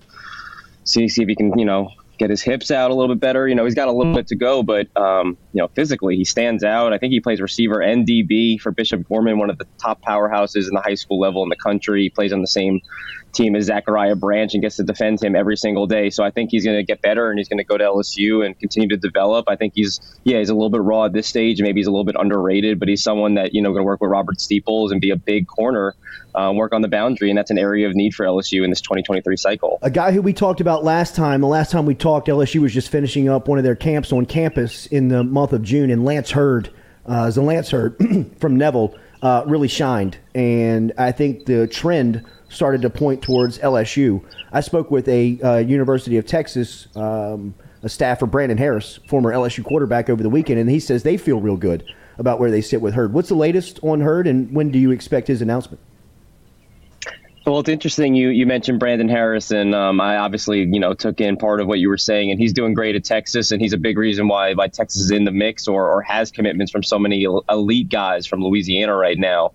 see 0.83 1.09
see 1.09 1.23
if 1.23 1.29
he 1.29 1.37
can 1.37 1.57
you 1.57 1.65
know 1.65 1.93
get 2.23 2.31
his 2.31 2.43
hips 2.43 2.71
out 2.71 2.91
a 2.91 2.95
little 2.95 3.15
bit 3.15 3.21
better. 3.21 3.49
You 3.49 3.55
know, 3.55 3.65
he's 3.65 3.75
got 3.75 3.89
a 3.89 3.93
little 3.93 4.15
bit 4.15 4.29
to 4.29 4.37
go, 4.37 4.63
but 4.63 4.87
um, 4.97 5.37
you 5.53 5.61
know, 5.61 5.69
physically 5.75 6.17
he 6.17 6.25
stands 6.25 6.63
out. 6.63 6.93
I 6.93 6.99
think 6.99 7.13
he 7.13 7.21
plays 7.21 7.41
receiver 7.41 7.81
and 7.81 8.07
DB 8.07 8.61
for 8.61 8.71
Bishop 8.71 9.03
Gorman, 9.09 9.39
one 9.39 9.51
of 9.51 9.59
the 9.59 9.67
top 9.83 9.99
powerhouses 10.07 10.69
in 10.69 10.75
the 10.75 10.83
high 10.83 10.95
school 10.95 11.19
level 11.19 11.43
in 11.43 11.49
the 11.49 11.57
country. 11.57 12.03
He 12.03 12.11
plays 12.11 12.33
on 12.33 12.41
the 12.41 12.47
same 12.47 12.81
team 13.33 13.57
is 13.57 13.67
Zachariah 13.67 14.17
Branch 14.17 14.53
and 14.55 14.63
gets 14.63 14.77
to 14.77 14.85
defend 14.85 15.23
him 15.23 15.35
every 15.35 15.57
single 15.57 15.87
day. 15.87 16.11
So 16.11 16.23
I 16.25 16.31
think 16.31 16.51
he's 16.51 16.65
going 16.65 16.77
to 16.77 16.83
get 16.83 17.03
better 17.03 17.31
and 17.31 17.39
he's 17.39 17.49
going 17.49 17.59
to 17.59 17.65
go 17.65 17.77
to 17.77 17.85
LSU 17.85 18.45
and 18.45 18.59
continue 18.59 18.89
to 18.89 18.97
develop. 18.97 19.47
I 19.49 19.57
think 19.57 19.73
he's 19.75 20.01
yeah 20.25 20.39
he's 20.39 20.51
a 20.51 20.55
little 20.55 20.71
bit 20.71 20.83
raw 20.83 21.07
at 21.07 21.13
this 21.13 21.27
stage. 21.27 21.61
Maybe 21.61 21.81
he's 21.81 21.87
a 21.87 21.91
little 21.91 22.05
bit 22.05 22.17
underrated, 22.19 22.79
but 22.79 22.89
he's 22.89 23.03
someone 23.03 23.35
that 23.35 23.55
you 23.55 23.63
know 23.63 23.71
going 23.71 23.81
to 23.81 23.85
work 23.85 24.01
with 24.01 24.11
Robert 24.11 24.41
Steeles 24.41 24.93
and 24.93 25.01
be 25.01 25.11
a 25.11 25.17
big 25.17 25.47
corner, 25.47 25.95
um, 26.35 26.57
work 26.57 26.73
on 26.73 26.83
the 26.83 26.89
boundary, 26.89 27.31
and 27.31 27.39
that's 27.39 27.51
an 27.51 27.59
area 27.59 27.87
of 27.89 27.95
need 27.95 28.15
for 28.15 28.25
LSU 28.25 28.65
in 28.65 28.71
this 28.71 28.81
2023 28.81 29.37
cycle. 29.37 29.79
A 29.83 29.91
guy 29.91 30.13
who 30.13 30.23
we 30.23 30.33
talked 30.33 30.61
about 30.61 30.85
last 30.85 31.15
time. 31.15 31.41
The 31.41 31.47
last 31.47 31.71
time 31.71 31.87
we 31.87 31.95
talked, 31.95 32.29
LSU 32.29 32.61
was 32.61 32.73
just 32.73 32.91
finishing 32.91 33.29
up 33.29 33.49
one 33.49 33.59
of 33.59 33.65
their 33.65 33.77
camps 33.77 34.13
on 34.13 34.27
campus 34.27 34.87
in 34.87 35.09
the 35.09 35.25
month 35.25 35.53
of 35.53 35.63
June, 35.63 35.91
and 35.91 36.05
Lance 36.05 36.31
Heard, 36.31 36.71
uh, 37.07 37.31
the 37.31 37.43
Lance 37.43 37.71
Heard 37.71 37.97
from 38.39 38.57
Neville, 38.57 38.95
uh, 39.23 39.45
really 39.47 39.69
shined, 39.69 40.19
and 40.35 40.93
I 40.99 41.13
think 41.13 41.47
the 41.47 41.67
trend 41.67 42.25
started 42.53 42.83
to 42.83 42.91
point 42.91 43.23
towards 43.23 43.59
LSU. 43.59 44.23
I 44.53 44.61
spoke 44.61 44.91
with 44.91 45.09
a 45.09 45.41
uh, 45.41 45.57
University 45.59 46.17
of 46.19 46.27
Texas 46.27 46.89
um, 46.95 47.55
a 47.83 47.89
staffer, 47.89 48.27
Brandon 48.27 48.59
Harris, 48.59 49.01
former 49.09 49.33
LSU 49.33 49.65
quarterback, 49.65 50.09
over 50.09 50.23
the 50.23 50.31
weekend, 50.31 50.61
and 50.61 50.71
he 50.71 50.81
says 50.81 51.03
they 51.03 51.17
feel 51.17 51.41
real 51.41 51.57
good 51.57 51.85
about 52.19 52.39
where 52.39 52.51
they 52.51 52.61
sit 52.61 52.81
with 52.81 52.95
Heard. 52.95 53.13
What's 53.13 53.29
the 53.29 53.35
latest 53.35 53.81
on 53.83 54.01
Heard, 54.01 54.27
and 54.27 54.53
when 54.55 54.71
do 54.71 54.79
you 54.79 54.91
expect 54.91 55.27
his 55.27 55.43
announcement? 55.43 55.81
Well, 57.45 57.59
it's 57.59 57.69
interesting. 57.69 58.15
You 58.15 58.29
you 58.29 58.47
mentioned 58.47 58.79
Brandon 58.79 59.09
Harrison. 59.09 59.75
Um, 59.75 60.01
I 60.01 60.17
obviously 60.17 60.61
you 60.61 60.79
know 60.79 60.95
took 60.95 61.21
in 61.21 61.37
part 61.37 61.61
of 61.61 61.67
what 61.67 61.81
you 61.81 61.89
were 61.89 61.99
saying, 61.99 62.31
and 62.31 62.39
he's 62.39 62.53
doing 62.53 62.73
great 62.73 62.95
at 62.95 63.03
Texas, 63.03 63.51
and 63.51 63.61
he's 63.61 63.73
a 63.73 63.79
big 63.79 63.99
reason 63.99 64.29
why 64.29 64.55
why 64.55 64.69
Texas 64.69 65.03
is 65.03 65.11
in 65.11 65.25
the 65.25 65.33
mix 65.33 65.67
or 65.67 65.91
or 65.91 66.03
has 66.03 66.31
commitments 66.31 66.71
from 66.71 66.85
so 66.85 67.01
many 67.01 67.27
elite 67.49 67.89
guys 67.89 68.27
from 68.27 68.45
Louisiana 68.45 68.95
right 68.95 69.19
now. 69.19 69.51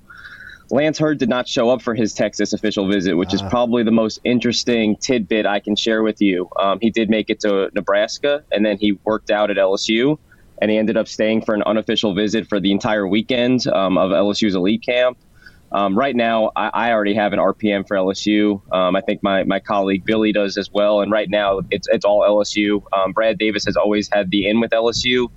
Lance 0.70 1.00
Heard 1.00 1.18
did 1.18 1.30
not 1.30 1.48
show 1.48 1.70
up 1.70 1.82
for 1.82 1.96
his 1.96 2.14
Texas 2.14 2.54
official 2.54 2.88
visit, 2.88 3.16
which 3.16 3.34
is 3.34 3.42
probably 3.42 3.84
the 3.84 3.92
most 3.92 4.20
interesting 4.24 4.98
tidbit 4.98 5.46
I 5.46 5.60
can 5.60 5.76
share 5.76 6.04
with 6.04 6.22
you. 6.22 6.50
Um, 6.60 6.80
he 6.82 6.90
did 6.90 7.10
make 7.10 7.30
it 7.30 7.40
to 7.42 7.70
Nebraska, 7.74 8.44
and 8.52 8.66
then 8.66 8.78
he 8.78 9.00
worked 9.04 9.32
out 9.32 9.50
at 9.50 9.58
LSU, 9.58 10.18
and 10.62 10.70
he 10.70 10.78
ended 10.78 10.98
up 10.98 11.08
staying 11.08 11.44
for 11.44 11.56
an 11.56 11.64
unofficial 11.64 12.14
visit 12.14 12.48
for 12.48 12.60
the 12.60 12.72
entire 12.72 13.08
weekend 13.08 13.66
um, 13.68 13.98
of 13.98 14.12
LSU's 14.12 14.56
elite 14.56 14.84
camp. 14.84 15.18
Um, 15.72 15.98
right 15.98 16.16
now, 16.16 16.52
I, 16.56 16.70
I, 16.74 16.92
already 16.92 17.14
have 17.16 17.34
an 17.34 17.40
RPM 17.40 17.86
for 17.86 17.98
LSU. 17.98 18.62
Um, 18.74 18.96
I 18.96 19.02
think 19.02 19.22
my, 19.22 19.44
my 19.44 19.60
colleague 19.60 20.06
Billy 20.06 20.32
does 20.32 20.58
as 20.58 20.72
well. 20.72 21.02
And 21.02 21.12
right 21.12 21.30
now, 21.30 21.60
it's 21.72 21.90
it's 21.92 22.06
all 22.06 22.22
LSU. 22.22 22.82
Um, 22.98 23.12
Brad 23.12 23.38
Davis 23.38 23.66
has 23.66 23.76
always 23.76 24.10
had 24.10 24.32
the 24.32 24.48
in 24.48 24.62
with 24.62 24.72
LSU. 24.72 25.30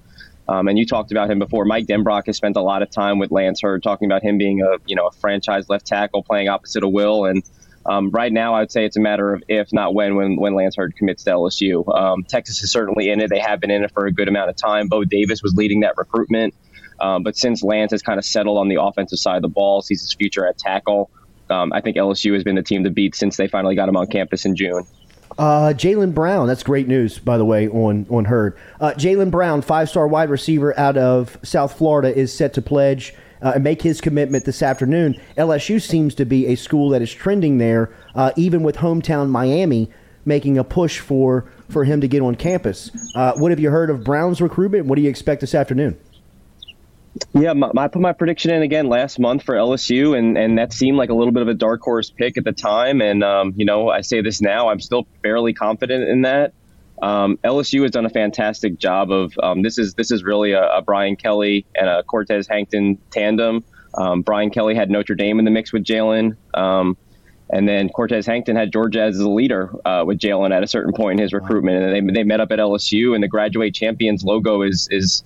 Um, 0.50 0.66
and 0.66 0.76
you 0.76 0.84
talked 0.84 1.12
about 1.12 1.30
him 1.30 1.38
before. 1.38 1.64
Mike 1.64 1.86
Denbrock 1.86 2.26
has 2.26 2.36
spent 2.36 2.56
a 2.56 2.60
lot 2.60 2.82
of 2.82 2.90
time 2.90 3.20
with 3.20 3.30
Lance 3.30 3.60
Heard, 3.62 3.84
talking 3.84 4.06
about 4.06 4.24
him 4.24 4.36
being 4.36 4.62
a 4.62 4.78
you 4.84 4.96
know 4.96 5.06
a 5.06 5.12
franchise 5.12 5.68
left 5.68 5.86
tackle 5.86 6.24
playing 6.24 6.48
opposite 6.48 6.82
of 6.82 6.90
Will. 6.90 7.24
And 7.24 7.44
um, 7.86 8.10
right 8.10 8.32
now, 8.32 8.54
I 8.54 8.60
would 8.60 8.72
say 8.72 8.84
it's 8.84 8.96
a 8.96 9.00
matter 9.00 9.32
of 9.32 9.44
if, 9.46 9.72
not 9.72 9.94
when, 9.94 10.16
when 10.16 10.36
when 10.36 10.54
Lance 10.56 10.74
Heard 10.74 10.96
commits 10.96 11.22
to 11.24 11.30
LSU. 11.30 11.86
Um, 11.96 12.24
Texas 12.24 12.64
is 12.64 12.72
certainly 12.72 13.10
in 13.10 13.20
it. 13.20 13.30
They 13.30 13.38
have 13.38 13.60
been 13.60 13.70
in 13.70 13.84
it 13.84 13.92
for 13.92 14.06
a 14.06 14.12
good 14.12 14.26
amount 14.26 14.50
of 14.50 14.56
time. 14.56 14.88
Bo 14.88 15.04
Davis 15.04 15.40
was 15.40 15.54
leading 15.54 15.80
that 15.80 15.96
recruitment, 15.96 16.52
um, 16.98 17.22
but 17.22 17.36
since 17.36 17.62
Lance 17.62 17.92
has 17.92 18.02
kind 18.02 18.18
of 18.18 18.24
settled 18.24 18.58
on 18.58 18.66
the 18.66 18.82
offensive 18.82 19.20
side 19.20 19.36
of 19.36 19.42
the 19.42 19.48
ball, 19.48 19.82
sees 19.82 20.00
his 20.00 20.12
future 20.14 20.44
at 20.48 20.58
tackle. 20.58 21.10
Um, 21.48 21.72
I 21.72 21.80
think 21.80 21.96
LSU 21.96 22.34
has 22.34 22.42
been 22.42 22.56
the 22.56 22.62
team 22.62 22.84
to 22.84 22.90
beat 22.90 23.14
since 23.14 23.36
they 23.36 23.46
finally 23.46 23.76
got 23.76 23.88
him 23.88 23.96
on 23.96 24.08
campus 24.08 24.44
in 24.44 24.56
June. 24.56 24.84
Uh, 25.38 25.72
Jalen 25.74 26.12
Brown, 26.12 26.46
that's 26.48 26.62
great 26.62 26.88
news, 26.88 27.18
by 27.18 27.38
the 27.38 27.44
way, 27.44 27.68
on 27.68 28.06
on 28.10 28.24
Heard. 28.26 28.56
Uh, 28.80 28.92
Jalen 28.96 29.30
Brown, 29.30 29.62
five 29.62 29.88
star 29.88 30.06
wide 30.06 30.30
receiver 30.30 30.78
out 30.78 30.96
of 30.96 31.38
South 31.42 31.76
Florida, 31.76 32.14
is 32.16 32.32
set 32.32 32.52
to 32.54 32.62
pledge 32.62 33.14
uh, 33.42 33.52
and 33.54 33.64
make 33.64 33.82
his 33.82 34.00
commitment 34.00 34.44
this 34.44 34.62
afternoon. 34.62 35.18
LSU 35.36 35.80
seems 35.80 36.14
to 36.16 36.24
be 36.24 36.46
a 36.46 36.56
school 36.56 36.90
that 36.90 37.02
is 37.02 37.12
trending 37.12 37.58
there, 37.58 37.94
uh, 38.14 38.32
even 38.36 38.62
with 38.62 38.76
hometown 38.76 39.28
Miami 39.30 39.90
making 40.24 40.58
a 40.58 40.64
push 40.64 40.98
for 40.98 41.50
for 41.68 41.84
him 41.84 42.00
to 42.00 42.08
get 42.08 42.20
on 42.20 42.34
campus. 42.34 42.90
Uh, 43.14 43.32
what 43.34 43.50
have 43.50 43.60
you 43.60 43.70
heard 43.70 43.90
of 43.90 44.04
Brown's 44.04 44.40
recruitment? 44.40 44.86
What 44.86 44.96
do 44.96 45.02
you 45.02 45.08
expect 45.10 45.40
this 45.40 45.54
afternoon? 45.54 45.98
Yeah, 47.34 47.54
my, 47.54 47.70
I 47.76 47.88
put 47.88 48.00
my 48.00 48.12
prediction 48.12 48.52
in 48.52 48.62
again 48.62 48.88
last 48.88 49.18
month 49.18 49.42
for 49.42 49.54
LSU, 49.54 50.16
and, 50.16 50.38
and 50.38 50.58
that 50.58 50.72
seemed 50.72 50.96
like 50.96 51.10
a 51.10 51.14
little 51.14 51.32
bit 51.32 51.42
of 51.42 51.48
a 51.48 51.54
dark 51.54 51.80
horse 51.82 52.10
pick 52.10 52.36
at 52.36 52.44
the 52.44 52.52
time. 52.52 53.00
And, 53.00 53.24
um, 53.24 53.52
you 53.56 53.64
know, 53.64 53.88
I 53.88 54.02
say 54.02 54.20
this 54.22 54.40
now, 54.40 54.68
I'm 54.68 54.80
still 54.80 55.06
fairly 55.22 55.52
confident 55.52 56.08
in 56.08 56.22
that. 56.22 56.52
Um, 57.02 57.38
LSU 57.42 57.82
has 57.82 57.92
done 57.92 58.04
a 58.04 58.10
fantastic 58.10 58.78
job 58.78 59.10
of 59.10 59.32
um, 59.42 59.62
this 59.62 59.78
is 59.78 59.94
this 59.94 60.10
is 60.10 60.22
really 60.22 60.52
a, 60.52 60.62
a, 60.62 60.82
Brian 60.82 61.16
Kelly 61.16 61.64
and 61.74 61.88
a 61.88 62.02
Cortez 62.02 62.46
Hankton 62.46 62.98
tandem. 63.10 63.64
Um, 63.94 64.20
Brian 64.22 64.50
Kelly 64.50 64.74
had 64.74 64.90
Notre 64.90 65.14
Dame 65.14 65.38
in 65.38 65.46
the 65.46 65.50
mix 65.50 65.72
with 65.72 65.82
Jalen, 65.82 66.36
um, 66.52 66.98
and 67.48 67.66
then 67.66 67.88
Cortez 67.88 68.26
Hankton 68.26 68.54
had 68.54 68.70
Georgia 68.70 69.00
as 69.00 69.16
the 69.16 69.30
leader 69.30 69.74
uh, 69.86 70.04
with 70.06 70.18
Jalen 70.18 70.54
at 70.54 70.62
a 70.62 70.66
certain 70.66 70.92
point 70.92 71.18
in 71.18 71.22
his 71.22 71.32
recruitment. 71.32 71.82
And 71.82 72.10
they, 72.10 72.20
they 72.20 72.22
met 72.22 72.40
up 72.40 72.52
at 72.52 72.58
LSU, 72.58 73.14
and 73.14 73.22
the 73.22 73.28
graduate 73.28 73.74
champions 73.74 74.22
logo 74.22 74.60
is 74.60 74.86
is 74.90 75.24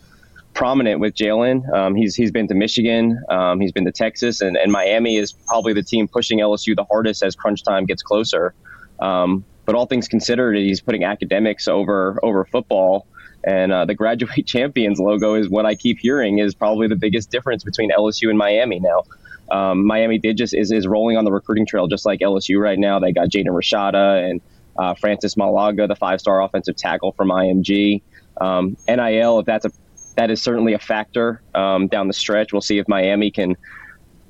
prominent 0.55 1.01
with 1.01 1.15
Jalen. 1.15 1.69
Um, 1.75 1.95
he's 1.95 2.15
he's 2.15 2.31
been 2.31 2.49
to 2.49 2.55
Michigan, 2.55 3.23
um, 3.29 3.61
he's 3.61 3.73
been 3.73 3.85
to 3.85 3.93
Texas, 3.93 4.41
and, 4.41 4.57
and 4.57 4.73
Miami 4.73 5.17
is 5.17 5.33
probably 5.33 5.73
the 5.73 5.83
team 5.83 6.09
pushing 6.09 6.39
LSU 6.39 6.75
the 6.75 6.85
hardest 6.85 7.23
as 7.23 7.37
crunch 7.37 7.63
time 7.65 7.85
gets 7.85 8.03
closer. 8.03 8.55
Um, 9.01 9.45
but 9.67 9.75
all 9.75 9.87
things 9.87 10.09
considered, 10.09 10.57
he's 10.57 10.81
putting 10.81 11.05
academics 11.05 11.69
over 11.69 12.19
over 12.23 12.45
football. 12.45 13.07
And 13.47 13.73
uh, 13.73 13.85
the 13.85 13.95
graduate 14.03 14.47
champions 14.47 14.99
logo 14.99 15.35
is 15.35 15.49
what 15.49 15.67
I 15.67 15.75
keep 15.75 15.99
hearing 15.99 16.39
is 16.39 16.55
probably 16.55 16.89
the 16.89 16.97
biggest 16.97 17.31
difference 17.31 17.65
between 17.65 17.91
LSU 17.91 18.31
and 18.31 18.39
Miami 18.39 18.81
now. 18.81 19.03
Um, 19.51 19.87
Miami 19.87 20.19
did 20.19 20.39
just 20.39 20.55
is, 20.55 20.73
is 20.73 20.87
rolling 20.87 21.19
on 21.19 21.25
the 21.25 21.33
recruiting 21.33 21.67
trail 21.67 21.87
just 21.87 22.07
like 22.07 22.21
LSU 22.21 22.59
right 22.59 22.79
now. 22.79 22.99
They 22.99 23.13
got 23.13 23.29
Jaden 23.29 23.49
Rashada 23.49 24.31
and 24.31 24.41
uh, 24.79 24.95
Francis 24.95 25.35
Mauigoa, 25.35 25.87
the 25.87 25.97
five 25.97 26.21
star 26.21 26.43
offensive 26.43 26.77
tackle 26.77 27.13
from 27.13 27.29
IMG. 27.29 28.03
Um, 28.41 28.77
NIL, 28.89 29.39
if 29.39 29.47
that's 29.47 29.65
a 29.65 29.71
that 30.17 30.31
is 30.31 30.43
certainly 30.43 30.75
a 30.75 30.79
factor 30.79 31.43
um, 31.55 31.89
down 31.89 32.07
the 32.07 32.15
stretch. 32.15 32.53
We'll 32.53 32.62
see 32.62 32.79
if 32.79 32.89
Miami 32.89 33.31
can 33.31 33.57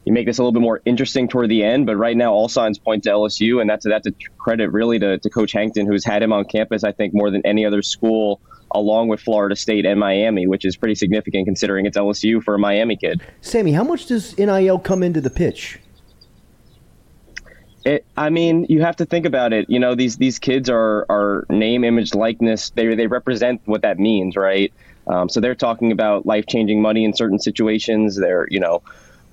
you 0.04 0.12
make 0.12 0.26
this 0.26 0.38
a 0.38 0.42
little 0.42 0.52
bit 0.52 0.62
more 0.62 0.80
interesting 0.84 1.28
toward 1.28 1.48
the 1.48 1.64
end. 1.64 1.86
But 1.86 1.96
right 1.96 2.16
now, 2.16 2.32
all 2.32 2.48
signs 2.48 2.78
point 2.78 3.04
to 3.04 3.10
LSU, 3.10 3.60
and 3.60 3.68
that's 3.68 3.84
that's 3.84 4.06
a 4.06 4.12
credit 4.38 4.70
really 4.70 4.98
to, 4.98 5.18
to 5.18 5.30
Coach 5.30 5.52
Hankton, 5.52 5.86
who's 5.86 6.04
had 6.04 6.22
him 6.22 6.32
on 6.32 6.44
campus, 6.44 6.84
I 6.84 6.92
think, 6.92 7.14
more 7.14 7.30
than 7.30 7.42
any 7.44 7.64
other 7.64 7.82
school, 7.82 8.40
along 8.70 9.08
with 9.08 9.20
Florida 9.20 9.56
State 9.56 9.86
and 9.86 9.98
Miami, 9.98 10.46
which 10.46 10.64
is 10.64 10.76
pretty 10.76 10.94
significant 10.94 11.46
considering 11.46 11.86
it's 11.86 11.96
LSU 11.96 12.42
for 12.42 12.54
a 12.54 12.58
Miami 12.58 12.96
kid. 12.96 13.22
Sammy, 13.40 13.72
how 13.72 13.84
much 13.84 14.06
does 14.06 14.36
NIL 14.36 14.78
come 14.78 15.02
into 15.02 15.20
the 15.20 15.30
pitch? 15.30 15.78
It, 17.84 18.06
I 18.16 18.30
mean, 18.30 18.66
you 18.68 18.80
have 18.80 18.96
to 18.96 19.06
think 19.06 19.26
about 19.26 19.52
it. 19.52 19.66
You 19.68 19.78
know, 19.78 19.94
these 19.94 20.16
these 20.16 20.38
kids 20.38 20.70
are 20.70 21.06
are 21.08 21.46
name, 21.50 21.84
image, 21.84 22.14
likeness. 22.14 22.70
They 22.70 22.94
they 22.94 23.06
represent 23.06 23.62
what 23.64 23.82
that 23.82 23.98
means, 23.98 24.36
right? 24.36 24.72
Um, 25.06 25.28
so 25.28 25.40
they're 25.40 25.54
talking 25.54 25.92
about 25.92 26.26
life 26.26 26.46
changing 26.46 26.80
money 26.80 27.04
in 27.04 27.14
certain 27.14 27.38
situations. 27.38 28.16
They're, 28.16 28.46
you 28.50 28.60
know, 28.60 28.82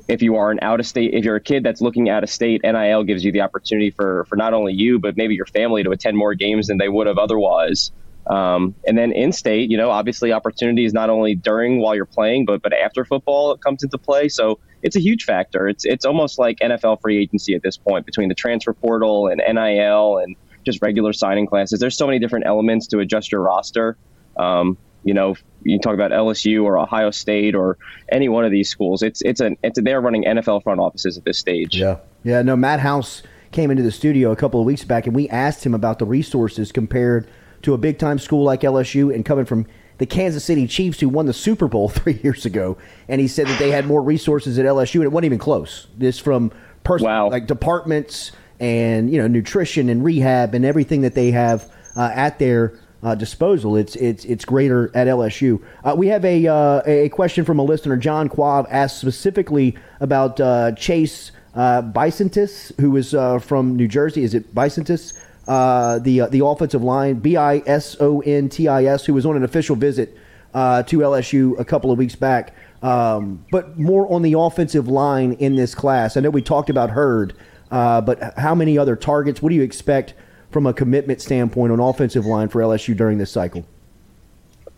if 0.07 0.21
you 0.21 0.35
are 0.35 0.51
an 0.51 0.59
out 0.61 0.79
of 0.79 0.85
state, 0.85 1.13
if 1.13 1.23
you're 1.23 1.35
a 1.35 1.41
kid 1.41 1.63
that's 1.63 1.81
looking 1.81 2.09
out 2.09 2.23
of 2.23 2.29
state, 2.29 2.61
NIL 2.63 3.03
gives 3.03 3.23
you 3.23 3.31
the 3.31 3.41
opportunity 3.41 3.91
for, 3.91 4.25
for 4.25 4.35
not 4.35 4.53
only 4.53 4.73
you, 4.73 4.99
but 4.99 5.15
maybe 5.15 5.35
your 5.35 5.45
family 5.45 5.83
to 5.83 5.91
attend 5.91 6.17
more 6.17 6.33
games 6.33 6.67
than 6.67 6.77
they 6.77 6.89
would 6.89 7.07
have 7.07 7.17
otherwise. 7.17 7.91
Um, 8.27 8.75
and 8.85 8.97
then 8.97 9.11
in 9.11 9.31
state, 9.31 9.71
you 9.71 9.77
know, 9.77 9.89
obviously 9.89 10.31
opportunities 10.31 10.93
not 10.93 11.09
only 11.09 11.35
during 11.35 11.79
while 11.79 11.95
you're 11.95 12.05
playing, 12.05 12.45
but 12.45 12.61
but 12.61 12.73
after 12.73 13.03
football 13.03 13.53
it 13.53 13.61
comes 13.61 13.83
into 13.83 13.97
play. 13.97 14.29
So 14.29 14.59
it's 14.83 14.95
a 14.95 14.99
huge 14.99 15.23
factor. 15.23 15.67
It's 15.67 15.85
it's 15.85 16.05
almost 16.05 16.37
like 16.37 16.59
NFL 16.59 17.01
free 17.01 17.17
agency 17.17 17.55
at 17.55 17.63
this 17.63 17.77
point 17.77 18.05
between 18.05 18.29
the 18.29 18.35
transfer 18.35 18.73
portal 18.73 19.27
and 19.27 19.41
NIL 19.45 20.17
and 20.19 20.35
just 20.63 20.81
regular 20.81 21.13
signing 21.13 21.47
classes. 21.47 21.79
There's 21.79 21.97
so 21.97 22.05
many 22.05 22.19
different 22.19 22.45
elements 22.45 22.87
to 22.87 22.99
adjust 22.99 23.31
your 23.31 23.41
roster. 23.41 23.97
Um, 24.37 24.77
you 25.03 25.13
know, 25.13 25.35
you 25.63 25.79
talk 25.79 25.93
about 25.93 26.11
LSU 26.11 26.63
or 26.63 26.77
Ohio 26.77 27.11
State 27.11 27.55
or 27.55 27.77
any 28.11 28.29
one 28.29 28.45
of 28.45 28.51
these 28.51 28.69
schools. 28.69 29.01
It's 29.01 29.21
it's 29.21 29.41
an 29.41 29.57
it's 29.63 29.77
a, 29.79 29.81
they're 29.81 30.01
running 30.01 30.23
NFL 30.23 30.63
front 30.63 30.79
offices 30.79 31.17
at 31.17 31.25
this 31.25 31.37
stage. 31.37 31.75
Yeah, 31.75 31.97
yeah. 32.23 32.41
No, 32.41 32.55
Matt 32.55 32.79
House 32.79 33.23
came 33.51 33.69
into 33.71 33.83
the 33.83 33.91
studio 33.91 34.31
a 34.31 34.35
couple 34.35 34.59
of 34.59 34.65
weeks 34.65 34.83
back, 34.83 35.07
and 35.07 35.15
we 35.15 35.27
asked 35.29 35.65
him 35.65 35.73
about 35.73 35.99
the 35.99 36.05
resources 36.05 36.71
compared 36.71 37.27
to 37.63 37.73
a 37.73 37.77
big 37.77 37.99
time 37.99 38.19
school 38.19 38.43
like 38.43 38.61
LSU 38.61 39.13
and 39.13 39.25
coming 39.25 39.45
from 39.45 39.65
the 39.97 40.05
Kansas 40.05 40.43
City 40.43 40.65
Chiefs, 40.67 40.99
who 40.99 41.09
won 41.09 41.27
the 41.27 41.33
Super 41.33 41.67
Bowl 41.67 41.89
three 41.89 42.19
years 42.23 42.45
ago, 42.45 42.77
and 43.07 43.21
he 43.21 43.27
said 43.27 43.47
that 43.47 43.59
they 43.59 43.71
had 43.71 43.85
more 43.85 44.01
resources 44.01 44.57
at 44.57 44.65
LSU, 44.65 44.95
and 44.95 45.05
it 45.05 45.11
wasn't 45.11 45.25
even 45.25 45.39
close. 45.39 45.87
This 45.97 46.19
from 46.19 46.51
personal 46.83 47.29
like 47.29 47.45
departments 47.45 48.31
and 48.59 49.11
you 49.11 49.19
know 49.19 49.27
nutrition 49.27 49.89
and 49.89 50.03
rehab 50.03 50.53
and 50.53 50.65
everything 50.65 51.01
that 51.01 51.15
they 51.15 51.31
have 51.31 51.71
uh, 51.95 52.11
at 52.13 52.39
their 52.39 52.79
uh, 53.03 53.15
disposal. 53.15 53.75
It's 53.75 53.95
it's 53.95 54.25
it's 54.25 54.45
greater 54.45 54.91
at 54.95 55.07
LSU. 55.07 55.61
Uh, 55.83 55.95
we 55.97 56.07
have 56.07 56.23
a 56.23 56.47
uh, 56.47 56.81
a 56.85 57.09
question 57.09 57.45
from 57.45 57.59
a 57.59 57.63
listener. 57.63 57.97
John 57.97 58.29
Quav 58.29 58.67
asked 58.69 58.99
specifically 58.99 59.75
about 59.99 60.39
uh, 60.39 60.73
Chase 60.73 61.31
uh, 61.55 61.81
Bisontis, 61.81 62.79
who 62.79 62.95
is 62.97 63.13
uh, 63.13 63.39
from 63.39 63.75
New 63.75 63.87
Jersey. 63.87 64.23
Is 64.23 64.33
it 64.33 64.53
Bisontis? 64.53 65.13
Uh, 65.47 65.97
the 65.99 66.27
the 66.29 66.45
offensive 66.45 66.83
line 66.83 67.15
B 67.15 67.35
I 67.35 67.63
S 67.65 67.97
O 67.99 68.21
N 68.21 68.49
T 68.49 68.67
I 68.67 68.85
S, 68.85 69.05
who 69.05 69.13
was 69.13 69.25
on 69.25 69.35
an 69.35 69.43
official 69.43 69.75
visit 69.75 70.15
to 70.53 70.97
LSU 70.97 71.57
a 71.59 71.65
couple 71.65 71.91
of 71.91 71.97
weeks 71.97 72.15
back. 72.15 72.55
Um, 72.83 73.45
but 73.51 73.77
more 73.77 74.11
on 74.11 74.21
the 74.23 74.33
offensive 74.37 74.87
line 74.87 75.33
in 75.33 75.55
this 75.55 75.75
class. 75.75 76.17
I 76.17 76.19
know 76.19 76.29
we 76.29 76.41
talked 76.41 76.69
about 76.69 76.91
Heard, 76.91 77.33
but 77.69 78.37
how 78.37 78.53
many 78.53 78.77
other 78.77 78.95
targets? 78.95 79.41
What 79.41 79.49
do 79.49 79.55
you 79.55 79.63
expect 79.63 80.13
from 80.51 80.67
a 80.67 80.73
commitment 80.73 81.21
standpoint 81.21 81.71
on 81.71 81.79
offensive 81.79 82.25
line 82.25 82.49
for 82.49 82.61
LSU 82.61 82.95
during 82.95 83.17
this 83.17 83.31
cycle? 83.31 83.65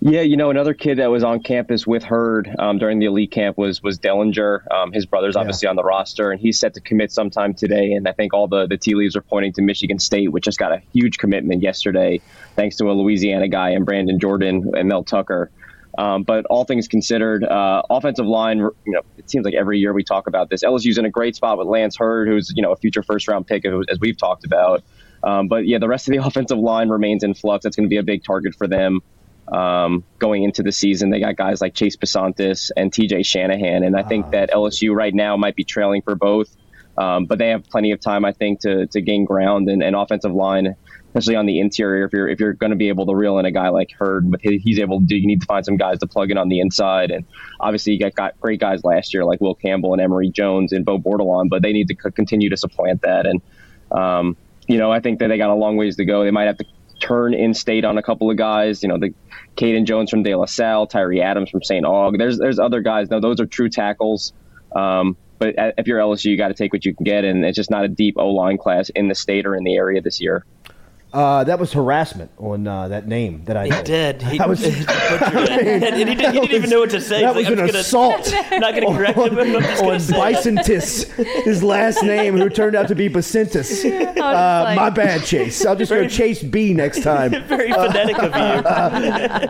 Yeah, 0.05 0.19
you 0.19 0.35
know, 0.35 0.49
another 0.49 0.73
kid 0.73 0.97
that 0.97 1.09
was 1.09 1.23
on 1.23 1.41
campus 1.41 1.87
with 1.87 2.03
Heard 2.03 2.53
um, 2.59 2.77
during 2.77 2.99
the 2.99 3.05
elite 3.05 3.31
camp 3.31 3.57
was 3.57 3.81
was 3.81 3.97
Dellinger. 3.97 4.69
Um, 4.69 4.91
his 4.91 5.05
brother's 5.05 5.37
obviously 5.37 5.69
on 5.69 5.77
the 5.77 5.83
roster, 5.83 6.29
and 6.29 6.41
he's 6.41 6.59
set 6.59 6.73
to 6.73 6.81
commit 6.81 7.09
sometime 7.09 7.53
today. 7.53 7.93
And 7.93 8.05
I 8.05 8.11
think 8.11 8.33
all 8.33 8.49
the, 8.49 8.67
the 8.67 8.75
tea 8.77 8.95
leaves 8.95 9.15
are 9.15 9.21
pointing 9.21 9.53
to 9.53 9.61
Michigan 9.61 9.99
State, 9.99 10.29
which 10.29 10.43
just 10.43 10.59
got 10.59 10.73
a 10.73 10.81
huge 10.91 11.19
commitment 11.19 11.61
yesterday, 11.61 12.19
thanks 12.57 12.75
to 12.77 12.91
a 12.91 12.91
Louisiana 12.91 13.47
guy 13.47 13.69
and 13.69 13.85
Brandon 13.85 14.19
Jordan 14.19 14.73
and 14.75 14.89
Mel 14.89 15.05
Tucker. 15.05 15.49
Um, 15.97 16.23
but 16.23 16.45
all 16.47 16.65
things 16.65 16.89
considered, 16.89 17.45
uh, 17.45 17.83
offensive 17.89 18.25
line, 18.25 18.57
you 18.57 18.71
know, 18.87 19.01
it 19.17 19.29
seems 19.29 19.45
like 19.45 19.53
every 19.53 19.79
year 19.79 19.93
we 19.93 20.03
talk 20.03 20.27
about 20.27 20.49
this. 20.49 20.63
LSU's 20.63 20.97
in 20.97 21.05
a 21.05 21.09
great 21.09 21.37
spot 21.37 21.57
with 21.57 21.67
Lance 21.67 21.95
Heard, 21.95 22.27
who's 22.27 22.51
you 22.53 22.61
know 22.61 22.73
a 22.73 22.75
future 22.75 23.03
first 23.03 23.29
round 23.29 23.47
pick, 23.47 23.63
as 23.65 23.99
we've 24.01 24.17
talked 24.17 24.43
about. 24.43 24.83
Um, 25.23 25.47
but 25.47 25.65
yeah, 25.65 25.79
the 25.79 25.87
rest 25.87 26.07
of 26.07 26.13
the 26.13 26.23
offensive 26.25 26.57
line 26.57 26.89
remains 26.89 27.23
in 27.23 27.33
flux. 27.33 27.63
That's 27.63 27.75
going 27.75 27.85
to 27.85 27.89
be 27.89 27.97
a 27.97 28.03
big 28.03 28.23
target 28.23 28.55
for 28.55 28.67
them 28.67 29.01
um, 29.51 30.03
going 30.19 30.43
into 30.43 30.63
the 30.63 30.71
season. 30.71 31.09
They 31.09 31.19
got 31.19 31.35
guys 31.35 31.61
like 31.61 31.73
Chase 31.73 31.97
Bisontis 31.97 32.71
and 32.75 32.91
TJ 32.91 33.25
Shanahan, 33.25 33.83
and 33.83 33.95
I 33.95 34.03
think 34.03 34.31
that 34.31 34.51
LSU 34.51 34.95
right 34.95 35.13
now 35.13 35.37
might 35.37 35.55
be 35.55 35.63
trailing 35.63 36.01
for 36.01 36.15
both, 36.15 36.55
um, 36.97 37.25
but 37.25 37.39
they 37.39 37.49
have 37.49 37.65
plenty 37.65 37.91
of 37.91 37.99
time, 37.99 38.25
I 38.25 38.31
think, 38.31 38.61
to, 38.61 38.87
to 38.87 39.01
gain 39.01 39.25
ground 39.25 39.69
and, 39.69 39.83
and 39.83 39.95
offensive 39.95 40.33
line, 40.33 40.75
especially 41.07 41.35
on 41.35 41.45
the 41.45 41.59
interior. 41.59 42.05
If 42.05 42.13
you're 42.13 42.27
if 42.27 42.39
you're 42.39 42.53
going 42.53 42.69
to 42.69 42.75
be 42.75 42.89
able 42.89 43.05
to 43.07 43.15
reel 43.15 43.37
in 43.39 43.45
a 43.45 43.51
guy 43.51 43.69
like 43.69 43.89
Heard, 43.97 44.31
but 44.31 44.39
he's 44.41 44.79
able 44.79 44.99
to 44.99 45.05
do, 45.05 45.15
you 45.15 45.27
need 45.27 45.41
to 45.41 45.47
find 45.47 45.65
some 45.65 45.77
guys 45.77 45.99
to 45.99 46.07
plug 46.07 46.31
in 46.31 46.37
on 46.37 46.49
the 46.49 46.59
inside, 46.59 47.11
and 47.11 47.25
obviously 47.59 47.93
you 47.93 47.99
got, 47.99 48.15
got 48.15 48.39
great 48.39 48.59
guys 48.59 48.83
last 48.83 49.13
year 49.13 49.25
like 49.25 49.41
Will 49.41 49.55
Campbell 49.55 49.93
and 49.93 50.01
Emery 50.01 50.29
Jones 50.29 50.71
and 50.71 50.85
Bo 50.85 50.99
Bordelon, 50.99 51.49
but 51.49 51.61
they 51.61 51.73
need 51.73 51.89
to 51.89 51.95
c- 52.01 52.11
continue 52.11 52.49
to 52.49 52.57
supplant 52.57 53.01
that 53.01 53.25
and. 53.25 53.41
Um, 53.91 54.37
you 54.67 54.77
know, 54.77 54.91
I 54.91 54.99
think 54.99 55.19
that 55.19 55.27
they 55.27 55.37
got 55.37 55.49
a 55.49 55.55
long 55.55 55.75
ways 55.75 55.95
to 55.97 56.05
go. 56.05 56.23
They 56.23 56.31
might 56.31 56.45
have 56.45 56.57
to 56.57 56.65
turn 56.99 57.33
in 57.33 57.53
state 57.53 57.83
on 57.85 57.97
a 57.97 58.03
couple 58.03 58.31
of 58.31 58.37
guys. 58.37 58.81
You 58.81 58.89
know, 58.89 58.97
the 58.97 59.13
Caden 59.57 59.85
Jones 59.85 60.09
from 60.09 60.23
De 60.23 60.35
La 60.35 60.45
Salle, 60.45 60.87
Tyree 60.87 61.21
Adams 61.21 61.49
from 61.49 61.63
St. 61.63 61.85
Aug. 61.85 62.17
There's 62.17 62.37
there's 62.37 62.59
other 62.59 62.81
guys. 62.81 63.09
Now 63.09 63.19
those 63.19 63.39
are 63.39 63.45
true 63.45 63.69
tackles. 63.69 64.33
Um, 64.75 65.17
but 65.39 65.55
if 65.77 65.87
you're 65.87 65.99
LSU, 65.99 66.25
you 66.25 66.37
got 66.37 66.47
to 66.47 66.53
take 66.53 66.71
what 66.71 66.85
you 66.85 66.95
can 66.95 67.03
get, 67.03 67.25
and 67.25 67.43
it's 67.43 67.55
just 67.55 67.69
not 67.69 67.83
a 67.83 67.89
deep 67.89 68.15
O 68.17 68.29
line 68.29 68.57
class 68.57 68.89
in 68.89 69.09
the 69.09 69.15
state 69.15 69.45
or 69.45 69.55
in 69.55 69.63
the 69.63 69.75
area 69.75 70.01
this 70.01 70.21
year. 70.21 70.45
Uh, 71.13 71.43
that 71.43 71.59
was 71.59 71.71
harassment 71.73 72.31
on 72.39 72.65
uh, 72.67 72.87
that 72.87 73.07
name 73.07 73.43
that 73.45 73.55
I 73.55 73.65
He 73.65 73.69
had. 73.71 73.85
did. 73.85 74.21
He, 74.23 74.39
I 74.39 74.45
was, 74.47 74.61
butchered 74.63 74.79
it. 75.49 75.83
and 75.83 75.95
he, 76.09 76.15
did, 76.15 76.33
he 76.33 76.39
didn't 76.39 76.51
even 76.51 76.69
know 76.71 76.79
what 76.79 76.89
to 76.89 76.99
say. 77.01 77.21
That 77.21 77.35
He's 77.35 77.47
was 77.49 77.49
like, 77.49 77.53
an 77.53 77.59
I'm 77.59 77.67
just 77.71 77.91
gonna- 77.91 78.13
assault. 78.15 78.33
I'm 78.51 78.59
not 78.59 78.73
going 78.75 78.87
to 78.87 78.97
correct 78.97 79.17
him. 79.19 79.37
I'm 79.39 79.61
just 79.61 79.81
on 79.83 79.87
going 79.87 79.99
to 79.99 80.05
say. 80.05 80.13
Bisontis, 80.15 81.43
his 81.43 81.61
last 81.61 82.01
name, 82.01 82.35
who 82.37 82.49
turned 82.49 82.75
out 82.75 82.87
to 82.87 82.95
be 82.95 83.09
Bacintis. 83.09 83.85
Uh, 83.85 84.63
like- 84.63 84.75
my 84.75 84.89
bad, 84.89 85.23
Chase. 85.23 85.63
I'll 85.65 85.75
just 85.75 85.91
go 85.91 86.07
Chase 86.07 86.41
B 86.41 86.73
next 86.73 87.03
time. 87.03 87.29
Very 87.45 87.71
phonetic 87.71 88.17
of 88.17 88.31
you. 88.31 88.39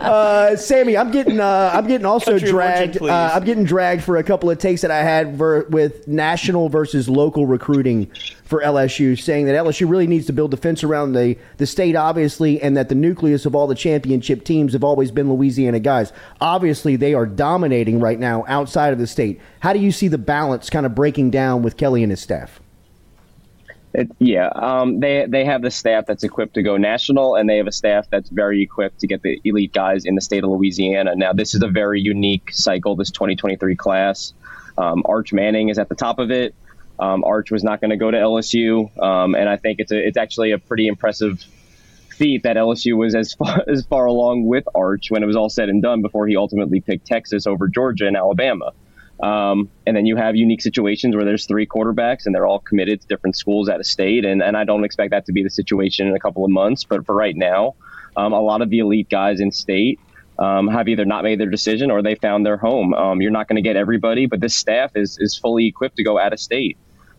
uh, 0.00 0.56
Sammy, 0.56 0.96
I'm 0.98 1.10
getting 1.10 1.40
uh, 1.40 1.70
I'm 1.72 1.86
getting 1.86 2.04
also 2.06 2.32
Country 2.32 2.50
of 2.50 2.54
origin, 2.56 2.90
dragged. 2.92 3.02
Uh, 3.02 3.30
I'm 3.34 3.44
getting 3.44 3.64
dragged 3.64 4.02
for 4.04 4.16
a 4.18 4.22
couple 4.22 4.50
of 4.50 4.58
takes 4.58 4.82
that 4.82 4.90
I 4.90 5.02
had 5.02 5.36
ver- 5.36 5.64
with 5.70 6.06
national 6.06 6.68
versus 6.68 7.08
local 7.08 7.46
recruiting 7.46 8.10
for 8.44 8.60
LSU, 8.60 9.18
saying 9.18 9.46
that 9.46 9.54
LSU 9.54 9.88
really 9.88 10.06
needs 10.06 10.26
to 10.26 10.32
build 10.32 10.50
defense 10.50 10.84
around 10.84 11.12
the 11.12 11.36
the 11.56 11.66
state, 11.66 11.96
obviously, 11.96 12.60
and 12.60 12.76
that 12.76 12.88
the 12.88 12.94
nucleus 12.94 13.46
of 13.46 13.54
all 13.54 13.66
the 13.66 13.74
championship 13.74 14.44
teams 14.44 14.74
have 14.74 14.84
always 14.84 15.10
been 15.10 15.32
Louisiana 15.32 15.80
guys. 15.80 16.12
Obviously, 16.40 16.96
they 16.96 17.14
are 17.14 17.26
dominating 17.26 18.00
right 18.00 18.18
now 18.18 18.44
outside 18.46 18.92
of 18.92 18.98
the 18.98 19.06
state. 19.06 19.40
How 19.60 19.72
do 19.72 19.78
you 19.78 19.90
see 19.90 20.08
the 20.08 20.18
balance 20.18 20.68
kind 20.70 20.84
of 20.86 20.94
breaking 20.94 21.30
down 21.30 21.62
with 21.62 21.76
Kelly 21.76 22.02
and 22.02 22.12
his 22.12 22.20
staff? 22.20 22.60
It, 23.94 24.10
yeah, 24.18 24.48
um, 24.48 25.00
they 25.00 25.24
they 25.28 25.44
have 25.44 25.62
the 25.62 25.70
staff 25.70 26.04
that's 26.06 26.24
equipped 26.24 26.54
to 26.54 26.62
go 26.62 26.76
national, 26.76 27.36
and 27.36 27.48
they 27.48 27.56
have 27.58 27.68
a 27.68 27.72
staff 27.72 28.10
that's 28.10 28.28
very 28.28 28.60
equipped 28.60 29.00
to 29.00 29.06
get 29.06 29.22
the 29.22 29.40
elite 29.44 29.72
guys 29.72 30.04
in 30.04 30.16
the 30.16 30.20
state 30.20 30.42
of 30.42 30.50
Louisiana. 30.50 31.14
Now, 31.14 31.32
this 31.32 31.54
is 31.54 31.62
a 31.62 31.68
very 31.68 32.00
unique 32.00 32.50
cycle. 32.52 32.96
This 32.96 33.12
2023 33.12 33.76
class, 33.76 34.34
um, 34.76 35.02
Arch 35.06 35.32
Manning 35.32 35.68
is 35.68 35.78
at 35.78 35.88
the 35.88 35.94
top 35.94 36.18
of 36.18 36.32
it. 36.32 36.56
Um, 36.98 37.24
Arch 37.24 37.50
was 37.50 37.64
not 37.64 37.80
going 37.80 37.90
to 37.90 37.96
go 37.96 38.10
to 38.10 38.16
LSU, 38.16 38.96
um, 39.02 39.34
and 39.34 39.48
I 39.48 39.56
think 39.56 39.80
it's 39.80 39.90
a, 39.90 40.06
it's 40.06 40.16
actually 40.16 40.52
a 40.52 40.58
pretty 40.58 40.86
impressive 40.86 41.44
feat 42.14 42.44
that 42.44 42.56
LSU 42.56 42.96
was 42.96 43.14
as 43.14 43.34
far 43.38 43.64
as 43.68 43.84
far 43.86 44.06
along 44.06 44.46
with 44.46 44.64
Arch 44.74 45.10
when 45.10 45.22
it 45.22 45.26
was 45.26 45.36
all 45.36 45.48
said 45.48 45.68
and 45.68 45.82
done 45.82 46.02
before 46.02 46.26
he 46.26 46.36
ultimately 46.36 46.80
picked 46.80 47.06
Texas 47.06 47.46
over 47.46 47.68
Georgia 47.68 48.06
and 48.06 48.16
Alabama. 48.16 48.72
Um, 49.22 49.70
and 49.86 49.96
then 49.96 50.06
you 50.06 50.16
have 50.16 50.34
unique 50.34 50.60
situations 50.60 51.14
where 51.14 51.24
there's 51.24 51.46
three 51.46 51.66
quarterbacks 51.66 52.26
and 52.26 52.34
they're 52.34 52.46
all 52.46 52.58
committed 52.58 53.00
to 53.00 53.06
different 53.06 53.36
schools 53.36 53.68
out 53.68 53.78
of 53.78 53.86
state. 53.86 54.24
And, 54.24 54.42
and 54.42 54.56
I 54.56 54.64
don't 54.64 54.84
expect 54.84 55.12
that 55.12 55.26
to 55.26 55.32
be 55.32 55.42
the 55.42 55.50
situation 55.50 56.08
in 56.08 56.16
a 56.16 56.18
couple 56.18 56.44
of 56.44 56.50
months. 56.50 56.84
But 56.84 57.06
for 57.06 57.14
right 57.14 57.36
now, 57.36 57.74
um, 58.16 58.32
a 58.32 58.40
lot 58.40 58.60
of 58.60 58.70
the 58.70 58.80
elite 58.80 59.08
guys 59.08 59.40
in 59.40 59.52
state 59.52 60.00
um, 60.38 60.66
have 60.68 60.88
either 60.88 61.04
not 61.04 61.22
made 61.22 61.38
their 61.38 61.48
decision 61.48 61.90
or 61.90 62.02
they 62.02 62.16
found 62.16 62.44
their 62.44 62.56
home. 62.56 62.92
Um, 62.94 63.22
you're 63.22 63.30
not 63.30 63.46
going 63.46 63.56
to 63.56 63.62
get 63.62 63.76
everybody, 63.76 64.26
but 64.26 64.40
this 64.40 64.56
staff 64.56 64.92
is, 64.96 65.16
is 65.20 65.38
fully 65.38 65.66
equipped 65.66 65.96
to 65.96 66.04
go 66.04 66.18
out 66.18 66.32
of 66.32 66.40
state. 66.40 66.76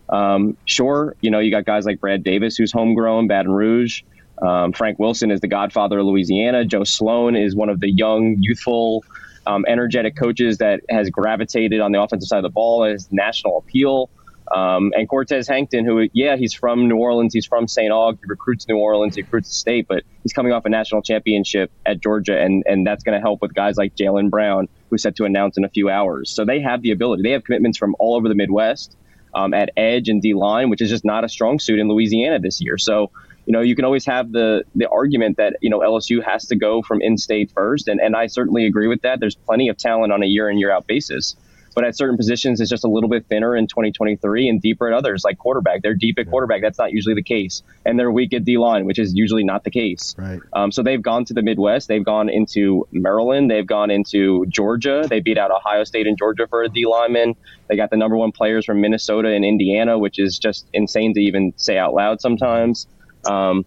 Um, 0.08 0.56
sure, 0.64 1.16
you 1.20 1.30
know, 1.30 1.38
you 1.38 1.50
got 1.50 1.64
guys 1.64 1.84
like 1.84 2.00
Brad 2.00 2.22
Davis, 2.22 2.56
who's 2.56 2.72
homegrown, 2.72 3.26
Baton 3.26 3.52
Rouge. 3.52 4.02
Um, 4.40 4.72
Frank 4.72 4.98
Wilson 4.98 5.30
is 5.30 5.40
the 5.40 5.48
godfather 5.48 5.98
of 5.98 6.06
Louisiana. 6.06 6.64
Joe 6.64 6.84
Sloan 6.84 7.36
is 7.36 7.56
one 7.56 7.68
of 7.68 7.80
the 7.80 7.90
young, 7.90 8.36
youthful, 8.38 9.04
um, 9.46 9.64
energetic 9.66 10.16
coaches 10.16 10.58
that 10.58 10.80
has 10.90 11.08
gravitated 11.10 11.80
on 11.80 11.92
the 11.92 12.00
offensive 12.00 12.28
side 12.28 12.38
of 12.38 12.42
the 12.42 12.50
ball, 12.50 12.84
as 12.84 13.08
national 13.10 13.58
appeal. 13.58 14.10
Um, 14.54 14.92
and 14.94 15.08
Cortez 15.08 15.48
Hankton, 15.48 15.84
who, 15.84 16.08
yeah, 16.12 16.36
he's 16.36 16.54
from 16.54 16.88
New 16.88 16.96
Orleans, 16.96 17.34
he's 17.34 17.46
from 17.46 17.66
St. 17.66 17.90
Aug, 17.90 18.18
he 18.18 18.24
recruits 18.28 18.68
New 18.68 18.76
Orleans, 18.76 19.16
he 19.16 19.22
recruits 19.22 19.48
the 19.48 19.54
state, 19.54 19.88
but 19.88 20.04
he's 20.22 20.32
coming 20.32 20.52
off 20.52 20.64
a 20.64 20.68
national 20.68 21.02
championship 21.02 21.72
at 21.84 22.00
Georgia, 22.00 22.40
and, 22.40 22.62
and 22.66 22.86
that's 22.86 23.02
going 23.02 23.14
to 23.14 23.20
help 23.20 23.42
with 23.42 23.54
guys 23.54 23.76
like 23.76 23.96
Jalen 23.96 24.30
Brown, 24.30 24.68
who's 24.88 25.02
set 25.02 25.16
to 25.16 25.24
announce 25.24 25.56
in 25.56 25.64
a 25.64 25.68
few 25.68 25.90
hours. 25.90 26.30
So 26.30 26.44
they 26.44 26.60
have 26.60 26.82
the 26.82 26.92
ability. 26.92 27.24
They 27.24 27.32
have 27.32 27.42
commitments 27.42 27.76
from 27.76 27.96
all 27.98 28.14
over 28.14 28.28
the 28.28 28.36
Midwest 28.36 28.96
um, 29.36 29.52
at 29.52 29.70
edge 29.76 30.08
and 30.08 30.20
D 30.22 30.34
line, 30.34 30.70
which 30.70 30.80
is 30.80 30.88
just 30.88 31.04
not 31.04 31.22
a 31.22 31.28
strong 31.28 31.58
suit 31.58 31.78
in 31.78 31.88
Louisiana 31.88 32.40
this 32.40 32.60
year. 32.60 32.78
So, 32.78 33.10
you 33.44 33.52
know, 33.52 33.60
you 33.60 33.76
can 33.76 33.84
always 33.84 34.06
have 34.06 34.32
the 34.32 34.64
the 34.74 34.88
argument 34.88 35.36
that 35.36 35.56
you 35.60 35.70
know 35.70 35.80
LSU 35.80 36.24
has 36.24 36.46
to 36.46 36.56
go 36.56 36.82
from 36.82 37.00
in-state 37.02 37.52
first, 37.52 37.86
and 37.86 38.00
and 38.00 38.16
I 38.16 38.26
certainly 38.26 38.66
agree 38.66 38.88
with 38.88 39.02
that. 39.02 39.20
There's 39.20 39.36
plenty 39.36 39.68
of 39.68 39.76
talent 39.76 40.12
on 40.12 40.22
a 40.22 40.26
year 40.26 40.50
in 40.50 40.58
year 40.58 40.72
out 40.72 40.86
basis, 40.86 41.36
but 41.76 41.84
at 41.84 41.94
certain 41.94 42.16
positions 42.16 42.58
it's 42.58 42.70
just 42.70 42.84
a 42.84 42.88
little 42.88 43.10
bit 43.10 43.26
thinner 43.28 43.54
in 43.54 43.66
2023 43.66 44.48
and 44.48 44.62
deeper 44.62 44.88
at 44.88 44.94
others, 44.96 45.22
like 45.24 45.36
quarterback. 45.36 45.82
They're 45.82 45.94
deep 45.94 46.18
at 46.18 46.28
quarterback. 46.28 46.62
That's 46.62 46.78
not 46.78 46.90
usually 46.90 47.14
the 47.14 47.22
case, 47.22 47.62
and 47.84 48.00
they're 48.00 48.10
weak 48.10 48.32
at 48.32 48.44
D 48.44 48.56
line, 48.56 48.86
which 48.86 48.98
is 48.98 49.14
usually 49.14 49.44
not 49.44 49.62
the 49.62 49.70
case. 49.70 50.14
Right. 50.18 50.40
Um, 50.54 50.72
so 50.72 50.82
they've 50.82 51.02
gone 51.02 51.26
to 51.26 51.34
the 51.34 51.42
Midwest. 51.42 51.86
They've 51.86 52.04
gone 52.04 52.30
into 52.30 52.88
Maryland. 52.92 53.50
They've 53.50 53.66
gone 53.66 53.90
into 53.90 54.46
Georgia. 54.46 55.06
They 55.08 55.20
beat 55.20 55.36
out 55.36 55.50
Ohio 55.50 55.84
State 55.84 56.06
and 56.06 56.16
Georgia 56.16 56.46
for 56.48 56.62
a 56.62 56.68
D 56.70 56.86
lineman. 56.86 57.36
They 57.68 57.76
got 57.76 57.90
the 57.90 57.98
number 57.98 58.16
one 58.16 58.32
players 58.32 58.64
from 58.64 58.80
Minnesota 58.80 59.28
and 59.28 59.44
Indiana, 59.44 59.98
which 59.98 60.18
is 60.18 60.38
just 60.38 60.66
insane 60.72 61.12
to 61.12 61.20
even 61.20 61.52
say 61.56 61.76
out 61.76 61.92
loud 61.92 62.22
sometimes. 62.22 62.86
Um, 63.28 63.66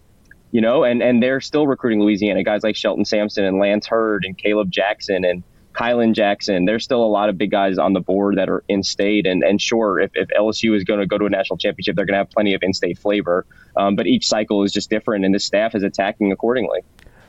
you 0.50 0.60
know, 0.60 0.82
and, 0.82 1.00
and 1.00 1.22
they're 1.22 1.40
still 1.40 1.68
recruiting 1.68 2.00
Louisiana 2.00 2.42
guys 2.42 2.64
like 2.64 2.74
Shelton 2.74 3.04
Sampson 3.04 3.44
and 3.44 3.60
Lance 3.60 3.86
Heard 3.86 4.24
and 4.24 4.36
Caleb 4.36 4.68
Jackson 4.68 5.24
and 5.24 5.44
Kylan 5.74 6.14
Jackson. 6.14 6.64
There's 6.64 6.84
still 6.84 7.02
a 7.04 7.06
lot 7.06 7.28
of 7.28 7.38
big 7.38 7.50
guys 7.50 7.78
on 7.78 7.92
the 7.92 8.00
board 8.00 8.36
that 8.36 8.48
are 8.48 8.64
in 8.68 8.82
state. 8.82 9.26
And, 9.26 9.42
and 9.42 9.60
sure, 9.60 10.00
if, 10.00 10.10
if 10.14 10.28
LSU 10.28 10.76
is 10.76 10.84
going 10.84 11.00
to 11.00 11.06
go 11.06 11.18
to 11.18 11.26
a 11.26 11.30
national 11.30 11.58
championship, 11.58 11.96
they're 11.96 12.06
going 12.06 12.14
to 12.14 12.18
have 12.18 12.30
plenty 12.30 12.54
of 12.54 12.62
in 12.62 12.72
state 12.74 12.98
flavor. 12.98 13.46
Um, 13.76 13.96
but 13.96 14.06
each 14.06 14.26
cycle 14.26 14.62
is 14.64 14.72
just 14.72 14.90
different, 14.90 15.24
and 15.24 15.34
the 15.34 15.40
staff 15.40 15.74
is 15.74 15.82
attacking 15.82 16.32
accordingly. 16.32 16.80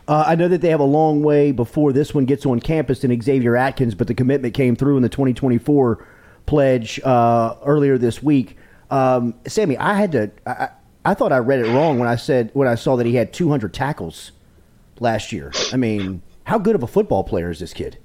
Uh, 0.07 0.23
I 0.27 0.35
know 0.35 0.47
that 0.47 0.61
they 0.61 0.69
have 0.69 0.79
a 0.79 0.83
long 0.83 1.23
way 1.23 1.51
before 1.51 1.93
this 1.93 2.13
one 2.13 2.25
gets 2.25 2.45
on 2.45 2.59
campus 2.59 3.03
in 3.03 3.21
Xavier 3.21 3.55
Atkins, 3.55 3.95
but 3.95 4.07
the 4.07 4.13
commitment 4.13 4.53
came 4.53 4.75
through 4.75 4.97
in 4.97 5.03
the 5.03 5.09
2024 5.09 6.05
pledge 6.47 6.99
uh, 7.03 7.55
earlier 7.63 7.97
this 7.97 8.21
week. 8.21 8.57
Um, 8.89 9.35
Sammy, 9.47 9.77
I 9.77 9.93
had 9.93 10.11
to. 10.13 10.31
I, 10.45 10.69
I 11.05 11.13
thought 11.13 11.31
I 11.31 11.37
read 11.37 11.59
it 11.59 11.71
wrong 11.71 11.97
when 11.97 12.09
I 12.09 12.15
said 12.15 12.49
when 12.53 12.67
I 12.67 12.75
saw 12.75 12.95
that 12.97 13.05
he 13.05 13.15
had 13.15 13.31
200 13.31 13.73
tackles 13.73 14.31
last 14.99 15.31
year. 15.31 15.51
I 15.71 15.77
mean, 15.77 16.21
how 16.43 16.51
How 16.51 16.59
good 16.59 16.75
of 16.75 16.83
a 16.83 16.87
football 16.87 17.23
player 17.23 17.49
is 17.49 17.59
this 17.59 17.73
kid? 17.73 17.97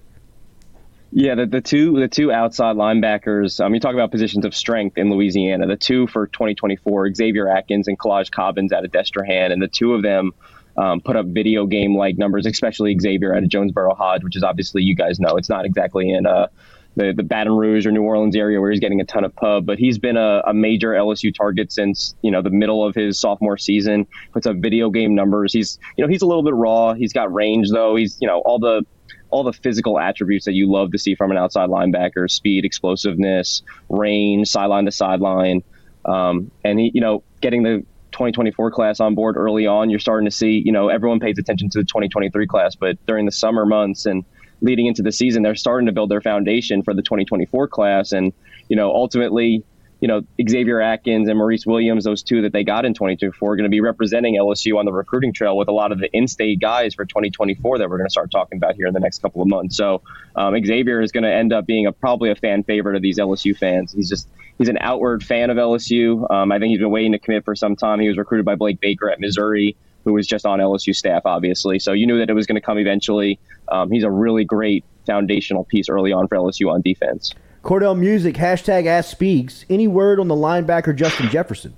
Yeah, 1.19 1.35
the, 1.35 1.47
the 1.47 1.63
two 1.63 1.99
the 1.99 2.09
two 2.09 2.31
outside 2.31 2.77
linebackers. 2.77 3.59
Um, 3.65 3.73
you 3.73 3.81
talk 3.81 3.95
about 3.95 4.11
positions 4.11 4.45
of 4.45 4.55
strength 4.55 4.99
in 4.99 5.11
Louisiana. 5.11 5.67
The 5.67 5.75
two 5.75 6.07
for 6.09 6.27
2024, 6.27 7.15
Xavier 7.15 7.49
Atkins 7.49 7.89
and 7.89 7.99
Kalaj 7.99 8.31
Cobbins 8.31 8.71
out 8.71 8.85
of 8.85 8.91
Destrehan, 8.91 9.51
and 9.51 9.63
the 9.63 9.67
two 9.67 9.95
of 9.95 10.03
them 10.03 10.33
um, 10.77 11.01
put 11.01 11.17
up 11.17 11.25
video 11.25 11.65
game 11.65 11.97
like 11.97 12.19
numbers, 12.19 12.45
especially 12.45 12.95
Xavier 12.99 13.35
out 13.35 13.43
of 13.43 13.49
Jonesboro 13.49 13.95
Hodge, 13.95 14.25
which 14.25 14.37
is 14.37 14.43
obviously 14.43 14.83
you 14.83 14.95
guys 14.95 15.19
know 15.19 15.39
it's 15.39 15.49
not 15.49 15.65
exactly 15.65 16.11
in 16.11 16.27
uh, 16.27 16.49
the 16.97 17.15
the 17.17 17.23
Baton 17.23 17.57
Rouge 17.57 17.87
or 17.87 17.93
New 17.93 18.03
Orleans 18.03 18.37
area 18.37 18.61
where 18.61 18.71
he's 18.71 18.81
getting 18.81 19.01
a 19.01 19.07
ton 19.07 19.25
of 19.25 19.35
pub, 19.35 19.65
but 19.65 19.79
he's 19.79 19.97
been 19.97 20.19
a, 20.19 20.43
a 20.47 20.53
major 20.53 20.91
LSU 20.91 21.35
target 21.35 21.73
since 21.73 22.15
you 22.21 22.31
know 22.31 22.43
the 22.43 22.51
middle 22.51 22.87
of 22.87 22.95
his 22.95 23.19
sophomore 23.19 23.57
season. 23.57 24.07
Puts 24.35 24.47
up 24.47 24.57
video 24.57 24.91
game 24.91 25.15
numbers. 25.15 25.55
He's 25.55 25.79
you 25.97 26.05
know 26.05 26.11
he's 26.11 26.21
a 26.21 26.27
little 26.27 26.43
bit 26.43 26.53
raw. 26.53 26.93
He's 26.93 27.15
got 27.15 27.33
range 27.33 27.71
though. 27.73 27.97
He's 27.97 28.19
you 28.21 28.29
know 28.29 28.41
all 28.41 28.59
the 28.59 28.85
all 29.31 29.44
the 29.44 29.53
physical 29.53 29.98
attributes 29.98 30.44
that 30.44 30.53
you 30.53 30.70
love 30.70 30.93
to 30.93 30.98
see 30.98 31.15
from 31.15 31.31
an 31.31 31.36
outside 31.36 31.69
linebacker: 31.69 32.31
speed, 32.31 32.65
explosiveness, 32.65 33.62
range, 33.89 34.48
sideline 34.48 34.85
to 34.85 34.93
sideline. 34.93 35.62
Um, 36.05 36.51
and 36.65 36.78
he, 36.78 36.90
you 36.94 37.01
know, 37.01 37.24
getting 37.40 37.62
the 37.62 37.85
2024 38.12 38.70
class 38.70 39.01
on 39.01 39.15
board 39.15 39.36
early 39.36 39.66
on, 39.66 39.90
you're 39.90 39.98
starting 39.98 40.24
to 40.24 40.35
see, 40.35 40.62
you 40.65 40.73
know, 40.73 40.89
everyone 40.89 41.20
pays 41.20 41.39
attention 41.39 41.69
to 41.70 41.78
the 41.78 41.85
2023 41.85 42.47
class, 42.47 42.74
but 42.74 42.97
during 43.07 43.27
the 43.27 43.32
summer 43.32 43.66
months 43.66 44.07
and 44.07 44.24
leading 44.62 44.86
into 44.86 45.03
the 45.03 45.12
season, 45.12 45.43
they're 45.43 45.55
starting 45.55 45.86
to 45.86 45.93
build 45.93 46.11
their 46.11 46.23
foundation 46.23 46.82
for 46.82 46.94
the 46.94 47.03
2024 47.03 47.69
class. 47.69 48.12
And, 48.12 48.32
you 48.69 48.77
know, 48.77 48.90
ultimately, 48.90 49.65
you 50.01 50.09
know, 50.09 50.23
Xavier 50.47 50.81
Atkins 50.81 51.28
and 51.28 51.39
Maurice 51.39 51.64
Williams, 51.64 52.05
those 52.05 52.23
two 52.23 52.43
that 52.43 52.52
they 52.52 52.64
got 52.64 52.85
in 52.85 52.93
2024, 52.93 53.52
are 53.52 53.56
going 53.56 53.64
to 53.64 53.70
be 53.70 53.81
representing 53.81 54.36
LSU 54.36 54.78
on 54.78 54.85
the 54.85 54.93
recruiting 54.93 55.32
trail 55.32 55.56
with 55.56 55.68
a 55.68 55.73
lot 55.73 55.90
of 55.90 55.98
the 55.98 56.10
in-state 56.12 56.60
guys 56.60 56.94
for 56.94 57.06
2024 57.06 57.78
that 57.78 57.89
we're 57.89 57.97
going 57.97 58.06
to 58.06 58.10
start 58.10 58.31
talking 58.31 58.59
about 58.59 58.74
here 58.74 58.86
in 58.86 58.94
the 58.94 59.01
next 59.01 59.23
couple 59.23 59.40
of 59.40 59.48
months. 59.48 59.77
So 59.77 60.02
um, 60.35 60.55
Xavier 60.64 61.01
is 61.01 61.12
going 61.12 61.24
to 61.24 61.32
end 61.32 61.52
up 61.52 61.66
being 61.66 61.86
a, 61.86 61.93
probably 61.93 62.31
a 62.31 62.35
fan 62.35 62.62
favorite 62.62 62.97
of 62.97 63.02
these 63.02 63.18
LSU 63.18 63.56
fans. 63.56 63.93
He's 63.93 64.09
just 64.09 64.28
he's 64.59 64.68
an 64.68 64.78
outward 64.81 65.24
fan 65.24 65.48
of 65.48 65.56
LSU. 65.56 66.31
Um, 66.31 66.52
I 66.52 66.59
think 66.59 66.70
he's 66.70 66.81
been 66.81 66.90
waiting 66.90 67.12
to 67.12 67.18
commit 67.18 67.44
for 67.44 67.55
some 67.55 67.74
time. 67.74 67.98
He 67.98 68.09
was 68.09 68.18
recruited 68.18 68.44
by 68.44 68.55
Blake 68.55 68.81
Baker 68.81 69.10
at 69.10 69.18
Missouri, 69.18 69.77
who 70.05 70.12
was 70.12 70.27
just 70.27 70.44
on 70.44 70.59
LSU 70.59 70.94
staff, 70.94 71.23
obviously. 71.24 71.78
So 71.78 71.93
you 71.93 72.06
knew 72.06 72.18
that 72.18 72.28
it 72.28 72.35
was 72.35 72.47
going 72.47 72.60
to 72.60 72.64
come 72.64 72.78
eventually. 72.78 73.39
Um, 73.68 73.90
he's 73.90 74.05
a 74.05 74.10
really 74.10 74.44
great 74.44 74.85
foundational 75.06 75.64
piece 75.64 75.89
early 75.89 76.12
on 76.12 76.28
for 76.28 76.36
LSU 76.36 76.70
on 76.70 76.82
defense. 76.82 77.32
Cordell 77.67 77.99
Music, 77.99 78.37
hashtag 78.37 78.87
Ask 78.87 79.11
Speaks. 79.11 79.65
Any 79.69 79.89
word 79.89 80.21
on 80.21 80.29
the 80.29 80.37
linebacker 80.37 80.95
Justin 80.95 81.29
Jefferson? 81.31 81.77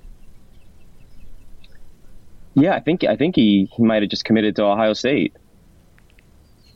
Yeah, 2.52 2.74
I 2.74 2.81
think 2.81 3.05
I 3.05 3.16
think 3.16 3.36
he, 3.36 3.70
he 3.74 3.82
might 3.82 4.02
have 4.02 4.10
just 4.10 4.27
committed 4.27 4.55
to 4.56 4.65
Ohio 4.65 4.93
State. 4.93 5.35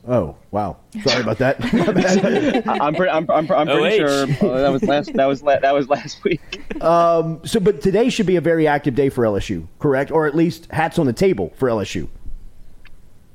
Oh 0.07 0.35
wow! 0.49 0.77
Sorry 1.03 1.21
about 1.21 1.37
that. 1.37 1.57
I'm, 2.81 2.95
pre- 2.95 3.07
I'm, 3.07 3.29
I'm, 3.29 3.51
I'm 3.51 3.67
pretty 3.67 3.97
sure 3.97 4.23
uh, 4.23 4.57
that 4.57 4.69
was 4.69 4.81
last 4.81 5.13
that 5.13 5.25
was 5.27 5.43
la- 5.43 5.59
that 5.59 5.75
was 5.75 5.89
last 5.89 6.23
week. 6.23 6.63
Um, 6.83 7.39
so, 7.45 7.59
but 7.59 7.81
today 7.81 8.09
should 8.09 8.25
be 8.25 8.37
a 8.37 8.41
very 8.41 8.65
active 8.65 8.95
day 8.95 9.09
for 9.09 9.23
LSU, 9.25 9.67
correct? 9.77 10.09
Or 10.09 10.25
at 10.25 10.35
least 10.35 10.71
hats 10.71 10.97
on 10.97 11.05
the 11.05 11.13
table 11.13 11.53
for 11.55 11.69
LSU. 11.69 12.09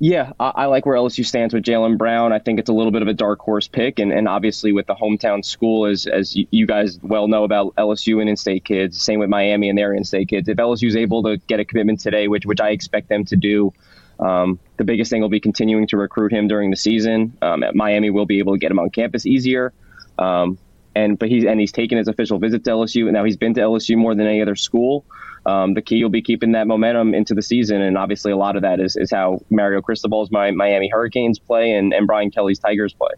Yeah, 0.01 0.31
I, 0.39 0.51
I 0.55 0.65
like 0.67 0.85
where 0.85 0.95
LSU 0.95 1.25
stands 1.25 1.53
with 1.53 1.63
Jalen 1.63 1.97
Brown. 1.97 2.31
I 2.31 2.39
think 2.39 2.57
it's 2.59 2.69
a 2.69 2.73
little 2.73 2.91
bit 2.91 3.01
of 3.01 3.09
a 3.09 3.13
dark 3.13 3.39
horse 3.39 3.67
pick, 3.67 3.99
and, 3.99 4.13
and 4.13 4.29
obviously 4.29 4.71
with 4.71 4.87
the 4.87 4.95
hometown 4.95 5.43
school, 5.43 5.85
as 5.85 6.07
as 6.07 6.35
you 6.35 6.65
guys 6.65 6.97
well 7.03 7.27
know 7.27 7.43
about 7.43 7.75
LSU 7.75 8.21
and 8.21 8.29
in-state 8.29 8.63
kids. 8.63 9.01
Same 9.01 9.19
with 9.19 9.29
Miami 9.29 9.67
and 9.67 9.77
their 9.77 9.93
in-state 9.93 10.29
kids. 10.29 10.47
If 10.47 10.57
LSU 10.57 10.87
is 10.87 10.95
able 10.95 11.23
to 11.23 11.37
get 11.37 11.59
a 11.59 11.65
commitment 11.65 11.99
today, 11.99 12.29
which 12.29 12.45
which 12.45 12.61
I 12.61 12.69
expect 12.69 13.09
them 13.09 13.25
to 13.25 13.35
do, 13.35 13.73
um, 14.21 14.57
the 14.77 14.85
biggest 14.85 15.11
thing 15.11 15.21
will 15.21 15.29
be 15.29 15.41
continuing 15.41 15.85
to 15.87 15.97
recruit 15.97 16.31
him 16.31 16.47
during 16.47 16.69
the 16.69 16.77
season. 16.77 17.37
Um, 17.41 17.65
Miami, 17.73 18.09
will 18.09 18.25
be 18.25 18.39
able 18.39 18.53
to 18.53 18.59
get 18.59 18.71
him 18.71 18.79
on 18.79 18.89
campus 18.91 19.25
easier. 19.25 19.73
Um, 20.17 20.57
and 20.95 21.19
but 21.19 21.27
he's 21.27 21.43
and 21.43 21.59
he's 21.59 21.73
taken 21.73 21.97
his 21.97 22.07
official 22.07 22.39
visit 22.39 22.63
to 22.63 22.71
LSU, 22.71 23.03
and 23.03 23.13
now 23.13 23.25
he's 23.25 23.37
been 23.37 23.53
to 23.55 23.61
LSU 23.61 23.97
more 23.97 24.15
than 24.15 24.27
any 24.27 24.41
other 24.41 24.55
school. 24.55 25.05
Um, 25.49 25.73
the 25.73 25.81
key 25.81 26.03
will 26.03 26.11
be 26.11 26.21
keeping 26.21 26.51
that 26.51 26.67
momentum 26.67 27.15
into 27.15 27.33
the 27.33 27.41
season, 27.41 27.81
and 27.81 27.97
obviously 27.97 28.31
a 28.31 28.37
lot 28.37 28.55
of 28.55 28.61
that 28.61 28.79
is, 28.79 28.95
is 28.95 29.09
how 29.09 29.39
Mario 29.49 29.81
Cristobal's 29.81 30.29
my 30.29 30.51
Miami 30.51 30.89
Hurricanes 30.89 31.39
play 31.39 31.71
and, 31.71 31.91
and 31.91 32.05
Brian 32.05 32.29
Kelly's 32.29 32.59
Tigers 32.59 32.93
play. 32.93 33.09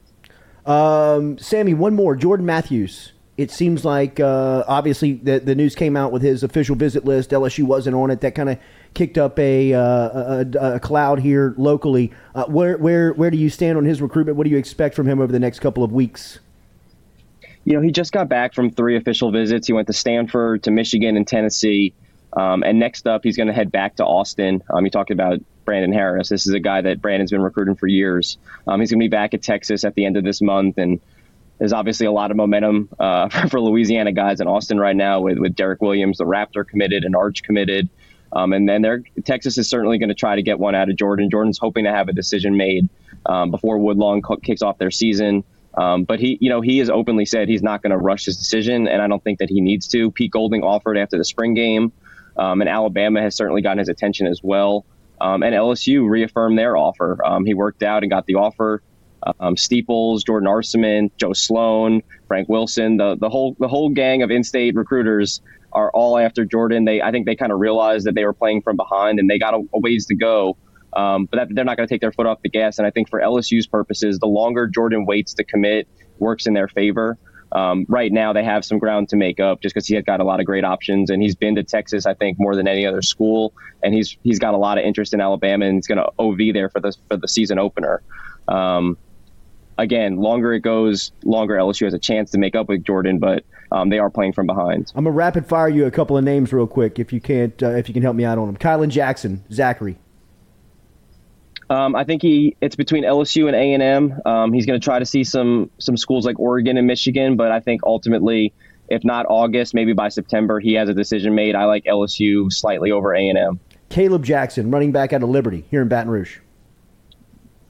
Um, 0.65 1.37
Sammy, 1.37 1.73
one 1.73 1.93
more. 1.93 2.15
Jordan 2.15 2.45
Matthews. 2.45 3.11
It 3.37 3.51
seems 3.51 3.83
like 3.83 4.19
uh, 4.19 4.63
obviously 4.67 5.13
the, 5.13 5.39
the 5.39 5.55
news 5.55 5.75
came 5.75 5.97
out 5.97 6.11
with 6.11 6.21
his 6.21 6.43
official 6.43 6.75
visit 6.75 7.03
list. 7.03 7.31
LSU 7.31 7.63
wasn't 7.63 7.95
on 7.95 8.11
it. 8.11 8.21
That 8.21 8.35
kind 8.35 8.49
of 8.49 8.59
kicked 8.93 9.17
up 9.17 9.39
a, 9.39 9.73
uh, 9.73 9.79
a, 9.81 10.75
a 10.75 10.79
cloud 10.79 11.19
here 11.19 11.53
locally. 11.57 12.11
Uh, 12.35 12.45
where 12.45 12.77
where 12.77 13.13
where 13.13 13.31
do 13.31 13.37
you 13.37 13.49
stand 13.49 13.77
on 13.77 13.85
his 13.85 14.01
recruitment? 14.01 14.37
What 14.37 14.43
do 14.43 14.51
you 14.51 14.57
expect 14.57 14.95
from 14.95 15.07
him 15.07 15.19
over 15.19 15.31
the 15.31 15.39
next 15.39 15.59
couple 15.59 15.83
of 15.83 15.91
weeks? 15.91 16.39
You 17.63 17.73
know, 17.73 17.81
he 17.81 17.91
just 17.91 18.11
got 18.11 18.29
back 18.29 18.53
from 18.53 18.71
three 18.71 18.95
official 18.95 19.31
visits. 19.31 19.67
He 19.67 19.73
went 19.73 19.87
to 19.87 19.93
Stanford, 19.93 20.63
to 20.63 20.71
Michigan, 20.71 21.17
and 21.17 21.27
Tennessee. 21.27 21.93
Um, 22.33 22.63
and 22.63 22.79
next 22.79 23.07
up, 23.07 23.21
he's 23.23 23.37
going 23.37 23.47
to 23.47 23.53
head 23.53 23.71
back 23.71 23.97
to 23.97 24.05
Austin. 24.05 24.63
Um, 24.69 24.85
you 24.85 24.91
talked 24.91 25.11
about 25.11 25.39
Brandon 25.65 25.91
Harris. 25.91 26.29
This 26.29 26.47
is 26.47 26.53
a 26.53 26.59
guy 26.59 26.81
that 26.81 27.01
Brandon's 27.01 27.31
been 27.31 27.41
recruiting 27.41 27.75
for 27.75 27.87
years. 27.87 28.37
Um, 28.67 28.79
he's 28.79 28.91
going 28.91 28.99
to 28.99 29.03
be 29.03 29.09
back 29.09 29.33
at 29.33 29.41
Texas 29.41 29.83
at 29.83 29.95
the 29.95 30.05
end 30.05 30.17
of 30.17 30.23
this 30.23 30.41
month, 30.41 30.77
and 30.77 30.99
there's 31.59 31.73
obviously 31.73 32.07
a 32.07 32.11
lot 32.11 32.31
of 32.31 32.37
momentum 32.37 32.89
uh, 32.99 33.29
for, 33.29 33.47
for, 33.49 33.61
Louisiana 33.61 34.11
guys 34.11 34.39
in 34.39 34.47
Austin 34.47 34.79
right 34.79 34.95
now 34.95 35.21
with 35.21 35.37
with 35.37 35.55
Derek 35.55 35.81
Williams, 35.81 36.17
the 36.17 36.25
Raptor 36.25 36.65
committed, 36.65 37.03
and 37.03 37.15
Arch 37.15 37.43
committed. 37.43 37.89
Um, 38.33 38.53
and 38.53 38.67
then 38.67 39.03
Texas 39.25 39.57
is 39.57 39.69
certainly 39.69 39.97
going 39.97 40.09
to 40.09 40.15
try 40.15 40.35
to 40.35 40.41
get 40.41 40.57
one 40.57 40.73
out 40.73 40.89
of 40.89 40.95
Jordan. 40.95 41.29
Jordan's 41.29 41.59
hoping 41.59 41.83
to 41.83 41.91
have 41.91 42.07
a 42.07 42.13
decision 42.13 42.55
made 42.55 42.89
um, 43.25 43.51
before 43.51 43.77
Woodlawn 43.77 44.21
kicks 44.41 44.61
off 44.61 44.77
their 44.77 44.89
season. 44.89 45.43
Um, 45.73 46.03
but 46.03 46.19
he, 46.19 46.37
you 46.41 46.49
know, 46.49 46.61
he 46.61 46.79
has 46.79 46.89
openly 46.89 47.25
said 47.25 47.47
he's 47.47 47.63
not 47.63 47.81
going 47.81 47.91
to 47.91 47.97
rush 47.97 48.25
his 48.25 48.37
decision, 48.37 48.87
and 48.87 49.01
I 49.01 49.07
don't 49.07 49.23
think 49.23 49.39
that 49.39 49.49
he 49.49 49.61
needs 49.61 49.87
to. 49.89 50.11
Pete 50.11 50.31
Golding 50.31 50.63
offered 50.63 50.97
after 50.97 51.17
the 51.17 51.25
spring 51.25 51.53
game. 51.53 51.91
Um, 52.41 52.59
and 52.59 52.69
Alabama 52.69 53.21
has 53.21 53.35
certainly 53.35 53.61
gotten 53.61 53.77
his 53.77 53.89
attention 53.89 54.25
as 54.25 54.41
well. 54.43 54.83
Um, 55.21 55.43
and 55.43 55.53
LSU 55.53 56.09
reaffirmed 56.09 56.57
their 56.57 56.75
offer. 56.75 57.19
Um, 57.23 57.45
he 57.45 57.53
worked 57.53 57.83
out 57.83 58.01
and 58.01 58.09
got 58.09 58.25
the 58.25 58.35
offer. 58.35 58.81
Um, 59.39 59.55
Steeles, 59.55 60.23
Jordan 60.23 60.49
Arsaman, 60.49 61.11
Joe 61.17 61.33
Sloan, 61.33 62.01
Frank 62.27 62.49
Wilson, 62.49 62.97
the 62.97 63.15
the 63.15 63.29
whole 63.29 63.55
the 63.59 63.67
whole 63.67 63.89
gang 63.89 64.23
of 64.23 64.31
in-state 64.31 64.73
recruiters 64.73 65.41
are 65.71 65.91
all 65.91 66.17
after 66.17 66.43
Jordan. 66.43 66.85
They 66.85 67.03
I 67.03 67.11
think 67.11 67.27
they 67.27 67.35
kind 67.35 67.51
of 67.51 67.59
realized 67.59 68.07
that 68.07 68.15
they 68.15 68.25
were 68.25 68.33
playing 68.33 68.63
from 68.63 68.77
behind 68.77 69.19
and 69.19 69.29
they 69.29 69.37
got 69.37 69.53
a, 69.53 69.61
a 69.75 69.79
ways 69.79 70.07
to 70.07 70.15
go. 70.15 70.57
Um, 70.93 71.27
but 71.27 71.37
that, 71.37 71.55
they're 71.55 71.63
not 71.63 71.77
going 71.77 71.87
to 71.87 71.93
take 71.93 72.01
their 72.01 72.11
foot 72.11 72.25
off 72.25 72.41
the 72.41 72.49
gas. 72.49 72.79
And 72.79 72.87
I 72.87 72.89
think 72.89 73.07
for 73.07 73.21
LSU's 73.21 73.67
purposes, 73.67 74.17
the 74.17 74.27
longer 74.27 74.67
Jordan 74.67 75.05
waits 75.05 75.35
to 75.35 75.43
commit 75.43 75.87
works 76.17 76.47
in 76.47 76.55
their 76.55 76.67
favor. 76.67 77.19
Um, 77.51 77.85
right 77.89 78.11
now, 78.11 78.31
they 78.31 78.43
have 78.43 78.63
some 78.63 78.79
ground 78.79 79.09
to 79.09 79.15
make 79.15 79.39
up 79.39 79.61
just 79.61 79.75
because 79.75 79.87
he 79.87 79.95
has 79.95 80.03
got 80.03 80.19
a 80.19 80.23
lot 80.23 80.39
of 80.39 80.45
great 80.45 80.63
options, 80.63 81.09
and 81.09 81.21
he's 81.21 81.35
been 81.35 81.55
to 81.55 81.63
Texas, 81.63 82.05
I 82.05 82.13
think, 82.13 82.39
more 82.39 82.55
than 82.55 82.67
any 82.67 82.85
other 82.85 83.01
school, 83.01 83.53
and 83.83 83.93
he's 83.93 84.17
he's 84.23 84.39
got 84.39 84.53
a 84.53 84.57
lot 84.57 84.77
of 84.77 84.85
interest 84.85 85.13
in 85.13 85.21
Alabama, 85.21 85.65
and 85.65 85.75
he's 85.75 85.87
going 85.87 85.97
to 85.97 86.09
OV 86.17 86.53
there 86.53 86.69
for 86.69 86.79
the 86.79 86.95
for 87.09 87.17
the 87.17 87.27
season 87.27 87.59
opener. 87.59 88.01
Um, 88.47 88.97
again, 89.77 90.17
longer 90.17 90.53
it 90.53 90.61
goes, 90.61 91.11
longer 91.23 91.55
LSU 91.55 91.85
has 91.85 91.93
a 91.93 91.99
chance 91.99 92.31
to 92.31 92.37
make 92.37 92.55
up 92.55 92.69
with 92.69 92.83
Jordan, 92.83 93.19
but 93.19 93.43
um, 93.71 93.89
they 93.89 93.99
are 93.99 94.09
playing 94.09 94.33
from 94.33 94.47
behind. 94.47 94.91
I'm 94.95 95.03
gonna 95.03 95.15
rapid 95.15 95.45
fire 95.45 95.69
you 95.69 95.85
a 95.85 95.91
couple 95.91 96.17
of 96.17 96.23
names 96.23 96.53
real 96.53 96.67
quick 96.67 96.99
if 96.99 97.11
you 97.11 97.19
can't 97.19 97.61
uh, 97.61 97.71
if 97.71 97.87
you 97.87 97.93
can 97.93 98.03
help 98.03 98.15
me 98.15 98.23
out 98.23 98.37
on 98.37 98.47
them. 98.47 98.57
Kylan 98.57 98.89
Jackson, 98.89 99.43
Zachary. 99.51 99.97
Um, 101.71 101.95
I 101.95 102.03
think 102.03 102.21
he 102.21 102.57
it's 102.59 102.75
between 102.75 103.05
LSU 103.05 103.47
and 103.47 103.55
A 103.55 103.73
and 103.73 103.81
M. 103.81 104.21
Um, 104.25 104.51
he's 104.51 104.65
going 104.65 104.77
to 104.77 104.83
try 104.83 104.99
to 104.99 105.05
see 105.05 105.23
some 105.23 105.71
some 105.77 105.95
schools 105.95 106.25
like 106.25 106.37
Oregon 106.37 106.75
and 106.75 106.85
Michigan, 106.85 107.37
but 107.37 107.49
I 107.49 107.61
think 107.61 107.81
ultimately, 107.85 108.51
if 108.89 109.05
not 109.05 109.25
August, 109.29 109.73
maybe 109.73 109.93
by 109.93 110.09
September, 110.09 110.59
he 110.59 110.73
has 110.73 110.89
a 110.89 110.93
decision 110.93 111.33
made. 111.33 111.55
I 111.55 111.63
like 111.65 111.85
LSU 111.85 112.51
slightly 112.51 112.91
over 112.91 113.15
A 113.15 113.25
and 113.25 113.37
M. 113.37 113.59
Caleb 113.87 114.25
Jackson, 114.25 114.69
running 114.69 114.91
back 114.91 115.13
out 115.13 115.23
of 115.23 115.29
Liberty 115.29 115.63
here 115.71 115.81
in 115.81 115.87
Baton 115.87 116.11
Rouge. 116.11 116.39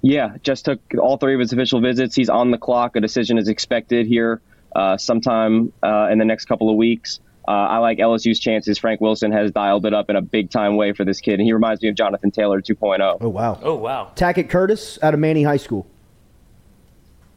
Yeah, 0.02 0.38
just 0.42 0.66
took 0.66 0.80
all 1.00 1.18
three 1.18 1.36
of 1.36 1.40
his 1.40 1.54
official 1.54 1.80
visits. 1.80 2.16
He's 2.16 2.30
on 2.30 2.50
the 2.50 2.58
clock. 2.58 2.96
A 2.96 3.02
decision 3.02 3.38
is 3.38 3.50
expected 3.50 4.08
here 4.08 4.42
uh, 4.76 4.98
sometime 4.98 5.74
uh, 5.84 6.08
in 6.12 6.18
the 6.18 6.26
next 6.26 6.46
couple 6.46 6.72
of 6.72 6.76
weeks. 6.76 7.20
Uh, 7.52 7.68
I 7.68 7.78
like 7.80 7.98
LSU's 7.98 8.40
chances. 8.40 8.78
Frank 8.78 9.02
Wilson 9.02 9.34
has 9.34 9.52
dialed 9.52 9.86
it 9.86 9.94
up 9.94 10.10
in 10.10 10.16
a 10.16 10.22
big 10.22 10.50
time 10.50 10.78
way 10.78 10.94
for 10.94 11.04
this 11.04 11.20
kid, 11.20 11.34
and 11.34 11.42
he 11.42 11.52
reminds 11.52 11.82
me 11.82 11.90
of 11.90 11.96
Jonathan 11.96 12.32
Taylor 12.32 12.62
2.0. 12.62 13.18
Oh 13.20 13.28
wow! 13.28 13.60
Oh 13.62 13.76
wow! 13.76 14.14
Tackett 14.16 14.50
Curtis 14.50 14.98
out 15.04 15.14
of 15.14 15.20
Many 15.20 15.44
High 15.44 15.58
School. 15.58 15.86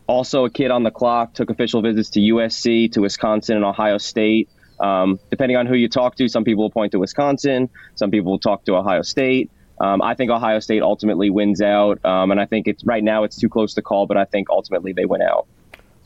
Also, 0.07 0.45
a 0.45 0.51
kid 0.51 0.71
on 0.71 0.85
the 0.85 0.93
clock 0.93 1.35
took 1.35 1.51
official 1.51 1.83
visits 1.83 2.11
to 2.11 2.21
USC, 2.21 2.93
to 2.93 3.01
Wisconsin, 3.01 3.57
and 3.57 3.65
Ohio 3.65 3.99
State. 3.99 4.49
Um, 4.79 5.19
depending 5.31 5.57
on 5.57 5.67
who 5.67 5.75
you 5.75 5.89
talk 5.89 6.15
to, 6.17 6.29
some 6.29 6.45
people 6.45 6.63
will 6.63 6.71
point 6.71 6.93
to 6.93 7.01
Wisconsin, 7.01 7.69
some 7.97 8.13
people 8.13 8.31
will 8.31 8.39
talk 8.39 8.65
to 8.67 8.77
Ohio 8.77 9.03
State. 9.03 9.51
Um, 9.81 10.01
I 10.01 10.15
think 10.15 10.31
Ohio 10.31 10.61
State 10.61 10.83
ultimately 10.83 11.29
wins 11.29 11.61
out, 11.61 12.05
um, 12.05 12.31
and 12.31 12.41
I 12.41 12.47
think 12.47 12.69
it's 12.69 12.85
right 12.85 13.03
now 13.03 13.25
it's 13.25 13.37
too 13.37 13.49
close 13.49 13.75
to 13.75 13.83
call, 13.83 14.07
but 14.07 14.17
I 14.17 14.27
think 14.27 14.49
ultimately 14.49 14.93
they 14.93 15.07
win 15.07 15.23
out. 15.23 15.49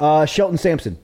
Uh, 0.00 0.24
Shelton 0.24 0.56
Sampson. 0.56 0.96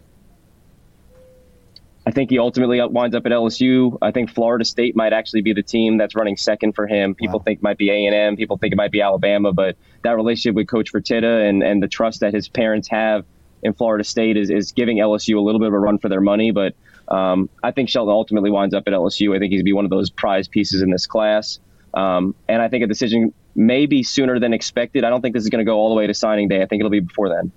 I 2.06 2.10
think 2.10 2.31
he 2.31 2.39
ultimately 2.39 2.81
winds 2.82 3.16
up 3.16 3.24
at 3.24 3.32
LSU. 3.32 3.97
I 4.02 4.10
think 4.10 4.31
Florida 4.31 4.64
State 4.64 4.94
might 4.94 5.14
actually 5.14 5.40
be 5.40 5.55
the 5.55 5.62
team 5.62 5.97
that's 5.97 6.14
running 6.14 6.36
second 6.36 6.74
for 6.74 6.86
him. 6.86 7.14
People 7.14 7.40
think 7.40 7.60
it 7.60 7.62
might 7.62 7.78
be 7.78 7.90
A 7.90 8.06
and 8.06 8.14
M. 8.14 8.36
People 8.36 8.59
think 8.59 8.72
it 8.72 8.76
might 8.76 8.93
be 8.93 9.01
Alabama, 9.01 9.52
but 9.52 9.76
that 10.02 10.14
relationship 10.16 10.55
with 10.55 10.68
Coach 10.68 10.93
Fertitta 10.93 11.48
and 11.48 11.62
and 11.62 11.82
the 11.82 11.89
trust 11.89 12.20
that 12.20 12.35
his 12.35 12.47
parents 12.47 12.89
have 12.89 13.24
in 13.62 13.72
Florida 13.72 14.05
State 14.05 14.36
is 14.36 14.51
is 14.51 14.72
giving 14.72 14.98
LSU 14.98 15.36
a 15.39 15.40
little 15.40 15.59
bit 15.59 15.68
of 15.68 15.74
a 15.74 15.78
run 15.78 15.98
for 15.98 16.10
their 16.10 16.20
money. 16.20 16.51
But 16.51 16.74
um, 17.09 17.48
I 17.62 17.70
think 17.70 17.89
Shelton 17.89 18.12
ultimately 18.12 18.51
winds 18.51 18.74
up 18.74 18.85
at 18.86 18.93
LSU. 18.93 19.35
I 19.35 19.39
think 19.39 19.52
he's 19.52 19.62
be 19.62 19.72
one 19.72 19.85
of 19.86 19.90
those 19.90 20.10
prize 20.10 20.47
pieces 20.47 20.82
in 20.82 20.90
this 20.90 21.06
class. 21.06 21.59
Um, 21.94 22.35
and 22.48 22.60
I 22.60 22.68
think 22.68 22.85
a 22.85 22.86
decision 22.86 23.32
may 23.55 23.86
be 23.86 24.02
sooner 24.02 24.39
than 24.39 24.52
expected. 24.52 25.05
I 25.05 25.10
don't 25.10 25.22
think 25.22 25.35
this 25.35 25.44
is 25.44 25.48
going 25.48 25.64
to 25.64 25.70
go 25.70 25.76
all 25.76 25.89
the 25.89 25.94
way 25.94 26.06
to 26.06 26.14
signing 26.14 26.48
day. 26.48 26.60
I 26.60 26.66
think 26.66 26.81
it'll 26.81 26.90
be 26.90 27.01
before 27.01 27.28
then. 27.28 27.52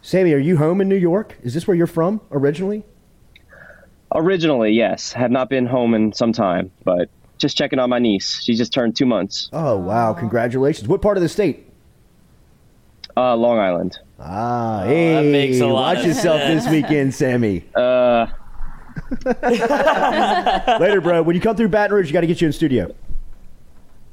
Sammy, 0.00 0.32
are 0.32 0.38
you 0.38 0.56
home 0.56 0.80
in 0.80 0.88
New 0.88 0.96
York? 0.96 1.36
Is 1.42 1.54
this 1.54 1.68
where 1.68 1.76
you're 1.76 1.86
from 1.86 2.20
originally? 2.32 2.84
Originally, 4.14 4.72
yes. 4.72 5.12
Have 5.12 5.30
not 5.30 5.48
been 5.50 5.66
home 5.66 5.94
in 5.94 6.12
some 6.12 6.32
time, 6.32 6.70
but 6.84 7.08
just 7.38 7.56
checking 7.56 7.78
on 7.78 7.90
my 7.90 7.98
niece. 7.98 8.42
She 8.42 8.54
just 8.54 8.72
turned 8.72 8.96
two 8.96 9.06
months. 9.06 9.48
Oh 9.52 9.76
wow! 9.76 10.12
Congratulations. 10.12 10.88
What 10.88 11.02
part 11.02 11.16
of 11.16 11.22
the 11.22 11.28
state? 11.28 11.68
Uh, 13.16 13.36
Long 13.36 13.58
Island. 13.58 13.98
Ah, 14.18 14.84
hey, 14.86 15.30
makes 15.30 15.60
a 15.60 15.66
lot 15.66 15.96
watch 15.96 15.98
of 15.98 16.06
yourself 16.06 16.40
sense. 16.40 16.64
this 16.64 16.72
weekend, 16.72 17.14
Sammy. 17.14 17.64
Uh, 17.74 18.26
Later, 20.80 21.00
bro. 21.00 21.22
When 21.22 21.34
you 21.34 21.40
come 21.42 21.56
through 21.56 21.68
Baton 21.68 21.94
Rouge, 21.96 22.06
you 22.08 22.12
got 22.12 22.20
to 22.22 22.26
get 22.26 22.40
you 22.40 22.46
in 22.46 22.52
studio. 22.52 22.94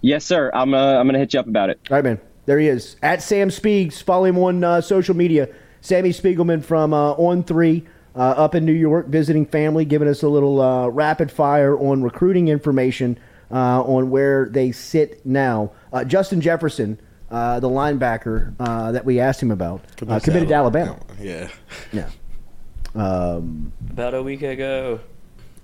yes, 0.02 0.26
sir. 0.26 0.52
I'm 0.54 0.74
uh, 0.74 0.94
I'm 0.98 1.06
gonna 1.08 1.20
hit 1.20 1.34
you 1.34 1.40
up 1.40 1.48
about 1.48 1.70
it. 1.70 1.80
All 1.90 1.96
right, 1.96 2.04
man. 2.04 2.20
There 2.46 2.58
he 2.60 2.68
is 2.68 2.96
at 3.04 3.22
Sam 3.22 3.52
Speaks. 3.52 4.02
Follow 4.02 4.26
him 4.26 4.38
on 4.38 4.64
uh, 4.64 4.82
social 4.82 5.16
media. 5.16 5.50
Sammy 5.82 6.10
Spiegelman 6.10 6.64
from 6.64 6.94
uh, 6.94 7.16
On3 7.16 7.86
uh, 8.16 8.20
up 8.20 8.56
in 8.56 8.66
New 8.66 8.74
York, 8.74 9.08
visiting 9.08 9.46
family, 9.46 9.86
giving 9.86 10.08
us 10.08 10.24
a 10.24 10.28
little 10.28 10.62
uh, 10.62 10.88
rapid 10.88 11.32
fire 11.32 11.78
on 11.78 12.02
recruiting 12.04 12.48
information 12.48 13.18
uh, 13.52 13.82
on 13.84 14.10
where 14.10 14.48
they 14.50 14.72
sit 14.72 15.26
now. 15.26 15.72
Uh, 15.92 16.04
Justin 16.04 16.42
Jefferson, 16.42 17.00
uh, 17.32 17.60
the 17.60 17.70
linebacker 17.70 18.54
uh, 18.60 18.92
that 18.92 19.06
we 19.06 19.20
asked 19.20 19.42
him 19.42 19.52
about, 19.52 19.82
uh, 20.08 20.20
committed 20.20 20.50
to 20.50 20.54
Alabama. 20.56 21.00
Yeah. 21.20 21.50
Yeah. 21.92 22.10
Um, 22.96 23.72
About 23.92 24.14
a 24.14 24.24
week 24.24 24.42
ago. 24.42 25.00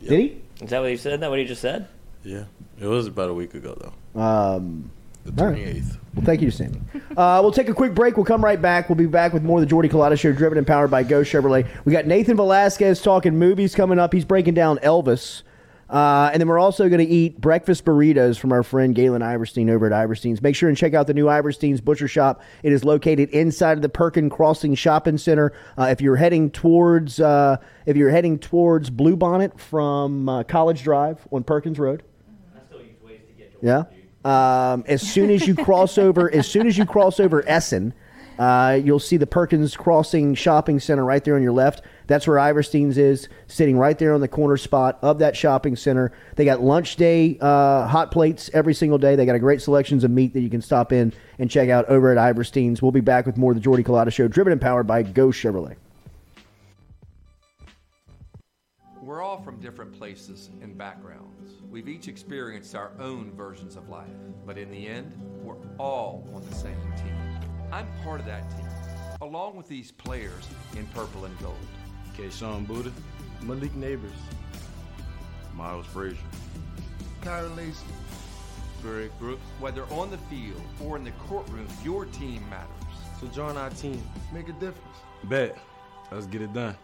Did 0.01 0.19
he? 0.19 0.41
Is 0.61 0.69
that 0.69 0.81
what 0.81 0.91
he 0.91 0.97
said? 0.97 1.13
Isn't 1.13 1.21
that 1.21 1.29
what 1.29 1.39
he 1.39 1.45
just 1.45 1.61
said? 1.61 1.87
Yeah. 2.23 2.45
It 2.79 2.87
was 2.87 3.07
about 3.07 3.29
a 3.29 3.33
week 3.33 3.53
ago 3.53 3.77
though. 3.79 4.21
Um, 4.21 4.91
The 5.25 5.43
all 5.43 5.49
right. 5.51 5.57
28th. 5.65 5.97
Well, 6.15 6.25
thank 6.25 6.41
you, 6.41 6.51
Sammy. 6.51 6.81
Uh, 7.15 7.39
we'll 7.41 7.51
take 7.53 7.69
a 7.69 7.73
quick 7.73 7.95
break. 7.95 8.17
We'll 8.17 8.25
come 8.25 8.43
right 8.43 8.61
back. 8.61 8.89
We'll 8.89 8.97
be 8.97 9.05
back 9.05 9.31
with 9.31 9.41
more 9.41 9.57
of 9.59 9.61
the 9.61 9.69
Jordy 9.69 9.87
Culotta 9.87 10.19
Show, 10.19 10.33
driven 10.33 10.57
and 10.57 10.67
powered 10.67 10.91
by 10.91 11.01
Geaux 11.01 11.21
Chevrolet. 11.21 11.65
We 11.85 11.93
got 11.93 12.05
Nathan 12.05 12.35
Velasquez 12.35 13.01
talking 13.01 13.39
movies 13.39 13.73
coming 13.73 13.99
up. 13.99 14.11
He's 14.11 14.25
breaking 14.25 14.53
down 14.53 14.79
Elvis. 14.79 15.43
Uh, 15.89 16.29
and 16.33 16.41
then 16.41 16.49
we're 16.49 16.59
also 16.59 16.89
going 16.89 16.99
to 16.99 17.05
eat 17.09 17.39
breakfast 17.39 17.85
burritos 17.85 18.37
from 18.37 18.51
our 18.51 18.63
friend 18.63 18.93
Galen 18.93 19.21
Iverstine 19.21 19.69
over 19.69 19.85
at 19.85 19.93
Iverstine's. 19.93 20.41
Make 20.41 20.57
sure 20.57 20.67
and 20.67 20.77
check 20.77 20.93
out 20.93 21.07
the 21.07 21.13
new 21.13 21.27
Iverstine's 21.27 21.79
Butcher 21.79 22.09
Shop. 22.09 22.41
It 22.63 22.73
is 22.73 22.83
located 22.83 23.29
inside 23.29 23.77
of 23.77 23.81
the 23.81 23.87
Perkin 23.87 24.29
Crossing 24.29 24.75
Shopping 24.75 25.17
Center. 25.17 25.53
Uh, 25.77 25.83
if 25.83 26.01
you're 26.01 26.17
heading 26.17 26.51
towards 26.51 27.21
uh, 27.21 27.55
if 27.85 27.95
you're 27.95 28.09
heading 28.09 28.39
towards 28.39 28.89
Bluebonnet 28.89 29.57
from 29.57 30.27
uh, 30.27 30.43
College 30.43 30.83
Drive 30.83 31.25
on 31.31 31.45
Perkins 31.45 31.79
Road, 31.79 32.03
That's 32.53 32.65
still 32.67 32.81
easy 32.81 32.95
ways 33.05 33.21
to 33.25 33.33
get 33.41 33.61
to. 33.61 33.65
yeah. 33.65 33.83
Um, 34.25 34.83
as 34.87 35.03
soon 35.03 35.29
as 35.29 35.47
you 35.47 35.53
cross 35.53 35.99
over, 35.99 36.33
as 36.33 36.47
soon 36.47 36.65
as 36.65 36.77
you 36.79 36.85
cross 36.85 37.19
over 37.19 37.47
Essen, 37.47 37.93
uh, 38.39 38.79
you'll 38.83 38.99
see 38.99 39.17
the 39.17 39.27
Perkins 39.27 39.77
Crossing 39.77 40.33
Shopping 40.33 40.79
Center 40.79 41.05
right 41.05 41.23
there 41.23 41.35
on 41.35 41.43
your 41.43 41.51
left. 41.51 41.83
That's 42.07 42.27
where 42.27 42.37
Iverstine's 42.37 42.97
is, 42.97 43.29
sitting 43.47 43.77
right 43.77 43.97
there 43.97 44.15
on 44.15 44.21
the 44.21 44.27
corner 44.27 44.57
spot 44.57 44.97
of 45.03 45.19
that 45.19 45.37
shopping 45.37 45.75
center. 45.75 46.11
They 46.35 46.43
got 46.43 46.59
lunch 46.59 46.95
day 46.95 47.37
uh, 47.39 47.87
hot 47.87 48.11
plates 48.11 48.49
every 48.51 48.73
single 48.73 48.97
day. 48.97 49.15
They 49.15 49.27
got 49.27 49.35
a 49.35 49.39
great 49.39 49.61
selections 49.61 50.03
of 50.03 50.09
meat 50.09 50.33
that 50.33 50.41
you 50.41 50.49
can 50.49 50.61
stop 50.61 50.91
in 50.91 51.13
and 51.37 51.49
check 51.49 51.69
out 51.69 51.85
over 51.85 52.11
at 52.11 52.17
Iverstine's. 52.17 52.81
We'll 52.81 52.91
be 52.91 53.01
back 53.01 53.27
with 53.27 53.37
more 53.37 53.51
of 53.51 53.55
the 53.55 53.61
Jordy 53.61 53.83
Culotta 53.83 54.11
Show, 54.11 54.27
driven 54.27 54.51
and 54.51 54.61
powered 54.61 54.87
by 54.87 55.03
Geaux 55.03 55.29
Chevrolet. 55.29 55.75
We're 59.01 59.21
all 59.21 59.39
from 59.43 59.61
different 59.61 59.93
places 59.93 60.49
and 60.63 60.75
backgrounds. 60.75 61.34
We've 61.69 61.87
each 61.89 62.07
experienced 62.07 62.75
our 62.75 62.91
own 62.99 63.31
versions 63.35 63.75
of 63.75 63.89
life, 63.89 64.07
but 64.45 64.57
in 64.57 64.71
the 64.71 64.87
end, 64.87 65.11
we're 65.41 65.57
all 65.77 66.27
on 66.33 66.45
the 66.47 66.55
same 66.55 66.79
team. 66.97 67.15
I'm 67.71 67.87
part 68.03 68.19
of 68.19 68.25
that 68.27 68.49
team, 68.51 68.67
along 69.21 69.57
with 69.57 69.67
these 69.67 69.91
players 69.91 70.47
in 70.77 70.85
purple 70.87 71.25
and 71.25 71.37
gold. 71.39 71.57
Kayshawn 72.17 72.65
Buddha, 72.65 72.91
Malik 73.41 73.73
Nabers, 73.73 74.11
Miles 75.53 75.85
Frazier, 75.87 76.17
Kyren 77.21 77.55
Lacy, 77.57 77.85
Greg 78.81 79.11
Brooks. 79.19 79.41
Whether 79.59 79.83
on 79.85 80.11
the 80.11 80.17
field 80.17 80.61
or 80.81 80.95
in 80.95 81.03
the 81.03 81.11
courtroom, 81.27 81.67
your 81.83 82.05
team 82.05 82.43
matters. 82.49 82.69
So 83.19 83.27
join 83.27 83.57
our 83.57 83.69
team. 83.71 84.01
Make 84.33 84.47
a 84.49 84.53
difference. 84.53 84.97
Bet. 85.25 85.57
Let's 86.11 86.27
get 86.27 86.41
it 86.41 86.53
done. 86.53 86.77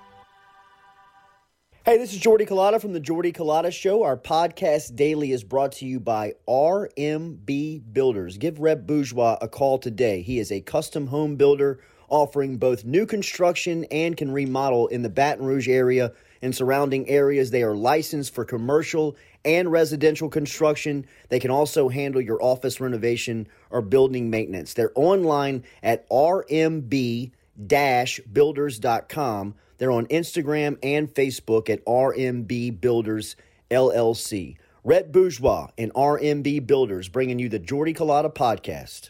Hey, 1.84 1.98
this 1.98 2.14
is 2.14 2.20
Jordy 2.20 2.46
Culotta 2.46 2.80
from 2.80 2.94
the 2.94 3.00
Jordy 3.00 3.34
Culotta 3.34 3.74
Show. 3.74 4.04
Our 4.04 4.16
podcast 4.16 4.96
daily 4.96 5.32
is 5.32 5.44
brought 5.44 5.72
to 5.74 5.88
you 5.88 6.00
by 6.00 6.36
RMB 6.48 7.92
Builders. 7.92 8.38
Give 8.38 8.60
Reb 8.60 8.86
Bourgeois 8.86 9.40
a 9.42 9.48
call 9.48 9.80
today. 9.80 10.22
He 10.22 10.38
is 10.38 10.52
a 10.52 10.62
custom 10.62 11.08
home 11.08 11.38
builder 11.38 11.80
offering 12.08 12.58
both 12.58 12.86
new 12.86 13.08
construction 13.08 13.86
and 13.86 14.16
can 14.16 14.32
remodel 14.32 14.90
in 14.90 15.02
the 15.02 15.10
Baton 15.10 15.44
Rouge 15.44 15.68
area 15.68 16.14
and 16.44 16.56
surrounding 16.56 17.10
areas. 17.10 17.50
They 17.50 17.64
are 17.64 17.74
licensed 17.74 18.36
for 18.36 18.46
commercial 18.46 19.18
and 19.44 19.72
residential 19.72 20.30
construction. 20.30 21.08
They 21.30 21.40
can 21.40 21.50
also 21.50 21.90
handle 21.90 22.22
your 22.22 22.44
office 22.44 22.80
renovation 22.80 23.48
or 23.72 23.82
building 23.82 24.30
maintenance. 24.30 24.76
They're 24.76 24.92
online 24.94 25.64
at 25.82 26.08
rmb 26.12 27.32
builders.com. 27.68 29.56
They're 29.82 29.92
on 29.92 30.06
Instagram 30.08 30.78
and 30.84 31.12
Facebook 31.12 31.68
at 31.68 31.84
RMB 31.86 32.80
Builders 32.80 33.36
LLC. 33.72 34.58
Rhett 34.84 35.12
Bourgeois 35.12 35.70
and 35.76 35.92
RMB 35.94 36.68
Builders 36.68 37.10
bringing 37.10 37.40
you 37.40 37.50
the 37.50 37.58
Jordy 37.58 37.92
Culotta 37.92 38.32
podcast. 38.32 39.10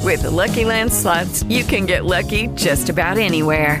With 0.00 0.22
the 0.22 0.30
Lucky 0.32 0.64
Land 0.64 0.92
slots, 0.92 1.44
you 1.44 1.62
can 1.62 1.86
get 1.86 2.04
lucky 2.04 2.48
just 2.56 2.88
about 2.88 3.18
anywhere. 3.18 3.80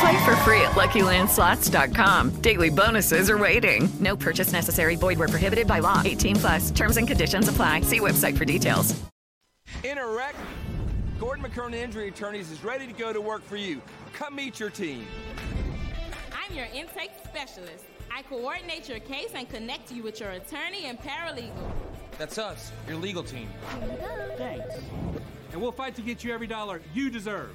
Play 0.00 0.24
for 0.26 0.36
free 0.36 0.60
at 0.60 0.72
LuckyLandSlots.com. 0.72 2.42
Daily 2.42 2.68
bonuses 2.68 3.30
are 3.30 3.38
waiting. 3.38 3.88
No 3.98 4.14
purchase 4.14 4.52
necessary. 4.52 4.94
Void 4.94 5.18
where 5.18 5.28
prohibited 5.28 5.66
by 5.66 5.78
law. 5.78 6.02
18 6.04 6.36
plus. 6.36 6.70
Terms 6.70 6.98
and 6.98 7.08
conditions 7.08 7.48
apply. 7.48 7.80
See 7.80 8.00
website 8.00 8.36
for 8.36 8.44
details. 8.44 8.94
In 9.84 9.96
a 9.96 10.06
wreck, 10.06 10.34
Gordon 11.18 11.44
McKernan 11.44 11.74
Injury 11.74 12.08
Attorneys 12.08 12.50
is 12.50 12.62
ready 12.62 12.86
to 12.86 12.92
go 12.92 13.12
to 13.12 13.20
work 13.20 13.42
for 13.42 13.56
you. 13.56 13.80
Come 14.12 14.36
meet 14.36 14.60
your 14.60 14.68
team. 14.70 15.06
I'm 16.30 16.54
your 16.54 16.66
intake 16.74 17.12
specialist. 17.24 17.84
I 18.14 18.22
coordinate 18.22 18.88
your 18.88 19.00
case 19.00 19.30
and 19.34 19.48
connect 19.48 19.90
you 19.90 20.02
with 20.02 20.20
your 20.20 20.30
attorney 20.30 20.84
and 20.84 20.98
paralegal. 20.98 21.72
That's 22.18 22.36
us, 22.38 22.70
your 22.86 22.96
legal 22.96 23.22
team. 23.22 23.48
Thanks. 24.36 24.74
And 25.52 25.60
we'll 25.60 25.72
fight 25.72 25.94
to 25.96 26.02
get 26.02 26.22
you 26.22 26.34
every 26.34 26.46
dollar 26.46 26.82
you 26.94 27.10
deserve. 27.10 27.50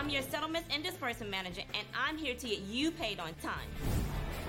I'm 0.00 0.08
your 0.08 0.22
settlements 0.22 0.66
and 0.72 0.82
disbursement 0.82 1.30
manager, 1.30 1.60
and 1.74 1.86
I'm 1.94 2.16
here 2.16 2.34
to 2.34 2.46
get 2.46 2.60
you 2.60 2.90
paid 2.90 3.20
on 3.20 3.34
time. 3.42 3.68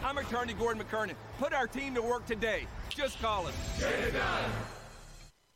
I'm 0.01 0.17
attorney 0.17 0.53
Gordon 0.53 0.81
McKernan. 0.81 1.15
Put 1.39 1.51
our 1.51 1.67
team 1.67 1.93
to 1.95 2.01
work 2.01 2.25
today. 2.25 2.67
Just 2.87 3.21
call 3.21 3.47
us. 3.47 3.53
Get 3.77 3.99
it 3.99 4.13
done. 4.13 4.49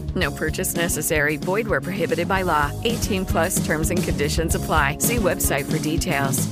No 0.15 0.31
purchase 0.31 0.75
necessary. 0.75 1.37
Void 1.37 1.67
where 1.67 1.81
prohibited 1.81 2.27
by 2.27 2.41
law. 2.41 2.71
18 2.83 3.25
plus 3.25 3.63
terms 3.65 3.91
and 3.91 4.03
conditions 4.03 4.55
apply. 4.55 4.97
See 4.97 5.17
website 5.17 5.71
for 5.71 5.77
details. 5.77 6.47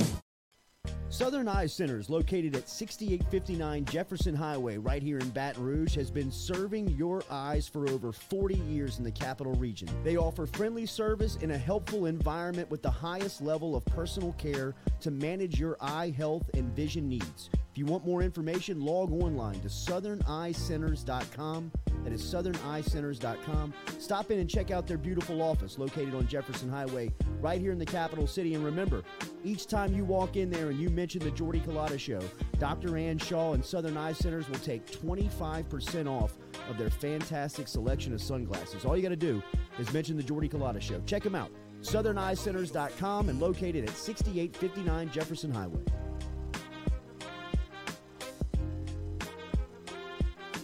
Southern 1.12 1.48
Eye 1.48 1.66
Centers, 1.66 2.08
located 2.08 2.54
at 2.54 2.68
6859 2.68 3.84
Jefferson 3.84 4.34
Highway, 4.34 4.78
right 4.78 5.02
here 5.02 5.18
in 5.18 5.28
Baton 5.30 5.62
Rouge, 5.62 5.94
has 5.96 6.08
been 6.08 6.30
serving 6.30 6.88
your 6.90 7.24
eyes 7.28 7.66
for 7.68 7.88
over 7.90 8.12
40 8.12 8.54
years 8.54 8.98
in 8.98 9.04
the 9.04 9.10
capital 9.10 9.52
region. 9.54 9.88
They 10.04 10.16
offer 10.16 10.46
friendly 10.46 10.86
service 10.86 11.36
in 11.42 11.50
a 11.50 11.58
helpful 11.58 12.06
environment 12.06 12.70
with 12.70 12.80
the 12.80 12.90
highest 12.90 13.42
level 13.42 13.74
of 13.74 13.84
personal 13.86 14.32
care 14.38 14.74
to 15.00 15.10
manage 15.10 15.58
your 15.58 15.76
eye 15.80 16.14
health 16.16 16.48
and 16.54 16.74
vision 16.76 17.08
needs. 17.08 17.50
You 17.80 17.86
want 17.86 18.04
more 18.04 18.20
information, 18.20 18.82
log 18.82 19.10
online 19.10 19.58
to 19.60 19.68
southerneyecenters.com. 19.68 21.72
That 22.04 22.12
is 22.12 22.22
southerneyecenters.com. 22.22 23.74
Stop 23.98 24.30
in 24.30 24.38
and 24.38 24.50
check 24.50 24.70
out 24.70 24.86
their 24.86 24.98
beautiful 24.98 25.40
office 25.40 25.78
located 25.78 26.14
on 26.14 26.28
Jefferson 26.28 26.68
Highway, 26.68 27.10
right 27.40 27.58
here 27.58 27.72
in 27.72 27.78
the 27.78 27.86
capital 27.86 28.26
city. 28.26 28.52
And 28.52 28.62
remember, 28.62 29.02
each 29.44 29.66
time 29.66 29.94
you 29.94 30.04
walk 30.04 30.36
in 30.36 30.50
there 30.50 30.68
and 30.68 30.78
you 30.78 30.90
mention 30.90 31.20
the 31.20 31.30
Jordy 31.30 31.60
Culotta 31.60 31.98
Show, 31.98 32.20
Dr. 32.58 32.98
Ann 32.98 33.16
Shaw 33.16 33.54
and 33.54 33.64
Southern 33.64 33.96
Eye 33.96 34.12
Centers 34.12 34.46
will 34.50 34.58
take 34.58 34.86
25% 34.86 36.06
off 36.06 36.36
of 36.68 36.76
their 36.76 36.90
fantastic 36.90 37.66
selection 37.66 38.12
of 38.12 38.20
sunglasses. 38.20 38.84
All 38.84 38.94
you 38.94 39.02
got 39.02 39.08
to 39.08 39.16
do 39.16 39.42
is 39.78 39.90
mention 39.94 40.18
the 40.18 40.22
Jordy 40.22 40.50
Culotta 40.50 40.82
Show. 40.82 41.00
Check 41.06 41.22
them 41.22 41.34
out. 41.34 41.50
SouthernEyecenters.com 41.80 43.30
and 43.30 43.40
located 43.40 43.88
at 43.88 43.96
6859 43.96 45.10
Jefferson 45.12 45.50
Highway. 45.50 45.80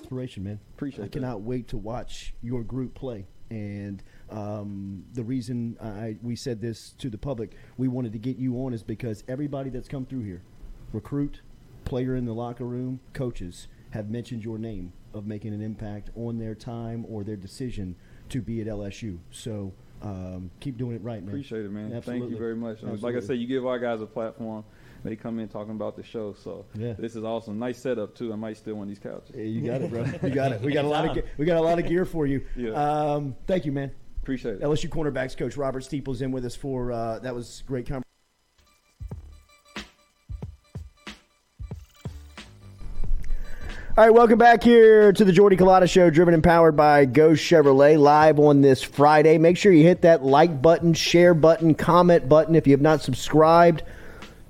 Inspiration, 0.07 0.45
man. 0.45 0.61
Appreciate 0.77 1.01
I 1.01 1.07
that. 1.07 1.13
cannot 1.13 1.41
wait 1.41 1.67
to 1.67 1.77
watch 1.77 2.33
your 2.41 2.63
group 2.63 2.95
play. 2.95 3.27
And 3.51 4.05
um, 4.31 5.05
the 5.15 5.25
reason 5.25 5.77
I, 5.83 6.17
we 6.23 6.37
said 6.37 6.61
this 6.61 6.91
to 6.99 7.11
the 7.11 7.19
public, 7.19 7.57
we 7.77 7.89
wanted 7.89 8.13
to 8.13 8.19
get 8.21 8.37
you 8.37 8.55
on, 8.65 8.73
is 8.73 8.85
because 8.85 9.25
everybody 9.27 9.69
that's 9.69 9.89
come 9.89 10.07
through 10.07 10.23
here, 10.23 10.43
recruit, 10.93 11.41
player 11.85 12.15
in 12.15 12.25
the 12.25 12.33
locker 12.33 12.65
room, 12.65 13.01
coaches, 13.15 13.67
have 13.91 14.09
mentioned 14.09 14.45
your 14.45 14.59
name 14.59 14.93
of 15.13 15.27
making 15.27 15.53
an 15.53 15.61
impact 15.61 16.11
on 16.15 16.39
their 16.39 16.55
time 16.55 17.05
or 17.09 17.25
their 17.25 17.35
decision 17.35 17.97
to 18.29 18.41
be 18.41 18.61
at 18.61 18.69
LSU. 18.69 19.19
So 19.33 19.73
um, 20.03 20.53
keep 20.61 20.77
doing 20.77 20.95
it 20.95 21.03
right, 21.03 21.21
man. 21.21 21.31
Appreciate 21.31 21.65
it, 21.65 21.73
man. 21.73 22.01
Thank 22.01 22.31
you 22.31 22.39
very 22.39 22.55
much. 22.55 22.83
And 22.83 23.03
Like 23.03 23.17
I 23.17 23.21
said, 23.21 23.39
you 23.39 23.49
give 23.49 23.67
our 23.67 23.81
guys 23.81 24.01
a 24.03 24.07
platform. 24.07 24.65
They 25.05 25.17
come 25.17 25.39
in 25.39 25.49
talking 25.49 25.73
about 25.73 25.97
the 25.97 26.03
show, 26.03 26.33
so 26.35 26.65
Yeah. 26.75 26.95
this 26.99 27.15
is 27.17 27.25
awesome. 27.25 27.59
Nice 27.59 27.79
setup 27.79 28.15
too. 28.15 28.33
I 28.33 28.37
might 28.37 28.57
steal 28.57 28.75
one 28.75 28.85
of 28.85 28.89
these 28.89 28.99
couches. 28.99 29.35
Yeah, 29.35 29.45
you 29.45 29.61
got 29.67 29.83
it, 29.83 29.91
bro. 29.91 30.05
You 30.29 30.35
got 30.35 30.53
it. 30.53 30.61
We 30.63 30.73
got 30.73 30.85
a 30.85 30.89
lot 30.97 31.05
of 31.09 31.17
ge- 31.17 31.27
we 31.39 31.45
got 31.47 31.57
a 31.59 31.61
lot 31.61 31.79
of 31.79 31.87
gear 31.87 32.05
for 32.05 32.27
you. 32.27 32.45
Yeah. 32.57 32.71
Um, 32.73 33.37
thank 33.47 33.65
you, 33.67 33.73
man. 33.73 33.91
Appreciate 34.23 34.55
it. 34.57 34.61
LSU 34.63 34.89
cornerbacks 34.89 35.37
coach 35.37 35.57
Robert 35.57 35.83
Steeple's 35.83 36.23
in 36.23 36.33
with 36.33 36.45
us 36.45 36.57
for 36.57 36.91
uh, 36.91 37.19
that 37.21 37.35
was 37.35 37.63
great 37.67 37.87
conversation. 37.87 38.03
All 43.99 44.05
right, 44.05 44.13
welcome 44.13 44.37
back 44.39 44.63
here 44.63 45.11
to 45.11 45.25
the 45.25 45.33
Jordy 45.33 45.57
Culotta 45.57 45.89
Show, 45.89 46.11
driven 46.11 46.35
and 46.35 46.45
powered 46.45 46.77
by 46.77 47.07
Geaux 47.07 47.31
Chevrolet, 47.33 47.99
live 47.99 48.39
on 48.39 48.61
this 48.61 48.83
Friday. 48.83 49.39
Make 49.39 49.57
sure 49.57 49.73
you 49.73 49.85
hit 49.85 50.03
that 50.03 50.23
like 50.23 50.61
button, 50.61 50.93
share 50.93 51.33
button, 51.33 51.75
comment 51.75 52.29
button 52.29 52.55
if 52.55 52.67
you 52.67 52.73
have 52.75 52.83
not 52.83 53.01
subscribed 53.01 53.85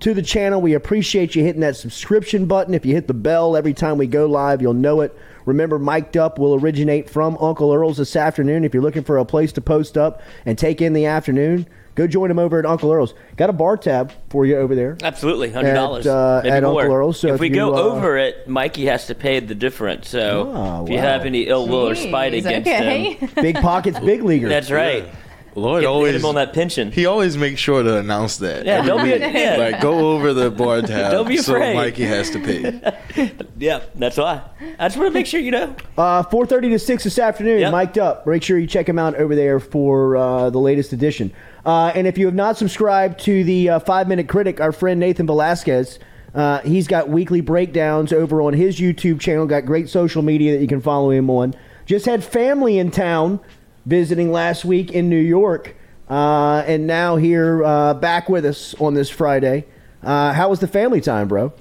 to 0.07 0.15
the 0.15 0.23
channel. 0.23 0.63
We 0.63 0.75
appreciate 0.75 1.35
you 1.35 1.43
hitting 1.43 1.63
that 1.63 1.75
subscription 1.75 2.47
button. 2.47 2.75
If 2.75 2.87
you 2.87 2.95
hit 2.95 3.09
the 3.09 3.15
bell 3.15 3.57
every 3.57 3.75
time 3.75 3.99
we 3.99 4.07
go 4.07 4.27
live, 4.27 4.63
you'll 4.63 4.73
know 4.73 5.01
it. 5.01 5.13
Remember, 5.47 5.81
Mic'd 5.81 6.17
Up 6.17 6.39
will 6.39 6.55
originate 6.55 7.11
from 7.11 7.37
Uncle 7.41 7.73
Earl's 7.73 7.97
this 7.97 8.15
afternoon. 8.15 8.63
If 8.65 8.73
you're 8.73 8.85
looking 8.85 9.03
for 9.03 9.19
a 9.19 9.25
place 9.25 9.51
to 9.55 9.61
post 9.61 9.99
up 9.99 10.23
and 10.45 10.57
take 10.57 10.81
in 10.81 10.93
the 10.93 11.07
afternoon, 11.07 11.67
go 11.97 12.07
join 12.07 12.31
him 12.31 12.39
over 12.39 12.57
at 12.61 12.67
Uncle 12.67 12.93
Earl's. 12.93 13.15
Got 13.37 13.51
a 13.51 13.53
bar 13.53 13.77
tab 13.77 14.13
for 14.31 14.47
you 14.47 14.57
over 14.59 14.77
there. 14.77 14.97
Absolutely, 15.03 15.51
hundred 15.51 15.75
dollars 15.75 16.07
At, 16.07 16.13
uh, 16.17 16.41
maybe 16.45 16.55
at 16.55 16.63
more. 16.63 16.83
Uncle 16.83 16.95
Earl's. 16.97 17.19
So 17.19 17.29
if, 17.29 17.35
if 17.35 17.41
we 17.41 17.49
you, 17.49 17.55
go 17.57 17.75
uh, 17.75 17.79
over 17.97 18.17
it, 18.17 18.47
Mikey 18.47 18.87
has 18.87 19.09
to 19.09 19.17
pay 19.17 19.41
the 19.41 19.57
difference. 19.57 20.09
So 20.09 20.53
Oh, 20.55 20.85
if 20.85 20.91
you 20.91 20.99
have 20.99 21.27
any 21.27 21.49
ill 21.49 21.67
will 21.67 21.89
or 21.89 21.97
spite 21.97 22.33
against 22.33 22.69
okay. 22.69 23.15
him, 23.15 23.31
Big 23.35 23.57
pockets, 23.57 23.99
big 23.99 24.23
leaguer. 24.23 24.49
that's 24.49 24.71
right. 24.71 25.09
Lloyd 25.57 25.81
Get- 25.81 25.89
hit 25.89 25.95
always 25.95 26.15
him 26.17 26.25
on 26.27 26.35
that 26.37 26.53
pension. 26.53 26.93
He 26.93 27.07
always 27.07 27.37
makes 27.37 27.61
sure 27.61 27.83
to 27.83 27.97
announce 27.99 28.37
that. 28.39 28.65
Yeah, 28.67 28.83
don't 28.83 29.03
be 29.03 29.15
Every 29.15 29.41
a- 29.41 29.57
yeah. 29.57 29.57
like 29.57 29.81
go 29.81 30.13
over 30.13 30.33
the 30.35 30.51
bar 30.51 30.83
tab. 30.83 31.11
Don't 31.13 31.27
be 31.29 31.39
So 31.39 31.55
afraid. 31.55 31.75
Mikey 31.75 32.05
has 32.05 32.31
to 32.31 32.39
pay. 32.41 33.33
Yeah, 33.59 33.81
that's 33.95 34.19
why. 34.19 34.43
I 34.79 34.87
just 34.89 34.99
want 34.99 35.09
to 35.09 35.15
make 35.15 35.25
sure 35.27 35.41
you 35.41 35.51
know. 35.51 35.75
Uh, 35.97 36.23
4.30 36.25 36.71
to 36.73 36.79
6 36.79 37.05
this 37.05 37.19
afternoon, 37.19 37.61
Yep. 37.61 37.73
mic'd 37.73 37.99
up. 37.99 38.27
Make 38.27 38.43
sure 38.43 38.59
you 38.59 38.67
check 38.67 38.87
him 38.87 38.99
out 38.99 39.15
over 39.15 39.35
there 39.35 39.59
for 39.61 40.15
uh, 40.19 40.51
the 40.51 40.59
latest 40.59 40.93
edition. 40.93 41.33
Uh, 41.65 41.91
and 41.95 42.07
if 42.07 42.19
you 42.19 42.27
have 42.27 42.35
not 42.35 42.59
subscribed 42.59 43.19
to 43.21 43.43
the 43.45 43.71
uh, 43.71 43.79
Five 43.79 44.09
Minute 44.09 44.29
Critic, 44.29 44.61
our 44.61 44.73
friend 44.73 45.01
Nathan 45.01 45.27
Velasquez, 45.27 45.99
uh, 46.35 46.61
he's 46.61 46.87
got 46.87 47.09
weekly 47.09 47.41
breakdowns 47.41 48.13
over 48.13 48.43
on 48.43 48.53
his 48.53 48.79
YouTube 48.79 49.21
channel. 49.21 49.47
Got 49.47 49.65
great 49.65 49.89
social 49.89 50.21
media 50.21 50.53
that 50.55 50.61
you 50.61 50.69
can 50.69 50.83
follow 50.83 51.11
him 51.11 51.31
on. 51.31 51.55
Just 51.87 52.05
had 52.05 52.23
family 52.23 52.79
in 52.79 52.91
town 52.91 53.41
visiting 53.87 54.33
last 54.33 54.65
week 54.65 54.93
in 54.93 55.09
New 55.09 55.17
York, 55.17 55.75
uh, 56.11 56.63
and 56.67 56.87
now 56.87 57.17
here 57.17 57.65
uh, 57.65 57.95
back 57.95 58.29
with 58.29 58.45
us 58.45 58.75
on 58.75 58.95
this 58.95 59.09
Friday. 59.09 59.65
Uh, 60.03 60.33
how 60.33 60.51
was 60.51 60.61
the 60.61 60.69
family 60.69 61.01
time, 61.01 61.29
bro? 61.29 61.53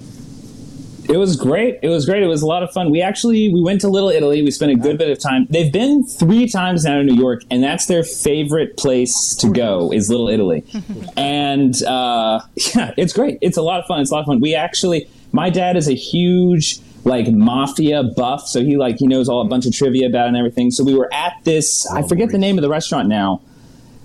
It 1.08 1.18
was 1.18 1.36
great. 1.36 1.78
It 1.82 1.88
was 1.88 2.04
great. 2.04 2.22
It 2.22 2.26
was 2.26 2.42
a 2.42 2.46
lot 2.46 2.64
of 2.64 2.72
fun. 2.72 2.90
We 2.90 3.00
actually 3.00 3.52
we 3.52 3.62
went 3.62 3.80
to 3.82 3.88
Little 3.88 4.08
Italy. 4.08 4.42
We 4.42 4.50
spent 4.50 4.72
a 4.72 4.74
good 4.74 4.98
bit 4.98 5.08
of 5.08 5.20
time. 5.20 5.46
They've 5.48 5.72
been 5.72 6.04
three 6.04 6.48
times 6.48 6.84
now 6.84 6.98
in 6.98 7.06
New 7.06 7.14
York, 7.14 7.42
and 7.50 7.62
that's 7.62 7.86
their 7.86 8.02
favorite 8.02 8.76
place 8.76 9.34
to 9.36 9.50
go 9.50 9.92
is 9.92 10.10
Little 10.10 10.28
Italy. 10.28 10.64
and 11.16 11.80
uh, 11.84 12.40
yeah, 12.74 12.92
it's 12.96 13.12
great. 13.12 13.38
It's 13.40 13.56
a 13.56 13.62
lot 13.62 13.80
of 13.80 13.86
fun. 13.86 14.00
It's 14.00 14.10
a 14.10 14.14
lot 14.14 14.20
of 14.20 14.26
fun. 14.26 14.40
We 14.40 14.54
actually, 14.54 15.08
my 15.32 15.48
dad 15.48 15.76
is 15.76 15.88
a 15.88 15.94
huge 15.94 16.80
like 17.06 17.28
mafia 17.28 18.02
buff, 18.02 18.48
so 18.48 18.62
he 18.62 18.76
like 18.76 18.98
he 18.98 19.06
knows 19.06 19.28
all 19.28 19.40
a 19.40 19.48
bunch 19.48 19.64
of 19.64 19.72
trivia 19.72 20.08
about 20.08 20.26
and 20.26 20.36
everything. 20.36 20.70
So 20.72 20.84
we 20.84 20.94
were 20.94 21.08
at 21.14 21.34
this. 21.44 21.86
I 21.86 22.02
forget 22.02 22.30
the 22.30 22.38
name 22.38 22.58
of 22.58 22.62
the 22.62 22.68
restaurant 22.68 23.08
now. 23.08 23.40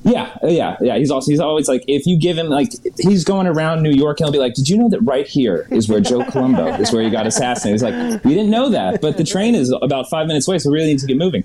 Yeah, 0.04 0.36
yeah, 0.44 0.78
yeah. 0.82 0.98
He's 0.98 1.12
also 1.12 1.30
he's 1.32 1.40
always 1.40 1.68
like 1.68 1.84
if 1.88 2.06
you 2.08 2.18
give 2.18 2.38
him 2.38 2.48
like 2.48 2.72
he's 2.98 3.24
going 3.24 3.46
around 3.46 3.84
New 3.84 3.92
York 3.92 4.20
and 4.20 4.26
he'll 4.26 4.32
be 4.34 4.40
like, 4.40 4.56
Did 4.56 4.68
you 4.68 4.78
know 4.78 4.90
that 4.90 5.02
right 5.02 5.28
here 5.28 5.68
is 5.70 5.88
where 5.88 6.00
Joe 6.00 6.24
Colombo 6.26 6.68
is 6.80 6.92
where 6.92 7.04
he 7.04 7.10
got 7.10 7.28
assassinated? 7.28 7.74
He's 7.74 7.84
like, 7.84 8.24
We 8.24 8.34
didn't 8.34 8.50
know 8.50 8.70
that, 8.70 9.02
but 9.02 9.18
the 9.18 9.24
train 9.24 9.54
is 9.54 9.72
about 9.82 10.10
five 10.10 10.28
minutes 10.28 10.48
away, 10.48 10.58
so 10.58 10.72
we 10.72 10.78
really 10.78 10.88
need 10.94 11.00
to 11.00 11.06
get 11.08 11.18
moving. 11.18 11.44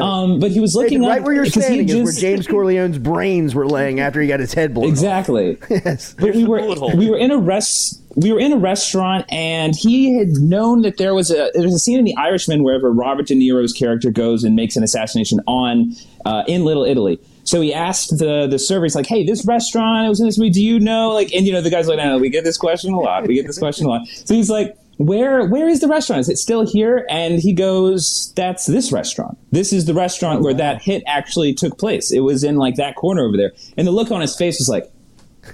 Um, 0.00 0.40
but 0.40 0.50
he 0.50 0.60
was 0.60 0.74
looking 0.74 1.02
right 1.02 1.18
up 1.18 1.24
where 1.24 1.34
you're 1.34 1.44
because 1.44 1.66
he 1.66 1.74
standing 1.84 1.88
is 1.88 2.04
where 2.04 2.12
James 2.12 2.46
Corleone's 2.46 2.98
brains 2.98 3.54
were 3.54 3.66
laying 3.66 4.00
after 4.00 4.20
he 4.20 4.28
got 4.28 4.40
his 4.40 4.54
head 4.54 4.72
blown. 4.72 4.86
off. 4.86 4.90
Exactly. 4.90 5.58
Yes. 5.88 6.14
But 6.18 6.34
we 6.34 6.44
were 6.44 6.60
we 6.96 7.08
were 7.08 7.16
in 7.16 7.30
a 7.30 7.38
rest 7.38 8.02
we 8.16 8.32
were 8.32 8.40
in 8.40 8.52
a 8.52 8.56
restaurant, 8.56 9.24
and 9.30 9.76
he 9.76 10.18
had 10.18 10.30
known 10.30 10.82
that 10.82 10.96
there 10.96 11.14
was 11.14 11.30
a 11.30 11.50
there 11.54 11.62
was 11.62 11.74
a 11.74 11.78
scene 11.78 11.98
in 11.98 12.04
The 12.04 12.16
Irishman 12.16 12.64
wherever 12.64 12.90
Robert 12.90 13.26
De 13.26 13.34
Niro's 13.34 13.72
character 13.72 14.10
goes 14.10 14.42
and 14.42 14.56
makes 14.56 14.76
an 14.76 14.82
assassination 14.82 15.40
on 15.46 15.92
uh, 16.24 16.42
in 16.48 16.64
Little 16.64 16.84
Italy. 16.84 17.20
So 17.48 17.62
he 17.62 17.72
asked 17.72 18.18
the 18.18 18.46
the 18.46 18.58
server, 18.58 18.84
he's 18.84 18.94
like, 18.94 19.06
"Hey, 19.06 19.24
this 19.24 19.46
restaurant, 19.46 20.04
it 20.04 20.10
was 20.10 20.20
in 20.20 20.26
this 20.26 20.36
movie. 20.36 20.50
Do 20.50 20.62
you 20.62 20.78
know?" 20.78 21.12
Like, 21.12 21.32
and 21.32 21.46
you 21.46 21.52
know, 21.54 21.62
the 21.62 21.70
guy's 21.70 21.88
like, 21.88 21.96
"No, 21.96 22.04
no, 22.04 22.18
we 22.18 22.28
get 22.28 22.44
this 22.44 22.58
question 22.58 22.92
a 22.92 23.00
lot. 23.00 23.26
We 23.26 23.34
get 23.34 23.46
this 23.46 23.58
question 23.58 23.86
a 23.86 23.88
lot." 23.88 24.06
So 24.06 24.34
he's 24.34 24.50
like, 24.50 24.76
"Where 24.98 25.46
where 25.46 25.66
is 25.66 25.80
the 25.80 25.88
restaurant? 25.88 26.20
Is 26.20 26.28
it 26.28 26.36
still 26.36 26.66
here?" 26.66 27.06
And 27.08 27.40
he 27.40 27.54
goes, 27.54 28.34
"That's 28.36 28.66
this 28.66 28.92
restaurant. 28.92 29.38
This 29.50 29.72
is 29.72 29.86
the 29.86 29.94
restaurant 29.94 30.42
where 30.42 30.52
that 30.52 30.82
hit 30.82 31.02
actually 31.06 31.54
took 31.54 31.78
place. 31.78 32.12
It 32.12 32.20
was 32.20 32.44
in 32.44 32.56
like 32.56 32.74
that 32.74 32.96
corner 32.96 33.24
over 33.24 33.38
there." 33.38 33.52
And 33.78 33.86
the 33.86 33.92
look 33.92 34.10
on 34.10 34.20
his 34.20 34.36
face 34.36 34.58
was 34.58 34.68
like, 34.68 34.84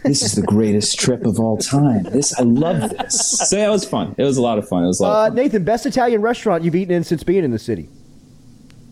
"This 0.02 0.22
is 0.22 0.32
the 0.32 0.42
greatest 0.42 0.98
trip 0.98 1.24
of 1.24 1.38
all 1.38 1.58
time. 1.58 2.02
This 2.10 2.36
I 2.36 2.42
love 2.42 2.90
this." 2.90 3.48
So 3.48 3.56
yeah, 3.56 3.68
it 3.68 3.70
was 3.70 3.84
fun. 3.84 4.16
It 4.18 4.24
was 4.24 4.36
a 4.36 4.42
lot 4.42 4.58
of 4.58 4.68
fun. 4.68 4.82
It 4.82 4.88
was 4.88 4.98
a 4.98 5.04
lot. 5.04 5.30
Uh, 5.30 5.34
Nathan, 5.34 5.62
best 5.62 5.86
Italian 5.86 6.22
restaurant 6.22 6.64
you've 6.64 6.74
eaten 6.74 6.92
in 6.92 7.04
since 7.04 7.22
being 7.22 7.44
in 7.44 7.52
the 7.52 7.58
city? 7.60 7.88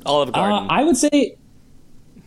Olive 0.07 0.31
Uh, 0.35 0.67
I 0.69 0.85
would 0.85 0.97
say, 0.97 1.37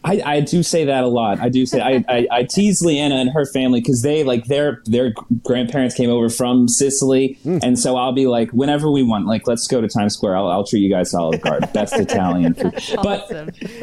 I, 0.06 0.22
I 0.24 0.40
do 0.40 0.62
say 0.62 0.86
that 0.86 1.04
a 1.04 1.08
lot. 1.08 1.40
I 1.40 1.50
do 1.50 1.66
say 1.66 1.82
I, 1.82 2.06
I, 2.08 2.28
I 2.32 2.44
tease 2.44 2.84
Leanna 2.84 3.16
and 3.16 3.32
her 3.32 3.46
family 3.46 3.82
because 3.82 4.04
they 4.04 4.24
like 4.24 4.46
their 4.46 4.84
their 4.86 5.14
grandparents 5.44 5.96
came 5.96 6.12
over 6.12 6.30
from 6.30 6.68
Sicily, 6.68 7.40
and 7.44 7.78
so 7.80 7.98
I'll 7.98 8.14
be 8.14 8.28
like, 8.28 8.52
whenever 8.52 8.92
we 8.92 9.02
want, 9.02 9.26
like 9.26 9.48
let's 9.48 9.68
go 9.68 9.82
to 9.82 9.88
Times 9.88 10.14
Square. 10.14 10.38
I'll, 10.38 10.48
I'll 10.48 10.64
treat 10.64 10.82
you 10.82 10.92
guys 10.92 11.12
to 11.12 11.18
Olive 11.18 11.42
Garden, 11.42 11.68
best 11.74 11.94
Italian 12.00 12.54
food. 12.54 12.80
But 13.02 13.28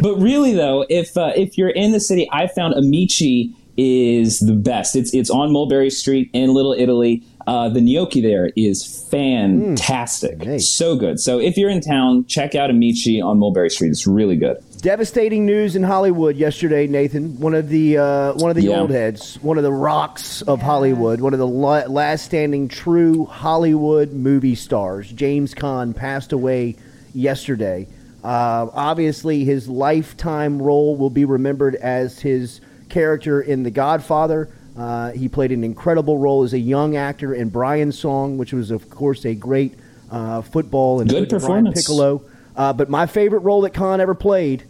but 0.00 0.14
really 0.16 0.52
though, 0.54 0.86
if 0.88 1.16
uh, 1.16 1.32
if 1.34 1.58
you're 1.58 1.70
in 1.70 1.90
the 1.90 2.00
city, 2.00 2.28
I 2.30 2.46
found 2.46 2.74
Amici 2.74 3.52
is 3.76 4.38
the 4.40 4.52
best. 4.52 4.94
It's 4.94 5.12
it's 5.14 5.30
on 5.30 5.52
Mulberry 5.52 5.90
Street 5.90 6.30
in 6.32 6.54
Little 6.54 6.74
Italy. 6.74 7.22
Uh, 7.48 7.68
the 7.68 7.80
gnocchi 7.80 8.20
there 8.20 8.50
is 8.54 9.04
fantastic, 9.10 10.60
so 10.60 10.94
good. 10.94 11.18
So 11.18 11.40
if 11.40 11.56
you're 11.56 11.70
in 11.70 11.80
town, 11.80 12.24
check 12.26 12.54
out 12.54 12.70
Amici 12.70 13.20
on 13.20 13.38
Mulberry 13.38 13.70
Street. 13.70 13.90
It's 13.90 14.06
really 14.06 14.36
good. 14.36 14.62
Devastating 14.82 15.46
news 15.46 15.76
in 15.76 15.84
Hollywood 15.84 16.34
yesterday, 16.34 16.88
Nathan. 16.88 17.38
One 17.38 17.54
of 17.54 17.68
the 17.68 17.98
uh, 17.98 18.32
one 18.32 18.50
of 18.50 18.56
the 18.56 18.64
Yeah. 18.64 18.80
old 18.80 18.90
heads, 18.90 19.38
one 19.40 19.56
of 19.56 19.62
the 19.62 19.70
rocks 19.70 20.42
of 20.42 20.60
Hollywood, 20.60 21.20
one 21.20 21.32
of 21.32 21.38
the 21.38 21.46
last 21.46 22.24
standing 22.24 22.66
true 22.66 23.24
Hollywood 23.26 24.12
movie 24.12 24.56
stars, 24.56 25.08
James 25.12 25.54
Caan, 25.54 25.94
passed 25.94 26.32
away 26.32 26.74
yesterday. 27.14 27.86
Uh, 28.24 28.66
obviously, 28.74 29.44
his 29.44 29.68
lifetime 29.68 30.60
role 30.60 30.96
will 30.96 31.10
be 31.10 31.26
remembered 31.26 31.76
as 31.76 32.18
his 32.18 32.60
character 32.88 33.40
in 33.40 33.62
The 33.62 33.70
Godfather. 33.70 34.48
Uh, 34.76 35.12
he 35.12 35.28
played 35.28 35.52
an 35.52 35.62
incredible 35.62 36.18
role 36.18 36.42
as 36.42 36.54
a 36.54 36.58
young 36.58 36.96
actor 36.96 37.32
in 37.32 37.50
Brian's 37.50 37.96
Song, 37.96 38.36
which 38.36 38.52
was, 38.52 38.72
of 38.72 38.90
course, 38.90 39.24
a 39.26 39.34
great 39.36 39.74
uh, 40.10 40.42
football 40.42 41.00
and 41.00 41.08
Good 41.08 41.28
Brian. 41.28 41.72
Piccolo. 41.72 42.22
Uh, 42.56 42.72
but 42.72 42.90
my 42.90 43.06
favorite 43.06 43.40
role 43.40 43.60
that 43.60 43.74
Caan 43.74 44.00
ever 44.00 44.14
played 44.16 44.64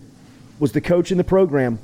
was 0.59 0.73
the 0.73 0.81
coach 0.81 1.11
in 1.11 1.19
the 1.19 1.25
program. 1.25 1.79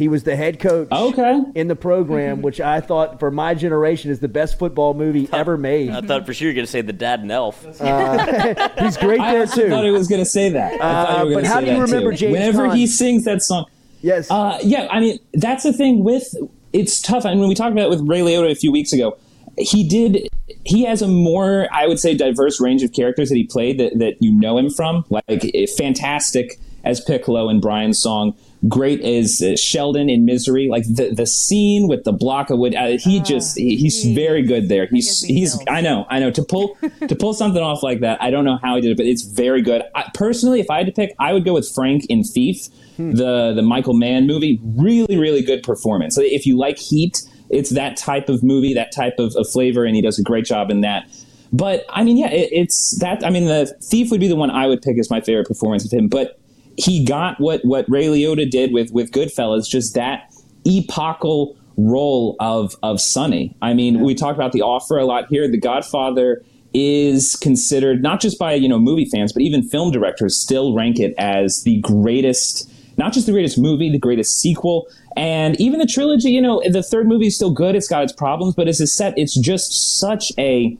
He 0.00 0.08
was 0.08 0.22
the 0.22 0.34
head 0.34 0.60
coach 0.60 0.88
okay. 0.90 1.42
in 1.54 1.68
the 1.68 1.76
program, 1.76 2.40
which 2.42 2.58
I 2.58 2.80
thought 2.80 3.20
for 3.20 3.30
my 3.30 3.54
generation 3.54 4.10
is 4.10 4.18
the 4.18 4.28
best 4.28 4.58
football 4.58 4.94
movie 4.94 5.28
ever 5.30 5.58
made. 5.58 5.90
I 5.90 6.00
thought 6.00 6.24
for 6.24 6.32
sure 6.32 6.46
you 6.46 6.52
were 6.52 6.54
going 6.54 6.64
to 6.64 6.72
say 6.72 6.80
the 6.80 6.94
dad 6.94 7.20
and 7.20 7.30
elf. 7.30 7.66
Uh, 7.78 8.68
he's 8.78 8.96
great 8.96 9.20
I 9.20 9.32
there 9.32 9.46
too. 9.46 9.66
I 9.66 9.68
thought 9.68 9.84
he 9.84 9.90
was 9.90 10.08
going 10.08 10.22
to 10.22 10.30
say 10.30 10.48
that. 10.48 10.80
Uh, 10.80 11.26
but 11.26 11.44
how 11.44 11.60
do 11.60 11.66
you 11.66 11.82
remember 11.82 12.12
too. 12.12 12.16
James 12.16 12.32
Whenever 12.32 12.68
Caan? 12.68 12.76
he 12.76 12.86
sings 12.86 13.24
that 13.24 13.42
song, 13.42 13.66
yes, 14.00 14.30
uh, 14.30 14.58
yeah. 14.62 14.88
I 14.90 15.00
mean, 15.00 15.18
that's 15.34 15.64
the 15.64 15.72
thing 15.74 16.02
with 16.02 16.34
it's 16.72 17.02
tough. 17.02 17.26
I 17.26 17.34
mean, 17.34 17.48
we 17.48 17.54
talked 17.54 17.72
about 17.72 17.84
it 17.84 17.90
with 17.90 18.00
Ray 18.08 18.20
Liotta 18.20 18.50
a 18.50 18.54
few 18.54 18.72
weeks 18.72 18.92
ago. 18.92 19.18
He 19.58 19.86
did. 19.86 20.28
He 20.64 20.84
has 20.84 21.02
a 21.02 21.08
more, 21.08 21.68
I 21.72 21.86
would 21.86 21.98
say, 21.98 22.14
diverse 22.14 22.60
range 22.60 22.82
of 22.82 22.92
characters 22.92 23.28
that 23.28 23.36
he 23.36 23.44
played 23.44 23.78
that, 23.78 23.98
that 23.98 24.16
you 24.20 24.32
know 24.32 24.58
him 24.58 24.70
from. 24.70 25.04
Like 25.10 25.24
eh, 25.28 25.66
fantastic 25.76 26.58
as 26.84 27.00
Piccolo 27.00 27.48
in 27.48 27.60
Brian's 27.60 28.00
song. 28.00 28.34
Great 28.68 29.00
as 29.00 29.40
uh, 29.42 29.56
Sheldon 29.56 30.10
in 30.10 30.26
Misery. 30.26 30.68
Like 30.68 30.84
the 30.84 31.14
the 31.14 31.26
scene 31.26 31.88
with 31.88 32.04
the 32.04 32.12
block 32.12 32.50
of 32.50 32.58
wood. 32.58 32.74
Uh, 32.74 32.98
he 32.98 33.20
just 33.20 33.56
he, 33.56 33.76
he's 33.76 34.04
very 34.04 34.42
good 34.42 34.68
there. 34.68 34.86
He's 34.86 35.22
he's. 35.22 35.58
I 35.66 35.80
know. 35.80 36.06
I 36.10 36.18
know 36.18 36.30
to 36.30 36.42
pull 36.42 36.76
to 37.08 37.16
pull 37.16 37.32
something 37.32 37.62
off 37.62 37.82
like 37.82 38.00
that. 38.00 38.22
I 38.22 38.30
don't 38.30 38.44
know 38.44 38.58
how 38.62 38.76
he 38.76 38.82
did 38.82 38.92
it, 38.92 38.96
but 38.98 39.06
it's 39.06 39.22
very 39.22 39.62
good. 39.62 39.82
I, 39.94 40.10
personally, 40.12 40.60
if 40.60 40.70
I 40.70 40.78
had 40.78 40.86
to 40.86 40.92
pick, 40.92 41.14
I 41.18 41.32
would 41.32 41.44
go 41.44 41.54
with 41.54 41.70
Frank 41.74 42.04
in 42.10 42.22
Thief, 42.22 42.68
the 42.98 43.54
the 43.54 43.62
Michael 43.62 43.94
Mann 43.94 44.26
movie. 44.26 44.60
Really, 44.62 45.16
really 45.16 45.42
good 45.42 45.62
performance. 45.62 46.14
So 46.14 46.22
if 46.22 46.44
you 46.44 46.58
like 46.58 46.78
Heat, 46.78 47.22
it's 47.48 47.70
that 47.70 47.96
type 47.96 48.28
of 48.28 48.42
movie, 48.42 48.74
that 48.74 48.92
type 48.92 49.14
of, 49.18 49.34
of 49.36 49.48
flavor, 49.50 49.84
and 49.84 49.96
he 49.96 50.02
does 50.02 50.18
a 50.18 50.22
great 50.22 50.44
job 50.44 50.70
in 50.70 50.82
that. 50.82 51.08
But 51.52 51.84
I 51.88 52.04
mean, 52.04 52.16
yeah, 52.16 52.30
it, 52.30 52.48
it's 52.52 52.98
that. 53.00 53.24
I 53.24 53.30
mean, 53.30 53.46
the 53.46 53.66
Thief 53.82 54.10
would 54.10 54.20
be 54.20 54.28
the 54.28 54.36
one 54.36 54.50
I 54.50 54.66
would 54.66 54.82
pick 54.82 54.98
as 54.98 55.10
my 55.10 55.20
favorite 55.20 55.46
performance 55.46 55.84
of 55.84 55.92
him. 55.92 56.08
But 56.08 56.39
he 56.80 57.04
got 57.04 57.38
what 57.40 57.64
what 57.64 57.84
Ray 57.88 58.06
Liotta 58.06 58.50
did 58.50 58.72
with 58.72 58.90
with 58.92 59.10
Goodfellas, 59.10 59.68
just 59.68 59.94
that 59.94 60.32
epochal 60.66 61.56
role 61.76 62.36
of 62.40 62.74
of 62.82 63.00
Sonny. 63.00 63.54
I 63.60 63.74
mean, 63.74 64.00
we 64.00 64.14
talk 64.14 64.34
about 64.34 64.52
the 64.52 64.62
offer 64.62 64.96
a 64.96 65.04
lot 65.04 65.26
here. 65.28 65.48
The 65.48 65.58
Godfather 65.58 66.42
is 66.72 67.34
considered 67.36 68.02
not 68.02 68.20
just 68.20 68.38
by 68.38 68.54
you 68.54 68.68
know 68.68 68.78
movie 68.78 69.04
fans, 69.04 69.32
but 69.32 69.42
even 69.42 69.62
film 69.62 69.90
directors 69.90 70.36
still 70.36 70.74
rank 70.74 70.98
it 70.98 71.14
as 71.18 71.62
the 71.64 71.80
greatest. 71.80 72.68
Not 72.96 73.12
just 73.14 73.26
the 73.26 73.32
greatest 73.32 73.58
movie, 73.58 73.90
the 73.90 73.98
greatest 73.98 74.40
sequel, 74.40 74.86
and 75.16 75.58
even 75.60 75.78
the 75.78 75.86
trilogy. 75.86 76.30
You 76.30 76.42
know, 76.42 76.62
the 76.66 76.82
third 76.82 77.06
movie 77.06 77.28
is 77.28 77.36
still 77.36 77.50
good. 77.50 77.74
It's 77.74 77.88
got 77.88 78.02
its 78.02 78.12
problems, 78.12 78.54
but 78.54 78.68
as 78.68 78.80
a 78.80 78.86
set, 78.86 79.14
it's 79.16 79.38
just 79.38 79.98
such 79.98 80.32
a 80.38 80.76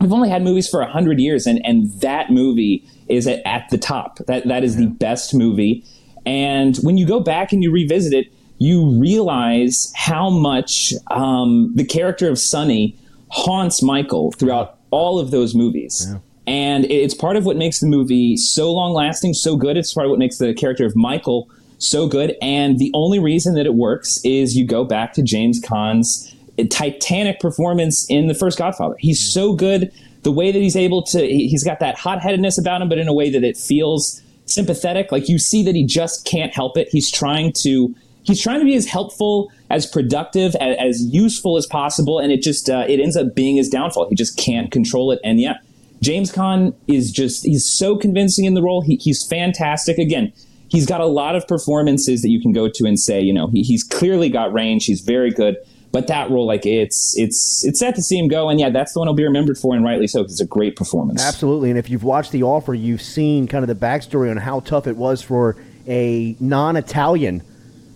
We've 0.00 0.12
only 0.12 0.28
had 0.28 0.42
movies 0.42 0.68
for 0.68 0.80
a 0.80 0.90
hundred 0.90 1.20
years, 1.20 1.46
and 1.46 1.64
and 1.64 1.90
that 2.00 2.30
movie 2.30 2.86
is 3.08 3.26
at, 3.26 3.42
at 3.46 3.68
the 3.70 3.78
top. 3.78 4.18
That 4.26 4.46
that 4.48 4.64
is 4.64 4.76
the 4.76 4.86
best 4.86 5.34
movie. 5.34 5.84
And 6.26 6.76
when 6.78 6.96
you 6.96 7.06
go 7.06 7.20
back 7.20 7.52
and 7.52 7.62
you 7.62 7.70
revisit 7.70 8.12
it, 8.12 8.32
you 8.58 8.98
realize 8.98 9.92
how 9.94 10.30
much 10.30 10.94
um, 11.10 11.72
the 11.74 11.84
character 11.84 12.28
of 12.30 12.38
Sonny 12.38 12.96
haunts 13.28 13.82
Michael 13.82 14.32
throughout 14.32 14.78
all 14.90 15.18
of 15.18 15.30
those 15.30 15.54
movies. 15.54 16.06
And 16.46 16.84
it's 16.90 17.14
part 17.14 17.36
of 17.36 17.46
what 17.46 17.56
makes 17.56 17.80
the 17.80 17.86
movie 17.86 18.36
so 18.36 18.72
long 18.72 18.92
lasting, 18.92 19.34
so 19.34 19.56
good. 19.56 19.76
It's 19.76 19.92
part 19.92 20.06
of 20.06 20.10
what 20.10 20.18
makes 20.18 20.38
the 20.38 20.54
character 20.54 20.84
of 20.84 20.94
Michael 20.94 21.50
so 21.78 22.06
good. 22.06 22.36
And 22.40 22.78
the 22.78 22.90
only 22.94 23.18
reason 23.18 23.54
that 23.54 23.66
it 23.66 23.74
works 23.74 24.20
is 24.24 24.56
you 24.56 24.66
go 24.66 24.84
back 24.84 25.14
to 25.14 25.22
James 25.22 25.60
Caan's 25.60 26.34
titanic 26.70 27.40
performance 27.40 28.06
in 28.08 28.28
the 28.28 28.34
first 28.34 28.58
Godfather. 28.58 28.96
He's 28.98 29.20
so 29.20 29.54
good. 29.54 29.90
The 30.24 30.32
way 30.32 30.50
that 30.50 30.58
he's 30.58 30.76
able 30.76 31.02
to, 31.04 31.20
he- 31.20 31.48
he's 31.48 31.62
got 31.62 31.78
that 31.80 31.96
hot 31.96 32.20
headedness 32.20 32.58
about 32.58 32.82
him, 32.82 32.88
but 32.88 32.98
in 32.98 33.06
a 33.08 33.14
way 33.14 33.30
that 33.30 33.44
it 33.44 33.56
feels 33.56 34.20
sympathetic. 34.46 35.12
Like 35.12 35.28
you 35.28 35.38
see 35.38 35.62
that 35.62 35.74
he 35.74 35.84
just 35.86 36.26
can't 36.26 36.52
help 36.52 36.76
it. 36.76 36.88
He's 36.90 37.10
trying 37.10 37.52
to, 37.62 37.94
he's 38.24 38.40
trying 38.42 38.58
to 38.58 38.64
be 38.64 38.74
as 38.74 38.86
helpful, 38.86 39.50
as 39.70 39.86
productive, 39.86 40.54
as, 40.56 40.76
as 40.78 41.02
useful 41.02 41.56
as 41.56 41.66
possible, 41.66 42.18
and 42.18 42.32
it 42.32 42.42
just, 42.42 42.68
uh, 42.68 42.84
it 42.88 43.00
ends 43.00 43.16
up 43.16 43.34
being 43.34 43.56
his 43.56 43.68
downfall. 43.68 44.08
He 44.08 44.14
just 44.14 44.36
can't 44.36 44.70
control 44.72 45.12
it. 45.12 45.20
And 45.24 45.40
yeah, 45.40 45.58
James 46.02 46.32
Caan 46.32 46.74
is 46.88 47.10
just, 47.12 47.44
he's 47.44 47.64
so 47.64 47.96
convincing 47.96 48.44
in 48.44 48.54
the 48.54 48.62
role. 48.62 48.82
He, 48.82 48.96
he's 48.96 49.26
fantastic. 49.26 49.96
Again, 49.98 50.32
he's 50.68 50.86
got 50.86 51.00
a 51.00 51.06
lot 51.06 51.36
of 51.36 51.46
performances 51.46 52.20
that 52.22 52.28
you 52.30 52.40
can 52.40 52.52
go 52.52 52.68
to 52.68 52.84
and 52.84 52.98
say, 52.98 53.20
you 53.20 53.32
know, 53.32 53.46
he, 53.48 53.62
he's 53.62 53.84
clearly 53.84 54.28
got 54.28 54.52
range. 54.52 54.86
He's 54.86 55.00
very 55.00 55.30
good. 55.30 55.56
But 55.94 56.08
that 56.08 56.28
role, 56.28 56.44
like 56.44 56.66
it's 56.66 57.16
it's 57.16 57.64
it's 57.64 57.78
sad 57.78 57.94
to 57.94 58.02
see 58.02 58.18
him 58.18 58.26
go, 58.26 58.48
and 58.48 58.58
yeah, 58.58 58.68
that's 58.68 58.94
the 58.94 58.98
one 58.98 59.06
he'll 59.06 59.14
be 59.14 59.22
remembered 59.22 59.56
for, 59.56 59.76
and 59.76 59.84
rightly 59.84 60.08
so, 60.08 60.22
because 60.22 60.32
it's 60.32 60.40
a 60.40 60.44
great 60.44 60.74
performance. 60.74 61.24
Absolutely, 61.24 61.70
and 61.70 61.78
if 61.78 61.88
you've 61.88 62.02
watched 62.02 62.32
The 62.32 62.42
Offer, 62.42 62.74
you've 62.74 63.00
seen 63.00 63.46
kind 63.46 63.62
of 63.62 63.68
the 63.68 63.86
backstory 63.86 64.28
on 64.28 64.36
how 64.36 64.58
tough 64.58 64.88
it 64.88 64.96
was 64.96 65.22
for 65.22 65.56
a 65.86 66.34
non-Italian 66.40 67.44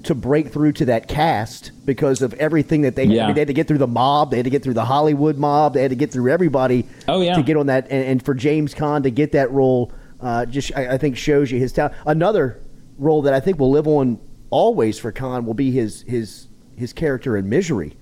to 0.05 0.15
break 0.15 0.53
through 0.53 0.75
to 0.75 0.85
that 0.85 1.09
cast 1.09 1.73
because 1.85 2.23
of 2.23 2.35
everything 2.35 2.83
that 2.83 2.95
they 2.95 3.05
had. 3.05 3.15
Yeah. 3.17 3.27
mean, 3.27 3.35
they 3.35 3.41
had 3.41 3.49
to 3.49 3.55
get 3.55 3.67
through 3.67 3.79
the 3.79 3.89
mob, 3.89 4.31
they 4.31 4.37
had 4.37 4.45
to 4.45 4.51
get 4.51 4.63
through 4.63 4.75
the 4.75 4.85
Hollywood 4.85 5.37
mob, 5.37 5.75
they 5.75 5.83
had 5.83 5.91
to 5.91 5.97
get 5.97 6.13
through 6.13 6.31
everybody. 6.31 6.87
Oh, 7.09 7.21
yeah. 7.21 7.35
to 7.35 7.43
get 7.43 7.57
on 7.57 7.67
that, 7.67 7.89
and, 7.91 8.05
and 8.05 8.25
for 8.25 8.33
James 8.33 8.75
Caan 8.75 9.03
to 9.03 9.11
get 9.11 9.33
that 9.33 9.51
role, 9.51 9.91
uh, 10.21 10.47
just 10.47 10.71
I, 10.77 10.95
I 10.95 10.99
think 10.99 11.17
shows 11.17 11.51
you 11.51 11.59
his 11.59 11.73
talent. 11.73 11.95
Another 12.07 12.63
role 12.97 13.23
that 13.23 13.35
I 13.35 13.41
think 13.41 13.59
will 13.59 13.73
live 13.73 13.89
on 13.89 14.21
always 14.51 15.01
for 15.01 15.11
Caan 15.13 15.45
will 15.45 15.55
be 15.55 15.73
his 15.73 16.03
his 16.03 16.48
his 16.79 16.93
character 16.93 17.37
in 17.37 17.49
Misery. 17.49 17.97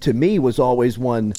To 0.00 0.12
me, 0.12 0.38
was 0.38 0.58
always 0.58 0.96
one 0.98 1.34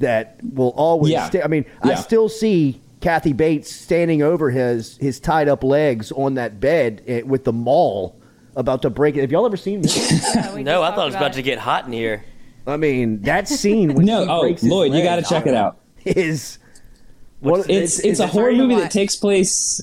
that 0.00 0.40
will 0.42 0.70
always. 0.70 1.12
Yeah. 1.12 1.28
Stay. 1.28 1.42
I 1.42 1.46
mean, 1.46 1.64
I 1.82 1.94
still 1.94 2.28
see 2.28 2.80
Kathy 3.00 3.32
Bates 3.32 3.72
standing 3.72 4.22
over 4.22 4.50
his 4.50 4.96
his 4.98 5.20
tied 5.20 5.48
up 5.48 5.62
legs 5.62 6.10
on 6.12 6.34
that 6.34 6.60
bed 6.60 7.02
eh, 7.06 7.22
with 7.22 7.44
the 7.44 7.52
maul 7.52 8.20
about 8.56 8.82
to 8.82 8.90
break 8.90 9.16
it. 9.16 9.20
Have 9.20 9.32
y'all 9.32 9.46
ever 9.46 9.56
seen 9.56 9.82
this? 9.82 10.34
no, 10.56 10.82
I 10.82 10.90
thought 10.94 11.02
it 11.02 11.06
was 11.06 11.14
about 11.14 11.34
to 11.34 11.42
get 11.42 11.58
hot 11.58 11.86
in 11.86 11.92
here. 11.92 12.24
I 12.66 12.76
mean, 12.76 13.22
that 13.22 13.48
scene 13.48 13.94
when 13.94 14.06
No, 14.06 14.24
she 14.24 14.30
oh, 14.30 14.40
breaks 14.42 14.62
his 14.62 14.70
Lloyd, 14.70 14.92
you 14.92 15.02
got 15.02 15.16
to 15.16 15.22
check 15.22 15.46
it 15.46 15.54
out. 15.54 15.78
Is 16.04 16.58
It's 17.42 17.68
it's, 17.68 17.98
is 18.00 18.20
a 18.20 18.26
horror 18.26 18.52
movie 18.52 18.76
that 18.76 18.90
takes 18.90 19.16
place. 19.16 19.82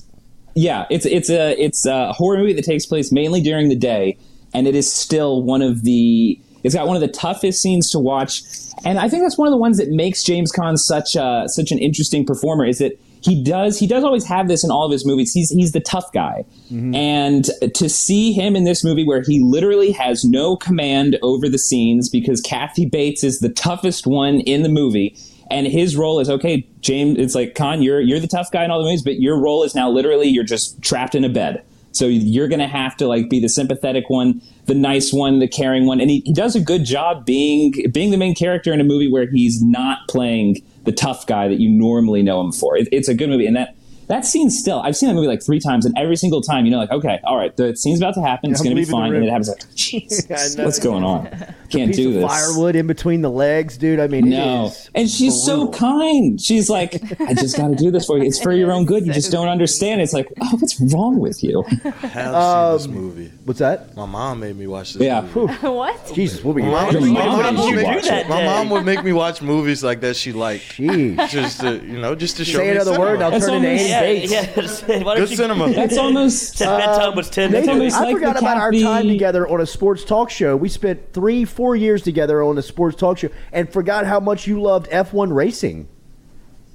Yeah, 0.54 0.86
it's 0.90 1.06
it's 1.06 1.30
a 1.30 1.60
it's 1.62 1.86
a 1.86 2.12
horror 2.12 2.38
movie 2.38 2.54
that 2.54 2.64
takes 2.64 2.86
place 2.86 3.12
mainly 3.12 3.40
during 3.40 3.68
the 3.68 3.76
day, 3.76 4.18
and 4.52 4.66
it 4.66 4.74
is 4.74 4.92
still 4.92 5.42
one 5.42 5.62
of 5.62 5.84
the. 5.84 6.40
It's 6.68 6.74
got 6.74 6.86
one 6.86 6.96
of 6.96 7.00
the 7.00 7.08
toughest 7.08 7.62
scenes 7.62 7.90
to 7.92 7.98
watch, 7.98 8.42
and 8.84 8.98
I 8.98 9.08
think 9.08 9.22
that's 9.22 9.38
one 9.38 9.48
of 9.48 9.52
the 9.52 9.56
ones 9.56 9.78
that 9.78 9.88
makes 9.88 10.22
James 10.22 10.52
Caan 10.52 10.76
such 10.76 11.16
a, 11.16 11.44
such 11.46 11.72
an 11.72 11.78
interesting 11.78 12.26
performer. 12.26 12.66
Is 12.66 12.76
that 12.76 13.00
he 13.22 13.42
does 13.42 13.78
he 13.78 13.86
does 13.86 14.04
always 14.04 14.26
have 14.26 14.48
this 14.48 14.62
in 14.62 14.70
all 14.70 14.84
of 14.84 14.92
his 14.92 15.06
movies. 15.06 15.32
He's 15.32 15.48
he's 15.48 15.72
the 15.72 15.80
tough 15.80 16.12
guy, 16.12 16.44
mm-hmm. 16.70 16.94
and 16.94 17.48
to 17.74 17.88
see 17.88 18.32
him 18.32 18.54
in 18.54 18.64
this 18.64 18.84
movie 18.84 19.06
where 19.06 19.22
he 19.22 19.40
literally 19.40 19.92
has 19.92 20.26
no 20.26 20.56
command 20.56 21.18
over 21.22 21.48
the 21.48 21.58
scenes 21.58 22.10
because 22.10 22.42
Kathy 22.42 22.84
Bates 22.84 23.24
is 23.24 23.38
the 23.38 23.48
toughest 23.48 24.06
one 24.06 24.40
in 24.40 24.62
the 24.62 24.68
movie. 24.68 25.16
And 25.50 25.66
his 25.66 25.96
role 25.96 26.20
is 26.20 26.28
okay, 26.28 26.68
James. 26.82 27.18
It's 27.18 27.34
like 27.34 27.54
Con, 27.54 27.80
you're 27.80 28.02
you're 28.02 28.20
the 28.20 28.28
tough 28.28 28.50
guy 28.50 28.66
in 28.66 28.70
all 28.70 28.78
the 28.78 28.84
movies, 28.84 29.02
but 29.02 29.18
your 29.18 29.40
role 29.40 29.62
is 29.62 29.74
now 29.74 29.88
literally 29.88 30.28
you're 30.28 30.44
just 30.44 30.82
trapped 30.82 31.14
in 31.14 31.24
a 31.24 31.30
bed. 31.30 31.64
So 31.98 32.06
you're 32.06 32.46
going 32.48 32.60
to 32.60 32.68
have 32.68 32.96
to 32.98 33.08
like 33.08 33.28
be 33.28 33.40
the 33.40 33.48
sympathetic 33.48 34.08
one, 34.08 34.40
the 34.66 34.74
nice 34.74 35.12
one, 35.12 35.40
the 35.40 35.48
caring 35.48 35.86
one, 35.86 36.00
and 36.00 36.08
he, 36.08 36.20
he 36.24 36.32
does 36.32 36.54
a 36.54 36.60
good 36.60 36.84
job 36.84 37.26
being 37.26 37.74
being 37.92 38.12
the 38.12 38.16
main 38.16 38.36
character 38.36 38.72
in 38.72 38.80
a 38.80 38.84
movie 38.84 39.10
where 39.10 39.28
he's 39.28 39.60
not 39.60 39.98
playing 40.08 40.62
the 40.84 40.92
tough 40.92 41.26
guy 41.26 41.48
that 41.48 41.58
you 41.58 41.68
normally 41.68 42.22
know 42.22 42.40
him 42.40 42.52
for. 42.52 42.76
It, 42.76 42.88
it's 42.92 43.08
a 43.08 43.14
good 43.14 43.28
movie, 43.28 43.46
and 43.46 43.56
that 43.56 43.74
that 44.08 44.24
scene 44.24 44.50
still 44.50 44.80
I've 44.80 44.96
seen 44.96 45.08
that 45.08 45.14
movie 45.14 45.26
like 45.28 45.42
three 45.42 45.60
times, 45.60 45.86
and 45.86 45.94
every 45.98 46.16
single 46.16 46.40
time 46.42 46.64
you 46.64 46.70
know 46.70 46.78
like 46.78 46.90
okay, 46.90 47.20
all 47.24 47.36
right, 47.36 47.56
the 47.56 47.76
scene's 47.76 47.98
about 48.00 48.14
to 48.14 48.22
happen, 48.22 48.50
it's 48.50 48.60
going 48.60 48.70
to 48.70 48.74
be 48.74 48.80
leaving 48.82 48.92
the 48.92 49.00
fine, 49.00 49.14
and 49.14 49.24
it 49.24 49.30
happens 49.30 49.48
like 49.48 49.62
Jesus, 49.74 50.30
I 50.56 50.58
know. 50.58 50.64
what's 50.66 50.78
going 50.78 51.04
on? 51.04 51.26
Can't 51.70 51.88
piece 51.90 51.96
do 51.98 52.08
of 52.08 52.14
this. 52.14 52.24
firewood 52.24 52.76
in 52.76 52.86
between 52.86 53.20
the 53.20 53.28
legs, 53.30 53.76
dude. 53.76 54.00
I 54.00 54.06
mean, 54.06 54.30
No, 54.30 54.64
it 54.64 54.68
is 54.68 54.90
and 54.94 55.10
she's 55.10 55.42
so 55.42 55.68
kind. 55.68 56.40
She's 56.40 56.70
like, 56.70 56.94
I 57.20 57.34
just 57.34 57.58
got 57.58 57.68
to 57.68 57.74
do 57.74 57.90
this 57.90 58.06
for 58.06 58.16
you. 58.16 58.24
It's 58.24 58.40
for 58.42 58.52
your 58.52 58.72
own 58.72 58.86
good. 58.86 59.06
You 59.06 59.12
just 59.12 59.30
don't 59.30 59.48
understand. 59.48 60.00
It's 60.00 60.14
like, 60.14 60.28
oh, 60.40 60.56
what's 60.58 60.80
wrong 60.80 61.18
with 61.18 61.44
you? 61.44 61.62
Have 61.62 61.92
seen 62.00 62.12
this 62.12 62.86
um, 62.86 62.90
movie. 62.94 63.32
What's 63.44 63.58
that? 63.58 63.94
My 63.94 64.06
mom 64.06 64.40
made 64.40 64.56
me 64.56 64.66
watch 64.66 64.94
this 64.94 65.02
Yeah. 65.02 65.20
movie. 65.34 65.52
what? 65.66 66.12
Jesus, 66.14 66.42
what 66.42 66.54
were 66.54 66.60
you? 66.60 66.66
My 66.70 66.90
mom, 66.90 67.12
my 67.12 67.26
mom 67.26 67.42
mom 67.42 67.56
would 67.56 67.64
you 67.70 67.76
make- 67.76 67.86
watch 67.86 68.04
it. 68.06 68.28
my 68.30 68.44
mom 68.46 68.70
would 68.70 68.86
make 68.86 69.04
me 69.04 69.12
watch 69.12 69.42
movies 69.42 69.84
like 69.84 70.00
that 70.00 70.16
she 70.16 70.32
liked. 70.32 70.64
Jeez. 70.78 71.28
Just 71.28 71.60
to, 71.60 71.74
you 71.84 71.98
know, 71.98 72.14
just 72.14 72.38
to 72.38 72.46
show 72.46 72.58
Say 72.60 72.64
me 72.70 72.76
another 72.76 72.98
word, 72.98 73.20
I'll 73.20 73.30
That's 73.30 73.44
turn 73.44 73.56
into 73.62 73.66
almost- 74.02 74.32
Yeah, 74.32 74.54
Bates. 74.54 74.84
yeah. 74.88 74.98
Why 75.04 75.14
don't 75.14 75.16
Good 75.24 75.30
you- 75.30 75.36
cinema. 75.36 75.70
That's 75.74 75.96
almost. 75.98 76.56
Said 76.58 76.78
bedtime 76.78 77.16
was 77.16 77.30
ten. 77.30 77.50
That's 77.52 77.68
almost 77.68 77.96
I 77.96 78.00
like 78.04 78.14
forgot 78.14 78.32
the 78.34 78.38
about 78.40 78.56
our 78.56 78.70
Kathy- 78.70 78.82
time 78.84 79.08
together 79.08 79.48
on 79.48 79.60
a 79.60 79.66
sports 79.66 80.04
talk 80.04 80.30
show. 80.30 80.56
We 80.56 80.68
spent 80.68 81.12
three, 81.12 81.44
four 81.44 81.76
years 81.76 82.02
together 82.02 82.42
on 82.42 82.56
a 82.58 82.62
sports 82.62 82.96
talk 82.96 83.18
show, 83.18 83.28
and 83.52 83.72
forgot 83.72 84.06
how 84.06 84.20
much 84.20 84.46
you 84.46 84.60
loved 84.60 84.88
F1 84.90 85.34
racing. 85.34 85.88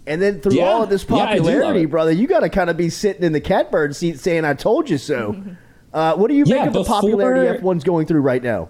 And 0.05 0.21
then 0.21 0.41
through 0.41 0.55
Yeah. 0.55 0.65
all 0.65 0.83
of 0.83 0.89
this 0.89 1.05
Yeah, 1.07 1.15
I 1.15 1.37
do 1.37 1.43
love 1.43 1.51
popularity, 1.53 1.83
it. 1.83 1.89
brother, 1.89 2.11
you 2.11 2.27
got 2.27 2.41
to 2.41 2.49
kind 2.49 2.69
of 2.69 2.75
be 2.75 2.89
sitting 2.89 3.23
in 3.23 3.31
the 3.31 3.39
catbird 3.39 3.95
seat 3.95 4.19
saying, 4.19 4.43
"I 4.45 4.53
told 4.53 4.89
you 4.89 4.97
so." 4.97 5.35
Uh, 5.93 6.15
what 6.15 6.27
do 6.27 6.33
you 6.33 6.43
Yeah, 6.47 6.55
make 6.55 6.67
of 6.69 6.73
the 6.73 6.83
popularity 6.83 7.61
F1's 7.61 7.83
going 7.83 8.07
through 8.07 8.21
right 8.21 8.41
now? 8.41 8.67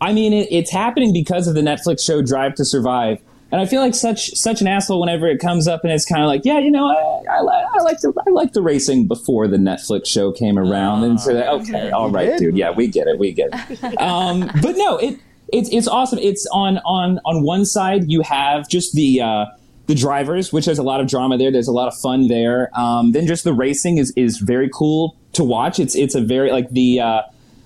I 0.00 0.14
mean, 0.14 0.32
it, 0.32 0.48
it's 0.50 0.70
happening 0.70 1.12
because 1.12 1.46
of 1.46 1.54
the 1.54 1.60
Netflix 1.60 2.00
show 2.02 2.22
Drive 2.22 2.54
to 2.54 2.64
Survive. 2.64 3.18
And 3.50 3.60
I 3.60 3.66
feel 3.66 3.80
like 3.80 3.94
such 3.94 4.34
such 4.34 4.60
an 4.60 4.66
asshole 4.66 5.00
whenever 5.00 5.26
it 5.26 5.38
comes 5.38 5.66
up 5.66 5.82
and 5.82 5.92
it's 5.92 6.04
kind 6.04 6.22
of 6.22 6.28
like, 6.28 6.42
yeah, 6.44 6.58
you 6.58 6.70
know, 6.70 6.86
I, 6.86 7.32
I, 7.32 7.64
I 7.74 7.82
like 7.82 8.00
the 8.00 8.12
I 8.26 8.30
like 8.30 8.52
the 8.52 8.60
racing 8.60 9.08
before 9.08 9.48
the 9.48 9.56
Netflix 9.56 10.06
show 10.06 10.32
came 10.32 10.58
around, 10.58 11.04
and 11.04 11.18
so 11.18 11.32
like, 11.32 11.46
okay, 11.62 11.90
all 11.90 12.10
right, 12.10 12.38
dude, 12.38 12.56
yeah, 12.56 12.70
we 12.70 12.86
get 12.88 13.06
it, 13.06 13.18
we 13.18 13.32
get 13.32 13.48
it. 13.52 14.00
um, 14.00 14.50
but 14.60 14.76
no, 14.76 14.98
it 14.98 15.18
it's 15.50 15.70
it's 15.72 15.88
awesome. 15.88 16.18
It's 16.18 16.46
on 16.52 16.78
on 16.78 17.20
on 17.24 17.42
one 17.42 17.64
side 17.64 18.10
you 18.10 18.20
have 18.20 18.68
just 18.68 18.94
the 18.94 19.22
uh, 19.22 19.46
the 19.86 19.94
drivers, 19.94 20.52
which 20.52 20.66
there's 20.66 20.78
a 20.78 20.82
lot 20.82 21.00
of 21.00 21.08
drama 21.08 21.38
there. 21.38 21.50
There's 21.50 21.68
a 21.68 21.72
lot 21.72 21.88
of 21.88 21.96
fun 21.96 22.28
there. 22.28 22.70
Um, 22.78 23.12
then 23.12 23.26
just 23.26 23.44
the 23.44 23.54
racing 23.54 23.96
is 23.96 24.12
is 24.14 24.38
very 24.38 24.68
cool 24.68 25.16
to 25.32 25.42
watch. 25.42 25.78
It's 25.80 25.96
it's 25.96 26.14
a 26.14 26.20
very 26.20 26.52
like 26.52 26.70
the. 26.70 27.00
Uh, 27.00 27.22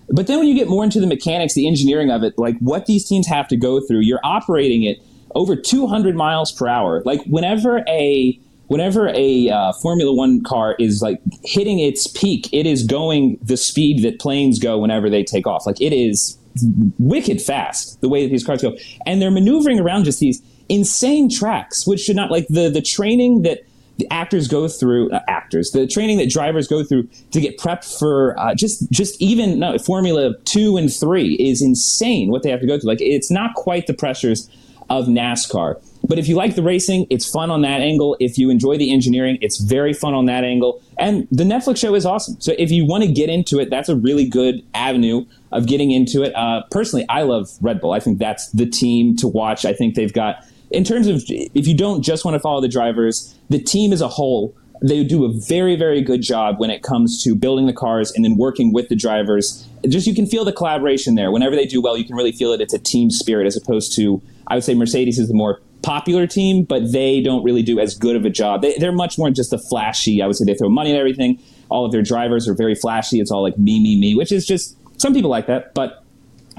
but 0.08 0.26
then 0.26 0.38
when 0.38 0.46
you 0.46 0.54
get 0.54 0.68
more 0.68 0.84
into 0.84 1.00
the 1.00 1.06
mechanics, 1.06 1.54
the 1.54 1.66
engineering 1.66 2.10
of 2.10 2.22
it, 2.22 2.38
like 2.38 2.56
what 2.58 2.86
these 2.86 3.08
teams 3.08 3.26
have 3.26 3.48
to 3.48 3.56
go 3.56 3.80
through, 3.80 4.00
you're 4.00 4.20
operating 4.22 4.82
it 4.82 4.98
over 5.34 5.56
200 5.56 6.14
miles 6.14 6.52
per 6.52 6.68
hour. 6.68 7.02
Like 7.04 7.22
whenever 7.24 7.84
a 7.88 8.38
whenever 8.68 9.08
a 9.14 9.50
uh, 9.50 9.72
Formula 9.82 10.14
One 10.14 10.42
car 10.42 10.74
is 10.78 11.02
like 11.02 11.20
hitting 11.44 11.78
its 11.78 12.06
peak, 12.06 12.48
it 12.52 12.66
is 12.66 12.84
going 12.84 13.38
the 13.42 13.56
speed 13.56 14.02
that 14.02 14.18
planes 14.18 14.58
go 14.58 14.78
whenever 14.78 15.10
they 15.10 15.22
take 15.22 15.46
off. 15.46 15.66
Like 15.66 15.80
it 15.80 15.92
is 15.92 16.38
wicked 16.98 17.40
fast 17.40 18.00
the 18.00 18.08
way 18.08 18.24
that 18.24 18.30
these 18.30 18.44
cars 18.44 18.62
go, 18.62 18.76
and 19.06 19.20
they're 19.20 19.30
maneuvering 19.30 19.80
around 19.80 20.04
just 20.04 20.20
these 20.20 20.42
insane 20.68 21.28
tracks, 21.28 21.86
which 21.86 22.00
should 22.00 22.16
not 22.16 22.30
like 22.30 22.46
the 22.48 22.70
the 22.70 22.82
training 22.82 23.42
that 23.42 23.60
the 23.98 24.10
actors 24.10 24.48
go 24.48 24.68
through 24.68 25.10
uh, 25.10 25.20
actors 25.28 25.70
the 25.72 25.86
training 25.86 26.16
that 26.18 26.30
drivers 26.30 26.66
go 26.66 26.82
through 26.82 27.06
to 27.30 27.40
get 27.40 27.58
prepped 27.58 27.98
for 27.98 28.38
uh, 28.40 28.54
just 28.54 28.90
just 28.90 29.20
even 29.20 29.58
no, 29.58 29.76
formula 29.78 30.34
2 30.44 30.78
and 30.78 30.92
3 30.92 31.34
is 31.34 31.60
insane 31.62 32.30
what 32.30 32.42
they 32.42 32.50
have 32.50 32.60
to 32.60 32.66
go 32.66 32.78
through 32.78 32.88
like 32.88 33.02
it's 33.02 33.30
not 33.30 33.54
quite 33.54 33.86
the 33.86 33.94
pressures 33.94 34.48
of 35.00 35.06
NASCAR. 35.06 35.82
But 36.06 36.18
if 36.18 36.28
you 36.28 36.36
like 36.36 36.54
the 36.54 36.62
racing 36.62 37.06
it's 37.10 37.30
fun 37.30 37.50
on 37.50 37.62
that 37.62 37.80
angle. 37.80 38.16
If 38.20 38.36
you 38.36 38.50
enjoy 38.50 38.76
the 38.76 38.92
engineering 38.92 39.38
it's 39.40 39.58
very 39.58 39.92
fun 39.92 40.14
on 40.14 40.26
that 40.26 40.44
angle. 40.44 40.82
And 40.98 41.26
the 41.30 41.44
Netflix 41.44 41.78
show 41.78 41.94
is 41.94 42.04
awesome. 42.04 42.40
So 42.40 42.52
if 42.58 42.70
you 42.70 42.84
want 42.86 43.04
to 43.04 43.10
get 43.10 43.28
into 43.28 43.58
it 43.58 43.70
that's 43.70 43.88
a 43.88 43.96
really 43.96 44.28
good 44.28 44.64
avenue 44.74 45.24
of 45.50 45.66
getting 45.66 45.90
into 45.90 46.22
it. 46.22 46.34
Uh, 46.34 46.62
personally 46.70 47.06
I 47.08 47.22
love 47.22 47.48
Red 47.60 47.80
Bull. 47.80 47.92
I 47.92 48.00
think 48.00 48.18
that's 48.18 48.50
the 48.50 48.66
team 48.66 49.16
to 49.16 49.28
watch. 49.28 49.64
I 49.64 49.72
think 49.72 49.94
they've 49.94 50.12
got 50.12 50.44
in 50.70 50.84
terms 50.84 51.06
of 51.06 51.22
if 51.28 51.66
you 51.66 51.76
don't 51.76 52.02
just 52.02 52.24
want 52.24 52.34
to 52.34 52.40
follow 52.40 52.60
the 52.60 52.68
drivers, 52.68 53.34
the 53.50 53.58
team 53.58 53.92
as 53.92 54.00
a 54.00 54.08
whole, 54.08 54.54
they 54.82 55.04
do 55.04 55.24
a 55.24 55.32
very, 55.32 55.76
very 55.76 56.02
good 56.02 56.22
job 56.22 56.58
when 56.58 56.70
it 56.70 56.82
comes 56.82 57.22
to 57.22 57.34
building 57.34 57.66
the 57.66 57.72
cars 57.72 58.10
and 58.12 58.24
then 58.24 58.36
working 58.36 58.72
with 58.72 58.88
the 58.88 58.96
drivers. 58.96 59.66
Just 59.88 60.06
you 60.06 60.14
can 60.14 60.26
feel 60.26 60.44
the 60.44 60.52
collaboration 60.52 61.14
there. 61.14 61.30
Whenever 61.32 61.56
they 61.56 61.66
do 61.66 61.80
well, 61.80 61.96
you 61.96 62.04
can 62.04 62.14
really 62.14 62.32
feel 62.32 62.52
it. 62.52 62.60
It's 62.60 62.74
a 62.74 62.78
team 62.78 63.10
spirit 63.10 63.46
as 63.46 63.56
opposed 63.56 63.94
to, 63.96 64.22
I 64.46 64.54
would 64.54 64.64
say 64.64 64.74
Mercedes 64.74 65.18
is 65.18 65.28
the 65.28 65.34
more 65.34 65.60
popular 65.82 66.26
team, 66.26 66.62
but 66.64 66.92
they 66.92 67.20
don't 67.20 67.42
really 67.42 67.62
do 67.62 67.80
as 67.80 67.96
good 67.96 68.14
of 68.14 68.24
a 68.24 68.30
job. 68.30 68.62
They, 68.62 68.76
they're 68.78 68.92
much 68.92 69.18
more 69.18 69.30
just 69.30 69.52
a 69.52 69.58
flashy. 69.58 70.22
I 70.22 70.26
would 70.26 70.36
say 70.36 70.44
they 70.44 70.54
throw 70.54 70.68
money 70.68 70.92
at 70.92 70.98
everything. 70.98 71.40
All 71.68 71.84
of 71.84 71.90
their 71.90 72.02
drivers 72.02 72.48
are 72.48 72.54
very 72.54 72.74
flashy. 72.74 73.18
It's 73.18 73.30
all 73.30 73.42
like 73.42 73.58
me, 73.58 73.82
me, 73.82 73.98
me, 73.98 74.14
which 74.14 74.30
is 74.30 74.46
just 74.46 74.76
some 75.00 75.12
people 75.12 75.30
like 75.30 75.46
that, 75.48 75.74
but 75.74 76.04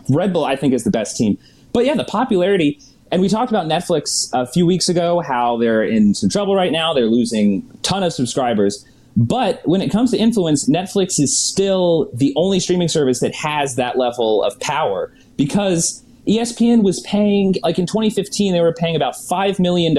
Red 0.09 0.33
Bull, 0.33 0.43
I 0.43 0.57
think, 0.57 0.73
is 0.73 0.83
the 0.83 0.91
best 0.91 1.15
team. 1.15 1.37
But 1.71 1.85
yeah, 1.85 1.95
the 1.95 2.03
popularity, 2.03 2.81
and 3.11 3.21
we 3.21 3.29
talked 3.29 3.51
about 3.51 3.67
Netflix 3.67 4.29
a 4.33 4.45
few 4.45 4.65
weeks 4.65 4.89
ago, 4.89 5.21
how 5.21 5.57
they're 5.57 5.83
in 5.83 6.13
some 6.13 6.29
trouble 6.29 6.55
right 6.55 6.71
now. 6.71 6.93
They're 6.93 7.05
losing 7.05 7.69
a 7.73 7.77
ton 7.77 8.03
of 8.03 8.11
subscribers. 8.11 8.85
But 9.15 9.61
when 9.67 9.81
it 9.81 9.91
comes 9.91 10.11
to 10.11 10.17
influence, 10.17 10.67
Netflix 10.67 11.19
is 11.19 11.37
still 11.37 12.09
the 12.13 12.33
only 12.35 12.59
streaming 12.59 12.87
service 12.87 13.19
that 13.19 13.35
has 13.35 13.75
that 13.75 13.97
level 13.97 14.43
of 14.43 14.59
power 14.59 15.13
because 15.37 16.03
ESPN 16.27 16.83
was 16.83 17.01
paying, 17.01 17.55
like 17.63 17.77
in 17.77 17.85
2015, 17.85 18.53
they 18.53 18.61
were 18.61 18.73
paying 18.73 18.95
about 18.95 19.13
$5 19.13 19.59
million 19.59 19.95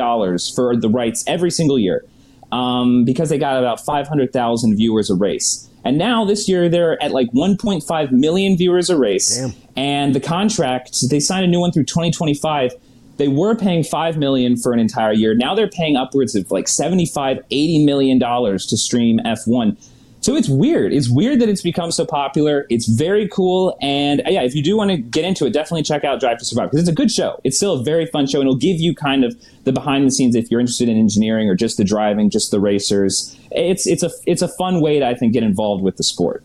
for 0.54 0.76
the 0.76 0.88
rights 0.88 1.22
every 1.26 1.50
single 1.50 1.78
year 1.78 2.04
um, 2.50 3.04
because 3.04 3.28
they 3.28 3.38
got 3.38 3.58
about 3.58 3.84
500,000 3.84 4.76
viewers 4.76 5.10
a 5.10 5.14
race. 5.14 5.68
And 5.84 5.98
now 5.98 6.24
this 6.24 6.48
year 6.48 6.68
they're 6.68 7.00
at 7.02 7.12
like 7.12 7.30
1.5 7.32 8.10
million 8.10 8.56
viewers 8.56 8.88
a 8.88 8.96
race. 8.96 9.38
And 9.76 10.14
the 10.14 10.20
contract, 10.20 10.96
they 11.10 11.20
signed 11.20 11.44
a 11.44 11.48
new 11.48 11.60
one 11.60 11.72
through 11.72 11.84
2025. 11.84 12.72
They 13.16 13.28
were 13.28 13.54
paying 13.54 13.84
5 13.84 14.16
million 14.16 14.56
for 14.56 14.72
an 14.72 14.78
entire 14.78 15.12
year. 15.12 15.34
Now 15.34 15.54
they're 15.54 15.68
paying 15.68 15.96
upwards 15.96 16.34
of 16.34 16.50
like 16.50 16.68
75, 16.68 17.38
80 17.50 17.84
million 17.84 18.18
dollars 18.18 18.66
to 18.66 18.76
stream 18.76 19.20
F1. 19.24 19.76
So 20.24 20.34
it's 20.34 20.48
weird. 20.48 20.94
It's 20.94 21.10
weird 21.10 21.38
that 21.42 21.50
it's 21.50 21.60
become 21.60 21.92
so 21.92 22.06
popular. 22.06 22.64
It's 22.70 22.88
very 22.88 23.28
cool. 23.28 23.76
And 23.82 24.22
uh, 24.22 24.30
yeah, 24.30 24.42
if 24.42 24.54
you 24.54 24.62
do 24.62 24.74
want 24.74 24.90
to 24.90 24.96
get 24.96 25.22
into 25.22 25.44
it, 25.44 25.52
definitely 25.52 25.82
check 25.82 26.02
out 26.02 26.18
Drive 26.18 26.38
to 26.38 26.46
Survive 26.46 26.70
because 26.70 26.80
it's 26.80 26.88
a 26.88 26.94
good 26.94 27.10
show. 27.10 27.38
It's 27.44 27.58
still 27.58 27.74
a 27.74 27.84
very 27.84 28.06
fun 28.06 28.26
show 28.26 28.40
and 28.40 28.48
it'll 28.48 28.58
give 28.58 28.80
you 28.80 28.94
kind 28.94 29.22
of 29.22 29.36
the 29.64 29.72
behind 29.72 30.06
the 30.06 30.10
scenes 30.10 30.34
if 30.34 30.50
you're 30.50 30.60
interested 30.60 30.88
in 30.88 30.96
engineering 30.96 31.50
or 31.50 31.54
just 31.54 31.76
the 31.76 31.84
driving, 31.84 32.30
just 32.30 32.50
the 32.50 32.58
racers. 32.58 33.38
It's 33.50 33.86
it's 33.86 34.02
a 34.02 34.10
it's 34.24 34.40
a 34.40 34.48
fun 34.48 34.80
way 34.80 34.98
to 34.98 35.06
I 35.06 35.14
think 35.14 35.34
get 35.34 35.42
involved 35.42 35.84
with 35.84 35.98
the 35.98 36.04
sport. 36.04 36.42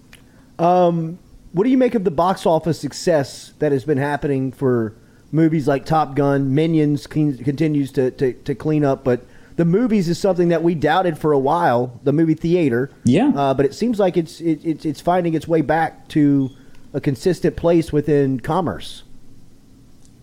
Um, 0.59 1.17
what 1.53 1.63
do 1.63 1.69
you 1.69 1.77
make 1.77 1.95
of 1.95 2.03
the 2.03 2.11
box 2.11 2.45
office 2.45 2.81
success 2.81 3.53
that 3.59 3.71
has 3.71 3.85
been 3.85 3.97
happening 3.97 4.51
for 4.51 4.93
movies 5.31 5.67
like 5.67 5.85
Top 5.85 6.15
Gun? 6.15 6.53
Minions 6.53 7.07
clean, 7.07 7.37
continues 7.37 7.91
to, 7.93 8.11
to, 8.11 8.33
to 8.33 8.55
clean 8.55 8.83
up, 8.83 9.03
but 9.03 9.25
the 9.59 9.65
movies 9.65 10.07
is 10.07 10.17
something 10.17 10.47
that 10.47 10.63
we 10.63 10.73
doubted 10.73 11.17
for 11.17 11.33
a 11.33 11.37
while. 11.37 11.99
The 12.05 12.13
movie 12.13 12.33
theater, 12.33 12.91
yeah, 13.03 13.33
uh, 13.35 13.53
but 13.53 13.65
it 13.65 13.73
seems 13.73 13.99
like 13.99 14.15
it's 14.15 14.39
it, 14.39 14.61
it's 14.63 14.85
it's 14.85 15.01
finding 15.01 15.33
its 15.33 15.49
way 15.49 15.59
back 15.59 16.07
to 16.09 16.49
a 16.93 17.01
consistent 17.01 17.57
place 17.57 17.91
within 17.91 18.39
commerce. 18.39 19.03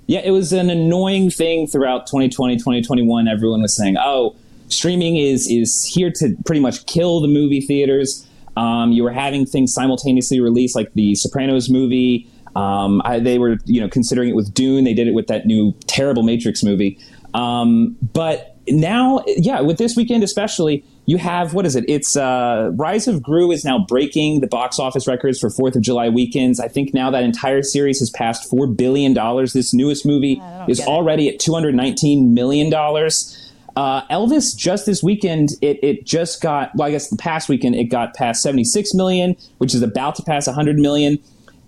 Yeah, 0.07 0.21
it 0.25 0.31
was 0.31 0.55
an 0.55 0.71
annoying 0.71 1.31
thing 1.31 1.67
throughout 1.67 2.07
2020, 2.07 2.57
2021. 2.57 3.29
Everyone 3.29 3.61
was 3.61 3.77
saying, 3.77 3.99
"Oh, 3.99 4.37
streaming 4.69 5.19
is 5.19 5.51
is 5.51 5.85
here 5.85 6.11
to 6.13 6.35
pretty 6.47 6.63
much 6.63 6.87
kill 6.87 7.21
the 7.21 7.29
movie 7.29 7.61
theaters." 7.61 8.27
Um, 8.57 8.93
you 8.93 9.03
were 9.03 9.13
having 9.13 9.45
things 9.45 9.75
simultaneously 9.75 10.41
released, 10.41 10.75
like 10.75 10.95
the 10.95 11.15
Sopranos 11.15 11.69
movie. 11.69 12.27
Um, 12.57 13.03
I, 13.05 13.21
they 13.21 13.39
were, 13.39 13.59
you 13.67 13.81
know, 13.81 13.89
considering 13.89 14.31
it 14.31 14.35
with 14.35 14.55
Dune. 14.55 14.85
They 14.85 14.95
did 14.95 15.07
it 15.07 15.15
with 15.15 15.27
that 15.27 15.45
new 15.45 15.73
terrible 15.87 16.23
Matrix 16.23 16.65
movie. 16.65 16.99
Um, 17.35 17.97
but 18.15 18.57
now, 18.67 19.23
yeah, 19.27 19.61
with 19.61 19.77
this 19.77 19.95
weekend 19.95 20.25
especially, 20.25 20.83
you 21.05 21.19
have 21.19 21.55
what 21.55 21.67
is 21.67 21.77
it? 21.77 21.85
It's 21.87 22.17
uh, 22.17 22.71
Rise 22.75 23.07
of 23.07 23.23
Gru 23.23 23.53
is 23.53 23.65
now 23.65 23.85
breaking 23.87 24.41
the 24.41 24.47
box 24.47 24.79
office 24.79 25.07
records 25.07 25.39
for 25.39 25.51
Fourth 25.51 25.77
of 25.77 25.83
July 25.83 26.09
weekends. 26.09 26.59
I 26.59 26.69
think 26.69 26.95
now 26.95 27.11
that 27.11 27.23
entire 27.23 27.63
series 27.63 28.01
has 28.01 28.11
passed 28.11 28.49
four 28.49 28.67
billion 28.67 29.13
dollars. 29.13 29.53
This 29.53 29.75
newest 29.75 30.07
movie 30.07 30.43
is 30.67 30.81
already 30.81 31.29
at 31.29 31.39
two 31.39 31.53
hundred 31.53 31.75
nineteen 31.75 32.35
million 32.35 32.71
dollars. 32.71 33.53
Uh, 33.77 34.01
Elvis 34.09 34.57
just 34.57 34.87
this 34.87 35.03
weekend, 35.03 35.51
it, 35.61 35.79
it 35.83 36.07
just 36.07 36.41
got 36.41 36.75
well. 36.75 36.89
I 36.89 36.91
guess 36.91 37.09
the 37.11 37.17
past 37.17 37.49
weekend 37.51 37.75
it 37.77 37.85
got 37.85 38.15
past 38.15 38.43
seventy 38.43 38.65
six 38.65 38.95
million, 38.95 39.37
which 39.59 39.75
is 39.75 39.83
about 39.83 40.17
to 40.17 40.23
pass 40.23 40.47
hundred 40.47 40.79
million. 40.79 41.19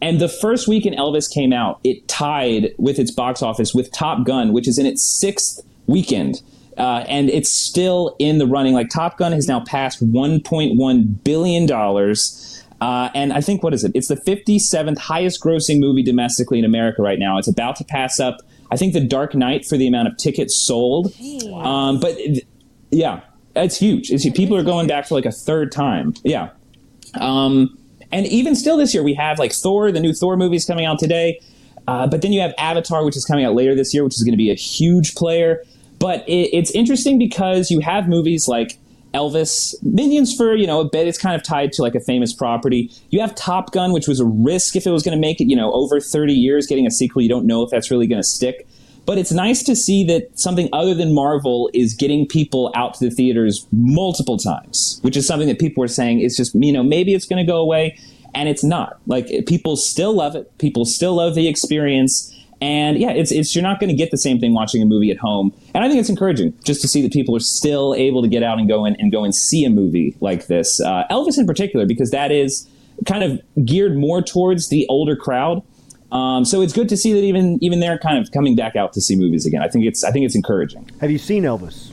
And 0.01 0.20
the 0.20 0.29
first 0.29 0.69
weekend 0.69 0.97
Elvis 0.97 1.33
came 1.33 1.53
out, 1.53 1.81
it 1.83 2.07
tied 2.09 2.75
with 2.79 2.99
its 2.99 3.11
box 3.11 3.43
office 3.43 3.75
with 3.75 3.91
Top 3.93 4.25
Gun, 4.25 4.53
which 4.53 4.69
is 4.69 4.79
in 4.79 4.87
its 4.87 5.03
sixth 5.03 5.61
weekend. 5.87 6.43
Uh, 6.77 7.05
and 7.09 7.29
it's 7.31 7.53
still 7.53 8.15
in 8.20 8.39
the 8.39 8.47
running. 8.47 8.73
Like 8.75 8.89
Top 8.89 9.19
Gun 9.19 9.33
has 9.33 9.49
now 9.49 9.61
passed 9.61 10.05
1.1 10.12 11.25
billion 11.25 11.66
dollars, 11.66 12.65
uh, 12.81 13.09
and 13.15 13.33
I 13.33 13.41
think 13.41 13.65
what 13.65 13.75
is 13.75 13.83
it? 13.83 13.91
It's 13.95 14.07
the 14.09 14.16
57th 14.16 14.99
highest 14.99 15.43
grossing 15.43 15.81
movie 15.81 16.05
domestically 16.05 16.61
in 16.61 16.65
America 16.65 17.03
right 17.03 17.19
now. 17.19 17.39
It's 17.39 17.49
about 17.49 17.75
to 17.77 17.85
pass 17.85 18.20
up, 18.20 18.39
I 18.70 18.77
think, 18.77 18.93
The 18.93 19.01
Dark 19.01 19.35
Knight 19.35 19.65
for 19.66 19.77
the 19.77 19.89
amount 19.89 20.07
of 20.07 20.16
tickets 20.16 20.55
sold. 20.55 21.12
Um, 21.53 21.99
but 21.99 22.16
yeah, 22.91 23.23
it's 23.57 23.77
huge. 23.77 24.11
It's, 24.11 24.29
people 24.31 24.57
are 24.57 24.62
going 24.62 24.87
back 24.87 25.07
for 25.07 25.16
like 25.16 25.27
a 25.27 25.33
third 25.33 25.73
time. 25.73 26.15
Yeah. 26.23 26.51
Um, 27.19 27.78
and 28.12 28.26
even 28.26 28.55
still 28.55 28.76
this 28.76 28.94
year, 28.94 29.02
we 29.02 29.14
have 29.14 29.39
like 29.39 29.52
Thor, 29.52 29.93
the 29.93 30.01
new 30.01 30.12
Thor 30.12 30.36
movie 30.36 30.56
is 30.56 30.64
coming 30.64 30.85
out 30.85 30.98
today. 30.98 31.40
Uh, 31.86 32.06
but 32.06 32.20
then 32.20 32.32
you 32.32 32.40
have 32.40 32.52
Avatar, 32.59 33.05
which 33.05 33.16
is 33.16 33.24
coming 33.24 33.44
out 33.44 33.55
later 33.55 33.74
this 33.74 33.94
year, 33.94 34.05
which 34.05 34.14
is 34.14 34.22
going 34.22 34.32
to 34.32 34.39
be 34.39 34.51
a 34.51 34.55
huge 34.55 35.14
player. 35.14 35.64
But 35.98 36.28
it, 36.28 36.55
it's 36.55 36.70
interesting 36.72 37.18
because 37.18 37.70
you 37.70 37.80
have 37.80 38.09
movies 38.09 38.47
like 38.47 38.78
Elvis, 39.14 39.74
Minions 39.82 40.36
for 40.36 40.55
you 40.55 40.66
know 40.66 40.80
a 40.80 40.89
bit. 40.89 41.09
It's 41.09 41.18
kind 41.18 41.35
of 41.35 41.43
tied 41.43 41.72
to 41.72 41.82
like 41.82 41.94
a 41.94 42.01
famous 42.01 42.32
property. 42.32 42.90
You 43.10 43.20
have 43.20 43.35
Top 43.35 43.72
Gun, 43.72 43.93
which 43.93 44.06
was 44.06 44.20
a 44.20 44.26
risk 44.26 44.76
if 44.76 44.86
it 44.86 44.90
was 44.90 45.02
going 45.02 45.16
to 45.16 45.20
make 45.20 45.40
it. 45.40 45.48
You 45.48 45.56
know, 45.56 45.72
over 45.72 45.98
thirty 45.98 46.35
years, 46.35 46.66
getting 46.66 46.86
a 46.86 46.90
sequel, 46.90 47.22
you 47.22 47.28
don't 47.28 47.47
know 47.47 47.62
if 47.62 47.70
that's 47.70 47.90
really 47.90 48.06
going 48.06 48.20
to 48.20 48.28
stick. 48.28 48.68
But 49.09 49.16
it's 49.16 49.32
nice 49.32 49.62
to 49.62 49.74
see 49.74 50.05
that 50.05 50.39
something 50.39 50.68
other 50.70 50.93
than 50.93 51.14
Marvel 51.14 51.70
is 51.72 51.94
getting 51.94 52.26
people 52.26 52.70
out 52.74 52.93
to 52.93 53.06
the 53.06 53.10
theaters 53.10 53.66
multiple 53.72 54.36
times, 54.36 54.98
which 55.01 55.16
is 55.16 55.26
something 55.26 55.48
that 55.48 55.59
people 55.59 55.80
were 55.80 55.89
saying 55.89 56.20
is 56.20 56.36
just 56.36 56.55
you 56.55 56.70
know 56.70 56.82
maybe 56.82 57.14
it's 57.14 57.24
going 57.24 57.43
to 57.43 57.51
go 57.51 57.56
away, 57.56 57.98
and 58.35 58.51
it's 58.51 58.62
not. 58.62 59.01
Like 59.06 59.47
people 59.47 59.76
still 59.76 60.12
love 60.12 60.36
it. 60.36 60.59
People 60.59 60.85
still 60.85 61.14
love 61.14 61.35
the 61.35 61.48
experience. 61.48 62.35
And 62.60 62.98
yeah, 62.98 63.12
it's, 63.12 63.32
it's 63.32 63.55
you're 63.55 63.62
not 63.62 63.80
going 63.80 63.89
to 63.89 63.97
get 63.97 64.10
the 64.10 64.18
same 64.18 64.40
thing 64.40 64.52
watching 64.52 64.82
a 64.82 64.85
movie 64.85 65.10
at 65.10 65.16
home. 65.16 65.55
And 65.74 65.82
I 65.82 65.89
think 65.89 66.01
it's 66.01 66.10
encouraging 66.10 66.52
just 66.62 66.82
to 66.82 66.89
see 66.89 67.01
that 67.01 67.10
people 67.10 67.35
are 67.35 67.40
still 67.40 67.94
able 67.94 68.20
to 68.20 68.28
get 68.28 68.43
out 68.43 68.59
and 68.59 68.68
go 68.68 68.85
in 68.85 68.94
and 68.97 69.10
go 69.10 69.24
and 69.24 69.35
see 69.35 69.64
a 69.64 69.70
movie 69.70 70.18
like 70.20 70.48
this. 70.48 70.82
Uh, 70.82 71.05
Elvis 71.10 71.39
in 71.39 71.47
particular, 71.47 71.86
because 71.86 72.10
that 72.10 72.30
is 72.30 72.68
kind 73.06 73.24
of 73.24 73.40
geared 73.64 73.97
more 73.97 74.20
towards 74.20 74.68
the 74.68 74.86
older 74.89 75.16
crowd. 75.16 75.62
Um, 76.10 76.44
so 76.44 76.62
it's 76.62 76.72
good 76.72 76.89
to 76.89 76.97
see 76.97 77.12
that 77.12 77.22
even 77.22 77.59
even 77.62 77.80
they're 77.80 77.98
kind 77.98 78.18
of 78.18 78.32
coming 78.32 78.56
back 78.56 78.76
out 78.76 78.93
to 78.94 79.01
see 79.01 79.16
movies 79.16 79.44
again. 79.44 79.62
I 79.62 79.68
think 79.68 79.85
it's 79.85 80.05
I 80.05 80.10
think 80.10 80.24
it's 80.24 80.35
encouraging. 80.35 80.90
Have 81.01 81.10
you 81.10 81.18
seen 81.18 81.43
Elvis? 81.44 81.93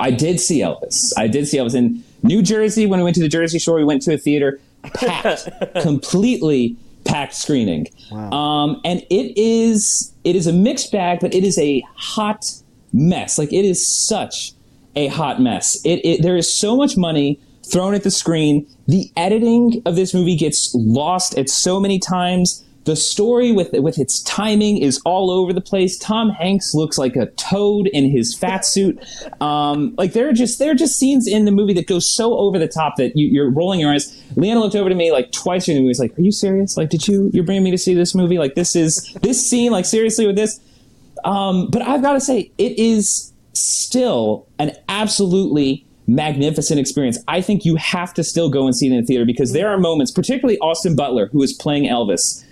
I 0.00 0.10
did 0.10 0.38
see 0.38 0.60
Elvis. 0.60 1.12
I 1.16 1.26
did 1.26 1.48
see 1.48 1.58
Elvis 1.58 1.74
in 1.74 2.02
New 2.22 2.42
Jersey 2.42 2.86
when 2.86 3.00
we 3.00 3.04
went 3.04 3.16
to 3.16 3.22
the 3.22 3.28
Jersey 3.28 3.58
Shore. 3.58 3.76
We 3.76 3.84
went 3.84 4.02
to 4.02 4.14
a 4.14 4.18
theater 4.18 4.60
packed, 4.94 5.48
completely 5.82 6.76
packed 7.04 7.34
screening. 7.34 7.88
Um, 8.12 8.80
and 8.84 9.00
it 9.10 9.36
is 9.36 10.12
it 10.24 10.36
is 10.36 10.46
a 10.46 10.52
mixed 10.52 10.92
bag, 10.92 11.20
but 11.20 11.34
it 11.34 11.44
is 11.44 11.58
a 11.58 11.82
hot 11.94 12.44
mess. 12.92 13.38
Like 13.38 13.52
it 13.52 13.64
is 13.64 13.86
such 13.86 14.52
a 14.94 15.08
hot 15.08 15.40
mess. 15.40 15.80
It, 15.84 16.00
it 16.04 16.22
there 16.22 16.36
is 16.36 16.52
so 16.52 16.76
much 16.76 16.96
money 16.96 17.40
thrown 17.70 17.94
at 17.94 18.02
the 18.02 18.10
screen. 18.10 18.66
The 18.86 19.10
editing 19.16 19.82
of 19.84 19.96
this 19.96 20.14
movie 20.14 20.36
gets 20.36 20.74
lost 20.74 21.36
at 21.38 21.48
so 21.48 21.80
many 21.80 21.98
times. 21.98 22.64
The 22.84 22.96
story 22.96 23.52
with 23.52 23.72
with 23.74 23.98
its 23.98 24.22
timing 24.22 24.78
is 24.78 24.98
all 25.04 25.30
over 25.30 25.52
the 25.52 25.60
place. 25.60 25.98
Tom 25.98 26.30
Hanks 26.30 26.72
looks 26.72 26.96
like 26.96 27.16
a 27.16 27.26
toad 27.32 27.86
in 27.88 28.10
his 28.10 28.34
fat 28.34 28.64
suit. 28.64 28.98
Um, 29.42 29.94
like 29.98 30.14
there 30.14 30.26
are 30.26 30.32
just 30.32 30.58
there 30.58 30.70
are 30.70 30.74
just 30.74 30.98
scenes 30.98 31.28
in 31.28 31.44
the 31.44 31.50
movie 31.50 31.74
that 31.74 31.86
go 31.86 31.98
so 31.98 32.38
over 32.38 32.58
the 32.58 32.68
top 32.68 32.96
that 32.96 33.14
you, 33.14 33.26
you're 33.26 33.50
rolling 33.50 33.80
your 33.80 33.92
eyes. 33.92 34.22
Leanna 34.36 34.60
looked 34.60 34.74
over 34.74 34.88
to 34.88 34.94
me 34.94 35.12
like 35.12 35.32
twice 35.32 35.66
during 35.66 35.76
the 35.76 35.82
movie. 35.82 35.90
Was 35.90 35.98
like, 35.98 36.18
"Are 36.18 36.22
you 36.22 36.32
serious? 36.32 36.78
Like, 36.78 36.88
did 36.88 37.06
you 37.06 37.30
you're 37.34 37.44
bringing 37.44 37.64
me 37.64 37.70
to 37.72 37.78
see 37.78 37.92
this 37.92 38.14
movie? 38.14 38.38
Like, 38.38 38.54
this 38.54 38.74
is 38.74 39.12
this 39.22 39.48
scene? 39.48 39.70
Like, 39.70 39.84
seriously 39.84 40.26
with 40.26 40.36
this?" 40.36 40.58
Um, 41.24 41.68
but 41.70 41.82
I've 41.82 42.02
got 42.02 42.14
to 42.14 42.20
say, 42.20 42.50
it 42.58 42.78
is 42.78 43.32
still 43.52 44.46
an 44.58 44.72
absolutely 44.88 45.87
magnificent 46.08 46.80
experience. 46.80 47.18
I 47.28 47.40
think 47.40 47.64
you 47.64 47.76
have 47.76 48.12
to 48.14 48.24
still 48.24 48.50
go 48.50 48.64
and 48.64 48.74
see 48.74 48.86
it 48.86 48.92
in 48.92 49.00
the 49.00 49.06
theater 49.06 49.24
because 49.24 49.52
there 49.52 49.68
are 49.68 49.78
moments, 49.78 50.10
particularly 50.10 50.58
Austin 50.58 50.96
Butler, 50.96 51.26
who 51.26 51.42
is 51.42 51.52
playing 51.52 51.84
Elvis. 51.84 52.44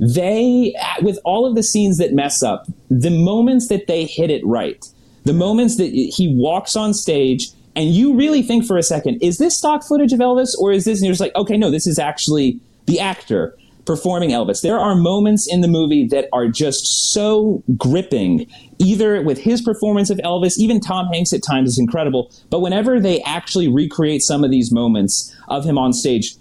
They, 0.00 0.74
with 1.00 1.18
all 1.24 1.46
of 1.46 1.54
the 1.54 1.62
scenes 1.62 1.98
that 1.98 2.12
mess 2.12 2.42
up, 2.42 2.66
the 2.90 3.10
moments 3.10 3.68
that 3.68 3.86
they 3.86 4.04
hit 4.04 4.30
it 4.30 4.44
right, 4.44 4.84
the 5.22 5.32
moments 5.32 5.76
that 5.76 5.86
he 5.86 6.34
walks 6.36 6.76
on 6.76 6.92
stage 6.92 7.50
and 7.76 7.90
you 7.90 8.14
really 8.14 8.42
think 8.42 8.64
for 8.64 8.76
a 8.76 8.82
second, 8.82 9.22
is 9.22 9.38
this 9.38 9.56
stock 9.56 9.82
footage 9.82 10.12
of 10.12 10.20
Elvis 10.20 10.56
or 10.58 10.72
is 10.72 10.84
this, 10.84 10.98
and 10.98 11.06
you're 11.06 11.12
just 11.12 11.20
like, 11.20 11.34
okay, 11.34 11.56
no, 11.56 11.70
this 11.70 11.86
is 11.86 11.98
actually 11.98 12.60
the 12.86 13.00
actor 13.00 13.56
performing 13.86 14.30
Elvis. 14.30 14.62
There 14.62 14.78
are 14.78 14.94
moments 14.94 15.46
in 15.50 15.60
the 15.60 15.68
movie 15.68 16.06
that 16.08 16.28
are 16.32 16.48
just 16.48 17.12
so 17.12 17.62
gripping, 17.76 18.46
either 18.78 19.22
with 19.22 19.38
his 19.38 19.60
performance 19.60 20.10
of 20.10 20.18
Elvis, 20.18 20.58
even 20.58 20.80
Tom 20.80 21.06
Hanks 21.12 21.32
at 21.32 21.42
times 21.42 21.70
is 21.70 21.78
incredible, 21.78 22.32
but 22.50 22.60
whenever 22.60 23.00
they 23.00 23.20
actually 23.22 23.68
recreate 23.68 24.22
some 24.22 24.44
of 24.44 24.50
these 24.50 24.72
moments 24.72 25.34
of 25.48 25.64
him 25.64 25.78
on 25.78 25.92
stage, 25.92 26.36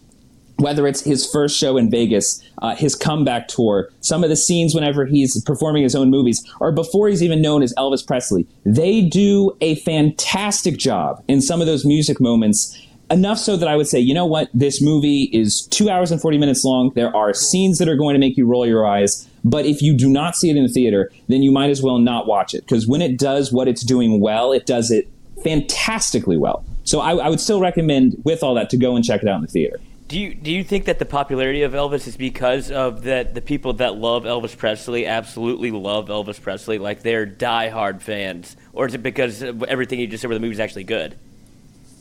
whether 0.57 0.87
it's 0.87 1.01
his 1.01 1.29
first 1.29 1.57
show 1.57 1.77
in 1.77 1.89
Vegas, 1.89 2.41
uh, 2.61 2.75
his 2.75 2.95
comeback 2.95 3.47
tour, 3.47 3.89
some 4.01 4.23
of 4.23 4.29
the 4.29 4.35
scenes 4.35 4.75
whenever 4.75 5.05
he's 5.05 5.41
performing 5.43 5.83
his 5.83 5.95
own 5.95 6.09
movies, 6.09 6.43
or 6.59 6.71
before 6.71 7.09
he's 7.09 7.23
even 7.23 7.41
known 7.41 7.63
as 7.63 7.73
Elvis 7.75 8.05
Presley, 8.05 8.47
they 8.65 9.01
do 9.01 9.55
a 9.61 9.75
fantastic 9.75 10.77
job 10.77 11.23
in 11.27 11.41
some 11.41 11.59
of 11.59 11.67
those 11.67 11.85
music 11.85 12.21
moments. 12.21 12.79
Enough 13.13 13.37
so 13.37 13.55
that 13.57 13.69
I 13.69 13.75
would 13.75 13.87
say, 13.87 13.99
you 13.99 14.15
know 14.15 14.25
what, 14.25 14.49
this 14.55 14.81
movie 14.81 15.29
is 15.31 15.67
two 15.67 15.87
hours 15.87 16.11
and 16.11 16.19
40 16.19 16.39
minutes 16.39 16.63
long. 16.63 16.91
There 16.95 17.15
are 17.15 17.31
scenes 17.31 17.77
that 17.77 17.87
are 17.87 17.95
going 17.95 18.15
to 18.15 18.19
make 18.19 18.37
you 18.37 18.47
roll 18.47 18.65
your 18.65 18.87
eyes. 18.87 19.29
But 19.43 19.67
if 19.67 19.83
you 19.83 19.95
do 19.95 20.09
not 20.09 20.35
see 20.35 20.49
it 20.49 20.57
in 20.57 20.63
the 20.63 20.69
theater, 20.69 21.11
then 21.27 21.43
you 21.43 21.51
might 21.51 21.69
as 21.69 21.83
well 21.83 21.99
not 21.99 22.25
watch 22.25 22.55
it. 22.55 22.61
Because 22.61 22.87
when 22.87 23.03
it 23.03 23.19
does 23.19 23.51
what 23.53 23.67
it's 23.67 23.83
doing 23.83 24.19
well, 24.19 24.51
it 24.51 24.65
does 24.65 24.89
it 24.89 25.07
fantastically 25.43 26.37
well. 26.37 26.65
So 26.85 27.01
I, 27.01 27.15
I 27.15 27.29
would 27.29 27.39
still 27.39 27.59
recommend, 27.59 28.19
with 28.23 28.41
all 28.41 28.55
that, 28.55 28.71
to 28.71 28.77
go 28.77 28.95
and 28.95 29.05
check 29.05 29.21
it 29.21 29.29
out 29.29 29.35
in 29.35 29.41
the 29.43 29.47
theater. 29.47 29.79
Do 30.07 30.19
you 30.19 30.33
do 30.33 30.51
you 30.51 30.63
think 30.63 30.85
that 30.85 30.97
the 30.97 31.05
popularity 31.05 31.61
of 31.61 31.73
Elvis 31.73 32.07
is 32.07 32.17
because 32.17 32.71
of 32.71 33.03
that 33.03 33.35
the 33.35 33.41
people 33.41 33.73
that 33.73 33.95
love 33.95 34.23
Elvis 34.23 34.55
Presley 34.55 35.05
absolutely 35.05 35.71
love 35.71 36.07
Elvis 36.07 36.41
Presley, 36.41 36.77
like 36.77 37.03
they're 37.03 37.27
diehard 37.27 38.01
fans, 38.01 38.57
or 38.73 38.85
is 38.87 38.93
it 38.93 39.01
because 39.03 39.43
of 39.43 39.63
everything 39.63 39.99
you 39.99 40.07
just 40.07 40.21
said 40.21 40.29
where 40.29 40.37
the 40.37 40.41
movie's 40.41 40.59
actually 40.59 40.83
good? 40.83 41.15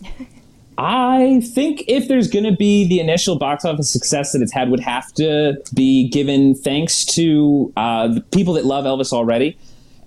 I 0.78 1.42
think 1.54 1.84
if 1.86 2.08
there's 2.08 2.28
going 2.28 2.44
to 2.44 2.56
be 2.56 2.88
the 2.88 2.98
initial 2.98 3.38
box 3.38 3.64
office 3.64 3.90
success 3.92 4.32
that 4.32 4.42
it's 4.42 4.52
had, 4.52 4.70
would 4.70 4.80
have 4.80 5.12
to 5.14 5.62
be 5.74 6.08
given 6.08 6.54
thanks 6.54 7.04
to 7.14 7.72
uh, 7.76 8.08
the 8.08 8.20
people 8.20 8.54
that 8.54 8.64
love 8.64 8.84
Elvis 8.84 9.12
already. 9.12 9.58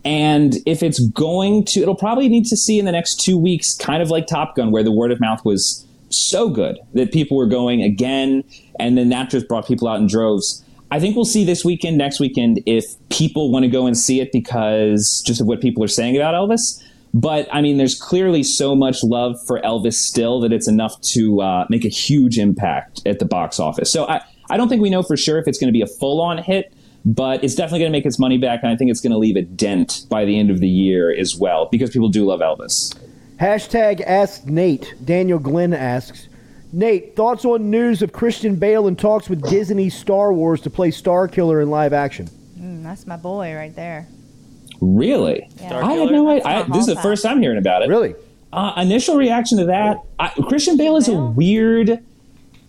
And 0.03 0.55
if 0.65 0.83
it's 0.83 0.99
going 0.99 1.65
to, 1.65 1.81
it'll 1.81 1.95
probably 1.95 2.29
need 2.29 2.45
to 2.45 2.57
see 2.57 2.77
in 2.77 2.85
the 2.85 2.91
next 2.91 3.19
two 3.19 3.37
weeks, 3.37 3.75
kind 3.75 4.03
of 4.03 4.09
like 4.09 4.27
Top 4.27 4.55
Gun, 4.55 4.71
where 4.71 4.83
the 4.83 4.91
word 4.91 5.11
of 5.11 5.19
mouth 5.19 5.43
was 5.43 5.85
so 6.09 6.49
good 6.49 6.77
that 6.93 7.11
people 7.11 7.37
were 7.37 7.47
going 7.47 7.81
again, 7.81 8.43
and 8.79 8.97
then 8.97 9.09
that 9.09 9.29
just 9.29 9.47
brought 9.47 9.67
people 9.67 9.87
out 9.87 9.99
in 9.99 10.07
droves. 10.07 10.63
I 10.91 10.99
think 10.99 11.15
we'll 11.15 11.25
see 11.25 11.43
this 11.43 11.65
weekend, 11.65 11.97
next 11.97 12.19
weekend, 12.19 12.61
if 12.65 12.85
people 13.09 13.51
want 13.51 13.63
to 13.63 13.69
go 13.69 13.87
and 13.87 13.97
see 13.97 14.21
it 14.21 14.31
because 14.31 15.23
just 15.25 15.41
of 15.41 15.47
what 15.47 15.59
people 15.59 15.83
are 15.83 15.89
saying 15.89 16.15
about 16.15 16.35
Elvis. 16.35 16.81
But 17.15 17.47
I 17.49 17.61
mean, 17.61 17.77
there's 17.77 17.95
clearly 17.95 18.43
so 18.43 18.75
much 18.75 19.01
love 19.01 19.37
for 19.47 19.61
Elvis 19.61 19.93
still 19.93 20.41
that 20.41 20.51
it's 20.51 20.67
enough 20.67 20.99
to 21.13 21.41
uh, 21.41 21.65
make 21.69 21.85
a 21.85 21.89
huge 21.89 22.37
impact 22.37 23.01
at 23.05 23.19
the 23.19 23.25
box 23.25 23.57
office. 23.57 23.89
So 23.89 24.05
I, 24.05 24.21
I 24.49 24.57
don't 24.57 24.67
think 24.67 24.81
we 24.81 24.89
know 24.89 25.01
for 25.01 25.15
sure 25.15 25.39
if 25.39 25.47
it's 25.47 25.57
going 25.57 25.69
to 25.69 25.73
be 25.73 25.81
a 25.81 25.87
full 25.87 26.21
on 26.21 26.37
hit, 26.37 26.73
but 27.05 27.41
it's 27.41 27.55
definitely 27.55 27.79
going 27.79 27.91
to 27.93 27.97
make 27.97 28.05
its 28.05 28.19
money 28.19 28.37
back. 28.37 28.63
And 28.63 28.71
I 28.71 28.75
think 28.75 28.91
it's 28.91 28.99
going 28.99 29.13
to 29.13 29.17
leave 29.17 29.37
a 29.37 29.43
dent 29.43 30.05
by 30.09 30.25
the 30.25 30.37
end 30.37 30.51
of 30.51 30.59
the 30.59 30.67
year 30.67 31.09
as 31.09 31.37
well 31.37 31.69
because 31.71 31.89
people 31.89 32.09
do 32.09 32.25
love 32.25 32.41
Elvis. 32.41 32.93
Hashtag 33.39 34.01
Ask 34.01 34.45
Nate. 34.45 34.93
Daniel 35.05 35.39
Glenn 35.39 35.73
asks, 35.73 36.27
Nate, 36.73 37.15
thoughts 37.15 37.45
on 37.45 37.71
news 37.71 38.01
of 38.01 38.11
Christian 38.11 38.57
Bale 38.57 38.87
in 38.87 38.97
talks 38.97 39.29
with 39.29 39.41
Disney 39.49 39.89
Star 39.89 40.33
Wars 40.33 40.59
to 40.61 40.69
play 40.69 40.91
Star 40.91 41.29
Killer 41.29 41.61
in 41.61 41.69
live 41.69 41.93
action? 41.93 42.27
Mm, 42.59 42.83
that's 42.83 43.07
my 43.07 43.15
boy 43.15 43.55
right 43.55 43.73
there. 43.73 44.05
Really? 44.81 45.47
Yeah. 45.59 45.85
I 45.85 45.93
had 45.93 46.11
no 46.11 46.29
idea. 46.29 46.45
I, 46.45 46.63
this 46.63 46.87
is 46.87 46.95
the 46.95 47.01
first 47.01 47.23
time 47.23 47.41
hearing 47.41 47.57
about 47.57 47.81
it. 47.81 47.89
Really? 47.89 48.15
Uh, 48.53 48.73
initial 48.77 49.17
reaction 49.17 49.57
to 49.57 49.65
that, 49.65 49.97
I, 50.17 50.29
Christian 50.47 50.77
Bale 50.77 50.95
is 50.97 51.07
a 51.07 51.15
weird. 51.19 52.03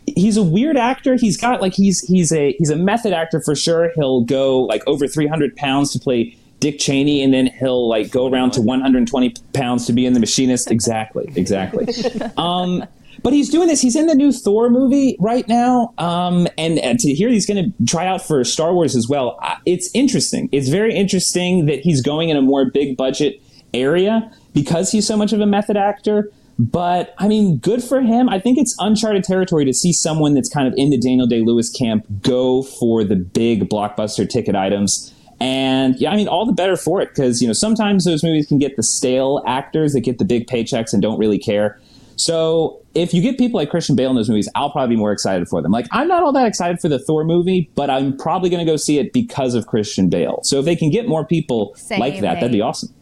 He's 0.07 0.37
a 0.37 0.43
weird 0.43 0.77
actor. 0.77 1.17
He's 1.17 1.37
got 1.37 1.61
like 1.61 1.75
he's 1.75 2.01
he's 2.01 2.33
a 2.33 2.53
he's 2.59 2.71
a 2.71 2.77
method 2.77 3.13
actor 3.13 3.41
for 3.41 3.55
sure. 3.55 3.91
He'll 3.95 4.23
go 4.23 4.61
like 4.61 4.83
over 4.87 5.07
three 5.09 5.27
hundred 5.27 5.57
pounds 5.57 5.93
to 5.93 5.99
play 5.99 6.37
Dick 6.61 6.79
Cheney, 6.79 7.23
and 7.23 7.35
then 7.35 7.47
he'll 7.47 7.89
like 7.89 8.11
go 8.11 8.29
around 8.29 8.53
to 8.53 8.63
120 8.63 9.35
pounds 9.53 9.87
to 9.87 9.93
be 9.93 10.07
in 10.07 10.13
the 10.13 10.21
Machinist. 10.21 10.71
Exactly, 10.71 11.31
exactly. 11.37 11.87
um, 12.37 12.85
but 13.23 13.33
he's 13.33 13.49
doing 13.49 13.69
this. 13.69 13.81
He's 13.81 13.97
in 13.97 14.07
the 14.07 14.15
new 14.15 14.33
Thor 14.33 14.71
movie 14.71 15.17
right 15.19 15.47
now, 15.49 15.93
um, 15.99 16.47
and, 16.59 16.79
and 16.79 16.99
to 17.01 17.13
hear 17.13 17.29
he's 17.29 17.47
going 17.47 17.65
to 17.65 17.87
try 17.87 18.07
out 18.07 18.23
for 18.23 18.43
Star 18.45 18.75
Wars 18.75 18.97
as 18.97 19.09
well. 19.09 19.39
It's 19.65 19.91
interesting. 19.95 20.49
It's 20.53 20.69
very 20.69 20.95
interesting 20.95 21.67
that 21.67 21.81
he's 21.81 22.03
going 22.03 22.29
in 22.29 22.37
a 22.37 22.43
more 22.43 22.71
big 22.71 22.97
budget 22.97 23.41
area 23.75 24.31
because 24.55 24.91
he's 24.93 25.07
so 25.07 25.17
much 25.17 25.33
of 25.33 25.41
a 25.41 25.47
method 25.47 25.77
actor. 25.77 26.31
But 26.59 27.15
I 27.19 27.29
mean, 27.29 27.59
good 27.59 27.85
for 27.85 28.01
him. 28.01 28.29
I 28.29 28.39
think 28.39 28.59
it's 28.59 28.75
uncharted 28.79 29.25
territory 29.25 29.65
to 29.67 29.75
see 29.75 29.93
someone 29.93 30.35
that's 30.35 30.49
kind 30.49 30.67
of 30.67 30.75
in 30.77 30.91
the 30.91 30.99
Daniel 30.99 31.27
Day 31.27 31.43
Lewis 31.43 31.71
camp 31.71 32.07
go 32.23 32.63
for 32.63 33.05
the 33.05 33.17
big 33.17 33.69
blockbuster 33.69 34.29
ticket 34.29 34.57
items. 34.57 35.13
And 35.39 35.97
yeah, 35.97 36.11
I 36.11 36.17
mean, 36.17 36.29
all 36.29 36.47
the 36.47 36.55
better 36.55 36.77
for 36.77 37.03
it 37.03 37.09
because 37.09 37.43
you 37.43 37.47
know 37.47 37.53
sometimes 37.53 38.05
those 38.05 38.25
movies 38.25 38.47
can 38.47 38.59
get 38.59 38.77
the 38.77 38.83
stale 38.83 39.43
actors 39.47 39.93
that 39.93 40.01
get 40.01 40.19
the 40.19 40.25
big 40.25 40.47
paychecks 40.47 40.95
and 40.95 41.03
don't 41.03 41.19
really 41.19 41.39
care. 41.39 41.79
So 42.17 42.83
if 42.95 43.13
you 43.15 43.23
get 43.23 43.39
people 43.39 43.61
like 43.61 43.71
Christian 43.71 43.95
Bale 43.95 44.11
in 44.11 44.17
those 44.17 44.29
movies, 44.29 44.49
I'll 44.55 44.71
probably 44.71 44.97
be 44.97 44.99
more 44.99 45.13
excited 45.13 45.49
for 45.49 45.63
them. 45.63 45.71
Like 45.71 45.87
I'm 45.93 46.09
not 46.09 46.23
all 46.23 46.33
that 46.33 46.47
excited 46.47 46.81
for 46.81 46.89
the 46.89 46.99
Thor 46.99 47.25
movie, 47.25 47.71
but 47.75 47.91
I'm 47.91 48.17
probably 48.17 48.51
going 48.51 48.65
to 48.65 48.71
go 48.71 48.77
see 48.77 48.99
it 48.99 49.13
because 49.13 49.55
of 49.55 49.67
Christian 49.67 50.09
Bale. 50.09 50.41
So 50.43 50.59
if 50.59 50.65
they 50.65 50.77
can 50.77 50.91
get 50.91 51.07
more 51.07 51.25
people 51.25 51.75
Same, 51.77 52.01
like 52.01 52.21
that, 52.21 52.35
that'd 52.35 52.53
be 52.53 52.61
awesome. 52.61 52.95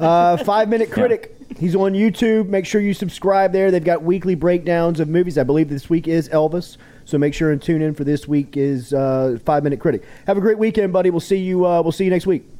Uh, 0.00 0.38
Five 0.38 0.68
Minute 0.68 0.90
Critic. 0.90 1.36
He's 1.58 1.76
on 1.76 1.92
YouTube. 1.92 2.48
Make 2.48 2.66
sure 2.66 2.80
you 2.80 2.94
subscribe 2.94 3.52
there. 3.52 3.70
They've 3.70 3.84
got 3.84 4.02
weekly 4.02 4.34
breakdowns 4.34 5.00
of 5.00 5.08
movies. 5.08 5.38
I 5.38 5.42
believe 5.42 5.68
this 5.68 5.88
week 5.88 6.08
is 6.08 6.28
Elvis. 6.30 6.76
So 7.04 7.18
make 7.18 7.34
sure 7.34 7.52
and 7.52 7.62
tune 7.62 7.82
in 7.82 7.94
for 7.94 8.04
this 8.04 8.26
week 8.26 8.56
is 8.56 8.92
uh, 8.92 9.38
Five 9.44 9.62
Minute 9.62 9.80
Critic. 9.80 10.02
Have 10.26 10.38
a 10.38 10.40
great 10.40 10.58
weekend, 10.58 10.92
buddy. 10.92 11.10
We'll 11.10 11.20
see 11.20 11.36
you. 11.36 11.66
Uh, 11.66 11.82
we'll 11.82 11.92
see 11.92 12.04
you 12.04 12.10
next 12.10 12.26
week. 12.26 12.55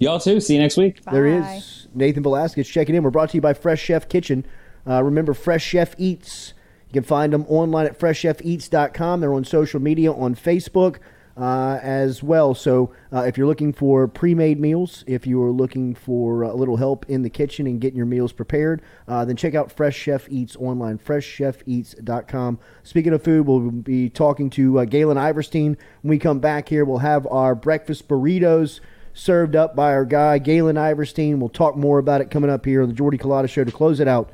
Y'all 0.00 0.18
too. 0.18 0.40
See 0.40 0.54
you 0.54 0.60
next 0.60 0.78
week. 0.78 1.04
There 1.04 1.26
is 1.26 1.86
Nathan 1.94 2.22
Velasquez 2.22 2.66
checking 2.66 2.94
in. 2.94 3.02
We're 3.02 3.10
brought 3.10 3.28
to 3.30 3.36
you 3.36 3.42
by 3.42 3.52
Fresh 3.52 3.82
Chef 3.82 4.08
Kitchen. 4.08 4.46
Uh, 4.88 5.04
remember, 5.04 5.34
Fresh 5.34 5.62
Chef 5.62 5.94
Eats. 5.98 6.54
You 6.88 6.94
can 6.94 7.02
find 7.02 7.34
them 7.34 7.44
online 7.48 7.84
at 7.84 7.98
freshchefeats.com. 7.98 9.20
They're 9.20 9.34
on 9.34 9.44
social 9.44 9.78
media 9.78 10.10
on 10.10 10.34
Facebook 10.34 11.00
uh, 11.36 11.78
as 11.82 12.22
well. 12.22 12.54
So 12.54 12.94
uh, 13.12 13.24
if 13.24 13.36
you're 13.36 13.46
looking 13.46 13.74
for 13.74 14.08
pre-made 14.08 14.58
meals, 14.58 15.04
if 15.06 15.26
you 15.26 15.42
are 15.42 15.50
looking 15.50 15.94
for 15.94 16.44
a 16.44 16.54
little 16.54 16.78
help 16.78 17.04
in 17.06 17.20
the 17.20 17.28
kitchen 17.28 17.66
and 17.66 17.78
getting 17.78 17.98
your 17.98 18.06
meals 18.06 18.32
prepared, 18.32 18.80
uh, 19.06 19.26
then 19.26 19.36
check 19.36 19.54
out 19.54 19.70
Fresh 19.70 19.98
Chef 19.98 20.26
Eats 20.30 20.56
online, 20.56 20.96
freshchefeats.com. 20.96 22.58
Speaking 22.84 23.12
of 23.12 23.22
food, 23.22 23.46
we'll 23.46 23.70
be 23.70 24.08
talking 24.08 24.48
to 24.48 24.78
uh, 24.78 24.84
Galen 24.86 25.18
Iverstine 25.18 25.76
when 26.00 26.08
we 26.08 26.18
come 26.18 26.40
back 26.40 26.70
here. 26.70 26.86
We'll 26.86 26.98
have 26.98 27.26
our 27.26 27.54
breakfast 27.54 28.08
burritos 28.08 28.80
served 29.20 29.54
up 29.54 29.76
by 29.76 29.92
our 29.92 30.04
guy 30.04 30.38
Galen 30.38 30.76
Iverstine. 30.76 31.38
We'll 31.38 31.50
talk 31.50 31.76
more 31.76 31.98
about 31.98 32.20
it 32.20 32.30
coming 32.30 32.50
up 32.50 32.64
here 32.64 32.82
on 32.82 32.88
the 32.88 32.94
Jordy 32.94 33.18
Culotta 33.18 33.48
Show 33.48 33.64
to 33.64 33.72
close 33.72 34.00
it 34.00 34.08
out. 34.08 34.30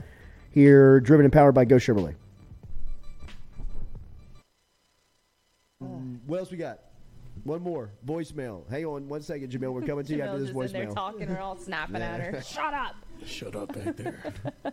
Here, 0.50 1.00
driven 1.00 1.26
and 1.26 1.32
powered 1.32 1.54
by 1.54 1.64
Geaux 1.64 1.76
Chevrolet. 1.76 2.14
What 6.26 6.38
else 6.40 6.50
we 6.50 6.56
got? 6.56 6.80
One 7.44 7.62
more 7.62 7.90
voicemail. 8.06 8.68
Hang 8.70 8.86
on 8.86 9.08
one 9.08 9.22
second, 9.22 9.50
Jamil. 9.52 9.72
We're 9.72 9.82
coming 9.82 10.04
to 10.06 10.16
you 10.16 10.22
after 10.22 10.38
this 10.38 10.50
just 10.50 10.74
in 10.74 10.80
there 10.80 10.86
voicemail. 10.86 10.94
talking, 10.94 11.28
we're 11.28 11.40
all 11.40 11.56
snapping 11.56 11.96
at 11.96 12.20
her. 12.20 12.42
Shut 12.42 12.72
up. 12.72 12.94
Shut 13.24 13.54
up 13.54 13.74
back 13.74 13.96
there. 13.96 14.32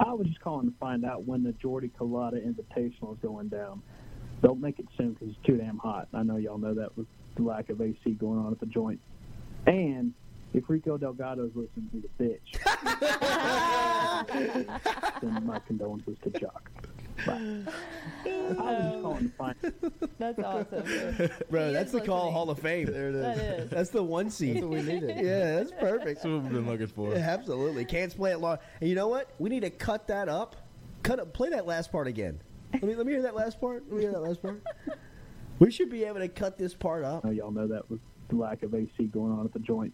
I 0.00 0.12
was 0.12 0.26
just 0.26 0.40
calling 0.40 0.70
to 0.70 0.76
find 0.78 1.04
out 1.04 1.24
when 1.26 1.42
the 1.42 1.52
Jordy 1.52 1.90
Culotta 1.98 2.44
Invitational 2.44 3.12
is 3.12 3.18
going 3.22 3.48
down. 3.48 3.82
Don't 4.42 4.60
make 4.60 4.78
it 4.78 4.86
soon 4.96 5.12
because 5.12 5.28
it's 5.28 5.46
too 5.46 5.58
damn 5.58 5.78
hot. 5.78 6.08
I 6.12 6.22
know 6.22 6.36
y'all 6.36 6.58
know 6.58 6.74
that 6.74 6.96
with 6.96 7.06
the 7.40 7.48
lack 7.48 7.70
of 7.70 7.80
AC 7.80 8.10
going 8.18 8.38
on 8.38 8.52
at 8.52 8.60
the 8.60 8.66
joint. 8.66 9.00
And 9.66 10.12
if 10.52 10.68
Rico 10.68 10.96
Delgado's 10.98 11.52
listening 11.54 11.88
to 11.92 12.02
the 12.18 12.24
bitch, 12.24 12.40
then 15.22 15.46
my 15.46 15.58
condolences 15.60 16.16
to 16.24 16.30
Jock. 16.38 16.70
Bye. 17.26 17.32
I 17.34 17.68
was 18.26 18.92
just 18.92 19.02
calling 19.02 19.28
to 19.30 19.36
find. 19.36 19.54
That's 20.18 20.38
awesome. 20.38 21.30
Bro, 21.50 21.66
He 21.68 21.72
that's 21.74 21.92
is 21.92 22.00
the 22.00 22.06
Call. 22.06 22.30
Hall 22.30 22.48
of 22.48 22.58
Fame. 22.58 22.86
There 22.86 23.10
it 23.10 23.14
is. 23.14 23.22
That 23.22 23.38
is. 23.38 23.70
That's 23.70 23.90
the 23.90 24.02
one 24.02 24.30
seat. 24.30 24.54
That's 24.54 24.64
what 24.64 24.72
we 24.72 24.82
needed. 24.82 25.16
Yeah, 25.20 25.56
that's 25.56 25.70
perfect. 25.72 26.06
That's 26.22 26.24
what 26.24 26.42
we've 26.42 26.52
been 26.52 26.66
looking 26.66 26.86
for. 26.86 27.12
Yeah, 27.12 27.18
absolutely. 27.18 27.84
Can't 27.84 28.14
play 28.16 28.32
it 28.32 28.38
long. 28.38 28.56
And 28.80 28.88
you 28.88 28.94
know 28.96 29.08
what? 29.08 29.30
We 29.38 29.50
need 29.50 29.60
to 29.60 29.70
cut 29.70 30.06
that 30.08 30.28
up. 30.30 30.56
Cut 31.02 31.20
up. 31.20 31.34
Play 31.34 31.50
that 31.50 31.66
last 31.66 31.92
part 31.92 32.06
again. 32.06 32.40
Let 32.72 32.82
me 32.84 32.94
let 32.94 33.04
me 33.04 33.12
hear 33.12 33.22
that 33.22 33.34
last 33.34 33.60
part. 33.60 33.84
Let 33.88 33.96
me 33.96 34.02
hear 34.02 34.12
that 34.12 34.20
last 34.20 34.40
part. 34.40 34.62
We 35.60 35.70
should 35.70 35.90
be 35.90 36.04
able 36.04 36.20
to 36.20 36.28
cut 36.28 36.58
this 36.58 36.74
part 36.74 37.04
up. 37.04 37.24
I 37.24 37.28
know 37.28 37.34
y'all 37.34 37.50
know 37.50 37.68
that 37.68 37.88
with 37.90 38.00
the 38.30 38.36
lack 38.36 38.62
of 38.62 38.74
AC 38.74 39.04
going 39.12 39.30
on 39.30 39.44
at 39.44 39.52
the 39.52 39.58
joint. 39.58 39.92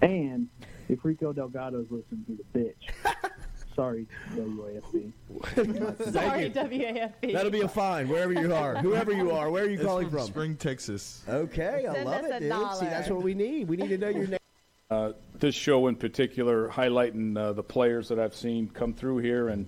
And 0.00 0.48
if 0.88 1.04
Rico 1.04 1.32
Delgado's 1.32 1.88
listening 1.90 2.24
to 2.26 2.38
the 2.38 2.58
bitch, 2.58 3.30
sorry, 3.74 4.06
WAFB. 4.34 5.12
Sorry, 6.12 6.50
WAFB. 6.50 7.32
That'll 7.32 7.50
be 7.50 7.62
a 7.62 7.68
fine 7.68 8.08
wherever 8.08 8.32
you 8.32 8.54
are, 8.54 8.76
whoever 8.76 9.12
you 9.12 9.32
are. 9.32 9.50
Where 9.50 9.64
are 9.64 9.68
you 9.68 9.74
It's 9.74 9.84
calling 9.84 10.08
from 10.08 10.18
from? 10.18 10.26
Spring, 10.26 10.56
Texas. 10.56 11.22
Okay, 11.28 11.86
I 11.86 12.02
love 12.02 12.24
us 12.24 12.30
it, 12.30 12.42
a 12.42 12.48
dude. 12.48 12.74
See, 12.76 12.86
that's 12.86 13.08
what 13.08 13.22
we 13.22 13.34
need. 13.34 13.68
We 13.68 13.76
need 13.76 13.88
to 13.88 13.98
know 13.98 14.08
your 14.08 14.26
name. 14.26 14.38
Uh, 14.90 15.14
this 15.38 15.54
show 15.54 15.86
in 15.86 15.96
particular, 15.96 16.68
highlighting 16.68 17.34
uh, 17.38 17.54
the 17.54 17.62
players 17.62 18.08
that 18.08 18.18
I've 18.18 18.34
seen 18.34 18.68
come 18.68 18.92
through 18.92 19.18
here, 19.18 19.48
and 19.48 19.66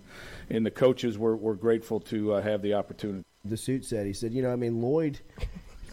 and 0.50 0.66
the 0.66 0.70
coaches, 0.70 1.16
we're, 1.16 1.34
we're 1.34 1.54
grateful 1.54 1.98
to 2.00 2.34
uh, 2.34 2.42
have 2.42 2.60
the 2.60 2.74
opportunity. 2.74 3.24
The 3.44 3.56
suit 3.56 3.84
said. 3.84 4.06
He 4.06 4.12
said, 4.12 4.32
you 4.32 4.42
know, 4.42 4.52
I 4.52 4.56
mean, 4.56 4.80
Lloyd 4.80 5.18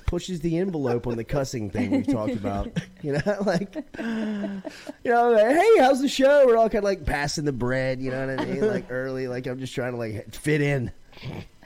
pushes 0.05 0.39
the 0.41 0.57
envelope 0.57 1.07
on 1.07 1.15
the 1.17 1.23
cussing 1.23 1.69
thing 1.69 1.91
we've 1.91 2.07
talked 2.07 2.33
about. 2.33 2.69
You 3.01 3.13
know, 3.13 3.35
like, 3.45 3.75
you 3.97 5.11
know, 5.11 5.31
like, 5.31 5.55
hey, 5.55 5.77
how's 5.79 6.01
the 6.01 6.07
show? 6.09 6.45
We're 6.45 6.57
all 6.57 6.69
kind 6.69 6.79
of 6.79 6.83
like 6.85 7.05
passing 7.05 7.45
the 7.45 7.51
bread. 7.51 8.01
You 8.01 8.11
know 8.11 8.25
what 8.27 8.39
I 8.39 8.45
mean? 8.45 8.61
Like 8.67 8.85
early, 8.89 9.27
like 9.27 9.47
I'm 9.47 9.59
just 9.59 9.73
trying 9.75 9.91
to 9.93 9.97
like 9.97 10.33
fit 10.33 10.61
in 10.61 10.91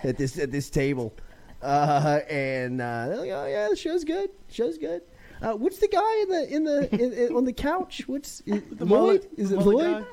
at 0.03 0.17
this 0.17 0.39
at 0.39 0.51
this 0.51 0.69
table. 0.69 1.13
Uh, 1.61 2.19
and 2.29 2.81
uh, 2.81 3.07
they're 3.07 3.17
like, 3.17 3.31
oh 3.31 3.45
yeah, 3.47 3.67
the 3.69 3.75
show's 3.75 4.03
good. 4.03 4.29
The 4.47 4.53
Show's 4.53 4.77
good. 4.77 5.01
Uh, 5.41 5.53
what's 5.53 5.77
the 5.79 5.87
guy 5.87 6.21
in 6.21 6.29
the 6.29 6.55
in 6.55 6.63
the 6.63 6.95
in, 6.95 7.13
in, 7.13 7.35
on 7.35 7.45
the 7.45 7.53
couch? 7.53 8.03
What's 8.07 8.41
is, 8.45 8.63
Lloyd? 8.79 8.89
mullet- 8.89 9.29
Is 9.37 9.51
it 9.51 9.57
mullet 9.57 9.75
Lloyd? 9.75 10.05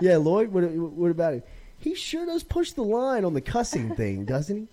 Yeah, 0.00 0.16
Lloyd. 0.18 0.48
What, 0.52 0.62
what 0.70 1.10
about 1.10 1.34
him? 1.34 1.42
He 1.78 1.94
sure 1.94 2.26
does 2.26 2.42
push 2.42 2.72
the 2.72 2.82
line 2.82 3.24
on 3.24 3.34
the 3.34 3.40
cussing 3.40 3.94
thing, 3.94 4.24
doesn't 4.24 4.56
he? 4.56 4.68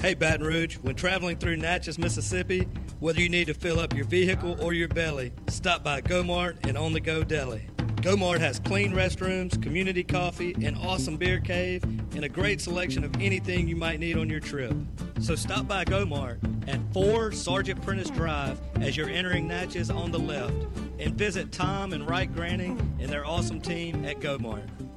Hey, 0.00 0.14
Baton 0.14 0.46
Rouge, 0.46 0.76
when 0.76 0.94
traveling 0.94 1.38
through 1.38 1.56
Natchez, 1.56 1.98
Mississippi, 1.98 2.68
whether 3.00 3.20
you 3.20 3.28
need 3.28 3.48
to 3.48 3.54
fill 3.54 3.80
up 3.80 3.92
your 3.96 4.04
vehicle 4.04 4.56
or 4.62 4.72
your 4.72 4.86
belly, 4.86 5.32
stop 5.48 5.82
by 5.82 6.00
Gomart 6.00 6.64
and 6.68 6.78
On 6.78 6.92
the 6.92 7.00
Go 7.00 7.24
Deli. 7.24 7.66
Gomart 7.96 8.38
has 8.38 8.60
clean 8.60 8.92
restrooms, 8.92 9.60
community 9.60 10.04
coffee, 10.04 10.54
an 10.64 10.76
awesome 10.76 11.16
beer 11.16 11.40
cave, 11.40 11.82
and 12.14 12.24
a 12.24 12.28
great 12.28 12.60
selection 12.60 13.02
of 13.02 13.12
anything 13.16 13.66
you 13.66 13.74
might 13.74 13.98
need 13.98 14.16
on 14.16 14.30
your 14.30 14.38
trip. 14.38 14.72
So 15.18 15.34
stop 15.34 15.66
by 15.66 15.84
Gomart 15.84 16.38
at 16.68 16.78
4 16.94 17.32
Sergeant 17.32 17.82
Prentiss 17.82 18.10
Drive 18.10 18.60
as 18.80 18.96
you're 18.96 19.10
entering 19.10 19.48
Natchez 19.48 19.90
on 19.90 20.12
the 20.12 20.20
left, 20.20 20.54
and 21.00 21.16
visit 21.16 21.50
Tom 21.50 21.92
and 21.92 22.08
Wright 22.08 22.32
Granning 22.32 22.78
and 23.00 23.10
their 23.10 23.26
awesome 23.26 23.60
team 23.60 24.04
at 24.04 24.20
Gomart. 24.20 24.87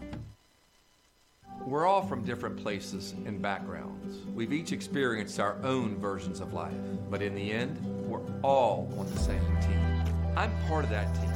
We're 1.65 1.85
all 1.85 2.01
from 2.01 2.23
different 2.23 2.57
places 2.57 3.13
and 3.25 3.41
backgrounds. 3.41 4.17
We've 4.33 4.51
each 4.51 4.71
experienced 4.71 5.39
our 5.39 5.57
own 5.63 5.95
versions 5.97 6.39
of 6.41 6.53
life, 6.53 6.73
but 7.09 7.21
in 7.21 7.35
the 7.35 7.51
end, 7.51 7.79
we're 8.07 8.19
all 8.41 8.91
on 8.97 9.09
the 9.13 9.19
same 9.19 9.61
team. 9.61 10.03
I'm 10.35 10.51
part 10.67 10.85
of 10.85 10.89
that 10.89 11.13
team, 11.15 11.31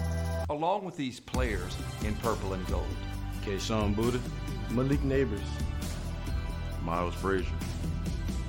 along 0.50 0.84
with 0.84 0.98
these 0.98 1.20
players 1.20 1.76
in 2.04 2.16
purple 2.16 2.54
and 2.54 2.66
gold. 2.68 2.88
Kayshon 3.44 3.96
Boutte, 3.96 4.20
Malik 4.72 5.02
Nabers, 5.02 5.40
Miles 6.82 7.14
Frazier, 7.16 7.48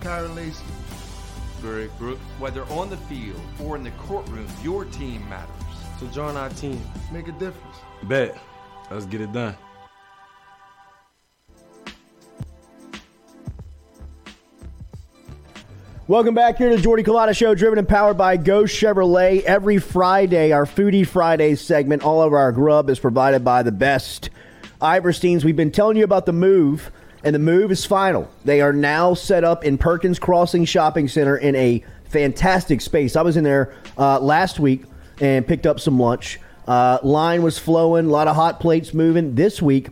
Kyren 0.01 0.35
Lacy, 0.35 0.65
Greg 1.61 1.91
Brooks. 1.99 2.21
Whether 2.39 2.65
on 2.65 2.89
the 2.91 2.97
field 2.97 3.41
or 3.61 3.77
in 3.77 3.85
the 3.85 3.91
courtroom, 3.93 4.49
your 4.63 4.87
team 4.87 5.29
matters. 5.29 5.55
So 6.01 6.07
join 6.09 6.37
our 6.37 6.51
team. 6.51 6.81
Make 7.13 7.29
a 7.29 7.33
difference. 7.33 7.77
Bet. 8.05 8.37
Let's 8.91 9.07
get 9.07 9.21
it 9.21 9.33
done. 9.33 9.57
Welcome 16.09 16.37
back 16.37 16.59
here 16.59 16.71
to 16.71 16.77
the 16.77 16.83
Jordy 16.83 17.03
Culotta 17.03 17.37
Show, 17.37 17.57
driven 17.57 17.81
and 17.81 17.89
powered 17.89 18.17
by 18.17 18.37
Geaux 18.37 18.63
Chevrolet. 18.63 19.43
Every 19.43 19.79
Friday, 19.79 20.53
our 20.53 20.65
Foodie 20.65 21.05
Friday 21.05 21.57
segment, 21.57 22.05
all 22.05 22.23
of 22.23 22.33
our 22.33 22.53
grub 22.53 22.89
is 22.91 23.01
provided 23.01 23.45
by 23.45 23.65
the 23.65 23.73
best 23.73 24.31
Iverstines. 24.81 25.43
We've 25.43 25.57
been 25.57 25.73
telling 25.73 25.97
you 25.97 26.05
about 26.05 26.25
the 26.25 26.33
move, 26.33 26.93
and 27.25 27.35
the 27.35 27.41
move 27.41 27.73
is 27.73 27.85
final. 27.85 28.31
They 28.45 28.61
are 28.61 28.73
now 28.73 29.15
set 29.15 29.43
up 29.43 29.65
in 29.65 29.79
Perkins 29.79 30.21
Crossing 30.21 30.65
Shopping 30.65 31.09
Center 31.09 31.37
in 31.37 31.57
a 31.57 31.83
fantastic 32.05 32.83
space. 32.83 33.17
I 33.17 33.23
was 33.23 33.37
in 33.37 33.43
there 33.43 33.75
uh, 33.99 34.21
last 34.21 34.61
week 34.61 34.85
and 35.21 35.45
picked 35.45 35.67
up 35.67 35.81
some 35.81 35.99
lunch. 35.99 36.39
Uh, 36.69 37.01
line 37.03 37.43
was 37.43 37.59
flowing, 37.59 38.07
a 38.07 38.11
lot 38.11 38.29
of 38.29 38.37
hot 38.37 38.61
plates 38.61 38.95
moving. 38.95 39.35
This 39.35 39.61
week, 39.61 39.89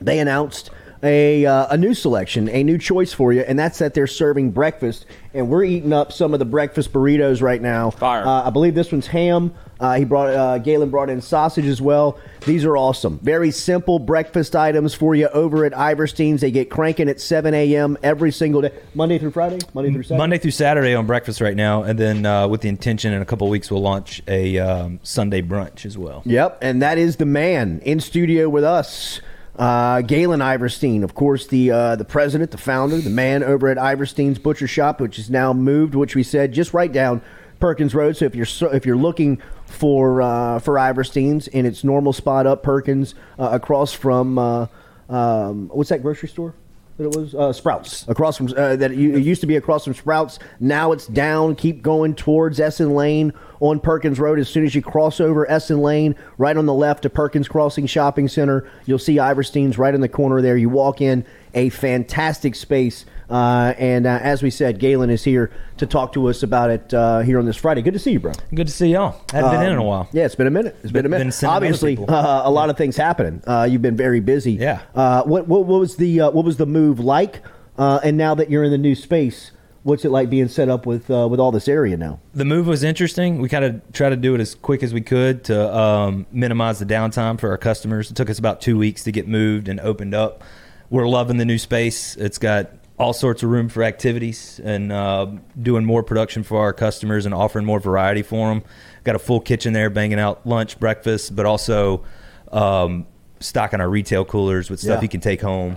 they 0.00 0.18
announced 0.18 0.70
a, 1.06 1.46
uh, 1.46 1.68
a 1.70 1.76
new 1.76 1.94
selection, 1.94 2.48
a 2.48 2.62
new 2.62 2.78
choice 2.78 3.12
for 3.12 3.32
you, 3.32 3.42
and 3.42 3.58
that's 3.58 3.78
that 3.78 3.94
they're 3.94 4.06
serving 4.06 4.50
breakfast. 4.50 5.06
And 5.32 5.48
we're 5.48 5.64
eating 5.64 5.92
up 5.92 6.12
some 6.12 6.32
of 6.32 6.38
the 6.38 6.44
breakfast 6.44 6.92
burritos 6.92 7.42
right 7.42 7.60
now. 7.60 7.90
Fire. 7.90 8.26
Uh, 8.26 8.46
I 8.46 8.50
believe 8.50 8.74
this 8.74 8.90
one's 8.90 9.06
ham. 9.06 9.54
Uh, 9.78 9.96
he 9.96 10.04
brought 10.04 10.30
uh, 10.30 10.58
Galen 10.58 10.90
brought 10.90 11.10
in 11.10 11.20
sausage 11.20 11.66
as 11.66 11.82
well. 11.82 12.18
These 12.46 12.64
are 12.64 12.76
awesome. 12.76 13.18
Very 13.18 13.50
simple 13.50 13.98
breakfast 13.98 14.56
items 14.56 14.94
for 14.94 15.14
you 15.14 15.28
over 15.28 15.66
at 15.66 15.72
Iverstine's. 15.74 16.40
They 16.40 16.50
get 16.50 16.70
cranking 16.70 17.10
at 17.10 17.20
7 17.20 17.52
a.m. 17.52 17.98
every 18.02 18.32
single 18.32 18.62
day, 18.62 18.72
Monday 18.94 19.18
through 19.18 19.32
Friday, 19.32 19.58
Monday 19.74 19.92
through 19.92 20.04
Saturday. 20.04 20.18
Monday 20.18 20.38
through 20.38 20.50
Saturday 20.52 20.94
on 20.94 21.06
breakfast 21.06 21.42
right 21.42 21.56
now, 21.56 21.82
and 21.82 21.98
then 21.98 22.24
uh, 22.24 22.48
with 22.48 22.62
the 22.62 22.70
intention 22.70 23.12
in 23.12 23.20
a 23.20 23.26
couple 23.26 23.46
of 23.46 23.50
weeks 23.50 23.70
we'll 23.70 23.82
launch 23.82 24.22
a 24.28 24.58
um, 24.58 24.98
Sunday 25.02 25.42
brunch 25.42 25.84
as 25.84 25.98
well. 25.98 26.22
Yep, 26.24 26.58
and 26.62 26.80
that 26.80 26.96
is 26.96 27.16
the 27.16 27.26
man 27.26 27.80
in 27.84 28.00
studio 28.00 28.48
with 28.48 28.64
us. 28.64 29.20
Uh, 29.58 30.02
Galen 30.02 30.40
Iverstine, 30.40 31.02
of 31.02 31.14
course, 31.14 31.46
the 31.46 31.70
uh, 31.70 31.96
the 31.96 32.04
president, 32.04 32.50
the 32.50 32.58
founder, 32.58 32.98
the 32.98 33.10
man 33.10 33.42
over 33.42 33.68
at 33.68 33.78
Iverstine's 33.78 34.38
Butcher 34.38 34.68
Shop, 34.68 35.00
which 35.00 35.18
is 35.18 35.30
now 35.30 35.54
moved, 35.54 35.94
which 35.94 36.14
we 36.14 36.22
said 36.22 36.52
just 36.52 36.74
right 36.74 36.92
down 36.92 37.22
Perkins 37.58 37.94
Road. 37.94 38.16
So 38.18 38.26
if 38.26 38.34
you're 38.34 38.46
if 38.74 38.84
you're 38.84 38.96
looking 38.96 39.40
for 39.64 40.20
uh, 40.20 40.58
for 40.58 40.74
Iverstine's 40.74 41.48
in 41.48 41.64
its 41.64 41.84
normal 41.84 42.12
spot 42.12 42.46
up 42.46 42.62
Perkins, 42.62 43.14
uh, 43.38 43.48
across 43.52 43.94
from 43.94 44.38
uh, 44.38 44.66
um, 45.08 45.68
what's 45.72 45.88
that 45.88 46.02
grocery 46.02 46.28
store? 46.28 46.54
That 46.96 47.04
it 47.04 47.16
was 47.16 47.34
uh, 47.34 47.52
Sprouts 47.52 48.08
across 48.08 48.38
from 48.38 48.46
uh, 48.56 48.76
that 48.76 48.90
it 48.90 48.98
it 48.98 49.22
used 49.22 49.42
to 49.42 49.46
be 49.46 49.56
across 49.56 49.84
from 49.84 49.92
Sprouts. 49.92 50.38
Now 50.60 50.92
it's 50.92 51.06
down. 51.06 51.54
Keep 51.54 51.82
going 51.82 52.14
towards 52.14 52.58
Essen 52.58 52.94
Lane 52.94 53.34
on 53.60 53.80
Perkins 53.80 54.18
Road. 54.18 54.38
As 54.38 54.48
soon 54.48 54.64
as 54.64 54.74
you 54.74 54.80
cross 54.80 55.20
over 55.20 55.50
Essen 55.50 55.82
Lane, 55.82 56.16
right 56.38 56.56
on 56.56 56.64
the 56.64 56.72
left 56.72 57.02
to 57.02 57.10
Perkins 57.10 57.48
Crossing 57.48 57.86
Shopping 57.86 58.28
Center, 58.28 58.66
you'll 58.86 58.98
see 58.98 59.16
Iverstine's 59.16 59.76
right 59.76 59.94
in 59.94 60.00
the 60.00 60.08
corner 60.08 60.40
there. 60.40 60.56
You 60.56 60.70
walk 60.70 61.02
in, 61.02 61.26
a 61.52 61.68
fantastic 61.68 62.54
space. 62.54 63.04
Uh, 63.28 63.74
and 63.78 64.06
uh, 64.06 64.18
as 64.22 64.42
we 64.42 64.50
said, 64.50 64.78
Galen 64.78 65.10
is 65.10 65.24
here 65.24 65.50
to 65.78 65.86
talk 65.86 66.12
to 66.12 66.28
us 66.28 66.42
about 66.42 66.70
it 66.70 66.94
uh, 66.94 67.20
here 67.20 67.38
on 67.38 67.44
this 67.44 67.56
Friday. 67.56 67.82
Good 67.82 67.94
to 67.94 67.98
see 67.98 68.12
you, 68.12 68.20
bro. 68.20 68.32
Good 68.54 68.66
to 68.68 68.72
see 68.72 68.88
y'all. 68.92 69.20
Hadn't 69.32 69.50
been 69.50 69.62
in 69.62 69.72
in 69.72 69.78
a 69.78 69.80
Um, 69.80 69.86
while. 69.86 70.08
Yeah, 70.12 70.24
it's 70.26 70.34
been 70.36 70.46
a 70.46 70.50
minute. 70.50 70.76
It's 70.82 70.92
been, 70.92 71.02
Been- 71.02 71.12
a 71.12 71.18
minute. 71.18 71.44
other 71.44 71.48
Obviously, 71.56 71.98
uh, 71.98 72.42
a 72.44 72.50
lot 72.50 72.70
of 72.70 72.76
things 72.76 72.96
happening. 72.96 73.42
Uh, 73.46 73.66
you've 73.68 73.82
been 73.82 73.96
very 73.96 74.20
busy. 74.20 74.52
Yeah. 74.52 74.80
Uh, 74.94 75.22
what, 75.24 75.48
what 75.48 75.64
what 75.66 75.80
was 75.80 75.96
the 75.96 76.20
uh, 76.22 76.30
what 76.30 76.44
was 76.44 76.56
the 76.56 76.66
move 76.66 77.00
like? 77.00 77.42
Uh, 77.78 78.00
and 78.04 78.16
now 78.16 78.34
that 78.34 78.48
you're 78.48 78.64
in 78.64 78.70
the 78.70 78.78
new 78.78 78.94
space, 78.94 79.50
what's 79.82 80.04
it 80.04 80.10
like 80.10 80.30
being 80.30 80.48
set 80.48 80.68
up 80.68 80.86
with 80.86 81.10
uh, 81.10 81.26
with 81.28 81.40
all 81.40 81.50
this 81.52 81.66
area 81.68 81.96
now? 81.96 82.20
The 82.32 82.44
move 82.44 82.66
was 82.66 82.82
interesting. 82.84 83.40
We 83.42 83.48
kind 83.48 83.64
of 83.64 83.82
tried 83.92 84.10
to 84.10 84.16
do 84.16 84.34
it 84.34 84.40
as 84.40 84.54
quick 84.54 84.82
as 84.82 84.94
we 84.94 85.00
could 85.00 85.44
to 85.44 85.76
um, 85.76 86.26
minimize 86.32 86.78
the 86.78 86.86
downtime 86.86 87.38
for 87.40 87.50
our 87.50 87.58
customers. 87.58 88.10
It 88.10 88.14
took 88.14 88.30
us 88.30 88.38
about 88.38 88.60
two 88.60 88.78
weeks 88.78 89.02
to 89.04 89.12
get 89.12 89.26
moved 89.28 89.68
and 89.68 89.78
opened 89.80 90.14
up. 90.14 90.42
We're 90.90 91.08
loving 91.08 91.36
the 91.36 91.44
new 91.44 91.58
space. 91.58 92.16
It's 92.16 92.38
got 92.38 92.70
all 92.98 93.12
sorts 93.12 93.42
of 93.42 93.50
room 93.50 93.68
for 93.68 93.82
activities 93.82 94.60
and 94.64 94.90
uh, 94.90 95.26
doing 95.60 95.84
more 95.84 96.02
production 96.02 96.42
for 96.42 96.60
our 96.60 96.72
customers 96.72 97.26
and 97.26 97.34
offering 97.34 97.66
more 97.66 97.78
variety 97.78 98.22
for 98.22 98.48
them. 98.48 98.62
Got 99.04 99.16
a 99.16 99.18
full 99.18 99.40
kitchen 99.40 99.72
there, 99.74 99.90
banging 99.90 100.18
out 100.18 100.46
lunch, 100.46 100.80
breakfast, 100.80 101.36
but 101.36 101.44
also 101.44 102.04
um, 102.52 103.06
stocking 103.40 103.80
our 103.80 103.88
retail 103.88 104.24
coolers 104.24 104.70
with 104.70 104.80
stuff 104.80 104.96
Yeah. 104.98 105.02
you 105.02 105.08
can 105.08 105.20
take 105.20 105.42
home. 105.42 105.76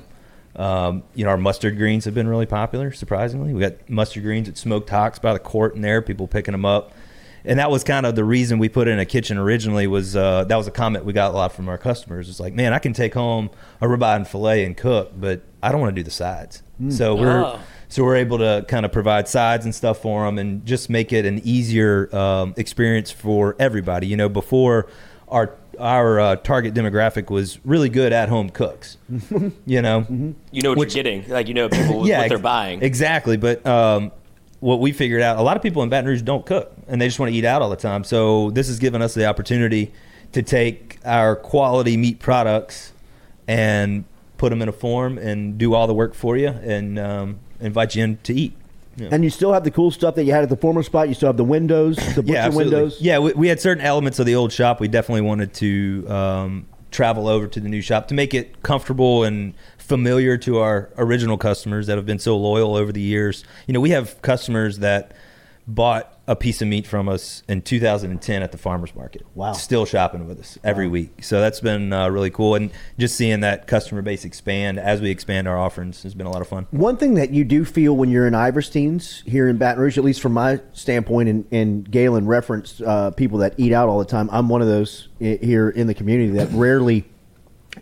Um, 0.55 1.03
you 1.13 1.23
know, 1.25 1.31
our 1.31 1.37
mustard 1.37 1.77
greens 1.77 2.05
have 2.05 2.13
been 2.13 2.27
really 2.27 2.45
popular, 2.45 2.91
surprisingly. 2.91 3.53
We 3.53 3.61
got 3.61 3.89
mustard 3.89 4.23
greens 4.23 4.47
at 4.49 4.57
Smoked 4.57 4.89
Hawks 4.89 5.19
by 5.19 5.33
the 5.33 5.39
court 5.39 5.75
in 5.75 5.81
there, 5.81 6.01
people 6.01 6.27
picking 6.27 6.53
them 6.53 6.65
up. 6.65 6.93
And 7.45 7.59
that 7.59 7.71
was 7.71 7.83
kind 7.85 8.05
of 8.05 8.15
the 8.15 8.25
reason 8.25 8.59
we 8.59 8.67
put 8.67 8.87
in 8.89 8.99
a 8.99 9.05
kitchen 9.05 9.37
originally 9.37 9.87
was 9.87 10.15
uh, 10.15 10.43
that 10.45 10.55
was 10.55 10.67
a 10.67 10.71
comment 10.71 11.05
we 11.05 11.13
got 11.13 11.31
a 11.31 11.33
lot 11.33 11.53
from 11.53 11.69
our 11.69 11.77
customers. 11.77 12.29
It's 12.29 12.39
like, 12.39 12.53
man, 12.53 12.73
I 12.73 12.79
can 12.79 12.91
take 12.91 13.13
home 13.13 13.49
a 13.79 13.87
ribeye 13.87 14.17
and 14.17 14.27
filet 14.27 14.65
and 14.65 14.75
cook, 14.75 15.11
but 15.15 15.41
I 15.63 15.71
don't 15.71 15.79
want 15.79 15.95
to 15.95 15.99
do 15.99 16.03
the 16.03 16.11
sides. 16.11 16.63
Mm. 16.81 16.91
So 16.93 17.15
we're 17.15 17.43
Oh. 17.43 17.59
so 17.87 18.03
we're 18.03 18.15
able 18.17 18.37
to 18.39 18.65
kind 18.67 18.85
of 18.85 18.91
provide 18.91 19.27
sides 19.27 19.65
and 19.65 19.73
stuff 19.73 20.01
for 20.01 20.25
them 20.25 20.37
and 20.37 20.65
just 20.65 20.89
make 20.89 21.11
it 21.13 21.25
an 21.25 21.41
easier 21.43 22.13
um, 22.15 22.53
experience 22.57 23.11
for 23.11 23.55
everybody. 23.59 24.07
You 24.07 24.17
know, 24.17 24.29
before 24.29 24.87
our 25.27 25.55
our 25.79 26.19
uh, 26.19 26.35
target 26.37 26.73
demographic 26.73 27.29
was 27.29 27.57
really 27.63 27.87
good 27.89 28.11
at 28.11 28.27
home 28.29 28.49
cooks. 28.49 28.97
you 29.65 29.81
know, 29.81 30.05
You 30.51 30.61
know 30.61 30.69
what 30.71 30.77
Which- 30.79 30.95
you're 30.95 31.03
getting. 31.03 31.27
Like 31.29 31.47
you 31.47 31.53
know 31.53 31.69
people 31.69 31.99
what 32.01 32.29
they're 32.29 32.37
buying. 32.37 32.81
Exactly, 32.81 33.37
but 33.37 33.65
um, 33.65 34.11
what 34.59 34.81
we 34.81 34.91
figured 34.91 35.21
out, 35.21 35.37
a 35.37 35.41
lot 35.41 35.55
of 35.55 35.63
people 35.63 35.81
in 35.83 35.89
Baton 35.89 36.05
Rouge 36.09 36.21
don't 36.21 36.45
cook, 36.45 36.73
and 36.89 37.01
they 37.01 37.07
just 37.07 37.17
want 37.19 37.31
to 37.31 37.37
eat 37.37 37.45
out 37.45 37.61
all 37.61 37.69
the 37.69 37.77
time. 37.77 38.03
So 38.03 38.51
this 38.51 38.67
has 38.67 38.77
given 38.77 39.01
us 39.01 39.13
the 39.13 39.25
opportunity 39.25 39.93
to 40.33 40.43
take 40.43 40.99
our 41.05 41.35
quality 41.35 41.95
meat 41.95 42.19
products 42.19 42.91
and 43.47 44.03
put 44.39 44.49
them 44.49 44.63
in 44.63 44.69
a 44.69 44.71
form 44.71 45.19
and 45.19 45.59
do 45.59 45.75
all 45.75 45.85
the 45.85 45.93
work 45.93 46.15
for 46.15 46.35
you, 46.35 46.47
and 46.47 46.97
um, 46.97 47.39
invite 47.59 47.93
you 47.93 48.03
in 48.03 48.17
to 48.23 48.33
eat. 48.33 48.53
Yeah. 48.95 49.09
And 49.11 49.23
you 49.23 49.29
still 49.29 49.53
have 49.53 49.63
the 49.63 49.71
cool 49.71 49.91
stuff 49.91 50.15
that 50.15 50.23
you 50.23 50.33
had 50.33 50.43
at 50.43 50.49
the 50.49 50.57
former 50.57 50.81
spot. 50.81 51.07
You 51.07 51.13
still 51.13 51.29
have 51.29 51.37
the 51.37 51.43
windows, 51.43 51.95
the 52.15 52.23
butcher 52.23 52.33
yeah, 52.33 52.45
absolutely. 52.45 52.73
windows. 52.75 52.97
Yeah, 52.99 53.19
we, 53.19 53.33
we 53.33 53.47
had 53.47 53.61
certain 53.61 53.83
elements 53.83 54.19
of 54.19 54.25
the 54.25 54.35
old 54.35 54.51
shop. 54.51 54.79
We 54.79 54.87
definitely 54.87 55.21
wanted 55.21 55.53
to 55.55 56.05
um, 56.09 56.65
travel 56.91 57.27
over 57.27 57.47
to 57.47 57.59
the 57.59 57.69
new 57.69 57.81
shop 57.81 58.07
to 58.09 58.13
make 58.13 58.33
it 58.33 58.61
comfortable 58.63 59.23
and 59.23 59.53
familiar 59.77 60.37
to 60.37 60.59
our 60.59 60.89
original 60.97 61.37
customers 61.37 61.87
that 61.87 61.97
have 61.97 62.05
been 62.05 62.19
so 62.19 62.37
loyal 62.37 62.75
over 62.75 62.91
the 62.91 63.01
years. 63.01 63.43
You 63.67 63.73
know, 63.73 63.79
we 63.79 63.91
have 63.91 64.21
customers 64.21 64.79
that 64.79 65.13
bought 65.67 66.18
a 66.29 66.35
piece 66.35 66.61
of 66.61 66.67
meat 66.67 66.85
from 66.85 67.09
us 67.09 67.41
in 67.49 67.59
2010 67.59 68.43
at 68.43 68.51
the 68.51 68.57
farmers 68.57 68.93
market. 68.95 69.25
Wow. 69.33 69.53
Still 69.53 69.83
shopping 69.87 70.27
with 70.27 70.39
us 70.39 70.59
every 70.63 70.87
week. 70.87 71.23
So 71.23 71.41
that's 71.41 71.59
been 71.59 71.91
uh, 71.91 72.07
really 72.09 72.29
cool. 72.29 72.53
And 72.53 72.69
just 72.99 73.15
seeing 73.15 73.39
that 73.39 73.65
customer 73.65 74.03
base 74.03 74.23
expand 74.23 74.77
as 74.77 75.01
we 75.01 75.09
expand 75.09 75.47
our 75.47 75.57
offerings 75.57 76.03
has 76.03 76.13
been 76.13 76.27
a 76.27 76.29
lot 76.31 76.41
of 76.43 76.47
fun. 76.47 76.67
One 76.69 76.97
thing 76.97 77.15
that 77.15 77.31
you 77.31 77.43
do 77.43 77.65
feel 77.65 77.97
when 77.97 78.11
you're 78.11 78.27
in 78.27 78.35
Iverstine's 78.35 79.23
here 79.25 79.47
in 79.49 79.57
Baton 79.57 79.81
Rouge, 79.81 79.97
at 79.97 80.03
least 80.03 80.21
from 80.21 80.33
my 80.33 80.61
standpoint, 80.71 81.29
and, 81.29 81.45
and 81.51 81.89
Galen 81.89 82.27
referenced 82.27 82.79
uh, 82.83 83.09
people 83.09 83.39
that 83.39 83.55
eat 83.57 83.73
out 83.73 83.89
all 83.89 83.97
the 83.97 84.05
time. 84.05 84.29
I'm 84.31 84.49
one 84.49 84.61
of 84.61 84.67
those 84.67 85.07
i- 85.19 85.39
here 85.41 85.67
in 85.71 85.87
the 85.87 85.95
community 85.95 86.29
that 86.33 86.49
rarely 86.51 87.05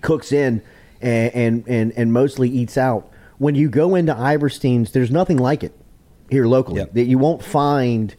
cooks 0.02 0.32
in 0.32 0.62
and, 1.02 1.36
and, 1.36 1.64
and, 1.68 1.92
and 1.98 2.14
mostly 2.14 2.50
eats 2.50 2.78
out. 2.78 3.12
When 3.40 3.56
you 3.56 3.68
go 3.68 3.94
into 3.96 4.14
Iverstine's, 4.14 4.94
there's 4.94 5.12
nothing 5.12 5.36
like 5.36 5.66
it 5.66 5.74
here 6.30 6.46
locally. 6.48 6.86
That 6.94 7.06
you 7.08 7.18
won't 7.18 7.44
find 7.44 8.16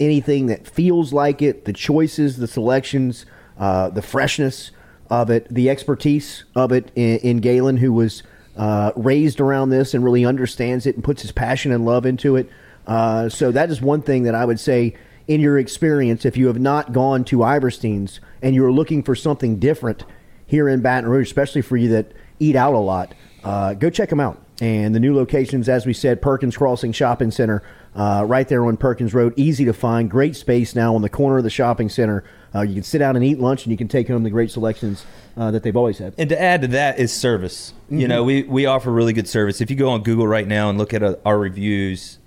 anything 0.00 0.46
that 0.46 0.66
feels 0.66 1.12
like 1.12 1.42
it. 1.42 1.64
The 1.64 1.72
choices, 1.72 2.36
the 2.36 2.46
selections, 2.46 3.26
uh, 3.58 3.90
the 3.90 4.02
freshness 4.02 4.70
of 5.10 5.30
it, 5.30 5.46
the 5.52 5.68
expertise 5.68 6.44
of 6.54 6.72
it 6.72 6.90
in, 6.94 7.18
in 7.18 7.36
Galen, 7.38 7.76
who 7.76 7.92
was 7.92 8.22
uh, 8.56 8.92
raised 8.96 9.40
around 9.40 9.70
this 9.70 9.94
and 9.94 10.04
really 10.04 10.24
understands 10.24 10.86
it 10.86 10.94
and 10.94 11.04
puts 11.04 11.22
his 11.22 11.32
passion 11.32 11.72
and 11.72 11.84
love 11.84 12.06
into 12.06 12.36
it. 12.36 12.48
Uh, 12.86 13.28
so 13.28 13.52
that 13.52 13.70
is 13.70 13.80
one 13.80 14.02
thing 14.02 14.24
that 14.24 14.34
I 14.34 14.44
would 14.44 14.60
say 14.60 14.94
in 15.28 15.40
your 15.40 15.58
experience, 15.58 16.24
if 16.24 16.36
you 16.36 16.48
have 16.48 16.58
not 16.58 16.92
gone 16.92 17.24
to 17.24 17.38
Iverstine's 17.38 18.20
and 18.42 18.54
you're 18.54 18.72
looking 18.72 19.02
for 19.02 19.14
something 19.14 19.58
different 19.58 20.04
here 20.46 20.68
in 20.68 20.80
Baton 20.80 21.08
Rouge, 21.08 21.28
especially 21.28 21.62
for 21.62 21.76
you 21.76 21.88
that 21.90 22.12
eat 22.40 22.56
out 22.56 22.74
a 22.74 22.78
lot, 22.78 23.14
uh, 23.44 23.74
go 23.74 23.88
check 23.88 24.10
them 24.10 24.20
out. 24.20 24.42
And 24.60 24.94
the 24.94 25.00
new 25.00 25.14
locations, 25.14 25.68
as 25.68 25.86
we 25.86 25.92
said, 25.92 26.22
Perkins 26.22 26.56
Crossing 26.56 26.92
Shopping 26.92 27.30
Center, 27.30 27.62
uh, 27.94 28.24
right 28.26 28.48
there 28.48 28.64
on 28.66 28.76
Perkins 28.76 29.12
Road, 29.14 29.34
easy 29.36 29.64
to 29.66 29.72
find, 29.72 30.10
great 30.10 30.34
space 30.36 30.74
now 30.74 30.94
on 30.94 31.02
the 31.02 31.08
corner 31.08 31.38
of 31.38 31.44
the 31.44 31.50
shopping 31.50 31.88
center. 31.88 32.24
Uh, 32.54 32.62
you 32.62 32.74
can 32.74 32.82
sit 32.82 32.98
down 32.98 33.16
and 33.16 33.24
eat 33.24 33.38
lunch, 33.38 33.64
and 33.64 33.70
you 33.70 33.76
can 33.78 33.88
take 33.88 34.08
home 34.08 34.22
the 34.22 34.30
great 34.30 34.50
selections 34.50 35.04
uh, 35.36 35.50
that 35.50 35.62
they've 35.62 35.76
always 35.76 35.98
had. 35.98 36.14
And 36.18 36.28
to 36.30 36.40
add 36.40 36.62
to 36.62 36.68
that 36.68 36.98
is 36.98 37.12
service. 37.12 37.72
You 37.88 38.06
Mhm. 38.06 38.08
know, 38.08 38.24
we, 38.24 38.42
we 38.44 38.66
offer 38.66 38.90
really 38.90 39.12
good 39.12 39.28
service. 39.28 39.60
If 39.60 39.70
you 39.70 39.76
go 39.76 39.88
on 39.90 40.02
Google 40.02 40.26
right 40.26 40.46
now 40.46 40.68
and 40.68 40.78
look 40.78 40.92
at 40.94 41.02
uh, 41.02 41.16
our 41.24 41.38
reviews, 41.38 42.18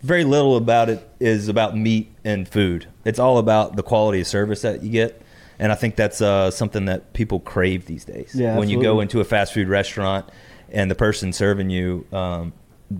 very 0.00 0.24
little 0.24 0.56
about 0.56 0.88
it 0.88 1.06
is 1.20 1.48
about 1.48 1.76
meat 1.76 2.10
and 2.24 2.48
food. 2.48 2.86
It's 3.04 3.18
all 3.18 3.38
about 3.38 3.76
the 3.76 3.82
quality 3.82 4.20
of 4.20 4.26
service 4.26 4.62
that 4.62 4.82
you 4.82 4.90
get. 4.90 5.20
And 5.58 5.70
I 5.70 5.74
think 5.76 5.96
that's 5.96 6.20
uh, 6.20 6.50
something 6.50 6.86
that 6.86 7.12
people 7.12 7.38
crave 7.38 7.86
these 7.86 8.04
days. 8.04 8.32
Yeah, 8.34 8.58
when 8.58 8.68
you 8.68 8.82
go 8.82 9.00
into 9.00 9.20
a 9.20 9.24
fast 9.24 9.52
food 9.52 9.68
restaurant 9.68 10.28
and 10.72 10.90
the 10.90 10.94
person 10.96 11.32
serving 11.32 11.70
you 11.70 12.04
um, 12.12 12.52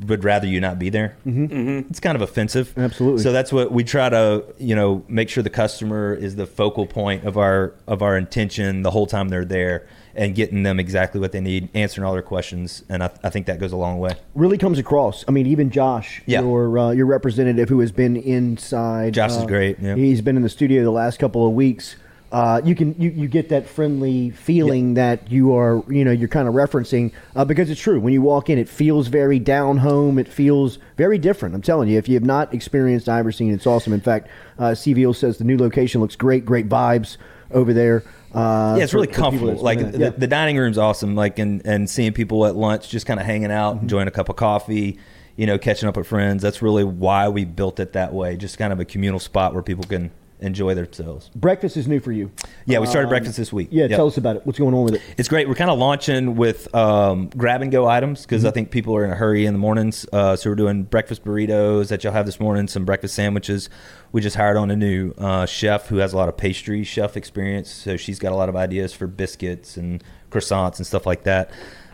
would 0.09 0.24
rather 0.24 0.47
you 0.47 0.60
not 0.60 0.78
be 0.78 0.90
there, 0.90 1.16
Mhm. 1.27 1.89
it's 1.90 2.01
kind 2.01 2.16
of 2.16 2.23
offensive. 2.23 2.73
Absolutely. 2.77 3.23
So 3.23 3.32
that's 3.32 3.52
what 3.52 3.73
we 3.73 3.85
try 3.85 4.09
to, 4.09 4.44
you 4.59 4.74
know, 4.74 5.02
make 5.09 5.28
sure 5.28 5.43
the 5.43 5.51
customer 5.51 6.14
is 6.14 6.36
the 6.36 6.47
focal 6.47 6.86
point 6.86 7.24
of 7.24 7.36
our 7.36 7.73
of 7.86 8.02
our 8.02 8.16
intention 8.16 8.82
the 8.82 8.90
whole 8.90 9.06
time 9.06 9.28
they're 9.28 9.44
there, 9.44 9.86
and 10.14 10.35
getting 10.35 10.62
them 10.62 10.78
exactly 10.78 11.20
what 11.20 11.32
they 11.32 11.40
need, 11.40 11.69
answering 11.74 12.05
all 12.06 12.12
their 12.12 12.23
questions, 12.23 12.82
and 12.89 13.02
I, 13.02 13.10
I 13.24 13.31
think 13.31 13.47
that 13.47 13.59
goes 13.59 13.73
a 13.73 13.77
long 13.77 13.98
way. 13.98 14.12
Really 14.35 14.59
comes 14.59 14.78
across. 14.78 15.24
I 15.27 15.31
mean, 15.31 15.47
even 15.47 15.70
Josh, 15.70 16.23
Yeah. 16.27 16.43
your 16.43 16.78
uh, 16.78 16.90
your 16.90 17.06
representative 17.06 17.69
who 17.69 17.81
has 17.81 17.93
been 17.93 18.16
inside. 18.16 19.14
Josh 19.14 19.31
is 19.32 19.39
uh, 19.39 19.47
great, 19.47 19.78
yeah. 19.81 19.94
He's 19.94 20.20
been 20.20 20.36
in 20.36 20.43
the 20.43 20.48
studio 20.48 20.82
the 20.82 20.90
last 20.90 21.19
couple 21.19 21.47
of 21.47 21.52
weeks. 21.55 21.97
Uh, 22.32 22.62
you 22.64 22.74
can 22.74 22.94
you, 22.98 23.10
you 23.10 23.28
get 23.28 23.50
that 23.50 23.66
friendly 23.68 24.30
feeling 24.30 24.94
that 24.94 25.30
you 25.30 25.54
are 25.54 25.82
you 25.88 26.02
know 26.02 26.10
you're 26.10 26.28
kind 26.28 26.48
of 26.48 26.54
referencing 26.54 27.12
uh, 27.36 27.44
because 27.44 27.68
it's 27.68 27.80
true 27.80 28.00
when 28.00 28.12
you 28.14 28.22
walk 28.22 28.48
in 28.48 28.56
it 28.59 28.68
feels 28.70 29.09
very 29.09 29.38
down 29.38 29.76
home 29.76 30.18
it 30.18 30.26
feels 30.26 30.78
very 30.96 31.18
different 31.18 31.54
I'm 31.54 31.60
telling 31.60 31.90
you 31.90 31.98
if 31.98 32.09
you 32.09 32.14
have 32.14 32.24
not 32.24 32.54
experienced 32.54 33.06
Iverson 33.06 33.50
it's 33.52 33.66
awesome 33.66 33.92
in 33.92 34.00
fact 34.00 34.28
uh, 34.59 34.70
CVO 34.70 35.14
says 35.14 35.36
the 35.36 35.44
new 35.44 35.59
location 35.59 36.00
looks 36.00 36.16
great 36.16 36.46
great 36.46 36.70
vibes 36.70 37.18
over 37.50 37.74
there 37.74 38.02
uh, 38.34 38.76
yeah, 38.78 38.84
it's 38.84 38.92
for- 38.92 38.96
really 38.96 39.09
comfortable. 39.09 39.54
Like 39.56 39.92
the. 39.92 39.98
Yeah. 39.98 40.09
the 40.09 40.26
dining 40.26 40.56
room's 40.56 40.78
awesome. 40.78 41.14
Like 41.14 41.38
and 41.38 41.60
and 41.66 41.90
seeing 41.90 42.14
people 42.14 42.46
at 42.46 42.56
lunch, 42.56 42.88
just 42.88 43.04
kind 43.04 43.20
of 43.20 43.26
hanging 43.26 43.52
out, 43.52 43.74
Mm-hmm. 43.74 43.82
enjoying 43.84 44.09
a 44.09 44.10
cup 44.10 44.30
of 44.30 44.36
coffee, 44.36 44.98
you 45.36 45.44
know, 45.44 45.59
catching 45.59 45.86
up 45.86 45.98
with 45.98 46.06
friends. 46.06 46.42
That's 46.42 46.62
really 46.62 46.82
why 46.82 47.28
we 47.28 47.44
built 47.44 47.78
it 47.78 47.92
that 47.92 48.14
way. 48.14 48.38
Just 48.38 48.56
kind 48.56 48.72
of 48.72 48.80
a 48.80 48.86
communal 48.86 49.20
spot 49.20 49.52
where 49.52 49.62
people 49.62 49.84
can 49.84 50.10
enjoy 50.43 50.74
themselves. 50.74 51.31
breakfast 51.35 51.77
is 51.77 51.86
new 51.89 52.01
for 52.01 52.12
you 52.12 52.31
Yeah, 52.66 52.78
we 52.81 52.86
started 52.86 53.06
Um, 53.06 53.10
breakfast 53.10 53.36
this 53.36 53.52
week. 53.52 53.69
yeah 53.70 53.85
Yep. 53.86 53.97
tell 53.97 54.06
us 54.09 54.16
about 54.16 54.36
it 54.36 54.43
what's 54.47 54.59
going 54.59 54.74
on 54.74 54.85
with 54.85 54.94
it 54.94 55.02
It's 55.16 55.28
great. 55.28 55.48
We're 55.48 55.55
kind 55.55 55.70
of 55.70 55.78
launching 55.78 56.36
with 56.36 56.73
um, 56.74 57.31
grab 57.36 57.62
and 57.62 57.70
go 57.73 57.86
items 57.86 58.23
because 58.23 58.44
I 58.44 58.51
Mhm. 58.51 58.55
think 58.55 58.70
people 58.70 58.94
are 58.97 59.05
in 59.05 59.10
a 59.10 59.14
hurry 59.14 59.47
in 59.47 59.52
the 59.55 59.59
mornings. 59.59 60.05
Uh, 60.12 60.36
so 60.36 60.51
we're 60.51 60.56
doing 60.56 60.82
breakfast 60.85 61.24
burritos 61.24 61.89
that 61.89 62.02
you'll 62.05 62.12
have 62.12 62.27
this 62.27 62.40
morning, 62.40 62.69
some 62.69 62.85
breakfast 62.85 63.14
sandwiches. 63.14 63.70
We 64.12 64.20
just 64.20 64.36
hired 64.36 64.56
on 64.56 64.70
a 64.70 64.77
new 64.77 65.12
uh, 65.19 65.47
chef 65.47 65.89
who 65.89 65.97
has 65.98 66.12
a 66.12 66.16
lot 66.16 66.28
of 66.28 66.36
pastry 66.36 66.85
chef 66.85 67.16
experience. 67.16 67.70
So 67.70 67.97
she's 67.97 68.19
got 68.19 68.32
a 68.32 68.36
lot 68.36 68.48
of 68.48 68.56
ideas 68.56 68.93
for 68.93 69.06
biscuits 69.06 69.77
and 69.77 70.02
croissants 70.31 70.78
and 70.78 70.86
stuff 70.86 71.06
like 71.06 71.23
that. 71.24 71.51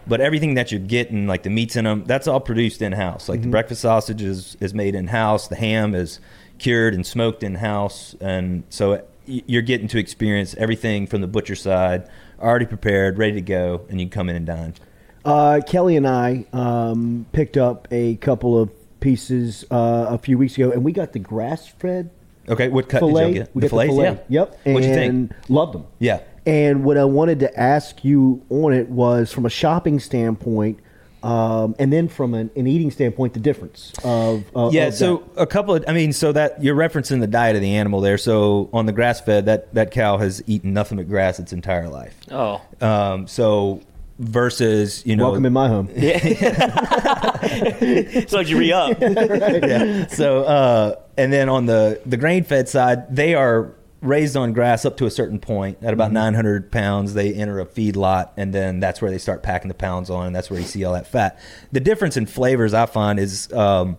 But 0.06 0.20
everything 0.22 0.54
that 0.54 0.72
you're 0.72 0.80
getting, 0.80 1.26
like 1.26 1.42
the 1.42 1.50
meats 1.50 1.76
in 1.76 1.84
them, 1.84 2.04
that's 2.06 2.26
all 2.26 2.40
produced 2.40 2.80
in 2.80 2.92
house. 2.92 3.28
Like 3.28 3.42
the 3.42 3.48
Mhm. 3.48 3.50
breakfast 3.50 3.82
sausage 3.82 4.22
is, 4.22 4.56
is 4.58 4.72
made 4.72 4.94
in 4.94 5.08
house. 5.08 5.48
The 5.48 5.56
ham 5.56 5.94
is 5.94 6.18
cured 6.58 6.94
and 6.94 7.06
smoked 7.06 7.42
in 7.42 7.54
house. 7.54 8.14
And 8.20 8.64
so 8.68 9.02
you're 9.26 9.62
getting 9.62 9.88
to 9.88 9.98
experience 9.98 10.54
everything 10.58 11.06
from 11.06 11.20
the 11.20 11.26
butcher 11.26 11.54
side, 11.56 12.08
already 12.40 12.66
prepared, 12.66 13.18
ready 13.18 13.34
to 13.34 13.40
go, 13.42 13.86
and 13.88 14.00
you 14.00 14.06
can 14.06 14.10
come 14.10 14.28
in 14.28 14.36
and 14.36 14.46
dine. 14.46 14.74
Uh, 15.24 15.60
Kelly 15.66 15.96
and 15.96 16.06
I 16.06 16.46
um, 16.52 17.26
picked 17.32 17.56
up 17.56 17.88
a 17.90 18.16
couple 18.16 18.58
of 18.58 18.70
pieces 19.00 19.64
uh, 19.70 20.06
a 20.08 20.18
few 20.18 20.38
weeks 20.38 20.56
ago, 20.56 20.70
and 20.70 20.84
we 20.84 20.92
got 20.92 21.12
the 21.12 21.18
grass 21.18 21.66
fed 21.66 22.10
Okay, 22.48 22.68
what 22.68 22.88
cut 22.88 23.00
fillet. 23.00 23.24
did 23.24 23.28
you 23.28 23.42
get? 23.42 23.54
We 23.54 23.60
the 23.62 23.68
fillets? 23.68 23.90
fillet. 23.90 24.04
Yeah. 24.04 24.40
Yep. 24.40 24.60
And 24.64 24.74
What'd 24.74 24.88
you 24.88 24.94
think? 24.94 25.32
Loved 25.48 25.74
them. 25.74 25.86
Yeah. 25.98 26.20
And 26.46 26.82
what 26.82 26.96
I 26.96 27.04
wanted 27.04 27.40
to 27.40 27.60
ask 27.60 28.04
you 28.04 28.42
on 28.48 28.72
it 28.72 28.88
was, 28.88 29.32
from 29.32 29.44
a 29.44 29.50
shopping 29.50 30.00
standpoint, 30.00 30.80
um, 31.28 31.76
and 31.78 31.92
then 31.92 32.08
from 32.08 32.32
an, 32.32 32.50
an 32.56 32.66
eating 32.66 32.90
standpoint, 32.90 33.34
the 33.34 33.40
difference 33.40 33.92
of, 34.02 34.44
of 34.54 34.72
yeah, 34.72 34.86
of 34.86 34.94
so 34.94 35.30
a 35.36 35.46
couple 35.46 35.74
of, 35.74 35.84
I 35.86 35.92
mean, 35.92 36.14
so 36.14 36.32
that 36.32 36.64
you're 36.64 36.74
referencing 36.74 37.20
the 37.20 37.26
diet 37.26 37.54
of 37.54 37.60
the 37.60 37.74
animal 37.74 38.00
there. 38.00 38.16
So 38.16 38.70
on 38.72 38.86
the 38.86 38.92
grass 38.92 39.20
fed, 39.20 39.44
that 39.44 39.74
that 39.74 39.90
cow 39.90 40.16
has 40.16 40.42
eaten 40.46 40.72
nothing 40.72 40.96
but 40.96 41.06
grass 41.06 41.38
its 41.38 41.52
entire 41.52 41.90
life. 41.90 42.18
Oh. 42.30 42.62
Um, 42.80 43.26
so 43.26 43.82
versus 44.18 45.04
you 45.04 45.16
know, 45.16 45.24
Welcome 45.24 45.44
in 45.44 45.52
my 45.52 45.68
home. 45.68 45.90
it's 45.94 46.22
like 48.32 48.48
you 48.48 48.58
re 48.58 48.72
up. 48.72 48.98
yeah. 49.00 50.06
So 50.06 50.44
uh, 50.44 50.94
and 51.18 51.30
then 51.30 51.50
on 51.50 51.66
the 51.66 52.00
the 52.06 52.16
grain 52.16 52.44
fed 52.44 52.70
side, 52.70 53.14
they 53.14 53.34
are 53.34 53.74
raised 54.00 54.36
on 54.36 54.52
grass 54.52 54.84
up 54.84 54.96
to 54.98 55.06
a 55.06 55.10
certain 55.10 55.38
point. 55.40 55.78
At 55.78 55.82
Mm-hmm. 55.84 55.92
about 55.94 56.12
900 56.12 56.70
pounds, 56.70 57.14
they 57.14 57.34
enter 57.34 57.58
a 57.60 57.66
feed 57.66 57.96
lot, 57.96 58.32
and 58.36 58.52
then 58.54 58.78
that's 58.80 59.02
where 59.02 59.10
they 59.10 59.18
start 59.18 59.42
packing 59.42 59.68
the 59.68 59.74
pounds 59.74 60.08
on, 60.10 60.26
and 60.28 60.36
that's 60.36 60.50
where 60.50 60.60
you 60.60 60.66
see 60.66 60.84
all 60.84 60.92
that 60.92 61.06
fat. 61.06 61.38
The 61.72 61.80
difference 61.80 62.16
in 62.16 62.26
flavors 62.26 62.74
I 62.74 62.86
find 62.86 63.18
is 63.18 63.52
um, 63.52 63.96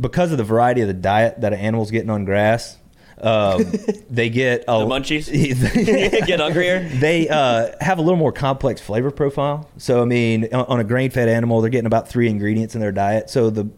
because 0.00 0.30
of 0.32 0.38
the 0.38 0.44
variety 0.44 0.80
of 0.82 0.88
the 0.88 0.94
diet 0.94 1.40
that 1.40 1.52
an 1.52 1.58
animal's 1.58 1.90
getting 1.90 2.10
on 2.10 2.24
grass. 2.24 2.76
Um, 3.20 3.64
they 4.10 4.30
get 4.30 4.62
a, 4.68 4.78
The 4.78 4.86
munchies? 4.86 5.28
Get 6.26 6.38
hungrier? 6.38 6.88
They 6.88 7.28
uh, 7.28 7.72
have 7.80 7.98
a 7.98 8.02
little 8.02 8.16
more 8.16 8.30
complex 8.30 8.80
flavor 8.80 9.10
profile. 9.10 9.68
So 9.76 10.00
I 10.00 10.04
mean, 10.04 10.44
on 10.54 10.66
on 10.66 10.78
a 10.80 10.84
grain-fed 10.84 11.28
animal, 11.28 11.60
they're 11.60 11.68
getting 11.70 11.86
about 11.86 12.08
three 12.08 12.28
ingredients 12.28 12.76
in 12.76 12.80
their 12.80 12.92
diet. 12.92 13.28
So 13.28 13.50
the 13.50 13.68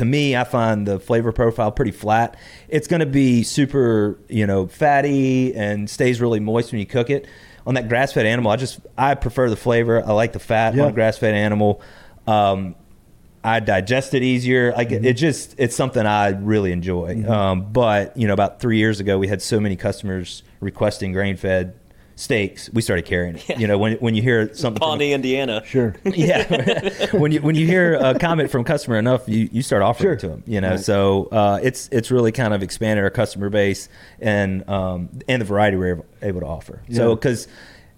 to 0.00 0.04
me, 0.04 0.34
I 0.34 0.44
find 0.44 0.86
the 0.88 0.98
flavor 0.98 1.30
profile 1.30 1.70
pretty 1.70 1.92
flat. 1.92 2.36
It's 2.68 2.88
going 2.88 3.00
to 3.00 3.06
be 3.06 3.42
super, 3.42 4.18
you 4.28 4.46
know, 4.46 4.66
fatty 4.66 5.54
and 5.54 5.88
stays 5.88 6.20
really 6.20 6.40
moist 6.40 6.72
when 6.72 6.80
you 6.80 6.86
cook 6.86 7.10
it. 7.10 7.26
On 7.66 7.74
that 7.74 7.88
grass-fed 7.88 8.24
animal, 8.26 8.50
I 8.50 8.56
just 8.56 8.80
I 8.96 9.14
prefer 9.14 9.48
the 9.50 9.56
flavor. 9.56 10.02
I 10.04 10.12
like 10.12 10.32
the 10.32 10.38
fat 10.38 10.74
Yeah. 10.74 10.84
on 10.84 10.88
a 10.88 10.92
grass-fed 10.92 11.34
animal. 11.34 11.82
Um, 12.26 12.74
I 13.44 13.60
digest 13.60 14.14
it 14.14 14.22
easier. 14.22 14.72
Like 14.72 14.88
Mm-hmm. 14.88 15.04
it 15.04 15.12
just 15.14 15.54
it's 15.58 15.76
something 15.76 16.04
I 16.06 16.28
really 16.30 16.72
enjoy. 16.72 17.22
Um, 17.28 17.70
but 17.72 18.16
you 18.16 18.26
know, 18.26 18.34
about 18.34 18.60
three 18.60 18.78
years 18.78 19.00
ago, 19.00 19.18
we 19.18 19.28
had 19.28 19.40
so 19.42 19.60
many 19.60 19.76
customers 19.76 20.42
requesting 20.60 21.12
grain 21.12 21.36
fed 21.36 21.74
steaks, 22.20 22.68
we 22.72 22.82
started 22.82 23.04
carrying 23.06 23.36
it. 23.36 23.58
You 23.58 23.66
know, 23.66 23.78
when 23.78 23.94
when 23.94 24.14
you 24.14 24.22
hear 24.22 24.52
something, 24.54 24.80
from- 24.80 25.00
Indiana. 25.00 25.62
Sure. 25.64 25.94
yeah. 26.04 27.06
when 27.12 27.32
you 27.32 27.40
when 27.40 27.54
you 27.54 27.66
hear 27.66 27.94
a 27.94 28.18
comment 28.18 28.50
from 28.50 28.62
customer 28.64 28.98
enough, 28.98 29.28
you, 29.28 29.48
you 29.50 29.62
start 29.62 29.82
offering 29.82 30.14
it 30.14 30.18
to 30.20 30.28
them. 30.28 30.42
You 30.46 30.60
know, 30.60 30.70
Right. 30.72 30.80
so 30.80 31.26
uh, 31.32 31.58
it's 31.62 31.88
it's 31.90 32.10
really 32.10 32.32
kind 32.32 32.52
of 32.54 32.62
expanded 32.62 33.02
our 33.02 33.10
customer 33.10 33.48
base 33.48 33.88
and 34.20 34.68
um, 34.68 35.08
and 35.28 35.40
the 35.40 35.46
variety 35.46 35.76
we're 35.76 35.92
able- 35.94 36.06
able 36.22 36.40
to 36.40 36.46
offer. 36.46 36.82
So 36.92 37.14
because 37.14 37.48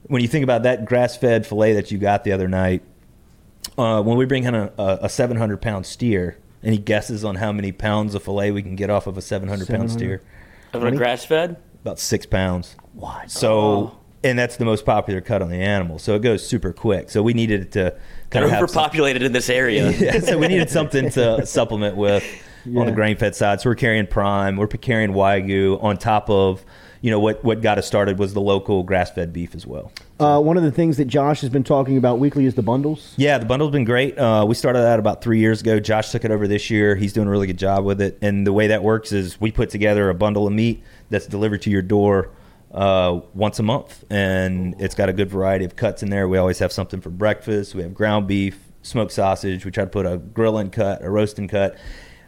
when 0.05 0.23
you 0.23 0.28
think 0.28 0.44
about 0.44 0.62
that 0.65 0.85
grass 0.85 1.16
fed 1.16 1.47
fillet 1.47 1.74
that 1.74 1.90
you 1.90 1.99
got 1.99 2.24
the 2.24 2.32
other 2.32 2.49
night, 2.49 2.82
uh, 3.78 4.03
when 4.03 4.16
we 4.16 4.24
bring 4.24 4.44
in 4.44 4.55
a, 4.55 4.73
a, 4.78 4.99
a 5.03 5.09
700 5.09 5.61
pound 5.61 5.86
steer, 5.86 6.36
any 6.62 6.78
guesses 6.78 7.24
on 7.24 7.36
how 7.36 7.53
many 7.53 7.73
pounds 7.73 8.15
of 8.15 8.23
fillet 8.23 8.51
we 8.53 8.62
can 8.62 8.77
get 8.77 8.90
off 8.90 9.07
of 9.07 9.16
a 9.19 9.23
700 9.23 9.66
pound 9.69 9.90
700? 9.90 9.90
steer? 9.90 10.23
Of 10.73 10.85
a 10.85 10.90
grass 10.97 11.24
fed? 11.24 11.57
About 11.82 11.99
six 11.99 12.24
pounds. 12.27 12.77
What? 12.94 13.31
So, 13.31 13.53
Oh. 13.61 13.99
And 14.24 14.39
that's 14.39 14.57
the 14.57 14.65
most 14.65 14.85
popular 14.85 15.20
cut 15.20 15.43
on 15.43 15.51
the 15.51 15.57
animal. 15.57 15.99
So 15.99 16.15
it 16.15 16.23
goes 16.23 16.47
super 16.47 16.73
quick. 16.73 17.11
So 17.11 17.23
we 17.23 17.35
needed 17.35 17.61
it 17.62 17.73
to 17.73 17.90
kind 17.90 18.01
They're 18.31 18.44
of 18.44 18.51
have 18.51 18.59
some- 18.59 18.65
overpopulated 18.82 19.23
in 19.23 19.32
this 19.32 19.51
area. 19.51 19.90
yeah, 19.99 20.20
so 20.20 20.39
we 20.39 20.49
needed 20.49 20.70
something 20.70 21.11
to 21.11 21.44
supplement 21.47 21.97
with 21.97 22.24
on 22.77 22.86
the 22.86 22.93
grain 22.93 23.16
fed 23.16 23.35
side. 23.35 23.61
So 23.61 23.70
we're 23.70 23.74
carrying 23.74 24.07
prime, 24.07 24.57
we're 24.57 24.69
carrying 24.69 25.11
wagyu 25.11 25.82
on 25.82 25.97
top 25.99 26.31
of, 26.31 26.65
you 27.01 27.11
know, 27.11 27.19
what 27.19 27.43
what 27.43 27.61
got 27.61 27.78
us 27.78 27.86
started 27.89 28.19
was 28.19 28.32
the 28.32 28.40
local 28.40 28.85
grass 28.85 29.11
fed 29.11 29.32
beef 29.32 29.57
as 29.57 29.66
well. 29.66 29.90
Uh, 30.20 30.39
one 30.40 30.57
of 30.57 30.62
the 30.62 30.70
things 30.70 30.99
that 30.99 31.07
Josh 31.07 31.40
has 31.40 31.51
been 31.51 31.65
talking 31.65 31.97
about 31.97 32.20
weekly 32.20 32.44
is 32.47 32.55
the 32.55 32.62
bundles. 32.62 33.15
Yeah, 33.16 33.39
the 33.39 33.47
bundle's 33.47 33.73
been 33.73 33.85
great. 33.85 34.16
Uh, 34.16 34.44
we 34.47 34.55
started 34.55 34.78
that 34.78 35.01
about 35.01 35.20
three 35.20 35.40
years 35.40 35.62
ago. 35.62 35.81
Josh 35.81 36.12
took 36.12 36.24
it 36.24 36.31
over 36.31 36.47
this 36.47 36.70
year. 36.70 36.94
He's 36.94 37.12
doing 37.12 37.27
a 37.27 37.31
really 37.32 37.49
good 37.49 37.59
job 37.59 37.85
with 37.85 38.01
it. 38.01 38.19
And 38.23 38.47
the 38.47 38.53
way 38.53 38.69
that 38.69 38.85
works 38.85 39.11
is 39.11 39.40
we 39.40 39.51
put 39.51 39.69
together 39.69 40.09
a 40.11 40.15
bundle 40.15 40.47
of 40.47 40.53
meat 40.53 40.85
that's 41.11 41.27
delivered 41.27 41.62
to 41.62 41.70
your 41.70 41.82
door 41.82 42.31
uh, 42.73 43.20
once 43.35 43.59
a 43.59 43.62
month, 43.62 44.05
and 44.11 44.74
it's 44.81 44.94
got 44.94 45.09
a 45.09 45.12
good 45.12 45.31
variety 45.31 45.65
of 45.65 45.77
cuts 45.77 46.03
in 46.03 46.11
there. 46.11 46.27
We 46.28 46.39
always 46.39 46.59
have 46.61 46.73
something 46.73 47.01
for 47.01 47.11
breakfast. 47.11 47.74
We 47.74 47.82
have 47.82 47.94
ground 47.94 48.27
beef, 48.27 48.59
smoked 48.82 49.12
sausage. 49.12 49.65
We 49.65 49.70
try 49.70 49.85
to 49.85 49.90
put 49.90 50.07
a 50.07 50.16
grilling 50.19 50.70
cut, 50.70 51.05
a 51.05 51.11
roasting 51.11 51.49
cut. 51.49 51.77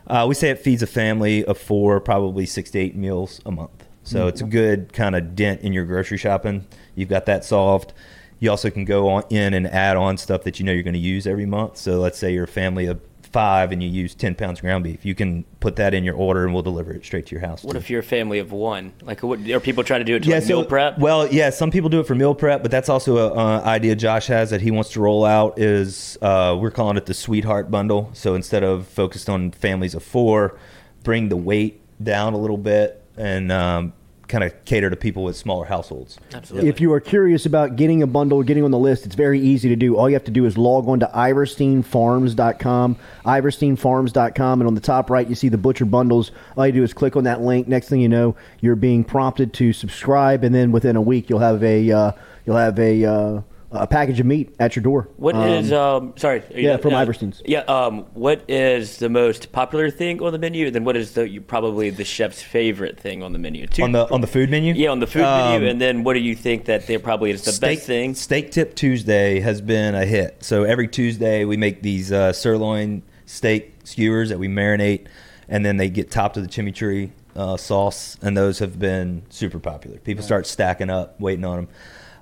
Uh, 0.06 0.26
we 0.28 0.34
say 0.34 0.50
it 0.50 0.58
feeds 0.58 0.82
a 0.82 0.86
family 0.86 1.44
of 1.44 1.56
four, 1.56 1.98
probably 2.00 2.44
six 2.46 2.70
to 2.72 2.78
eight 2.78 2.94
meals 2.94 3.40
a 3.46 3.50
month. 3.50 3.84
So 4.02 4.26
Mhm. 4.26 4.28
it's 4.28 4.40
a 4.42 4.44
good 4.44 4.92
kind 4.92 5.16
of 5.16 5.34
dent 5.34 5.62
in 5.62 5.72
your 5.72 5.86
grocery 5.86 6.18
shopping. 6.18 6.66
You've 6.94 7.08
got 7.08 7.24
that 7.26 7.42
solved. 7.42 7.94
You 8.38 8.50
also 8.50 8.68
can 8.68 8.84
go 8.84 9.08
on 9.08 9.22
in 9.30 9.54
and 9.54 9.66
add 9.66 9.96
on 9.96 10.18
stuff 10.18 10.42
that 10.42 10.60
you 10.60 10.66
know 10.66 10.72
you're 10.72 10.82
going 10.82 10.92
to 10.92 11.00
use 11.00 11.26
every 11.26 11.46
month. 11.46 11.78
So 11.78 11.98
let's 12.00 12.18
say 12.18 12.34
you're 12.34 12.44
a 12.44 12.48
family 12.48 12.84
of 12.84 13.00
five 13.34 13.72
and 13.72 13.82
you 13.82 13.88
use 13.90 14.14
10 14.14 14.36
pounds 14.36 14.60
of 14.60 14.62
ground 14.62 14.84
beef. 14.84 15.04
You 15.04 15.16
can 15.16 15.42
put 15.58 15.74
that 15.76 15.92
in 15.92 16.04
your 16.04 16.14
order 16.14 16.44
and 16.44 16.54
we'll 16.54 16.62
deliver 16.62 16.92
it 16.92 17.04
straight 17.04 17.26
to 17.26 17.34
your 17.34 17.44
house. 17.44 17.64
What 17.64 17.72
too. 17.72 17.78
if 17.78 17.90
you're 17.90 17.98
a 17.98 18.04
family 18.04 18.38
of 18.38 18.52
one? 18.52 18.92
Like, 19.02 19.24
what, 19.24 19.40
are 19.50 19.58
people 19.58 19.82
trying 19.82 20.02
to 20.02 20.04
do 20.04 20.14
it 20.14 20.22
to 20.22 20.30
like 20.30 20.46
meal 20.46 20.64
prep? 20.64 21.00
Well, 21.00 21.26
yeah, 21.26 21.50
some 21.50 21.72
people 21.72 21.90
do 21.90 21.98
it 21.98 22.06
for 22.06 22.14
meal 22.14 22.36
prep, 22.36 22.62
but 22.62 22.70
that's 22.70 22.88
also 22.88 23.32
an 23.32 23.38
uh, 23.38 23.62
idea 23.64 23.96
Josh 23.96 24.28
has 24.28 24.50
that 24.50 24.60
he 24.60 24.70
wants 24.70 24.90
to 24.92 25.00
roll 25.00 25.24
out. 25.24 25.58
Is 25.58 26.16
uh, 26.22 26.56
we're 26.60 26.70
calling 26.70 26.96
it 26.96 27.06
the 27.06 27.14
Sweetheart 27.14 27.72
Bundle. 27.72 28.10
So 28.12 28.36
instead 28.36 28.62
of 28.62 28.86
focused 28.86 29.28
on 29.28 29.50
families 29.50 29.96
of 29.96 30.04
four, 30.04 30.56
bring 31.02 31.28
the 31.28 31.36
weight 31.36 31.80
down 32.02 32.34
a 32.34 32.38
little 32.38 32.56
bit 32.56 33.04
and 33.16 33.50
um, 33.50 33.92
kind 34.28 34.42
of 34.44 34.64
cater 34.64 34.90
to 34.90 34.96
people 34.96 35.24
with 35.24 35.36
smaller 35.36 35.66
households. 35.66 36.18
Absolutely. 36.32 36.68
If 36.68 36.80
you 36.80 36.92
are 36.92 37.00
curious 37.00 37.46
about 37.46 37.76
getting 37.76 38.02
a 38.02 38.06
bundle, 38.06 38.42
getting 38.42 38.64
on 38.64 38.70
the 38.70 38.78
list, 38.78 39.06
it's 39.06 39.14
very 39.14 39.40
easy 39.40 39.68
to 39.68 39.76
do. 39.76 39.96
All 39.96 40.08
you 40.08 40.14
have 40.14 40.24
to 40.24 40.30
do 40.30 40.46
is 40.46 40.56
log 40.56 40.88
on 40.88 41.00
to 41.00 41.10
iverstinefarms.com, 41.14 42.96
iverstinefarms.com, 43.24 44.60
and 44.60 44.68
on 44.68 44.74
the 44.74 44.80
top 44.80 45.10
right, 45.10 45.28
you 45.28 45.34
see 45.34 45.48
the 45.48 45.58
butcher 45.58 45.84
bundles. 45.84 46.30
All 46.56 46.66
you 46.66 46.72
do 46.72 46.82
is 46.82 46.92
click 46.92 47.16
on 47.16 47.24
that 47.24 47.40
link. 47.40 47.68
Next 47.68 47.88
thing 47.88 48.00
you 48.00 48.08
know, 48.08 48.36
you're 48.60 48.76
being 48.76 49.04
prompted 49.04 49.52
to 49.54 49.72
subscribe, 49.72 50.44
and 50.44 50.54
then 50.54 50.72
within 50.72 50.96
a 50.96 51.02
week, 51.02 51.28
you'll 51.28 51.40
have 51.40 51.62
a 51.62 51.90
uh, 51.90 52.12
you'll 52.46 52.56
have 52.56 52.78
a 52.78 53.04
uh, 53.04 53.40
a 53.74 53.86
package 53.86 54.20
of 54.20 54.26
meat 54.26 54.54
at 54.58 54.76
your 54.76 54.82
door. 54.82 55.08
What 55.16 55.34
Um, 55.34 55.42
is 55.48 55.72
um, 55.72 56.12
sorry? 56.16 56.42
yeah, 56.54 56.70
done? 56.72 56.80
from 56.80 56.94
Uh, 56.94 56.98
Iverstine's. 57.04 57.42
Yeah. 57.44 57.60
Um, 57.60 58.06
what 58.14 58.42
is 58.48 58.98
the 58.98 59.08
most 59.08 59.52
popular 59.52 59.90
thing 59.90 60.22
on 60.22 60.32
the 60.32 60.38
menu? 60.38 60.66
And 60.66 60.74
then 60.74 60.84
what 60.84 60.96
is 60.96 61.12
the 61.12 61.28
you, 61.28 61.40
probably 61.40 61.90
the 61.90 62.04
chef's 62.04 62.42
favorite 62.42 62.98
thing 62.98 63.22
on 63.22 63.32
the 63.32 63.38
menu? 63.38 63.66
Two- 63.66 63.82
On 63.82 63.92
the 63.92 64.10
on 64.12 64.20
the 64.20 64.26
food 64.26 64.50
menu? 64.50 64.74
yeah, 64.74 64.88
on 64.90 65.00
the 65.00 65.06
food 65.06 65.22
Um, 65.22 65.52
menu. 65.52 65.68
And 65.68 65.80
then 65.80 66.04
what 66.04 66.14
do 66.14 66.20
you 66.20 66.34
think 66.34 66.66
that 66.66 66.86
they 66.86 66.98
probably 66.98 67.30
is 67.30 67.42
the 67.42 67.52
steak, 67.52 67.78
best 67.78 67.86
thing? 67.86 68.14
Steak 68.14 68.50
Tip 68.50 68.74
Tuesday 68.74 69.40
has 69.40 69.60
been 69.60 69.94
a 69.94 70.04
hit. 70.06 70.36
So 70.40 70.64
every 70.64 70.88
Tuesday 70.88 71.44
we 71.44 71.56
make 71.56 71.82
these 71.82 72.12
uh, 72.12 72.32
sirloin 72.32 73.02
steak 73.26 73.74
skewers 73.84 74.28
that 74.28 74.38
we 74.38 74.48
marinate, 74.48 75.06
and 75.48 75.64
then 75.64 75.76
they 75.76 75.88
get 75.90 76.10
topped 76.10 76.36
with 76.36 76.44
the 76.48 76.50
chimichurri 76.50 77.10
uh, 77.36 77.56
sauce, 77.56 78.16
and 78.22 78.36
those 78.36 78.60
have 78.60 78.78
been 78.78 79.22
super 79.30 79.58
popular. 79.58 79.98
People 79.98 80.22
start 80.22 80.46
stacking 80.46 80.88
up, 80.90 81.20
waiting 81.20 81.44
on 81.44 81.56
them. 81.56 81.68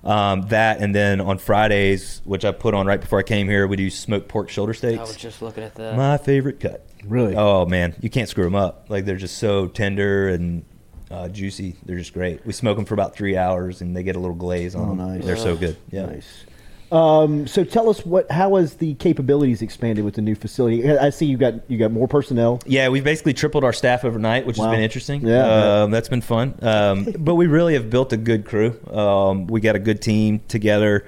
Um, 0.04 0.42
that 0.48 0.80
and 0.80 0.92
then 0.94 1.20
on 1.20 1.38
Fridays, 1.38 2.22
which 2.24 2.44
I 2.44 2.50
put 2.50 2.74
on 2.74 2.86
right 2.86 3.00
before 3.00 3.18
I 3.20 3.22
came 3.22 3.48
here, 3.48 3.66
we 3.68 3.76
do 3.76 3.88
smoked 3.88 4.28
pork 4.28 4.48
shoulder 4.50 4.74
steaks. 4.74 4.98
I 4.98 5.02
was 5.02 5.16
just 5.16 5.42
looking 5.42 5.62
at 5.62 5.74
that. 5.76 5.96
My 5.96 6.16
favorite 6.18 6.58
cut. 6.58 6.84
Really? 7.04 7.36
Oh 7.36 7.66
man, 7.66 7.94
you 8.00 8.10
can't 8.10 8.28
screw 8.28 8.44
them 8.44 8.56
up. 8.56 8.86
Like 8.88 9.04
they're 9.04 9.16
just 9.16 9.38
so 9.38 9.68
tender 9.68 10.28
and 10.28 10.64
uh, 11.10 11.28
juicy. 11.28 11.76
They're 11.84 11.98
just 11.98 12.14
great. 12.14 12.44
We 12.44 12.52
smoke 12.52 12.76
them 12.76 12.84
for 12.84 12.94
about 12.94 13.14
three 13.14 13.36
hours, 13.36 13.80
and 13.80 13.94
they 13.96 14.02
get 14.02 14.16
a 14.16 14.18
little 14.18 14.34
glaze 14.34 14.74
on 14.74 14.82
Oh, 14.82 14.94
them. 14.94 14.96
nice. 15.18 15.24
They're 15.24 15.36
so 15.36 15.56
good. 15.56 15.76
Yeah. 15.90 16.06
Nice. 16.06 16.44
Um, 16.92 17.46
so 17.46 17.64
tell 17.64 17.88
us 17.88 18.04
what 18.04 18.30
how 18.30 18.56
has 18.56 18.74
the 18.74 18.92
capabilities 18.94 19.62
expanded 19.62 20.04
with 20.04 20.14
the 20.14 20.20
new 20.20 20.34
facility? 20.34 20.88
I 20.90 21.08
see 21.08 21.24
you 21.24 21.38
got 21.38 21.54
you 21.70 21.78
got 21.78 21.90
more 21.90 22.06
personnel. 22.06 22.60
Yeah, 22.66 22.90
we've 22.90 23.02
basically 23.02 23.32
tripled 23.32 23.64
our 23.64 23.72
staff 23.72 24.04
overnight, 24.04 24.44
which 24.44 24.58
Wow. 24.58 24.66
has 24.66 24.74
been 24.74 24.82
interesting. 24.82 25.26
Yeah. 25.26 25.82
um, 25.84 25.90
that's 25.90 26.10
been 26.10 26.20
fun. 26.20 26.54
Um, 26.60 27.08
but 27.18 27.36
we 27.36 27.46
really 27.46 27.72
have 27.74 27.88
built 27.88 28.12
a 28.12 28.18
good 28.18 28.44
crew. 28.44 28.78
Um, 28.90 29.46
we 29.46 29.60
got 29.62 29.74
a 29.74 29.78
good 29.78 30.02
team 30.02 30.40
together 30.48 31.06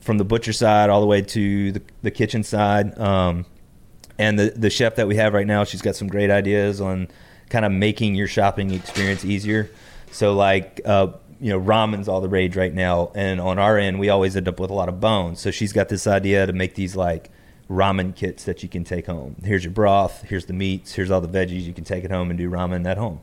from 0.00 0.18
the 0.18 0.24
butcher 0.24 0.52
side 0.52 0.90
all 0.90 1.00
the 1.00 1.06
way 1.06 1.22
to 1.22 1.72
the, 1.72 1.82
the 2.02 2.10
kitchen 2.10 2.42
side. 2.42 2.98
Um, 2.98 3.46
and 4.18 4.38
the 4.38 4.50
the 4.54 4.68
chef 4.68 4.96
that 4.96 5.08
we 5.08 5.16
have 5.16 5.32
right 5.32 5.46
now, 5.46 5.64
she's 5.64 5.80
got 5.80 5.96
some 5.96 6.08
great 6.08 6.30
ideas 6.30 6.78
on 6.80 7.08
kind 7.48 7.64
of 7.64 7.72
making 7.72 8.14
your 8.16 8.26
shopping 8.28 8.70
experience 8.70 9.24
easier. 9.24 9.70
So 10.10 10.34
like. 10.34 10.82
Uh, 10.84 11.12
you 11.42 11.48
know, 11.48 11.60
ramen's 11.60 12.06
all 12.06 12.20
the 12.20 12.28
rage 12.28 12.56
right 12.56 12.72
now, 12.72 13.10
and 13.16 13.40
on 13.40 13.58
our 13.58 13.76
end, 13.76 13.98
we 13.98 14.08
always 14.08 14.36
end 14.36 14.46
up 14.46 14.60
with 14.60 14.70
a 14.70 14.74
lot 14.74 14.88
of 14.88 15.00
bones. 15.00 15.40
So 15.40 15.50
she's 15.50 15.72
got 15.72 15.88
this 15.88 16.06
idea 16.06 16.46
to 16.46 16.52
make 16.52 16.76
these 16.76 16.94
like 16.94 17.30
ramen 17.68 18.14
kits 18.14 18.44
that 18.44 18.62
you 18.62 18.68
can 18.68 18.84
take 18.84 19.06
home. 19.06 19.34
Here's 19.42 19.64
your 19.64 19.72
broth, 19.72 20.22
here's 20.22 20.46
the 20.46 20.52
meats, 20.52 20.92
here's 20.92 21.10
all 21.10 21.20
the 21.20 21.26
veggies. 21.26 21.62
You 21.62 21.72
can 21.72 21.82
take 21.82 22.04
it 22.04 22.12
home 22.12 22.30
and 22.30 22.38
do 22.38 22.48
ramen 22.48 22.86
at 22.86 22.96
home. 22.96 23.20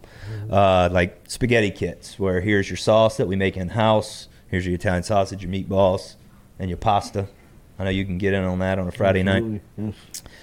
Uh, 0.49 0.89
like 0.91 1.17
spaghetti 1.29 1.71
kits, 1.71 2.19
where 2.19 2.41
here's 2.41 2.69
your 2.69 2.75
sauce 2.75 3.15
that 3.15 3.27
we 3.29 3.37
make 3.37 3.55
in 3.55 3.69
house. 3.69 4.27
Here's 4.49 4.65
your 4.65 4.75
Italian 4.75 5.03
sausage, 5.03 5.41
your 5.41 5.51
meatballs, 5.51 6.15
and 6.59 6.69
your 6.69 6.77
pasta. 6.77 7.29
I 7.77 7.85
know 7.85 7.89
you 7.89 8.03
can 8.03 8.17
get 8.17 8.33
in 8.33 8.43
on 8.43 8.59
that 8.59 8.79
on 8.79 8.87
a 8.89 8.91
Friday 8.91 9.21
Absolutely, 9.21 9.61
night. 9.77 9.95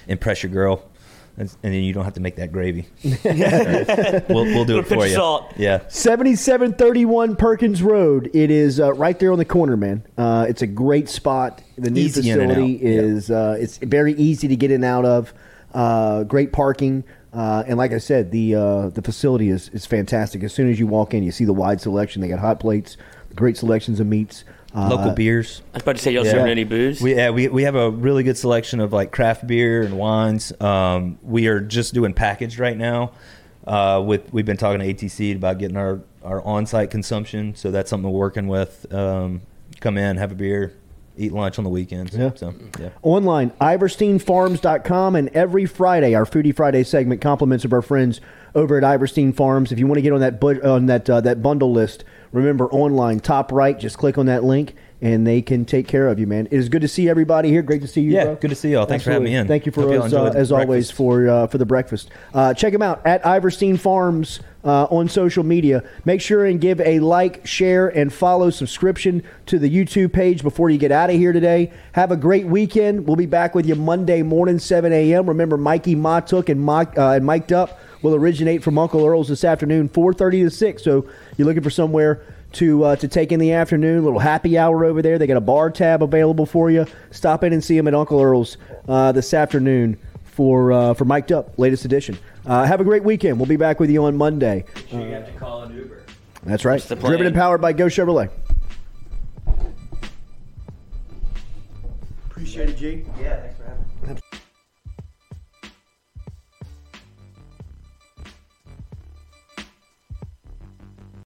Impress 0.09 0.43
your 0.43 0.51
girl. 0.51 0.83
And 1.39 1.55
and 1.63 1.75
then 1.75 1.83
you 1.83 1.93
don't 1.93 2.05
have 2.05 2.15
to 2.15 2.21
make 2.21 2.37
that 2.37 2.51
gravy. 2.51 2.87
we'll, 3.05 4.45
we'll 4.45 4.65
do 4.65 4.79
it 4.79 4.87
for 4.87 5.07
you. 5.07 5.15
salt. 5.15 5.53
Yeah. 5.57 5.87
7731 5.89 7.37
Perkins 7.37 7.83
Road. 7.83 8.31
It 8.33 8.51
is 8.51 8.81
uh, 8.81 8.95
right 8.95 9.19
there 9.19 9.33
on 9.33 9.39
the 9.39 9.45
corner, 9.45 9.77
man. 9.77 10.03
Uh, 10.17 10.47
it's 10.49 10.63
a 10.63 10.67
great 10.67 11.09
spot. 11.09 11.63
The 11.77 11.91
new 11.91 12.01
Easy 12.01 12.23
facility 12.23 12.77
out. 12.77 12.83
Yeah. 12.83 13.01
is 13.01 13.31
uh, 13.31 13.57
it's 13.61 13.77
very 13.79 14.15
easy 14.15 14.49
to 14.49 14.57
get 14.57 14.71
in 14.71 14.77
and 14.77 14.85
out 14.85 15.05
of. 15.05 15.35
Uh, 15.75 16.25
great 16.25 16.53
parking. 16.53 17.05
Uh, 17.35 17.65
and 17.67 17.77
like 17.77 17.93
I 17.93 17.99
said, 17.99 18.31
the 18.31 18.55
uh, 18.55 18.89
the 18.89 19.03
facility 19.03 19.51
is, 19.51 19.69
is 19.71 19.85
fantastic. 19.85 20.43
As 20.43 20.55
soon 20.55 20.71
as 20.71 20.79
you 20.79 20.87
walk 20.87 21.13
in, 21.13 21.23
you 21.23 21.33
see 21.33 21.45
the 21.45 21.53
wide 21.53 21.83
selection. 21.83 22.23
They 22.23 22.29
got 22.29 22.39
hot 22.39 22.61
plates, 22.61 22.97
great 23.35 23.59
selections 23.59 24.01
of 24.01 24.07
meats, 24.07 24.45
Local 24.77 25.13
beers. 25.13 25.63
I 25.73 25.77
was 25.77 25.83
about 25.83 25.97
to 25.97 26.03
say, 26.03 26.13
y'all 26.13 26.25
serving 26.25 26.49
any 26.49 26.65
booze? 26.65 27.01
We, 27.01 27.15
yeah, 27.15 27.31
we, 27.31 27.49
we 27.49 27.63
have 27.63 27.75
a 27.75 27.91
really 27.91 28.23
good 28.23 28.37
selection 28.37 28.81
of 28.81 28.93
like 28.93 29.11
craft 29.11 29.47
beer 29.47 29.83
and 29.83 29.97
wines. 29.97 30.53
Um, 30.61 31.19
we 31.23 31.47
are 31.47 31.61
just 31.61 31.95
doing 31.95 32.13
packaged 32.13 32.59
right 32.59 32.77
now. 32.77 33.13
Uh, 33.67 34.01
with 34.05 34.33
we've 34.33 34.47
been 34.47 34.57
talking 34.57 34.79
to 34.79 34.95
ATC 34.95 35.35
about 35.35 35.59
getting 35.59 35.77
our, 35.77 36.01
our 36.23 36.41
on 36.43 36.67
site 36.67 36.91
consumption, 36.91 37.55
so 37.57 37.71
that's 37.71 37.91
something 37.91 38.11
we're 38.11 38.19
working 38.19 38.47
with. 38.47 38.93
Um, 38.95 39.41
come 39.81 39.99
in, 39.99 40.19
have 40.19 40.31
a 40.31 40.37
beer, 40.37 40.73
eat 41.17 41.33
lunch 41.33 41.59
on 41.59 41.65
the 41.65 41.71
weekends. 41.71 42.15
Yeah. 42.17 42.31
So 42.35 42.55
yeah. 42.79 42.91
Online, 43.03 43.51
iverstinefarms.com, 43.61 45.17
and 45.17 45.29
every 45.31 45.67
Friday, 45.67 46.15
our 46.15 46.25
Foodie 46.25 46.55
Friday 46.55 46.85
segment 46.85 47.21
compliments 47.21 47.65
of 47.65 47.73
our 47.73 47.83
friends 47.83 48.21
over 48.55 48.77
at 48.77 48.85
Iverstine 48.85 49.35
Farms. 49.35 49.73
If 49.73 49.79
you 49.79 49.87
want 49.87 49.99
to 49.99 50.03
get 50.03 50.13
on 50.13 50.21
that 50.21 50.41
bu- 50.41 50.63
on 50.63 50.87
that 50.87 51.09
uh, 51.09 51.21
that 51.23 51.43
bundle 51.43 51.73
list, 51.73 52.05
remember 52.33 52.67
online, 52.71 53.21
top 53.21 53.53
right, 53.53 53.79
just 53.79 53.99
click 53.99 54.19
on 54.19 54.27
that 54.27 54.45
link, 54.45 54.75
and 55.01 55.27
they 55.27 55.43
can 55.43 55.65
take 55.65 55.87
care 55.87 56.09
of 56.09 56.19
you, 56.19 56.27
man. 56.27 56.47
It 56.47 56.55
is 56.55 56.69
good 56.69 56.83
to 56.83 56.89
see 56.89 57.09
everybody 57.09 57.51
here. 57.51 57.63
Great 57.63 57.83
to 57.83 57.89
see 57.89 58.01
you. 58.01 58.13
Yeah, 58.13 58.25
bro. 58.25 58.35
good 58.37 58.51
to 58.51 58.57
see 58.57 58.73
y'all. 58.73 58.87
Thanks 58.87 59.05
for 59.05 59.11
having 59.11 59.25
me 59.25 59.35
in. 59.35 59.47
Thank 59.47 59.67
you 59.67 59.73
for 59.73 59.93
us, 59.93 60.13
uh, 60.13 60.33
as 60.35 60.49
the 60.49 60.57
always 60.57 60.91
for 60.91 61.29
uh, 61.29 61.47
for 61.47 61.59
the 61.59 61.67
breakfast. 61.67 62.11
Uh, 62.33 62.55
check 62.55 62.73
them 62.73 62.83
out 62.83 63.05
at 63.07 63.23
Iverstine 63.23 63.79
Farms 63.79 64.41
uh, 64.65 64.85
on 64.85 65.09
social 65.09 65.45
media. 65.45 65.85
Make 66.05 66.21
sure 66.21 66.45
and 66.47 66.61
give 66.61 66.81
a 66.81 66.99
like, 67.01 67.47
share, 67.47 67.89
and 67.89 68.13
follow 68.13 68.51
subscription 68.51 69.23
to 69.47 69.59
the 69.59 69.71
YouTube 69.71 70.13
page 70.13 70.43
before 70.43 70.71
you 70.71 70.79
get 70.79 70.93
out 70.93 71.11
of 71.11 71.17
here 71.17 71.33
today. 71.33 71.73
Have 71.93 72.11
a 72.11 72.17
great 72.17 72.47
weekend. 72.47 73.07
We'll 73.07 73.17
be 73.17 73.27
back 73.27 73.55
with 73.55 73.67
you 73.67 73.75
Monday 73.75 74.23
morning, 74.23 74.59
7 74.59 74.93
a.m. 74.93 75.29
Remember, 75.29 75.57
Mikey 75.57 75.95
Matuk 75.95 76.49
and 76.49 76.61
Mike 76.61 76.99
uh, 76.99 77.11
and 77.11 77.25
Mic'd 77.25 77.53
Up 77.53 77.79
will 78.03 78.15
originate 78.15 78.63
from 78.63 78.79
Uncle 78.79 79.05
Earl's 79.05 79.29
this 79.29 79.45
afternoon, 79.45 79.89
4:30 79.89 80.45
to 80.45 80.51
6. 80.51 80.83
So 80.83 81.07
you're 81.37 81.47
looking 81.47 81.63
for 81.63 81.71
somewhere 81.71 82.23
to 82.53 82.85
uh, 82.85 82.97
to 82.97 83.09
take 83.09 83.33
in 83.33 83.41
the 83.41 83.53
afternoon. 83.53 84.05
little 84.05 84.19
happy 84.19 84.57
hour 84.59 84.85
over 84.85 85.03
there. 85.03 85.19
They 85.19 85.27
got 85.27 85.37
a 85.37 85.41
bar 85.43 85.71
tab 85.71 86.03
available 86.03 86.47
for 86.47 86.71
you. 86.71 86.87
Stop 87.11 87.45
in 87.45 87.53
and 87.53 87.63
see 87.63 87.77
them 87.77 87.89
at 87.89 87.95
Uncle 87.95 88.21
Earl's 88.21 88.57
uh, 88.89 89.13
this 89.13 89.35
afternoon 89.35 89.99
for 90.25 90.73
uh, 90.73 90.95
for 90.95 91.05
Mic'd 91.05 91.33
Up, 91.33 91.59
latest 91.59 91.85
edition. 91.85 92.19
Uh, 92.45 92.65
have 92.65 92.81
a 92.81 92.85
great 92.85 93.03
weekend. 93.05 93.39
We'll 93.39 93.47
be 93.49 93.57
back 93.57 93.81
with 93.81 93.91
you 93.91 94.05
on 94.05 94.17
Monday. 94.17 94.65
you 94.91 94.99
have 94.99 95.27
to 95.27 95.33
call 95.39 95.63
an 95.63 95.77
Uber. 95.77 96.03
That's 96.45 96.65
right. 96.65 96.81
Driven 96.87 97.27
and 97.27 97.35
powered 97.35 97.61
by 97.61 97.73
Geaux 97.73 97.87
Chevrolet. 97.87 98.31
Appreciate 102.31 102.69
it, 102.69 102.77
G. 102.77 103.05
Yeah, 103.21 103.41
thanks 103.41 103.56
for 103.56 103.56